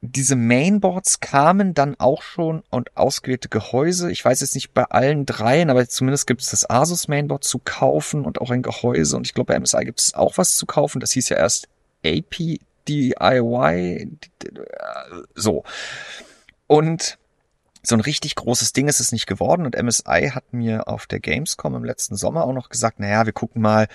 diese 0.00 0.36
Mainboards 0.36 1.20
kamen 1.20 1.74
dann 1.74 1.96
auch 1.98 2.22
schon 2.22 2.62
und 2.70 2.96
ausgewählte 2.96 3.48
Gehäuse. 3.48 4.12
Ich 4.12 4.24
weiß 4.24 4.40
jetzt 4.40 4.54
nicht 4.54 4.72
bei 4.72 4.84
allen 4.84 5.26
dreien, 5.26 5.70
aber 5.70 5.88
zumindest 5.88 6.26
gibt 6.28 6.40
es 6.40 6.50
das 6.50 6.70
Asus 6.70 7.08
Mainboard 7.08 7.42
zu 7.42 7.58
kaufen 7.58 8.24
und 8.24 8.40
auch 8.40 8.50
ein 8.50 8.62
Gehäuse. 8.62 9.16
Und 9.16 9.26
ich 9.26 9.34
glaube, 9.34 9.52
bei 9.52 9.58
MSI 9.58 9.84
gibt 9.84 10.00
es 10.00 10.14
auch 10.14 10.38
was 10.38 10.56
zu 10.56 10.66
kaufen. 10.66 11.00
Das 11.00 11.12
hieß 11.12 11.28
ja 11.30 11.36
erst 11.36 11.68
AP 12.06 12.60
DIY. 12.86 14.18
So. 15.34 15.64
Und 16.68 17.18
so 17.82 17.96
ein 17.96 18.00
richtig 18.00 18.36
großes 18.36 18.72
Ding 18.72 18.86
ist 18.86 19.00
es 19.00 19.10
nicht 19.10 19.26
geworden. 19.26 19.66
Und 19.66 19.80
MSI 19.80 20.30
hat 20.32 20.52
mir 20.52 20.86
auf 20.86 21.06
der 21.06 21.18
Gamescom 21.18 21.74
im 21.74 21.84
letzten 21.84 22.16
Sommer 22.16 22.44
auch 22.44 22.52
noch 22.52 22.68
gesagt, 22.68 23.00
naja, 23.00 23.26
wir 23.26 23.32
gucken 23.32 23.62
mal, 23.62 23.88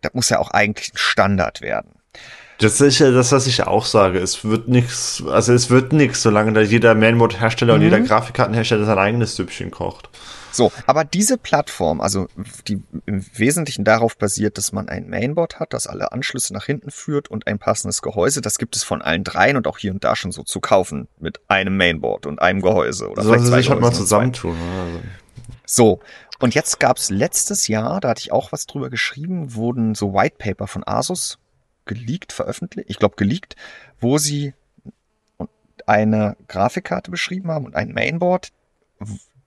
das 0.00 0.14
muss 0.14 0.30
ja 0.30 0.38
auch 0.38 0.50
eigentlich 0.50 0.94
ein 0.94 0.98
Standard 0.98 1.60
werden. 1.60 1.92
Das 2.60 2.80
ist 2.80 2.98
ja 2.98 3.10
das, 3.10 3.32
was 3.32 3.46
ich 3.46 3.62
auch 3.62 3.86
sage. 3.86 4.18
Es 4.18 4.44
wird 4.44 4.68
nichts, 4.68 5.24
also 5.26 5.54
es 5.54 5.70
wird 5.70 5.94
nichts, 5.94 6.22
solange 6.22 6.52
da 6.52 6.60
jeder 6.60 6.94
Mainboard-Hersteller 6.94 7.72
mhm. 7.72 7.78
und 7.78 7.84
jeder 7.84 8.00
Grafikkartenhersteller 8.00 8.84
sein 8.84 8.98
eigenes 8.98 9.36
Süppchen 9.36 9.70
kocht. 9.70 10.10
So, 10.52 10.72
aber 10.86 11.04
diese 11.04 11.38
Plattform, 11.38 12.00
also 12.00 12.26
die 12.66 12.82
im 13.06 13.24
Wesentlichen 13.34 13.84
darauf 13.84 14.18
basiert, 14.18 14.58
dass 14.58 14.72
man 14.72 14.88
ein 14.88 15.08
Mainboard 15.08 15.60
hat, 15.60 15.72
das 15.72 15.86
alle 15.86 16.12
Anschlüsse 16.12 16.52
nach 16.52 16.66
hinten 16.66 16.90
führt 16.90 17.30
und 17.30 17.46
ein 17.46 17.58
passendes 17.58 18.02
Gehäuse, 18.02 18.40
das 18.40 18.58
gibt 18.58 18.76
es 18.76 18.82
von 18.82 19.00
allen 19.00 19.24
dreien 19.24 19.56
und 19.56 19.66
auch 19.66 19.78
hier 19.78 19.92
und 19.92 20.04
da 20.04 20.16
schon 20.16 20.32
so 20.32 20.42
zu 20.42 20.60
kaufen 20.60 21.08
mit 21.18 21.40
einem 21.48 21.76
Mainboard 21.76 22.26
und 22.26 22.42
einem 22.42 22.60
Gehäuse 22.60 23.08
oder 23.08 23.22
so. 23.22 23.32
Also 23.32 23.54
sich 23.54 23.70
halt 23.70 23.80
mal 23.80 23.92
zusammentun. 23.92 24.52
Ne? 24.52 24.82
Also. 24.82 25.00
So, 25.64 26.00
und 26.40 26.54
jetzt 26.54 26.80
gab's 26.80 27.10
letztes 27.10 27.68
Jahr, 27.68 28.00
da 28.00 28.10
hatte 28.10 28.20
ich 28.20 28.32
auch 28.32 28.50
was 28.52 28.66
drüber 28.66 28.90
geschrieben, 28.90 29.54
wurden 29.54 29.94
so 29.94 30.12
White 30.12 30.36
Paper 30.38 30.66
von 30.66 30.82
Asus 30.84 31.38
geleakt, 31.90 32.32
veröffentlicht, 32.32 32.88
ich 32.88 32.98
glaube 32.98 33.16
geleakt, 33.16 33.56
wo 33.98 34.18
sie 34.18 34.54
eine 35.86 36.36
Grafikkarte 36.46 37.10
beschrieben 37.10 37.50
haben 37.50 37.66
und 37.66 37.74
ein 37.74 37.92
Mainboard, 37.92 38.52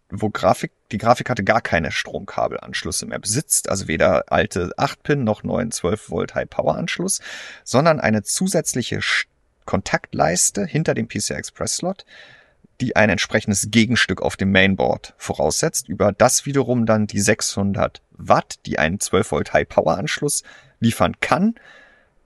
wo 0.09 0.29
Grafik, 0.29 0.71
die 0.91 0.97
Grafikkarte 0.97 1.43
gar 1.43 1.61
keine 1.61 1.91
Stromkabelanschlüsse 1.91 3.05
mehr 3.05 3.19
besitzt, 3.19 3.69
also 3.69 3.87
weder 3.87 4.31
alte 4.31 4.73
8-Pin 4.77 5.23
noch 5.23 5.43
neuen 5.43 5.71
12 5.71 6.09
Volt 6.09 6.35
High 6.35 6.49
Power 6.49 6.75
Anschluss, 6.75 7.21
sondern 7.63 7.99
eine 7.99 8.23
zusätzliche 8.23 8.99
Kontaktleiste 9.65 10.65
hinter 10.65 10.93
dem 10.93 11.07
PCI 11.07 11.33
Express 11.33 11.77
Slot, 11.77 12.05
die 12.81 12.95
ein 12.95 13.09
entsprechendes 13.09 13.69
Gegenstück 13.71 14.21
auf 14.21 14.35
dem 14.35 14.51
Mainboard 14.51 15.13
voraussetzt, 15.17 15.87
über 15.87 16.11
das 16.11 16.45
wiederum 16.45 16.85
dann 16.85 17.07
die 17.07 17.21
600 17.21 18.01
Watt, 18.11 18.59
die 18.65 18.77
einen 18.77 18.99
12 18.99 19.31
Volt 19.31 19.53
High 19.53 19.67
Power 19.67 19.97
Anschluss 19.97 20.43
liefern 20.79 21.19
kann, 21.21 21.55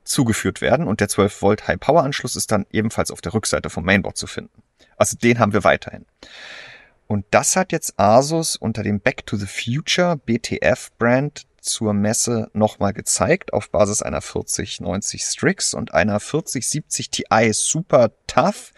zugeführt 0.07 0.61
werden 0.61 0.87
und 0.87 0.99
der 0.99 1.09
12 1.09 1.41
Volt 1.41 1.67
High 1.67 1.79
Power 1.79 2.03
Anschluss 2.03 2.35
ist 2.35 2.51
dann 2.51 2.65
ebenfalls 2.71 3.11
auf 3.11 3.21
der 3.21 3.33
Rückseite 3.33 3.69
vom 3.69 3.85
Mainboard 3.85 4.17
zu 4.17 4.27
finden. 4.27 4.63
Also 4.97 5.17
den 5.17 5.39
haben 5.39 5.53
wir 5.53 5.63
weiterhin. 5.63 6.05
Und 7.07 7.25
das 7.31 7.55
hat 7.55 7.71
jetzt 7.71 7.99
Asus 7.99 8.55
unter 8.55 8.83
dem 8.83 8.99
Back 8.99 9.25
to 9.25 9.37
the 9.37 9.45
Future 9.45 10.17
BTF 10.17 10.91
Brand 10.97 11.45
zur 11.61 11.93
Messe 11.93 12.49
nochmal 12.53 12.93
gezeigt 12.93 13.53
auf 13.53 13.69
Basis 13.69 14.01
einer 14.01 14.21
4090 14.21 15.21
Strix 15.23 15.73
und 15.73 15.93
einer 15.93 16.19
4070 16.19 17.09
Ti 17.09 17.23
Super 17.51 18.11
Tough 18.25 18.71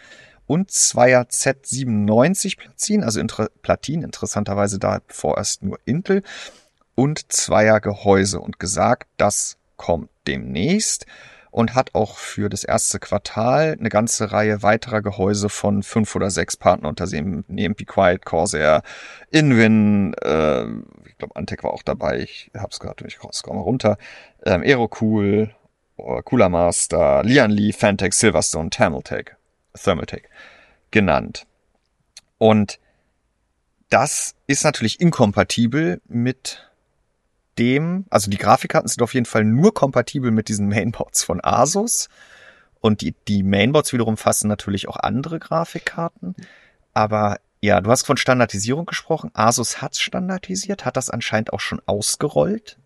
und 0.46 0.70
zweier 0.70 1.22
Z97 1.22 2.58
Platinen, 2.58 3.04
also 3.04 3.20
inter 3.20 3.50
Platin, 3.62 4.02
interessanterweise 4.02 4.80
da 4.80 5.00
vorerst 5.06 5.62
nur 5.62 5.78
Intel 5.84 6.22
und 6.96 7.32
zweier 7.32 7.80
Gehäuse 7.80 8.40
und 8.40 8.58
gesagt, 8.58 9.08
das 9.16 9.58
kommt 9.76 10.10
demnächst 10.30 11.06
und 11.50 11.74
hat 11.74 11.94
auch 11.94 12.16
für 12.16 12.48
das 12.48 12.64
erste 12.64 12.98
Quartal 12.98 13.76
eine 13.78 13.88
ganze 13.88 14.32
Reihe 14.32 14.62
weiterer 14.62 15.02
Gehäuse 15.02 15.48
von 15.48 15.82
fünf 15.82 16.14
oder 16.14 16.30
sechs 16.30 16.56
Partnerunternehmen, 16.56 17.44
Be 17.74 17.84
Quiet, 17.84 18.24
Corsair, 18.24 18.82
Inwin, 19.30 20.14
äh, 20.22 20.64
ich 21.06 21.18
glaube 21.18 21.34
Antec 21.34 21.64
war 21.64 21.72
auch 21.72 21.82
dabei, 21.82 22.20
ich 22.20 22.50
hab's 22.56 22.78
gerade, 22.78 23.04
ich 23.06 23.18
mal 23.22 23.60
runter, 23.60 23.98
ähm, 24.46 24.62
Aerocool, 24.62 25.50
äh, 25.98 26.22
Cooler 26.22 26.48
Master, 26.48 27.22
Lian 27.24 27.50
Lee, 27.50 27.72
Fantech, 27.72 28.14
Silverstone, 28.14 28.70
Thermaltech, 28.70 29.32
Thermaltech 29.74 30.28
genannt. 30.90 31.46
Und 32.38 32.78
das 33.90 34.36
ist 34.46 34.62
natürlich 34.62 35.00
inkompatibel 35.00 36.00
mit 36.06 36.69
dem, 37.60 38.06
also 38.10 38.30
die 38.30 38.38
Grafikkarten 38.38 38.88
sind 38.88 39.02
auf 39.02 39.14
jeden 39.14 39.26
Fall 39.26 39.44
nur 39.44 39.74
kompatibel 39.74 40.30
mit 40.30 40.48
diesen 40.48 40.66
Mainboards 40.68 41.22
von 41.22 41.40
Asus. 41.44 42.08
Und 42.80 43.02
die, 43.02 43.14
die 43.28 43.42
Mainboards 43.42 43.92
wiederum 43.92 44.16
fassen 44.16 44.48
natürlich 44.48 44.88
auch 44.88 44.96
andere 44.96 45.38
Grafikkarten. 45.38 46.34
Aber 46.94 47.38
ja, 47.60 47.82
du 47.82 47.90
hast 47.90 48.06
von 48.06 48.16
Standardisierung 48.16 48.86
gesprochen. 48.86 49.30
Asus 49.34 49.82
hat 49.82 49.96
standardisiert, 49.96 50.86
hat 50.86 50.96
das 50.96 51.10
anscheinend 51.10 51.52
auch 51.52 51.60
schon 51.60 51.82
ausgerollt. 51.84 52.78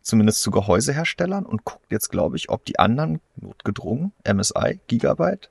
Zumindest 0.00 0.42
zu 0.42 0.50
Gehäuseherstellern 0.50 1.44
und 1.44 1.64
guckt 1.64 1.90
jetzt, 1.90 2.08
glaube 2.08 2.36
ich, 2.36 2.48
ob 2.48 2.64
die 2.64 2.78
anderen, 2.78 3.20
notgedrungen, 3.36 4.12
MSI, 4.26 4.80
Gigabyte, 4.86 5.50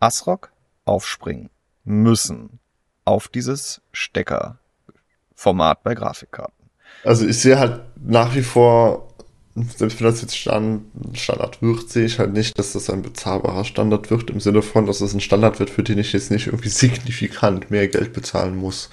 ASRock, 0.00 0.52
aufspringen 0.86 1.50
müssen 1.84 2.60
auf 3.04 3.28
dieses 3.28 3.80
Steckerformat 3.92 5.82
bei 5.82 5.94
Grafikkarten. 5.94 6.63
Also 7.04 7.26
ich 7.26 7.38
sehe 7.38 7.58
halt 7.58 7.80
nach 8.04 8.34
wie 8.34 8.42
vor, 8.42 9.08
selbst 9.76 10.00
wenn 10.00 10.08
das 10.08 10.20
jetzt 10.20 10.36
Stand, 10.36 10.82
Standard 11.12 11.62
wird, 11.62 11.88
sehe 11.88 12.06
ich 12.06 12.18
halt 12.18 12.32
nicht, 12.32 12.58
dass 12.58 12.72
das 12.72 12.90
ein 12.90 13.02
bezahlbarer 13.02 13.64
Standard 13.64 14.10
wird, 14.10 14.30
im 14.30 14.40
Sinne 14.40 14.62
von, 14.62 14.86
dass 14.86 14.98
das 14.98 15.14
ein 15.14 15.20
Standard 15.20 15.60
wird, 15.60 15.70
für 15.70 15.84
den 15.84 15.98
ich 15.98 16.12
jetzt 16.12 16.32
nicht 16.32 16.46
irgendwie 16.48 16.68
signifikant 16.70 17.70
mehr 17.70 17.86
Geld 17.86 18.12
bezahlen 18.12 18.56
muss, 18.56 18.90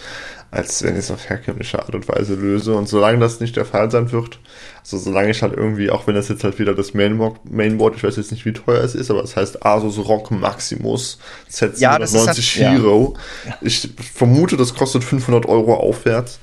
als 0.52 0.84
wenn 0.84 0.94
ich 0.94 1.00
es 1.00 1.12
auf 1.12 1.30
herkömmliche 1.30 1.80
Art 1.80 1.96
und 1.96 2.08
Weise 2.08 2.36
löse. 2.36 2.76
Und 2.76 2.88
solange 2.88 3.18
das 3.18 3.40
nicht 3.40 3.56
der 3.56 3.66
Fall 3.66 3.90
sein 3.90 4.12
wird, 4.12 4.40
also 4.82 5.00
solange 5.00 5.32
ich 5.32 5.42
halt 5.42 5.54
irgendwie, 5.54 5.90
auch 5.90 6.06
wenn 6.06 6.16
das 6.16 6.30
jetzt 6.30 6.44
halt 6.44 6.60
wieder 6.60 6.76
das 6.76 6.94
Mainboard, 6.94 7.50
Mainboard 7.50 7.96
ich 7.96 8.04
weiß 8.04 8.18
jetzt 8.18 8.32
nicht, 8.32 8.46
wie 8.46 8.54
teuer 8.54 8.84
es 8.84 8.94
ist, 8.94 9.10
aber 9.10 9.24
es 9.24 9.36
heißt 9.36 9.66
Asus 9.66 9.98
ROG 9.98 10.30
Maximus 10.30 11.18
Z790 11.52 11.80
ja, 11.80 11.92
halt, 11.98 12.38
Hero. 12.38 13.16
Ja. 13.48 13.58
Ich 13.62 13.90
vermute, 14.14 14.58
das 14.58 14.76
kostet 14.76 15.04
500 15.04 15.48
Euro 15.48 15.74
aufwärts. 15.74 16.40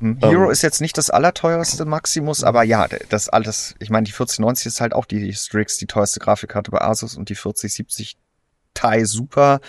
Hm. 0.00 0.18
Hero 0.20 0.46
um, 0.46 0.50
ist 0.50 0.62
jetzt 0.62 0.80
nicht 0.80 0.96
das 0.98 1.10
allerteuerste 1.10 1.84
Maximus, 1.84 2.44
aber 2.44 2.62
ja, 2.62 2.86
das 3.08 3.28
alles, 3.28 3.74
ich 3.78 3.90
meine, 3.90 4.04
die 4.04 4.12
4090 4.12 4.66
ist 4.66 4.80
halt 4.80 4.92
auch 4.92 5.04
die 5.04 5.32
Strix, 5.34 5.76
die 5.78 5.86
teuerste 5.86 6.20
Grafikkarte 6.20 6.70
bei 6.70 6.80
Asus 6.80 7.16
und 7.16 7.28
die 7.28 7.34
4070 7.34 8.16
Ti 8.74 9.04
super 9.04 9.60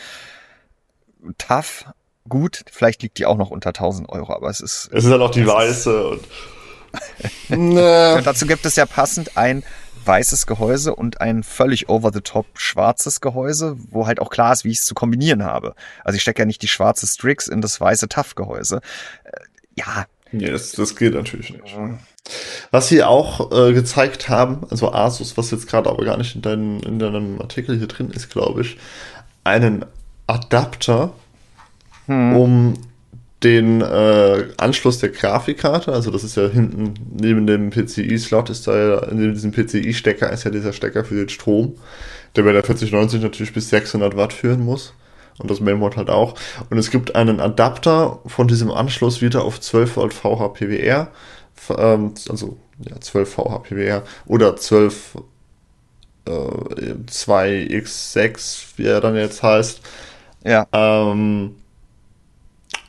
tough, 1.37 1.85
gut, 2.27 2.63
vielleicht 2.71 3.01
liegt 3.01 3.17
die 3.17 3.25
auch 3.25 3.37
noch 3.37 3.49
unter 3.49 3.69
1000 3.69 4.09
Euro, 4.09 4.33
aber 4.33 4.49
es 4.49 4.59
ist. 4.59 4.89
Es 4.93 5.05
ist 5.05 5.11
halt 5.11 5.21
auch 5.21 5.31
die 5.31 5.45
weiße 5.45 6.07
und. 6.07 6.23
und 7.49 7.75
dazu 8.25 8.47
gibt 8.47 8.65
es 8.65 8.75
ja 8.75 8.87
passend 8.87 9.37
ein 9.37 9.63
weißes 10.05 10.47
Gehäuse 10.47 10.95
und 10.95 11.21
ein 11.21 11.43
völlig 11.43 11.87
over 11.87 12.11
the 12.11 12.21
top 12.21 12.47
schwarzes 12.55 13.21
Gehäuse, 13.21 13.75
wo 13.91 14.07
halt 14.07 14.19
auch 14.19 14.31
klar 14.31 14.53
ist, 14.53 14.63
wie 14.63 14.71
ich 14.71 14.79
es 14.79 14.85
zu 14.85 14.95
kombinieren 14.95 15.43
habe. 15.43 15.75
Also 16.03 16.15
ich 16.15 16.23
stecke 16.23 16.41
ja 16.41 16.45
nicht 16.45 16.63
die 16.63 16.67
schwarze 16.67 17.05
Strix 17.05 17.47
in 17.47 17.61
das 17.61 17.79
weiße 17.79 18.09
Tough 18.09 18.33
Gehäuse. 18.33 18.81
Äh, 19.23 19.31
ja, 19.75 20.05
ja, 20.31 20.51
das, 20.51 20.71
das 20.73 20.95
geht 20.95 21.13
natürlich 21.13 21.51
nicht. 21.51 21.75
Was 22.71 22.87
sie 22.87 23.03
auch 23.03 23.51
äh, 23.51 23.73
gezeigt 23.73 24.29
haben, 24.29 24.65
also 24.69 24.93
Asus, 24.93 25.37
was 25.37 25.51
jetzt 25.51 25.67
gerade 25.67 25.89
aber 25.89 26.05
gar 26.05 26.17
nicht 26.17 26.35
in, 26.35 26.41
dein, 26.41 26.79
in 26.81 26.99
deinem 26.99 27.41
Artikel 27.41 27.77
hier 27.77 27.87
drin 27.87 28.11
ist, 28.11 28.29
glaube 28.29 28.61
ich, 28.61 28.77
einen 29.43 29.85
Adapter, 30.27 31.13
hm. 32.05 32.35
um 32.35 32.73
den 33.43 33.81
äh, 33.81 34.47
Anschluss 34.57 34.99
der 34.99 35.09
Grafikkarte, 35.09 35.93
also 35.93 36.11
das 36.11 36.23
ist 36.23 36.35
ja 36.35 36.49
hinten 36.49 36.93
neben 37.19 37.47
dem 37.47 37.69
PCI-Slot 37.69 38.49
ist 38.49 38.67
da 38.67 38.77
ja, 38.77 39.07
neben 39.13 39.33
diesem 39.33 39.51
PCI-Stecker 39.51 40.31
ist 40.31 40.43
ja 40.43 40.51
dieser 40.51 40.73
Stecker 40.73 41.05
für 41.05 41.15
den 41.15 41.29
Strom, 41.29 41.75
der 42.35 42.43
bei 42.43 42.51
der 42.51 42.63
4090 42.63 43.21
natürlich 43.21 43.53
bis 43.53 43.69
600 43.69 44.17
Watt 44.17 44.33
führen 44.33 44.63
muss 44.63 44.93
und 45.39 45.49
das 45.49 45.59
Mainboard 45.59 45.97
halt 45.97 46.09
auch. 46.09 46.35
Und 46.69 46.77
es 46.77 46.91
gibt 46.91 47.15
einen 47.15 47.39
Adapter 47.39 48.19
von 48.25 48.47
diesem 48.47 48.71
Anschluss 48.71 49.21
wieder 49.21 49.43
auf 49.43 49.59
12 49.59 49.97
Volt 49.97 50.13
VHPWR, 50.13 51.09
ähm, 51.77 52.13
also 52.29 52.57
ja, 52.87 52.99
12 52.99 53.33
VHPWR 53.33 54.03
oder 54.25 54.55
12 54.55 55.17
äh, 56.25 56.31
2x6, 56.31 58.65
wie 58.77 58.85
er 58.85 59.01
dann 59.01 59.15
jetzt 59.15 59.43
heißt. 59.43 59.81
Ja. 60.45 60.65
Ähm, 60.71 61.55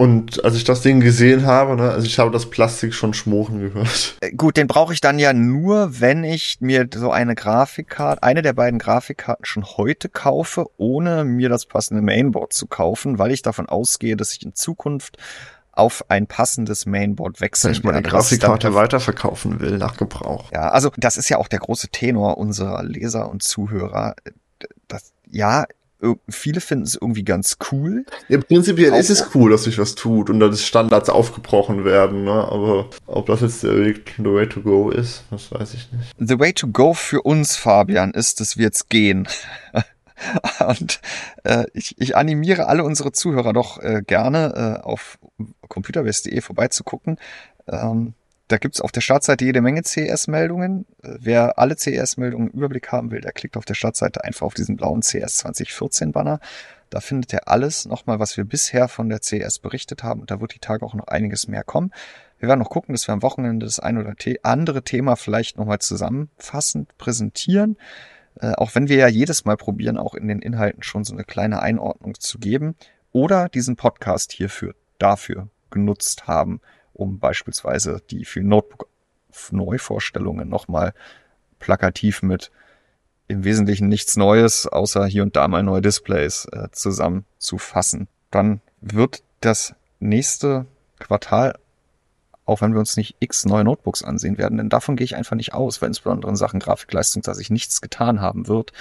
und 0.01 0.43
als 0.47 0.55
ich 0.55 0.65
das 0.65 0.81
Ding 0.81 1.01
gesehen 1.01 1.45
habe, 1.45 1.77
ne, 1.77 1.91
also 1.91 2.07
ich 2.07 2.19
habe 2.19 2.31
das 2.31 2.49
Plastik 2.49 2.95
schon 2.95 3.13
schmoren 3.13 3.61
gehört. 3.61 4.17
Äh, 4.23 4.31
gut, 4.33 4.57
den 4.57 4.67
brauche 4.67 4.95
ich 4.95 5.03
dann 5.03 5.19
ja 5.19 5.35
nur, 5.35 6.01
wenn 6.01 6.25
ich 6.25 6.57
mir 6.61 6.89
so 6.95 7.11
eine 7.11 7.35
Grafikkarte, 7.35 8.23
eine 8.23 8.41
der 8.41 8.55
beiden 8.55 8.79
Grafikkarten 8.79 9.45
schon 9.45 9.63
heute 9.63 10.09
kaufe, 10.09 10.65
ohne 10.79 11.27
mir 11.27 11.51
das 11.51 11.67
passende 11.67 12.01
Mainboard 12.01 12.55
zu 12.55 12.67
kaufen, 12.67 13.19
weil 13.19 13.31
ich 13.31 13.43
davon 13.43 13.69
ausgehe, 13.69 14.17
dass 14.17 14.33
ich 14.33 14.43
in 14.43 14.55
Zukunft 14.55 15.19
auf 15.71 16.07
ein 16.09 16.27
passendes 16.27 16.87
Mainboard 16.87 17.43
wechseln 17.43 17.73
Wenn 17.73 17.79
ich 17.79 17.85
meine 17.85 18.01
Grafikkarte 18.01 18.75
weiterverkaufen 18.75 19.61
will 19.61 19.77
nach 19.77 19.99
Gebrauch. 19.99 20.51
Ja, 20.51 20.71
also 20.71 20.91
das 20.97 21.19
ist 21.19 21.29
ja 21.29 21.37
auch 21.37 21.49
der 21.49 21.59
große 21.59 21.89
Tenor 21.89 22.39
unserer 22.39 22.83
Leser 22.85 23.29
und 23.29 23.43
Zuhörer. 23.43 24.15
Das, 24.89 25.13
ja, 25.29 25.67
viele 26.29 26.61
finden 26.61 26.85
es 26.85 26.95
irgendwie 26.95 27.25
ganz 27.25 27.59
cool. 27.71 28.05
Ja, 28.29 28.39
prinzipiell 28.39 28.93
auch, 28.93 28.99
ist 28.99 29.11
es 29.11 29.35
cool, 29.35 29.51
dass 29.51 29.65
sich 29.65 29.79
was 29.79 29.95
tut 29.95 30.31
und 30.31 30.41
dass 30.41 30.65
Standards 30.65 31.11
aufgebrochen 31.11 31.85
werden, 31.85 32.25
ne? 32.25 32.33
aber 32.33 32.91
ob 33.07 33.27
das 33.27 33.41
jetzt 33.43 33.63
der 33.63 33.77
Weg, 33.77 34.15
the 34.17 34.25
way 34.25 34.49
to 34.49 34.61
go 34.61 34.91
ist, 34.91 35.25
das 35.31 35.53
weiß 35.53 35.75
ich 35.75 35.93
nicht. 35.93 36.15
The 36.19 36.39
way 36.39 36.53
to 36.53 36.69
go 36.69 36.95
für 36.95 37.23
uns, 37.23 37.57
Fabian, 37.57 38.13
ist, 38.13 38.41
dass 38.41 38.57
wir 38.57 38.65
jetzt 38.65 38.89
gehen. 38.89 39.29
und 40.67 41.01
äh, 41.45 41.65
ich, 41.75 41.97
ich 41.99 42.17
animiere 42.17 42.67
alle 42.67 42.85
unsere 42.85 43.13
Zuhörer 43.13 43.53
doch 43.53 43.79
äh, 43.79 44.03
gerne 44.07 44.81
äh, 44.81 44.83
auf 44.83 45.19
computerbase.de 45.69 46.41
vorbeizugucken. 46.41 47.19
Ähm, 47.69 48.15
da 48.51 48.59
gibt's 48.59 48.81
auf 48.81 48.91
der 48.91 49.01
Startseite 49.01 49.45
jede 49.45 49.61
Menge 49.61 49.83
CES-Meldungen. 49.85 50.85
Wer 51.03 51.59
alle 51.59 51.77
CES-Meldungen 51.77 52.49
im 52.49 52.59
Überblick 52.59 52.91
haben 52.91 53.11
will, 53.13 53.21
der 53.21 53.33
klickt 53.33 53.57
auf 53.57 53.65
der 53.65 53.75
Startseite 53.75 54.25
einfach 54.25 54.45
auf 54.45 54.55
diesen 54.55 54.77
blauen 54.77 55.03
CES 55.03 55.37
2014 55.39 56.11
Banner. 56.11 56.41
Da 56.91 56.99
findet 56.99 57.33
er 57.33 57.47
alles 57.47 57.87
nochmal, 57.87 58.19
was 58.19 58.37
wir 58.37 58.45
bisher 58.45 58.89
von 58.89 59.09
der 59.09 59.23
CES 59.23 59.61
berichtet 59.61 60.03
haben. 60.03 60.21
Und 60.21 60.33
da 60.33 60.41
wird 60.41 60.55
die 60.55 60.59
Tage 60.59 60.85
auch 60.85 60.95
noch 60.95 61.07
einiges 61.07 61.47
mehr 61.47 61.63
kommen. 61.63 61.93
Wir 62.41 62.49
werden 62.49 62.59
noch 62.59 62.71
gucken, 62.71 62.93
dass 62.93 63.07
wir 63.07 63.13
am 63.13 63.23
Wochenende 63.23 63.67
das 63.67 63.79
ein 63.79 63.99
oder 63.99 64.15
andere 64.43 64.83
Thema 64.83 65.15
vielleicht 65.15 65.57
nochmal 65.57 65.79
zusammenfassend 65.79 66.99
präsentieren. 66.99 67.77
Äh, 68.41 68.55
auch 68.55 68.75
wenn 68.75 68.89
wir 68.89 68.97
ja 68.97 69.09
jedes 69.09 69.45
Mal 69.45 69.57
probieren, 69.57 69.97
auch 69.97 70.15
in 70.15 70.27
den 70.27 70.43
Inhalten 70.43 70.83
schon 70.83 71.05
so 71.05 71.13
eine 71.13 71.25
kleine 71.25 71.63
Einordnung 71.63 72.19
zu 72.19 72.41
geben. 72.41 72.75
Oder 73.13 73.49
diesen 73.49 73.77
Podcast 73.77 74.33
hierfür, 74.33 74.75
dafür 74.99 75.49
genutzt 75.71 76.27
haben, 76.27 76.61
um 76.93 77.19
beispielsweise 77.19 78.03
die 78.11 78.25
für 78.25 78.43
Notebook 78.43 78.89
Neuvorstellungen 79.53 80.49
nochmal 80.49 80.93
plakativ 81.59 82.23
mit 82.23 82.51
im 83.29 83.45
Wesentlichen 83.45 83.89
nichts 83.89 84.17
Neues, 84.17 84.67
außer 84.67 85.07
hier 85.07 85.23
und 85.23 85.37
da 85.37 85.47
mal 85.47 85.63
neue 85.63 85.83
Displays 85.83 86.47
äh, 86.51 86.69
zusammenzufassen. 86.73 88.09
Dann 88.33 88.61
wird 88.81 89.23
das 89.41 89.75
nächste 90.01 90.67
Quartal, 90.99 91.57
auch 92.45 92.61
wenn 92.61 92.73
wir 92.73 92.81
uns 92.81 92.97
nicht 92.97 93.17
x 93.21 93.45
neue 93.45 93.63
Notebooks 93.63 94.03
ansehen 94.03 94.37
werden, 94.37 94.59
denn 94.59 94.69
davon 94.69 94.97
gehe 94.97 95.05
ich 95.05 95.15
einfach 95.15 95.37
nicht 95.37 95.55
aus, 95.55 95.81
weil 95.81 95.89
insbesondere 95.89 96.31
in 96.31 96.37
Sachen 96.37 96.59
Grafikleistung, 96.59 97.23
dass 97.23 97.37
sich 97.37 97.51
nichts 97.51 97.81
getan 97.81 98.21
haben 98.21 98.49
wird, 98.49 98.73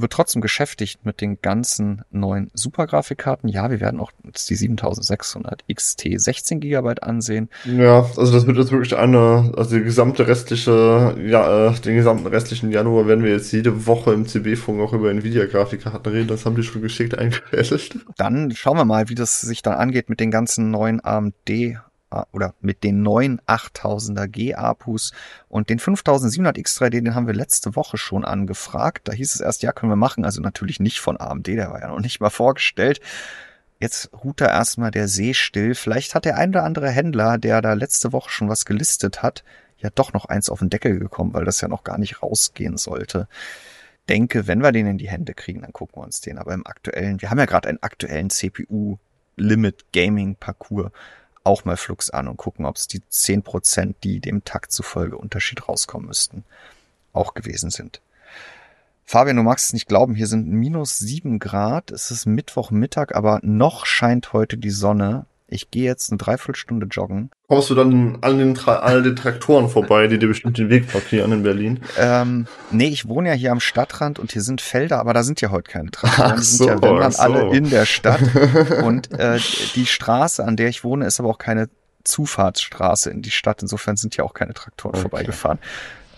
wird 0.00 0.12
trotzdem 0.12 0.42
geschäftigt 0.42 1.04
mit 1.04 1.20
den 1.20 1.40
ganzen 1.40 2.02
neuen 2.10 2.50
Supergrafikkarten. 2.54 3.48
Ja, 3.48 3.70
wir 3.70 3.80
werden 3.80 4.00
auch 4.00 4.12
die 4.24 4.54
7600 4.54 5.64
XT 5.72 6.08
16 6.16 6.60
GB 6.60 7.00
ansehen. 7.00 7.48
Ja, 7.64 8.06
also 8.16 8.32
das 8.32 8.46
wird 8.46 8.58
jetzt 8.58 8.72
wirklich 8.72 8.96
eine, 8.96 9.52
also 9.56 9.76
die 9.76 9.84
gesamte 9.84 10.26
restliche, 10.26 11.16
ja, 11.24 11.68
äh, 11.68 11.80
den 11.80 11.96
gesamten 11.96 12.26
restlichen 12.26 12.70
Januar 12.70 13.06
werden 13.06 13.24
wir 13.24 13.30
jetzt 13.30 13.52
jede 13.52 13.86
Woche 13.86 14.12
im 14.12 14.26
CB-Funk 14.26 14.80
auch 14.80 14.92
über 14.92 15.10
Nvidia-Grafikkarten 15.10 16.12
reden. 16.12 16.28
Das 16.28 16.46
haben 16.46 16.56
die 16.56 16.62
schon 16.62 16.82
geschickt 16.82 17.18
eingefädelt. 17.18 17.98
Dann 18.16 18.50
schauen 18.52 18.76
wir 18.76 18.84
mal, 18.84 19.08
wie 19.08 19.14
das 19.14 19.40
sich 19.40 19.62
dann 19.62 19.74
angeht 19.74 20.08
mit 20.08 20.20
den 20.20 20.30
ganzen 20.30 20.70
neuen 20.70 21.04
AMD 21.04 21.50
oder 22.32 22.54
mit 22.60 22.82
den 22.82 23.02
neuen 23.02 23.40
8000er 23.42 24.26
G-APUs 24.26 25.12
und 25.48 25.70
den 25.70 25.78
5700 25.78 26.56
X3D, 26.56 26.90
den 26.90 27.14
haben 27.14 27.26
wir 27.26 27.34
letzte 27.34 27.76
Woche 27.76 27.96
schon 27.96 28.24
angefragt. 28.24 29.08
Da 29.08 29.12
hieß 29.12 29.34
es 29.34 29.40
erst, 29.40 29.62
ja, 29.62 29.72
können 29.72 29.92
wir 29.92 29.96
machen. 29.96 30.24
Also 30.24 30.40
natürlich 30.40 30.80
nicht 30.80 31.00
von 31.00 31.20
AMD, 31.20 31.46
der 31.46 31.70
war 31.70 31.80
ja 31.80 31.88
noch 31.88 32.00
nicht 32.00 32.20
mal 32.20 32.30
vorgestellt. 32.30 33.00
Jetzt 33.78 34.10
ruht 34.24 34.40
da 34.40 34.46
erstmal 34.46 34.90
der 34.90 35.08
See 35.08 35.32
still. 35.32 35.74
Vielleicht 35.74 36.14
hat 36.14 36.24
der 36.24 36.36
ein 36.36 36.50
oder 36.50 36.64
andere 36.64 36.90
Händler, 36.90 37.38
der 37.38 37.62
da 37.62 37.72
letzte 37.72 38.12
Woche 38.12 38.30
schon 38.30 38.48
was 38.48 38.66
gelistet 38.66 39.22
hat, 39.22 39.42
ja 39.78 39.88
doch 39.94 40.12
noch 40.12 40.26
eins 40.26 40.50
auf 40.50 40.58
den 40.58 40.68
Deckel 40.68 40.98
gekommen, 40.98 41.32
weil 41.32 41.46
das 41.46 41.60
ja 41.60 41.68
noch 41.68 41.84
gar 41.84 41.96
nicht 41.96 42.22
rausgehen 42.22 42.76
sollte. 42.76 43.26
Denke, 44.08 44.46
wenn 44.46 44.62
wir 44.62 44.72
den 44.72 44.86
in 44.86 44.98
die 44.98 45.08
Hände 45.08 45.32
kriegen, 45.34 45.62
dann 45.62 45.72
gucken 45.72 45.96
wir 45.96 46.04
uns 46.04 46.20
den. 46.20 46.36
Aber 46.36 46.52
im 46.52 46.66
aktuellen, 46.66 47.22
wir 47.22 47.30
haben 47.30 47.38
ja 47.38 47.46
gerade 47.46 47.68
einen 47.68 47.82
aktuellen 47.82 48.28
CPU 48.28 48.98
Limit 49.36 49.92
Gaming 49.92 50.36
Parcours 50.36 50.90
auch 51.50 51.64
mal 51.64 51.76
Flux 51.76 52.10
an 52.10 52.28
und 52.28 52.36
gucken, 52.36 52.64
ob 52.64 52.76
es 52.76 52.86
die 52.86 53.02
zehn 53.08 53.42
Prozent, 53.42 53.96
die 54.04 54.20
dem 54.20 54.44
Takt 54.44 54.70
zufolge 54.70 55.18
Unterschied 55.18 55.68
rauskommen 55.68 56.06
müssten, 56.06 56.44
auch 57.12 57.34
gewesen 57.34 57.70
sind. 57.70 58.00
Fabian, 59.04 59.36
du 59.36 59.42
magst 59.42 59.66
es 59.66 59.72
nicht 59.72 59.88
glauben, 59.88 60.14
hier 60.14 60.28
sind 60.28 60.46
minus 60.46 60.96
sieben 60.98 61.40
Grad. 61.40 61.90
Es 61.90 62.12
ist 62.12 62.26
Mittwochmittag, 62.26 63.16
aber 63.16 63.40
noch 63.42 63.84
scheint 63.84 64.32
heute 64.32 64.56
die 64.56 64.70
Sonne. 64.70 65.26
Ich 65.52 65.70
gehe 65.72 65.84
jetzt 65.84 66.10
eine 66.10 66.18
Dreiviertelstunde 66.18 66.86
joggen. 66.86 67.30
Kommst 67.48 67.70
du 67.70 67.74
dann 67.74 68.18
an 68.20 68.38
den, 68.38 68.56
all 68.66 69.02
den 69.02 69.16
Traktoren 69.16 69.68
vorbei, 69.68 70.06
die 70.06 70.18
dir 70.18 70.28
bestimmt 70.28 70.58
den 70.58 70.70
Weg 70.70 70.86
blockieren 70.86 71.32
in 71.32 71.42
Berlin? 71.42 71.80
Ähm, 71.98 72.46
nee, 72.70 72.86
ich 72.86 73.08
wohne 73.08 73.30
ja 73.30 73.34
hier 73.34 73.50
am 73.50 73.58
Stadtrand 73.58 74.20
und 74.20 74.30
hier 74.30 74.42
sind 74.42 74.60
Felder, 74.60 75.00
aber 75.00 75.12
da 75.12 75.24
sind 75.24 75.40
ja 75.40 75.50
heute 75.50 75.68
keine 75.68 75.90
Traktoren. 75.90 76.32
Ach 76.32 76.38
die 76.38 76.44
sind 76.44 76.58
so, 76.58 76.68
ja, 76.68 76.80
wenn 76.80 76.96
dann 76.96 77.10
so. 77.10 77.22
alle 77.22 77.50
in 77.56 77.68
der 77.68 77.84
Stadt. 77.84 78.20
und 78.84 79.10
äh, 79.10 79.40
die 79.74 79.86
Straße, 79.86 80.44
an 80.44 80.56
der 80.56 80.68
ich 80.68 80.84
wohne, 80.84 81.04
ist 81.06 81.18
aber 81.18 81.30
auch 81.30 81.38
keine 81.38 81.68
Zufahrtsstraße 82.04 83.10
in 83.10 83.20
die 83.20 83.32
Stadt. 83.32 83.60
Insofern 83.62 83.96
sind 83.96 84.16
ja 84.16 84.22
auch 84.22 84.34
keine 84.34 84.54
Traktoren 84.54 84.94
Okay. 84.94 85.02
vorbeigefahren. 85.02 85.58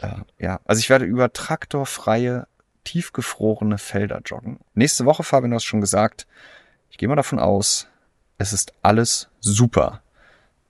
Äh, 0.03 0.09
ja, 0.39 0.61
also 0.67 0.81
ich 0.81 0.91
werde 0.91 1.07
über 1.07 1.33
traktorfreie, 1.33 2.47
tiefgefrorene 2.85 3.79
Felder 3.79 4.21
joggen. 4.27 4.61
Nächste 4.75 5.07
Woche, 5.07 5.23
Fabian, 5.23 5.53
du 5.53 5.55
hast 5.55 5.65
schon 5.65 5.81
gesagt, 5.81 6.27
ich 6.91 6.99
gehe 6.99 7.09
mal 7.09 7.17
davon 7.17 7.39
aus, 7.39 7.89
es 8.43 8.53
ist 8.53 8.75
alles 8.83 9.29
super. 9.41 10.03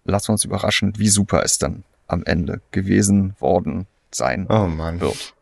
Lassen 0.04 0.28
wir 0.28 0.32
uns 0.32 0.44
überraschen, 0.44 0.92
wie 0.98 1.08
super 1.08 1.42
es 1.42 1.58
dann 1.58 1.84
am 2.06 2.24
Ende 2.24 2.60
gewesen 2.70 3.34
worden 3.40 3.86
sein 4.10 4.46
Oh 4.48 4.66
Mann. 4.66 5.00
wird. 5.00 5.34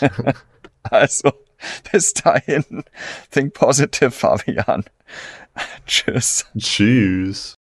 also, 0.82 1.32
bis 1.90 2.12
dahin, 2.12 2.84
think 3.30 3.54
positive, 3.54 4.10
Fabian. 4.10 4.84
Tschüss. 5.86 6.46
Tschüss. 6.58 7.54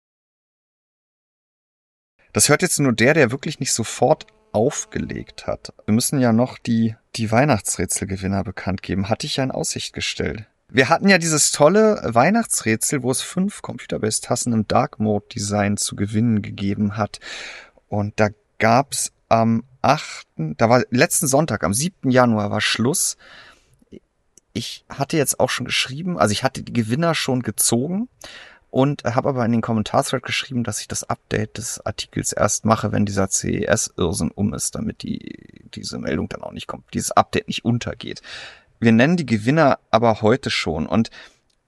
Das 2.34 2.50
hört 2.50 2.62
jetzt 2.62 2.80
nur 2.80 2.94
der, 2.94 3.14
der 3.14 3.32
wirklich 3.32 3.60
nicht 3.60 3.74
sofort 3.74 4.26
aufgelegt 4.52 5.48
hat. 5.48 5.74
Wir 5.86 5.94
müssen 5.94 6.20
ja 6.20 6.34
noch 6.34 6.58
die, 6.58 6.96
die 7.16 7.32
Weihnachtsrätselgewinner 7.32 8.44
bekannt 8.44 8.82
geben. 8.82 9.10
Hatte 9.10 9.26
ich 9.26 9.38
ja 9.38 9.44
in 9.44 9.52
Aussicht 9.52 9.94
gestellt. 9.94 10.46
Wir 10.74 10.88
hatten 10.88 11.10
ja 11.10 11.18
dieses 11.18 11.52
tolle 11.52 12.00
Weihnachtsrätsel, 12.02 13.04
wo 13.04 13.12
es 13.12 13.22
fünf 13.22 13.62
Computerbase-Tassen 13.62 14.54
im 14.54 14.68
Dark 14.70 15.00
Mode 15.00 15.26
Design 15.34 15.76
zu 15.76 15.98
gewinnen 15.98 16.42
gegeben 16.42 16.96
hat. 16.96 17.20
Und 17.90 18.18
da 18.22 18.30
gab's 18.58 19.12
am 19.28 19.66
8., 19.82 20.26
da 20.38 20.70
war 20.70 20.84
letzten 20.90 21.28
Sonntag, 21.28 21.66
am 21.66 21.74
7. 21.74 22.10
Januar 22.10 22.52
war 22.52 22.62
Schluss. 22.62 23.18
Ich 24.54 24.86
hatte 24.88 25.18
jetzt 25.18 25.42
auch 25.42 25.50
schon 25.50 25.66
geschrieben, 25.66 26.18
also 26.18 26.32
ich 26.32 26.44
hatte 26.44 26.64
die 26.64 26.72
Gewinner 26.72 27.16
schon 27.16 27.42
gezogen 27.42 28.08
und 28.70 29.04
habe 29.04 29.28
aber 29.28 29.44
in 29.44 29.52
den 29.52 29.62
Kommentarthread 29.62 30.24
geschrieben, 30.24 30.64
dass 30.64 30.80
ich 30.80 30.88
das 30.88 31.04
Update 31.04 31.58
des 31.58 31.86
Artikels 31.86 32.32
erst 32.32 32.64
mache, 32.64 32.94
wenn 32.94 33.06
dieser 33.06 33.28
CES-Irrsinn 33.28 34.32
um 34.32 34.54
ist, 34.54 34.76
damit 34.76 35.04
die, 35.04 35.68
diese 35.74 35.98
Meldung 35.98 36.30
dann 36.30 36.44
auch 36.44 36.54
nicht 36.54 36.68
kommt, 36.68 36.86
dieses 36.94 37.12
Update 37.12 37.50
nicht 37.50 37.66
untergeht. 37.66 38.22
Wir 38.82 38.92
nennen 38.92 39.16
die 39.16 39.26
Gewinner 39.26 39.80
aber 39.92 40.22
heute 40.22 40.50
schon 40.50 40.88
und 40.88 41.10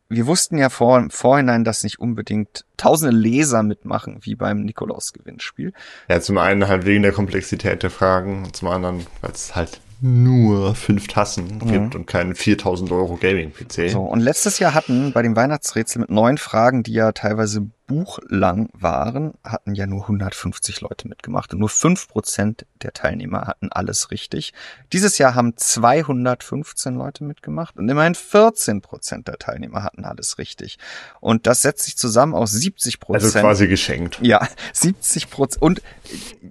wir 0.10 0.28
wussten 0.28 0.58
ja 0.58 0.70
vor, 0.70 1.00
im 1.00 1.10
Vorhinein, 1.10 1.64
dass 1.64 1.84
nicht 1.84 2.00
unbedingt 2.00 2.66
tausende 2.78 3.16
Leser 3.16 3.64
mitmachen, 3.64 4.20
wie 4.22 4.36
beim 4.36 4.64
Nikolaus-Gewinnspiel. 4.64 5.74
Ja, 6.08 6.22
zum 6.22 6.38
einen 6.38 6.68
halt 6.68 6.86
wegen 6.86 7.02
der 7.02 7.14
Komplexität 7.14 7.84
der 7.84 7.90
Fragen, 7.90 8.44
und 8.44 8.56
zum 8.56 8.68
anderen, 8.68 9.08
weil 9.22 9.32
es 9.32 9.56
halt 9.56 9.80
nur 10.02 10.76
fünf 10.76 11.08
Tassen 11.08 11.60
gibt 11.60 11.96
und 11.96 12.06
keinen 12.06 12.36
4000 12.36 12.92
Euro 12.92 13.16
Gaming-PC. 13.16 13.90
So, 13.90 14.02
und 14.02 14.20
letztes 14.20 14.60
Jahr 14.60 14.74
hatten 14.74 15.14
bei 15.14 15.22
dem 15.22 15.36
Weihnachtsrätsel 15.36 16.02
mit 16.02 16.10
neun 16.10 16.38
Fragen, 16.38 16.84
die 16.84 16.92
ja 16.94 17.14
teilweise 17.14 17.68
Buch 17.86 18.20
lang 18.28 18.70
waren, 18.74 19.34
hatten 19.44 19.76
ja 19.76 19.86
nur 19.86 20.04
150 20.04 20.82
Leute 20.82 21.08
mitgemacht 21.08 21.54
und 21.54 21.60
nur 21.60 21.70
fünf 21.70 22.08
Prozent 22.08 22.66
der 22.82 22.94
Teilnehmer 22.94 23.48
hatten 23.48 23.72
alles 23.72 24.12
richtig. 24.12 24.54
Dieses 24.92 25.18
Jahr 25.18 25.36
haben 25.36 25.58
215 25.58 26.96
Leute 26.96 27.24
mitgemacht 27.24 27.78
und 27.78 27.90
immerhin 27.90 28.16
14 28.16 28.82
Prozent 28.82 29.28
der 29.28 29.38
Teilnehmer 29.38 29.84
hatten 29.84 30.06
alles 30.06 30.38
richtig. 30.38 30.78
Und 31.20 31.46
das 31.46 31.62
setzt 31.62 31.84
sich 31.84 31.98
zusammen 31.98 32.34
aus 32.34 32.52
70 32.52 33.00
Prozent. 33.00 33.24
Also 33.26 33.40
quasi 33.40 33.68
geschenkt. 33.68 34.20
Ja, 34.22 34.48
70 34.74 35.30
Prozent. 35.30 35.62
Und 35.62 35.82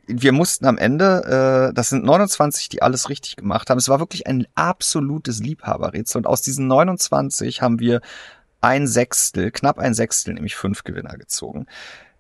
wir 0.07 0.33
mussten 0.33 0.67
am 0.67 0.79
Ende, 0.79 1.71
äh, 1.71 1.75
das 1.75 1.89
sind 1.89 2.05
29, 2.05 2.69
die 2.69 2.83
alles 2.83 3.09
richtig 3.09 3.37
gemacht 3.37 3.71
haben. 3.71 3.79
Es 3.79 3.89
war 3.89 4.01
wirklich 4.01 4.27
ein 4.27 4.47
absolutes 4.55 5.41
Liebhaberrätsel. 5.41 6.19
Und 6.19 6.27
aus 6.27 6.43
diesen 6.43 6.67
29 6.67 7.63
haben 7.63 7.81
wir 7.81 8.01
ein 8.63 8.87
Sechstel, 8.87 9.51
knapp 9.51 9.79
ein 9.79 9.95
Sechstel, 9.95 10.35
nämlich 10.35 10.57
fünf 10.57 10.85
Gewinner 10.85 11.17
gezogen. 11.19 11.67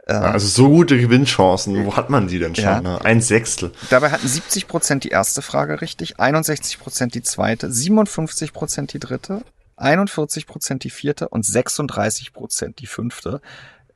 Ja, 0.08 0.20
also 0.22 0.48
so 0.48 0.68
gute 0.68 0.98
Gewinnchancen, 0.98 1.86
wo 1.86 1.96
hat 1.96 2.10
man 2.10 2.26
die 2.26 2.40
denn 2.40 2.56
schon? 2.56 2.64
Ja. 2.64 2.80
Ne? 2.80 3.04
Ein 3.04 3.20
Sechstel. 3.20 3.70
Dabei 3.88 4.10
hatten 4.10 4.26
70 4.26 4.66
Prozent 4.66 5.04
die 5.04 5.10
erste 5.10 5.42
Frage 5.42 5.80
richtig, 5.80 6.18
61 6.18 6.80
Prozent 6.80 7.14
die 7.14 7.22
zweite, 7.22 7.70
57 7.70 8.52
Prozent 8.52 8.92
die 8.92 8.98
dritte, 8.98 9.42
41 9.76 10.48
Prozent 10.48 10.82
die 10.82 10.90
vierte 10.90 11.28
und 11.28 11.46
36 11.46 12.32
Prozent 12.32 12.80
die 12.80 12.86
fünfte. 12.86 13.40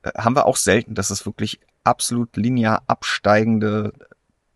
Äh, 0.01 0.11
haben 0.17 0.35
wir 0.35 0.45
auch 0.45 0.57
selten, 0.57 0.95
dass 0.95 1.09
es 1.09 1.25
wirklich 1.25 1.59
absolut 1.83 2.35
linear 2.37 2.83
absteigende 2.87 3.93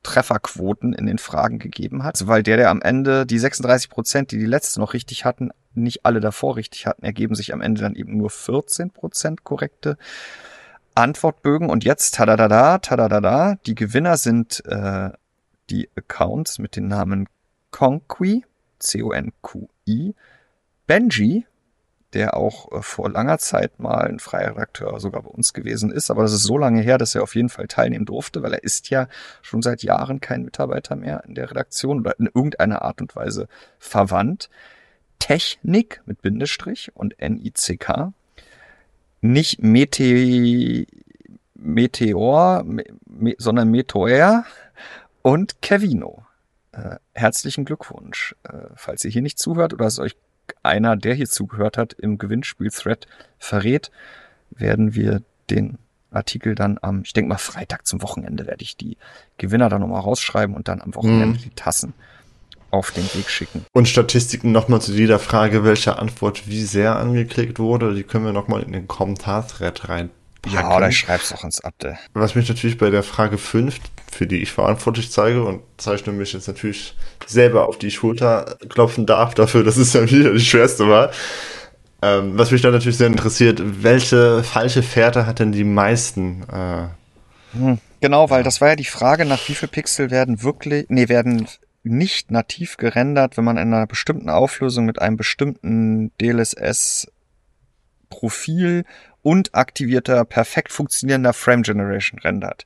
Trefferquoten 0.03 0.93
in 0.93 1.05
den 1.05 1.17
Fragen 1.17 1.59
gegeben 1.59 2.03
hat, 2.03 2.27
weil 2.27 2.43
der, 2.43 2.57
der 2.57 2.69
am 2.69 2.81
Ende 2.81 3.25
die 3.25 3.39
36 3.39 3.89
Prozent, 3.89 4.31
die 4.31 4.39
die 4.39 4.45
letzte 4.45 4.79
noch 4.79 4.93
richtig 4.93 5.25
hatten, 5.25 5.51
nicht 5.73 6.05
alle 6.05 6.19
davor 6.19 6.55
richtig 6.55 6.87
hatten, 6.87 7.03
ergeben 7.03 7.35
sich 7.35 7.53
am 7.53 7.61
Ende 7.61 7.81
dann 7.81 7.95
eben 7.95 8.17
nur 8.17 8.29
14 8.29 8.91
Prozent 8.91 9.43
korrekte 9.43 9.97
Antwortbögen. 10.95 11.69
Und 11.69 11.83
jetzt, 11.83 12.15
tadadada, 12.15 12.79
tadadada, 12.79 13.55
die 13.65 13.75
Gewinner 13.75 14.17
sind 14.17 14.63
äh, 14.65 15.11
die 15.69 15.89
Accounts 15.95 16.59
mit 16.59 16.75
den 16.75 16.87
Namen 16.87 17.29
Conqui, 17.71 18.43
C-O-N-Q-I, 18.79 20.15
Benji, 20.87 21.45
der 22.13 22.35
auch 22.35 22.71
äh, 22.71 22.81
vor 22.81 23.09
langer 23.09 23.37
Zeit 23.37 23.79
mal 23.79 24.07
ein 24.07 24.19
freier 24.19 24.51
Redakteur 24.51 24.99
sogar 24.99 25.23
bei 25.23 25.29
uns 25.29 25.53
gewesen 25.53 25.91
ist. 25.91 26.11
Aber 26.11 26.23
das 26.23 26.33
ist 26.33 26.43
so 26.43 26.57
lange 26.57 26.81
her, 26.81 26.97
dass 26.97 27.15
er 27.15 27.23
auf 27.23 27.35
jeden 27.35 27.49
Fall 27.49 27.67
teilnehmen 27.67 28.05
durfte, 28.05 28.43
weil 28.43 28.53
er 28.53 28.63
ist 28.63 28.89
ja 28.89 29.07
schon 29.41 29.61
seit 29.61 29.83
Jahren 29.83 30.19
kein 30.19 30.43
Mitarbeiter 30.43 30.95
mehr 30.95 31.23
in 31.25 31.35
der 31.35 31.49
Redaktion 31.49 31.99
oder 31.99 32.19
in 32.19 32.27
irgendeiner 32.27 32.81
Art 32.81 33.01
und 33.01 33.15
Weise 33.15 33.47
verwandt. 33.79 34.49
Technik 35.19 36.01
mit 36.05 36.21
Bindestrich 36.21 36.91
und 36.95 37.19
N-I-C-K. 37.19 38.13
Nicht 39.21 39.61
Mete 39.61 40.87
Meteor, 41.53 42.63
me 42.63 43.35
sondern 43.37 43.69
Meteor 43.69 44.45
und 45.21 45.61
Kevino. 45.61 46.25
Äh, 46.71 46.95
herzlichen 47.13 47.65
Glückwunsch. 47.65 48.35
Äh, 48.43 48.69
falls 48.75 49.05
ihr 49.05 49.11
hier 49.11 49.21
nicht 49.21 49.37
zuhört 49.37 49.73
oder 49.73 49.85
es 49.85 49.99
euch 49.99 50.15
einer, 50.63 50.95
der 50.95 51.13
hier 51.13 51.27
zugehört 51.27 51.77
hat, 51.77 51.93
im 51.93 52.17
Gewinnspiel-Thread 52.17 53.07
verrät, 53.39 53.91
werden 54.51 54.95
wir 54.95 55.21
den 55.49 55.77
Artikel 56.11 56.55
dann 56.55 56.77
am, 56.81 57.03
ich 57.03 57.13
denke 57.13 57.29
mal 57.29 57.37
Freitag 57.37 57.87
zum 57.87 58.01
Wochenende 58.01 58.45
werde 58.45 58.63
ich 58.63 58.75
die 58.75 58.97
Gewinner 59.37 59.69
dann 59.69 59.81
nochmal 59.81 60.01
rausschreiben 60.01 60.55
und 60.55 60.67
dann 60.67 60.81
am 60.81 60.93
Wochenende 60.95 61.39
mhm. 61.39 61.41
die 61.41 61.49
Tassen 61.51 61.93
auf 62.69 62.91
den 62.91 63.03
Weg 63.13 63.29
schicken. 63.29 63.65
Und 63.73 63.87
Statistiken 63.87 64.51
nochmal 64.51 64.81
zu 64.81 64.93
jeder 64.93 65.19
Frage, 65.19 65.63
welche 65.63 65.99
Antwort 65.99 66.47
wie 66.47 66.63
sehr 66.63 66.95
angeklickt 66.97 67.59
wurde, 67.59 67.93
die 67.93 68.03
können 68.03 68.25
wir 68.25 68.33
nochmal 68.33 68.63
in 68.63 68.71
den 68.71 68.87
Kommentar-Thread 68.87 69.89
rein 69.89 70.09
ja, 70.47 70.75
oder 70.75 70.91
schreib's 70.91 71.31
auch 71.33 71.43
ins 71.43 71.61
Abde. 71.61 71.97
Was 72.13 72.35
mich 72.35 72.49
natürlich 72.49 72.77
bei 72.77 72.89
der 72.89 73.03
Frage 73.03 73.37
5, 73.37 73.79
für 74.11 74.27
die 74.27 74.41
ich 74.41 74.51
verantwortlich 74.51 75.11
zeige 75.11 75.43
und 75.43 75.61
zeichne 75.77 76.13
mich 76.13 76.33
jetzt 76.33 76.47
natürlich 76.47 76.95
selber 77.25 77.67
auf 77.67 77.77
die 77.77 77.91
Schulter 77.91 78.57
klopfen 78.69 79.05
darf 79.05 79.35
dafür, 79.35 79.63
dass 79.63 79.77
es 79.77 79.93
ja 79.93 80.09
wieder 80.09 80.33
die 80.33 80.39
schwerste 80.39 80.87
war. 80.89 81.11
Ähm, 82.01 82.37
was 82.37 82.49
mich 82.49 82.61
dann 82.61 82.71
natürlich 82.71 82.97
sehr 82.97 83.07
interessiert, 83.07 83.61
welche 83.83 84.43
falsche 84.43 84.81
Fährte 84.81 85.27
hat 85.27 85.39
denn 85.39 85.51
die 85.51 85.63
meisten? 85.63 86.43
Äh, 86.51 86.87
hm, 87.53 87.79
genau, 87.99 88.29
weil 88.31 88.41
das 88.41 88.59
war 88.59 88.69
ja 88.69 88.75
die 88.75 88.85
Frage, 88.85 89.25
nach 89.25 89.47
wie 89.47 89.53
viel 89.53 89.69
Pixel 89.69 90.09
werden 90.09 90.41
wirklich, 90.41 90.85
nee, 90.89 91.09
werden 91.09 91.47
nicht 91.83 92.31
nativ 92.31 92.77
gerendert, 92.77 93.37
wenn 93.37 93.43
man 93.43 93.57
in 93.57 93.73
einer 93.73 93.87
bestimmten 93.87 94.29
Auflösung 94.29 94.85
mit 94.85 94.99
einem 94.99 95.17
bestimmten 95.17 96.11
DLSS 96.19 97.07
Profil 98.09 98.83
und 99.23 99.53
aktivierter, 99.55 100.25
perfekt 100.25 100.71
funktionierender 100.71 101.33
Frame 101.33 101.63
Generation 101.63 102.19
rendert. 102.19 102.65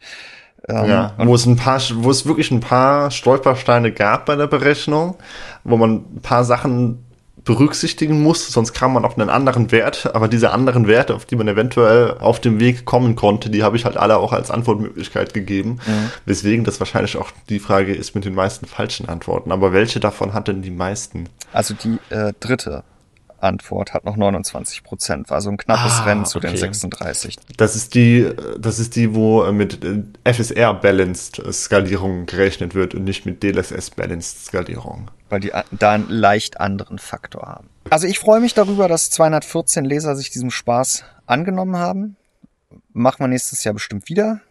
Ähm, 0.67 0.89
ja, 0.89 1.13
wo 1.17 1.35
es 1.35 1.45
ein 1.45 1.57
paar, 1.57 1.79
wo 1.95 2.09
es 2.09 2.25
wirklich 2.25 2.49
ein 2.49 2.59
paar 2.59 3.11
Stolpersteine 3.11 3.91
gab 3.91 4.25
bei 4.25 4.35
der 4.35 4.47
Berechnung, 4.47 5.15
wo 5.63 5.77
man 5.77 6.05
ein 6.15 6.21
paar 6.21 6.43
Sachen 6.43 7.05
berücksichtigen 7.43 8.23
muss, 8.23 8.51
sonst 8.51 8.73
kam 8.73 8.93
man 8.93 9.05
auf 9.05 9.19
einen 9.19 9.29
anderen 9.29 9.71
Wert, 9.71 10.09
aber 10.15 10.27
diese 10.27 10.51
anderen 10.51 10.87
Werte, 10.87 11.13
auf 11.13 11.25
die 11.25 11.35
man 11.35 11.47
eventuell 11.47 12.17
auf 12.17 12.39
dem 12.39 12.59
Weg 12.59 12.85
kommen 12.85 13.15
konnte, 13.15 13.51
die 13.51 13.61
habe 13.61 13.77
ich 13.77 13.85
halt 13.85 13.97
alle 13.97 14.17
auch 14.17 14.33
als 14.33 14.49
Antwortmöglichkeit 14.49 15.35
gegeben, 15.35 15.79
mhm. 15.85 16.11
weswegen 16.25 16.65
das 16.65 16.79
wahrscheinlich 16.79 17.17
auch 17.17 17.29
die 17.49 17.59
Frage 17.59 17.93
ist 17.93 18.15
mit 18.15 18.25
den 18.25 18.33
meisten 18.33 18.65
falschen 18.65 19.07
Antworten. 19.07 19.51
Aber 19.51 19.73
welche 19.73 19.99
davon 19.99 20.33
hat 20.33 20.47
denn 20.47 20.63
die 20.63 20.71
meisten? 20.71 21.29
Also 21.53 21.75
die 21.75 21.99
äh, 22.09 22.33
dritte 22.39 22.83
Antwort 23.45 23.93
hat 23.93 24.05
noch 24.05 24.17
29 24.17 24.83
Prozent. 24.83 25.29
War 25.29 25.41
so 25.41 25.49
ein 25.49 25.57
knappes 25.57 25.99
ah, 25.99 26.03
Rennen 26.03 26.25
zu 26.25 26.39
okay. 26.39 26.47
den 26.47 26.57
36. 26.57 27.37
Das 27.57 27.75
ist 27.75 27.95
die, 27.95 28.29
das 28.59 28.79
ist 28.79 28.95
die, 28.95 29.15
wo 29.15 29.49
mit 29.51 29.79
FSR 30.23 30.73
Balanced 30.73 31.41
Skalierung 31.53 32.25
gerechnet 32.25 32.75
wird 32.75 32.95
und 32.95 33.03
nicht 33.05 33.25
mit 33.25 33.43
DLSS 33.43 33.91
Balanced 33.91 34.45
Skalierung. 34.45 35.09
Weil 35.29 35.39
die 35.39 35.51
da 35.71 35.91
einen 35.91 36.09
leicht 36.09 36.59
anderen 36.59 36.99
Faktor 36.99 37.43
haben. 37.43 37.69
Also 37.89 38.07
ich 38.07 38.19
freue 38.19 38.41
mich 38.41 38.53
darüber, 38.53 38.87
dass 38.87 39.09
214 39.11 39.85
Leser 39.85 40.15
sich 40.15 40.29
diesem 40.29 40.51
Spaß 40.51 41.03
angenommen 41.25 41.77
haben. 41.77 42.17
Machen 42.93 43.19
wir 43.19 43.27
nächstes 43.27 43.63
Jahr 43.63 43.73
bestimmt 43.73 44.09
wieder 44.09 44.41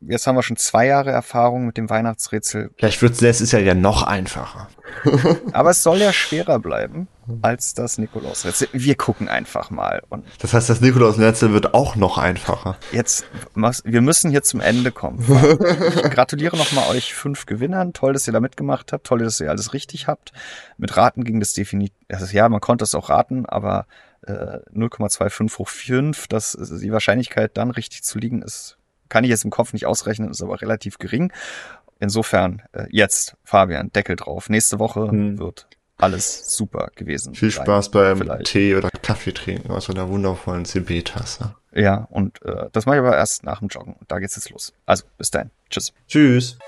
jetzt 0.00 0.26
haben 0.26 0.36
wir 0.36 0.42
schon 0.42 0.56
zwei 0.56 0.86
Jahre 0.86 1.10
Erfahrung 1.10 1.66
mit 1.66 1.76
dem 1.76 1.90
Weihnachtsrätsel. 1.90 2.70
Vielleicht 2.76 3.02
wird 3.02 3.20
es 3.20 3.40
ist 3.40 3.52
ja 3.52 3.74
noch 3.74 4.02
einfacher. 4.02 4.68
Aber 5.52 5.70
es 5.70 5.82
soll 5.82 5.98
ja 5.98 6.12
schwerer 6.12 6.58
bleiben 6.58 7.08
als 7.42 7.74
das 7.74 7.98
Nikolausrätsel. 7.98 8.68
Wir 8.72 8.96
gucken 8.96 9.28
einfach 9.28 9.70
mal. 9.70 10.02
Und 10.08 10.24
das 10.40 10.52
heißt, 10.52 10.68
das 10.68 10.80
Nikolausrätsel 10.80 11.52
wird 11.52 11.74
auch 11.74 11.96
noch 11.96 12.18
einfacher. 12.18 12.76
Jetzt, 12.90 13.24
wir 13.54 14.00
müssen 14.00 14.30
hier 14.30 14.42
zum 14.42 14.60
Ende 14.60 14.90
kommen. 14.90 15.20
Ich 15.20 16.10
gratuliere 16.10 16.56
nochmal 16.56 16.88
euch 16.90 17.14
fünf 17.14 17.46
Gewinnern. 17.46 17.92
Toll, 17.92 18.14
dass 18.14 18.26
ihr 18.26 18.32
da 18.32 18.40
mitgemacht 18.40 18.92
habt. 18.92 19.06
Toll, 19.06 19.20
dass 19.20 19.38
ihr 19.38 19.50
alles 19.50 19.74
richtig 19.74 20.08
habt. 20.08 20.32
Mit 20.76 20.96
Raten 20.96 21.24
ging 21.24 21.38
das 21.38 21.52
definitiv. 21.52 21.96
Also 22.08 22.26
ja, 22.34 22.48
man 22.48 22.60
konnte 22.60 22.84
es 22.84 22.94
auch 22.94 23.10
raten, 23.10 23.46
aber 23.46 23.86
äh, 24.26 24.58
0,25 24.74 25.58
hoch 25.58 25.68
5, 25.68 26.26
dass 26.26 26.52
die 26.52 26.90
Wahrscheinlichkeit 26.90 27.56
dann 27.56 27.70
richtig 27.70 28.02
zu 28.02 28.18
liegen 28.18 28.42
ist 28.42 28.79
kann 29.10 29.24
ich 29.24 29.30
jetzt 29.30 29.44
im 29.44 29.50
Kopf 29.50 29.74
nicht 29.74 29.84
ausrechnen, 29.84 30.30
ist 30.30 30.42
aber 30.42 30.62
relativ 30.62 30.96
gering. 30.96 31.32
Insofern, 31.98 32.62
äh, 32.72 32.86
jetzt, 32.90 33.36
Fabian, 33.44 33.92
Deckel 33.92 34.16
drauf. 34.16 34.48
Nächste 34.48 34.78
Woche 34.78 35.10
hm. 35.10 35.38
wird 35.38 35.66
alles 35.98 36.56
super 36.56 36.88
gewesen. 36.94 37.34
Viel 37.34 37.50
Spaß 37.50 37.90
beim 37.90 38.16
vielleicht. 38.16 38.46
Tee 38.46 38.74
oder 38.74 38.88
Kaffee 39.02 39.32
trinken 39.32 39.70
aus 39.70 39.90
einer 39.90 40.08
wundervollen 40.08 40.64
CB-Tasse. 40.64 41.54
Ja, 41.72 42.08
und 42.10 42.42
äh, 42.42 42.68
das 42.72 42.86
mache 42.86 42.96
ich 42.96 43.00
aber 43.00 43.16
erst 43.16 43.44
nach 43.44 43.58
dem 43.58 43.68
Joggen. 43.68 43.94
Und 43.94 44.10
da 44.10 44.18
geht's 44.18 44.36
jetzt 44.36 44.50
los. 44.50 44.72
Also, 44.86 45.04
bis 45.18 45.30
dahin. 45.30 45.50
Tschüss. 45.68 45.92
Tschüss. 46.08 46.58